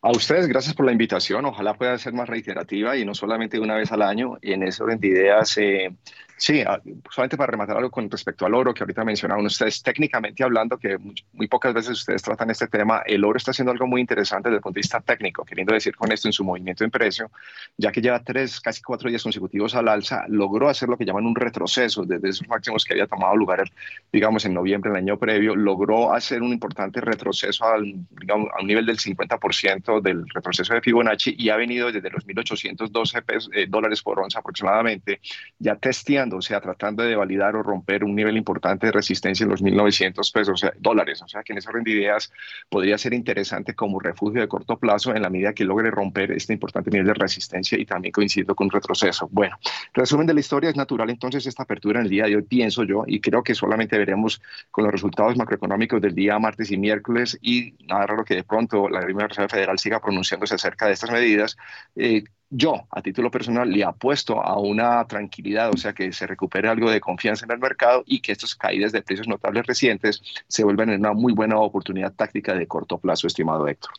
A 0.01 0.13
ustedes, 0.13 0.47
gracias 0.47 0.77
por 0.77 0.87
la 0.87 0.93
invitación. 0.93 1.45
Ojalá 1.45 1.75
pueda 1.75 1.99
ser 1.99 2.13
más 2.13 2.29
reiterativa 2.29 2.97
y 2.97 3.05
no 3.05 3.15
solamente 3.15 3.59
una 3.59 3.75
vez 3.75 3.91
al 3.91 4.03
año. 4.03 4.39
En 4.43 4.63
ese 4.63 4.83
orden 4.85 5.01
de 5.01 5.09
ideas, 5.09 5.59
eh, 5.59 5.93
Sí, 6.39 6.63
ah, 6.65 6.81
solamente 7.11 7.37
para 7.37 7.51
rematar 7.51 7.77
algo 7.77 7.91
con 7.91 8.09
respecto 8.09 8.47
al 8.47 8.55
oro 8.55 8.73
que 8.73 8.85
ahorita 8.85 9.05
mencionaban 9.05 9.45
ustedes, 9.45 9.83
técnicamente 9.83 10.45
hablando, 10.45 10.79
que 10.79 10.97
muy, 10.97 11.49
pocas 11.49 11.75
veces 11.75 11.99
ustedes 11.99 12.23
tratan 12.23 12.49
este 12.51 12.69
tema, 12.69 13.03
el 13.07 13.25
oro 13.25 13.37
está 13.37 13.51
haciendo 13.51 13.73
algo 13.73 13.89
muy 13.89 14.01
interesante 14.01 14.49
desde 14.49 14.59
el 14.59 14.63
punto 14.63 14.77
de 14.77 14.81
vista 14.81 15.01
técnico, 15.01 15.45
queriendo 15.45 15.75
decir 15.75 15.97
con 15.97 16.13
esto 16.13 16.29
en 16.29 16.33
su 16.33 16.45
movimiento 16.45 16.85
en 16.85 16.93
precio, 16.93 17.33
ya 17.77 17.91
que 17.91 18.01
lleva 18.01 18.23
tres, 18.23 18.61
casi 18.61 18.83
cuatro 18.83 19.09
días 19.11 19.25
consecutivos 19.25 19.75
al 19.75 19.89
alza, 19.89 20.27
logró 20.29 20.69
hacer 20.69 20.89
lo 20.89 20.97
que 20.97 21.05
llaman 21.05 21.27
un 21.27 21.35
retroceso 21.35 22.05
desde 22.05 22.29
esos 22.29 22.47
máximos 22.47 22.85
que 22.85 22.93
había 22.95 23.09
tomado 23.09 23.35
lugar, 23.35 23.65
digamos, 24.13 24.45
en 24.45 24.55
noviembre 24.55 24.93
del 24.93 24.99
año 24.99 25.19
previo, 25.19 25.57
logró 25.57 26.15
hacer 26.15 26.41
un 26.41 26.53
importante 26.53 27.01
retroceso 27.01 27.67
al, 27.67 27.95
digamos, 28.11 28.49
a 28.57 28.61
un 28.61 28.69
nivel 28.69 28.87
del 28.87 28.99
50% 28.99 30.01
del 30.01 30.25
retroceso 30.29 30.73
de 30.73 30.83
Fibonacci 30.83 31.35
y 31.37 31.49
ha 31.49 31.57
venido 31.57 31.91
desde 31.91 32.11
los 32.11 32.25
1.812 32.25 33.49
eh, 33.55 33.67
dólares 33.69 34.03
por 34.03 34.21
onza 34.21 34.39
aproximadamente, 34.39 35.21
ya 35.59 35.75
testeando 35.75 36.28
o 36.37 36.43
sea, 36.43 36.61
tratando 36.61 37.03
de 37.03 37.17
validar 37.17 37.57
o 37.57 37.63
romper 37.63 38.05
un 38.05 38.15
nivel 38.15 38.37
importante 38.37 38.87
de 38.87 38.93
resistencia 38.93 39.45
en 39.45 39.51
los 39.51 39.63
1.900 39.63 40.33
pesos, 40.33 40.67
dólares. 40.79 41.23
O 41.23 41.29
sea, 41.29 41.43
que 41.43 41.53
en 41.53 41.59
ese 41.59 41.69
orden 41.69 41.85
de 41.85 41.91
ideas 41.93 42.33
podría 42.69 42.99
ser 42.99 43.15
interesante 43.15 43.75
como 43.75 44.01
refugio 44.01 44.41
de 44.41 44.49
corto 44.49 44.79
plazo 44.79 45.15
en 45.15 45.23
la 45.23 45.31
medida 45.31 45.53
que 45.53 45.65
logre 45.65 45.91
romper 45.91 46.33
este 46.33 46.53
importante 46.53 46.91
nivel 46.91 47.07
de 47.07 47.15
resistencia 47.15 47.79
y 47.79 47.85
también 47.85 48.13
coincidiendo 48.13 48.55
con 48.55 48.67
un 48.67 48.71
retroceso. 48.71 49.29
Bueno, 49.31 49.57
resumen 49.95 50.27
de 50.27 50.35
la 50.35 50.41
historia, 50.41 50.71
es 50.71 50.77
natural 50.77 51.11
entonces 51.11 51.47
esta 51.47 51.63
apertura 51.63 52.01
en 52.01 52.07
el 52.07 52.11
día 52.11 52.27
de 52.27 52.37
hoy, 52.37 52.43
pienso 52.43 52.85
yo, 52.85 53.05
y 53.07 53.21
creo 53.21 53.43
que 53.43 53.55
solamente 53.55 53.99
veremos 53.99 54.41
con 54.71 54.85
los 54.85 54.93
resultados 54.93 55.37
macroeconómicos 55.37 56.01
del 56.01 56.15
día 56.15 56.39
martes 56.39 56.71
y 56.71 56.77
miércoles 56.77 57.39
y 57.41 57.75
nada 57.87 58.07
raro 58.07 58.25
que 58.25 58.35
de 58.35 58.45
pronto 58.45 58.89
la 58.89 59.01
Reserva 59.01 59.49
Federal 59.49 59.79
siga 59.79 60.01
pronunciándose 60.01 60.55
acerca 60.55 60.87
de 60.87 60.93
estas 60.93 61.11
medidas. 61.11 61.57
Eh, 61.97 62.25
yo, 62.51 62.87
a 62.91 63.03
título 63.03 63.31
personal, 63.31 63.71
le 63.71 63.85
apuesto 63.85 64.41
a 64.41 64.59
una 64.59 65.07
tranquilidad, 65.07 65.71
o 65.73 65.77
sea, 65.77 65.93
que 65.93 66.13
se 66.13 66.27
recupere 66.27 66.69
algo 66.69 66.91
de 66.91 67.01
confianza 67.01 67.45
en 67.45 67.53
el 67.53 67.59
mercado 67.59 68.03
y 68.07 68.21
que 68.21 68.33
estas 68.33 68.55
caídas 68.55 68.93
de 68.93 69.03
precios 69.03 69.29
notables 69.29 69.67
recientes 69.67 70.23
se 70.47 70.65
vuelvan 70.65 70.91
en 70.91 71.01
una 71.01 71.13
muy 71.13 71.35
buena 71.35 71.59
oportunidad 71.59 72.15
táctica 72.15 72.55
de 72.55 72.67
corto 72.67 72.99
plazo, 72.99 73.27
estimado 73.27 73.69
Héctor. 73.69 73.93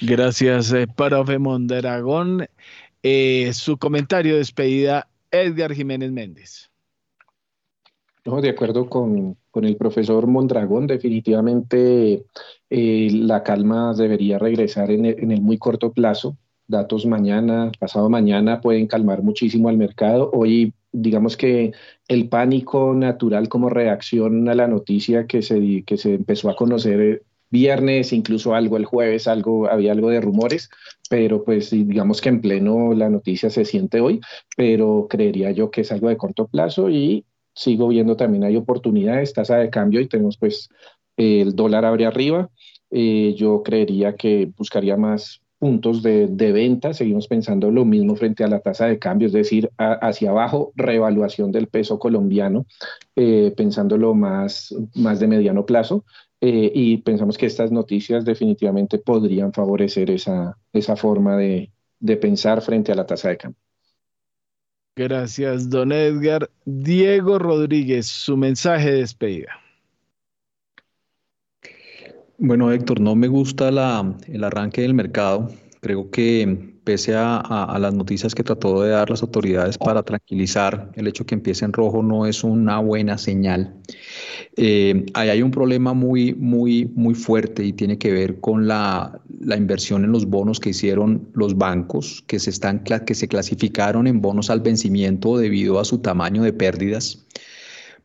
Gracias, 0.00 0.72
eh, 0.72 0.86
profe 0.86 1.38
Mondragón. 1.38 2.46
Eh, 3.02 3.52
su 3.54 3.78
comentario 3.78 4.32
de 4.32 4.38
despedida, 4.38 5.08
Edgar 5.30 5.72
Jiménez 5.72 6.12
Méndez. 6.12 6.70
No, 8.26 8.40
de 8.40 8.50
acuerdo 8.50 8.88
con, 8.88 9.36
el 9.54 9.76
profesor 9.76 10.26
Mondragón, 10.26 10.86
definitivamente 10.86 12.24
eh, 12.70 13.08
la 13.12 13.42
calma 13.42 13.94
debería 13.94 14.38
regresar 14.38 14.90
en 14.90 15.30
el 15.30 15.40
muy 15.42 15.58
corto 15.58 15.92
plazo 15.92 16.36
datos 16.66 17.06
mañana, 17.06 17.70
pasado 17.78 18.08
mañana 18.08 18.60
pueden 18.60 18.86
calmar 18.86 19.22
muchísimo 19.22 19.68
al 19.68 19.76
mercado. 19.76 20.30
Hoy, 20.32 20.72
digamos 20.92 21.36
que 21.36 21.72
el 22.08 22.28
pánico 22.28 22.94
natural 22.94 23.48
como 23.48 23.68
reacción 23.68 24.48
a 24.48 24.54
la 24.54 24.68
noticia 24.68 25.26
que 25.26 25.42
se, 25.42 25.84
que 25.84 25.96
se 25.96 26.14
empezó 26.14 26.50
a 26.50 26.56
conocer 26.56 27.00
eh, 27.00 27.22
viernes, 27.50 28.12
incluso 28.12 28.54
algo 28.54 28.76
el 28.76 28.84
jueves, 28.84 29.28
algo, 29.28 29.68
había 29.68 29.92
algo 29.92 30.10
de 30.10 30.20
rumores, 30.20 30.70
pero 31.08 31.44
pues 31.44 31.70
digamos 31.70 32.20
que 32.20 32.30
en 32.30 32.40
pleno 32.40 32.94
la 32.94 33.08
noticia 33.08 33.50
se 33.50 33.64
siente 33.64 34.00
hoy, 34.00 34.20
pero 34.56 35.06
creería 35.08 35.52
yo 35.52 35.70
que 35.70 35.82
es 35.82 35.92
algo 35.92 36.08
de 36.08 36.16
corto 36.16 36.48
plazo 36.48 36.90
y 36.90 37.24
sigo 37.54 37.88
viendo 37.88 38.16
también 38.16 38.44
hay 38.44 38.56
oportunidades, 38.56 39.32
tasa 39.32 39.58
de 39.58 39.70
cambio 39.70 40.00
y 40.00 40.08
tenemos 40.08 40.36
pues 40.36 40.68
el 41.16 41.54
dólar 41.54 41.84
abre 41.84 42.06
arriba. 42.06 42.50
Eh, 42.90 43.34
yo 43.36 43.62
creería 43.62 44.14
que 44.16 44.50
buscaría 44.56 44.96
más 44.96 45.43
puntos 45.64 46.02
de, 46.02 46.52
venta, 46.52 46.92
seguimos 46.92 47.26
pensando 47.26 47.70
lo 47.70 47.86
mismo 47.86 48.16
frente 48.16 48.44
a 48.44 48.48
la 48.48 48.60
tasa 48.60 48.84
de 48.84 48.98
cambio, 48.98 49.28
es 49.28 49.32
decir, 49.32 49.70
hacia 49.78 50.28
abajo, 50.28 50.74
reevaluación 50.76 51.52
del 51.52 51.68
peso 51.68 51.98
colombiano, 51.98 52.66
eh, 53.16 53.50
pensándolo 53.56 54.12
más, 54.12 54.74
más 54.94 55.20
de 55.20 55.26
mediano 55.26 55.64
plazo, 55.64 56.04
eh, 56.42 56.70
y 56.74 56.98
pensamos 56.98 57.38
que 57.38 57.46
estas 57.46 57.72
noticias 57.72 58.26
definitivamente 58.26 58.98
podrían 58.98 59.54
favorecer 59.54 60.10
esa, 60.10 60.58
esa 60.70 60.96
forma 60.96 61.38
de, 61.38 61.72
de 61.98 62.16
pensar 62.18 62.60
frente 62.60 62.92
a 62.92 62.96
la 62.96 63.06
tasa 63.06 63.30
de 63.30 63.38
cambio. 63.38 63.62
Gracias, 64.94 65.70
don 65.70 65.92
Edgar. 65.92 66.50
Diego 66.66 67.38
Rodríguez, 67.38 68.06
su 68.06 68.36
mensaje 68.36 68.92
de 68.92 68.98
despedida. 68.98 69.63
Bueno, 72.38 72.72
Héctor, 72.72 73.00
no 73.00 73.14
me 73.14 73.28
gusta 73.28 73.68
el 73.68 74.44
arranque 74.44 74.82
del 74.82 74.94
mercado. 74.94 75.50
Creo 75.80 76.10
que 76.10 76.74
pese 76.84 77.14
a, 77.16 77.76
las 77.80 77.94
noticias 77.94 78.34
que 78.34 78.42
trató 78.42 78.82
de 78.82 78.90
dar 78.90 79.08
las 79.08 79.22
autoridades 79.22 79.78
para 79.78 80.02
tranquilizar, 80.02 80.90
el 80.94 81.06
hecho 81.06 81.24
que 81.24 81.34
empiece 81.34 81.64
en 81.64 81.72
rojo 81.72 82.02
no 82.02 82.26
es 82.26 82.44
una 82.44 82.78
buena 82.78 83.18
señal. 83.18 83.74
Eh, 84.56 85.06
ahí 85.14 85.30
hay 85.30 85.42
un 85.42 85.50
problema 85.50 85.94
muy, 85.94 86.34
muy, 86.34 86.86
muy 86.94 87.14
fuerte 87.14 87.64
y 87.64 87.72
tiene 87.72 87.98
que 87.98 88.12
ver 88.12 88.40
con 88.40 88.68
la, 88.68 89.20
inversión 89.56 90.04
en 90.04 90.12
los 90.12 90.26
bonos 90.26 90.60
que 90.60 90.70
hicieron 90.70 91.28
los 91.34 91.56
bancos, 91.56 92.22
que 92.26 92.38
se, 92.38 92.50
están, 92.50 92.84
que 92.84 93.14
se 93.14 93.28
clasificaron 93.28 94.06
en 94.06 94.20
bonos 94.20 94.50
al 94.50 94.60
vencimiento 94.60 95.38
debido 95.38 95.80
a 95.80 95.84
su 95.84 95.98
tamaño 95.98 96.42
de 96.42 96.52
pérdidas. 96.52 97.26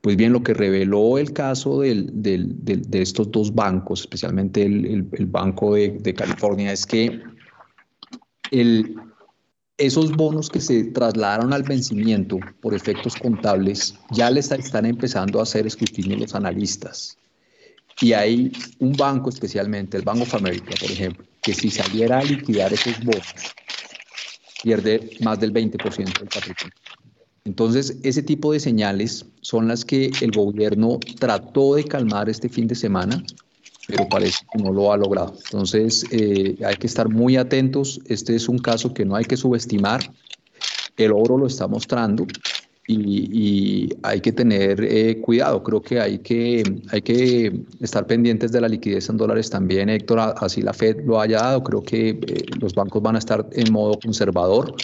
Pues 0.01 0.15
bien, 0.15 0.31
lo 0.31 0.43
que 0.43 0.53
reveló 0.53 1.17
el 1.17 1.33
caso 1.33 1.81
de 1.81 2.51
estos 2.93 3.31
dos 3.31 3.53
bancos, 3.53 4.01
especialmente 4.01 4.63
el, 4.63 5.25
Banco 5.27 5.73
de, 5.73 6.13
California, 6.15 6.71
es 6.71 6.85
que 6.85 7.21
esos 9.77 10.11
bonos 10.11 10.49
que 10.49 10.61
se 10.61 10.85
trasladaron 10.85 11.51
al 11.51 11.63
vencimiento 11.63 12.39
por 12.61 12.73
efectos 12.73 13.15
contables 13.15 13.95
ya 14.11 14.31
les 14.31 14.51
están 14.51 14.85
empezando 14.85 15.39
a 15.39 15.43
hacer 15.43 15.67
escrutinio 15.67 16.17
los 16.17 16.33
analistas. 16.33 17.17
Y 18.01 18.13
hay 18.13 18.53
un 18.79 18.93
banco 18.93 19.29
especialmente, 19.29 19.97
el 19.97 20.03
Banco 20.03 20.23
of 20.23 20.33
America, 20.33 20.73
por 20.79 20.89
ejemplo, 20.89 21.25
que 21.41 21.53
si 21.53 21.69
saliera 21.69 22.19
a 22.19 22.23
liquidar 22.23 22.71
esos 22.71 22.97
bonos, 23.03 23.33
pierde 24.63 25.09
más 25.19 25.39
del 25.41 25.51
20% 25.51 25.97
del 25.97 26.29
patrimonio. 26.29 26.73
Entonces, 27.45 27.97
ese 28.03 28.21
tipo 28.23 28.51
de 28.51 28.59
señales 28.59 29.25
son 29.41 29.67
las 29.67 29.85
que 29.85 30.11
el 30.21 30.31
gobierno 30.31 30.99
trató 31.19 31.75
de 31.75 31.83
calmar 31.83 32.29
este 32.29 32.49
fin 32.49 32.67
de 32.67 32.75
semana, 32.75 33.23
pero 33.87 34.07
parece 34.07 34.45
que 34.51 34.61
no 34.61 34.71
lo 34.71 34.93
ha 34.93 34.97
logrado. 34.97 35.33
Entonces, 35.45 36.05
eh, 36.11 36.57
hay 36.63 36.75
que 36.75 36.87
estar 36.87 37.09
muy 37.09 37.37
atentos. 37.37 37.99
Este 38.05 38.35
es 38.35 38.49
un 38.49 38.59
caso 38.59 38.93
que 38.93 39.05
no 39.05 39.15
hay 39.15 39.25
que 39.25 39.37
subestimar. 39.37 40.01
El 40.97 41.11
oro 41.13 41.37
lo 41.37 41.47
está 41.47 41.67
mostrando 41.67 42.27
y, 42.89 43.89
hay 44.03 44.19
que 44.19 44.31
tener 44.31 44.83
eh, 44.83 45.21
cuidado. 45.21 45.63
Creo 45.63 45.81
que 45.81 45.99
hay, 45.99 46.19
que 46.19 46.63
hay 46.91 47.01
que 47.01 47.61
estar 47.79 48.05
pendientes 48.07 48.51
de 48.51 48.61
la 48.61 48.67
liquidez 48.67 49.09
en 49.09 49.17
dólares 49.17 49.49
también, 49.49 49.89
Héctor, 49.89 50.33
así 50.37 50.61
la 50.61 50.73
Fed 50.73 51.05
lo 51.05 51.21
haya 51.21 51.37
dado. 51.37 51.63
Creo 51.63 51.83
que 51.83 52.09
eh, 52.09 52.45
los 52.59 52.73
bancos 52.73 53.01
van 53.01 53.15
a 53.15 53.19
estar 53.19 53.47
en 53.51 53.71
modo 53.71 53.99
conservador 53.99 54.75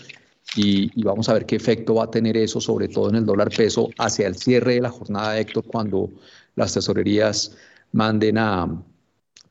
y, 0.56 1.04
vamos 1.04 1.28
a 1.30 1.34
ver 1.34 1.46
qué 1.46 1.56
efecto 1.56 1.96
va 1.96 2.06
a 2.06 2.12
tener 2.12 2.38
eso, 2.38 2.62
sobre 2.62 2.88
todo 2.88 3.10
en 3.10 3.16
el 3.16 3.26
dólar 3.26 3.50
peso, 3.50 3.90
hacia 3.98 4.28
el 4.28 4.36
cierre 4.36 4.76
de 4.76 4.82
la 4.82 4.90
jornada, 4.90 5.38
Héctor, 5.38 5.66
cuando 5.66 6.10
las 6.56 6.74
tesorerías 6.74 7.56
manden 7.92 8.38
a, 8.38 8.82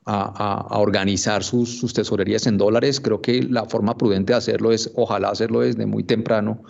organizar 0.06 1.42
sus, 1.42 1.94
tesorerías 1.94 2.46
en 2.46 2.58
dólares. 2.58 3.00
Creo 3.00 3.22
que 3.22 3.42
la 3.42 3.64
forma 3.64 3.96
prudente 3.96 4.34
de 4.34 4.38
hacerlo 4.38 4.70
es, 4.72 4.90
ojalá 4.96 5.30
hacerlo 5.30 5.60
desde 5.60 5.86
muy 5.86 6.04
temprano, 6.04 6.62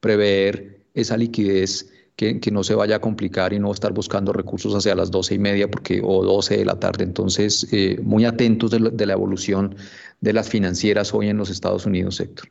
prever 0.00 0.84
esa 0.92 1.16
liquidez 1.16 1.90
que, 2.16 2.38
que, 2.38 2.50
no 2.50 2.62
se 2.62 2.74
vaya 2.74 2.96
a 2.96 3.00
complicar 3.00 3.54
y 3.54 3.58
no 3.58 3.72
estar 3.72 3.92
buscando 3.92 4.34
recursos 4.34 4.74
hacia 4.74 4.94
las 4.94 5.10
doce 5.10 5.34
y 5.36 5.38
media 5.38 5.70
porque, 5.70 6.02
o 6.04 6.22
12 6.22 6.58
de 6.58 6.64
la 6.66 6.78
tarde. 6.78 7.04
Entonces, 7.04 7.66
eh, 7.72 7.98
muy 8.02 8.26
atentos 8.26 8.70
de, 8.70 8.90
de 8.92 9.06
la 9.06 9.14
evolución 9.14 9.74
de 10.20 10.32
las 10.34 10.50
financieras 10.50 11.14
hoy 11.14 11.28
en 11.28 11.38
los 11.38 11.48
Estados 11.48 11.86
Unidos, 11.86 12.20
Héctor. 12.20 12.50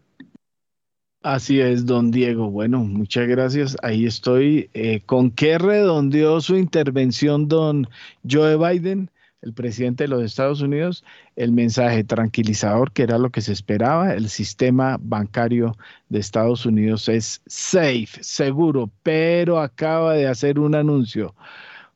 Así 1.24 1.60
es, 1.62 1.86
don 1.86 2.10
Diego. 2.10 2.50
Bueno, 2.50 2.80
muchas 2.84 3.28
gracias. 3.28 3.78
Ahí 3.84 4.06
estoy. 4.08 4.70
Eh, 4.74 5.02
¿Con 5.06 5.30
qué 5.32 5.58
redondeó 5.60 6.42
su 6.42 6.56
intervención 6.58 7.48
don 7.48 7.88
Joe 8.30 8.58
Biden, 8.58 9.12
el 9.44 9.54
presidente 9.54 10.06
de 10.06 10.08
los 10.08 10.24
Estados 10.24 10.62
Unidos? 10.62 11.04
El 11.36 11.52
mensaje 11.52 12.04
tranquilizador, 12.04 12.92
que 12.92 13.04
era 13.04 13.20
lo 13.20 13.30
que 13.30 13.42
se 13.42 13.54
esperaba. 13.54 14.14
El 14.16 14.30
sistema 14.30 14.98
bancario 15.00 15.78
de 16.10 16.20
Estados 16.20 16.66
Unidos 16.66 17.08
es 17.08 17.42
safe, 17.46 18.24
seguro, 18.24 18.90
pero 19.04 19.60
acaba 19.60 20.16
de 20.16 20.28
hacer 20.28 20.58
un 20.58 20.74
anuncio. 20.74 21.36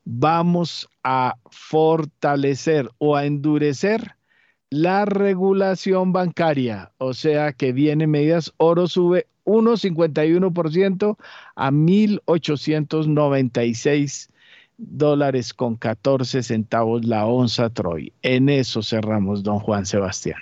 Vamos 0.04 0.88
a 1.02 1.36
fortalecer 1.50 2.88
o 2.98 3.16
a 3.16 3.26
endurecer 3.26 4.16
la 4.70 5.04
regulación 5.04 6.12
bancaria, 6.12 6.92
o 6.98 7.14
sea 7.14 7.52
que 7.52 7.72
vienen 7.72 8.10
medidas, 8.10 8.52
oro 8.56 8.88
sube, 8.88 9.28
1,51% 9.44 11.16
a 11.54 11.70
1.896 11.70 14.30
dólares 14.78 15.54
con 15.54 15.76
14 15.76 16.42
centavos 16.42 17.04
la 17.04 17.26
onza 17.26 17.70
Troy. 17.70 18.12
En 18.22 18.48
eso 18.48 18.82
cerramos, 18.82 19.44
don 19.44 19.60
Juan 19.60 19.86
Sebastián. 19.86 20.40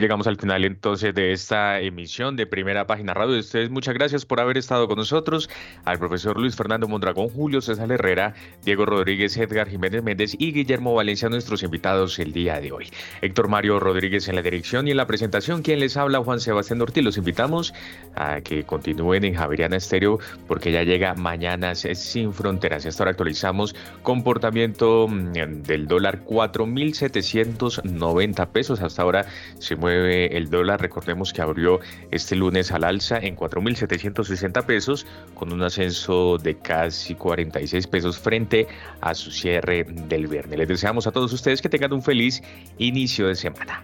Llegamos 0.00 0.26
al 0.26 0.38
final 0.38 0.64
entonces 0.64 1.14
de 1.14 1.32
esta 1.32 1.78
emisión 1.78 2.34
de 2.34 2.46
Primera 2.46 2.86
Página 2.86 3.12
Radio. 3.12 3.38
Ustedes 3.38 3.68
muchas 3.68 3.92
gracias 3.92 4.24
por 4.24 4.40
haber 4.40 4.56
estado 4.56 4.88
con 4.88 4.96
nosotros. 4.96 5.50
Al 5.84 5.98
profesor 5.98 6.40
Luis 6.40 6.56
Fernando 6.56 6.88
Mondragón, 6.88 7.28
Julio 7.28 7.60
César 7.60 7.92
Herrera, 7.92 8.32
Diego 8.64 8.86
Rodríguez, 8.86 9.36
Edgar 9.36 9.68
Jiménez 9.68 10.02
Méndez 10.02 10.34
y 10.38 10.54
Guillermo 10.54 10.94
Valencia, 10.94 11.28
nuestros 11.28 11.62
invitados 11.62 12.18
el 12.18 12.32
día 12.32 12.58
de 12.58 12.72
hoy. 12.72 12.88
Héctor 13.20 13.48
Mario 13.48 13.80
Rodríguez 13.80 14.28
en 14.28 14.36
la 14.36 14.40
dirección 14.40 14.88
y 14.88 14.92
en 14.92 14.96
la 14.96 15.06
presentación, 15.06 15.60
quien 15.60 15.78
les 15.78 15.98
habla, 15.98 16.20
Juan 16.20 16.40
Sebastián 16.40 16.80
Ortiz. 16.80 17.04
Los 17.04 17.18
invitamos 17.18 17.74
a 18.14 18.40
que 18.40 18.64
continúen 18.64 19.26
en 19.26 19.34
Javeriana 19.34 19.76
Estéreo 19.76 20.20
porque 20.48 20.72
ya 20.72 20.84
llega 20.84 21.12
Mañanas 21.14 21.86
Sin 21.94 22.32
Fronteras. 22.32 22.86
Hasta 22.86 23.02
ahora 23.02 23.10
actualizamos 23.10 23.74
comportamiento 24.02 25.06
mm, 25.06 25.32
del 25.64 25.86
dólar 25.86 26.24
4.790 26.24 28.48
pesos. 28.48 28.80
Hasta 28.80 29.02
ahora 29.02 29.26
se 29.58 29.82
el 29.92 30.50
dólar. 30.50 30.80
Recordemos 30.80 31.32
que 31.32 31.42
abrió 31.42 31.80
este 32.10 32.36
lunes 32.36 32.72
al 32.72 32.84
alza 32.84 33.18
en 33.18 33.36
4.760 33.36 34.64
pesos 34.64 35.06
con 35.34 35.52
un 35.52 35.62
ascenso 35.62 36.38
de 36.38 36.58
casi 36.58 37.14
46 37.14 37.86
pesos 37.86 38.18
frente 38.18 38.66
a 39.00 39.14
su 39.14 39.30
cierre 39.30 39.84
del 39.84 40.26
viernes. 40.26 40.58
Les 40.58 40.68
deseamos 40.68 41.06
a 41.06 41.12
todos 41.12 41.32
ustedes 41.32 41.62
que 41.62 41.68
tengan 41.68 41.92
un 41.92 42.02
feliz 42.02 42.42
inicio 42.78 43.28
de 43.28 43.34
semana. 43.34 43.82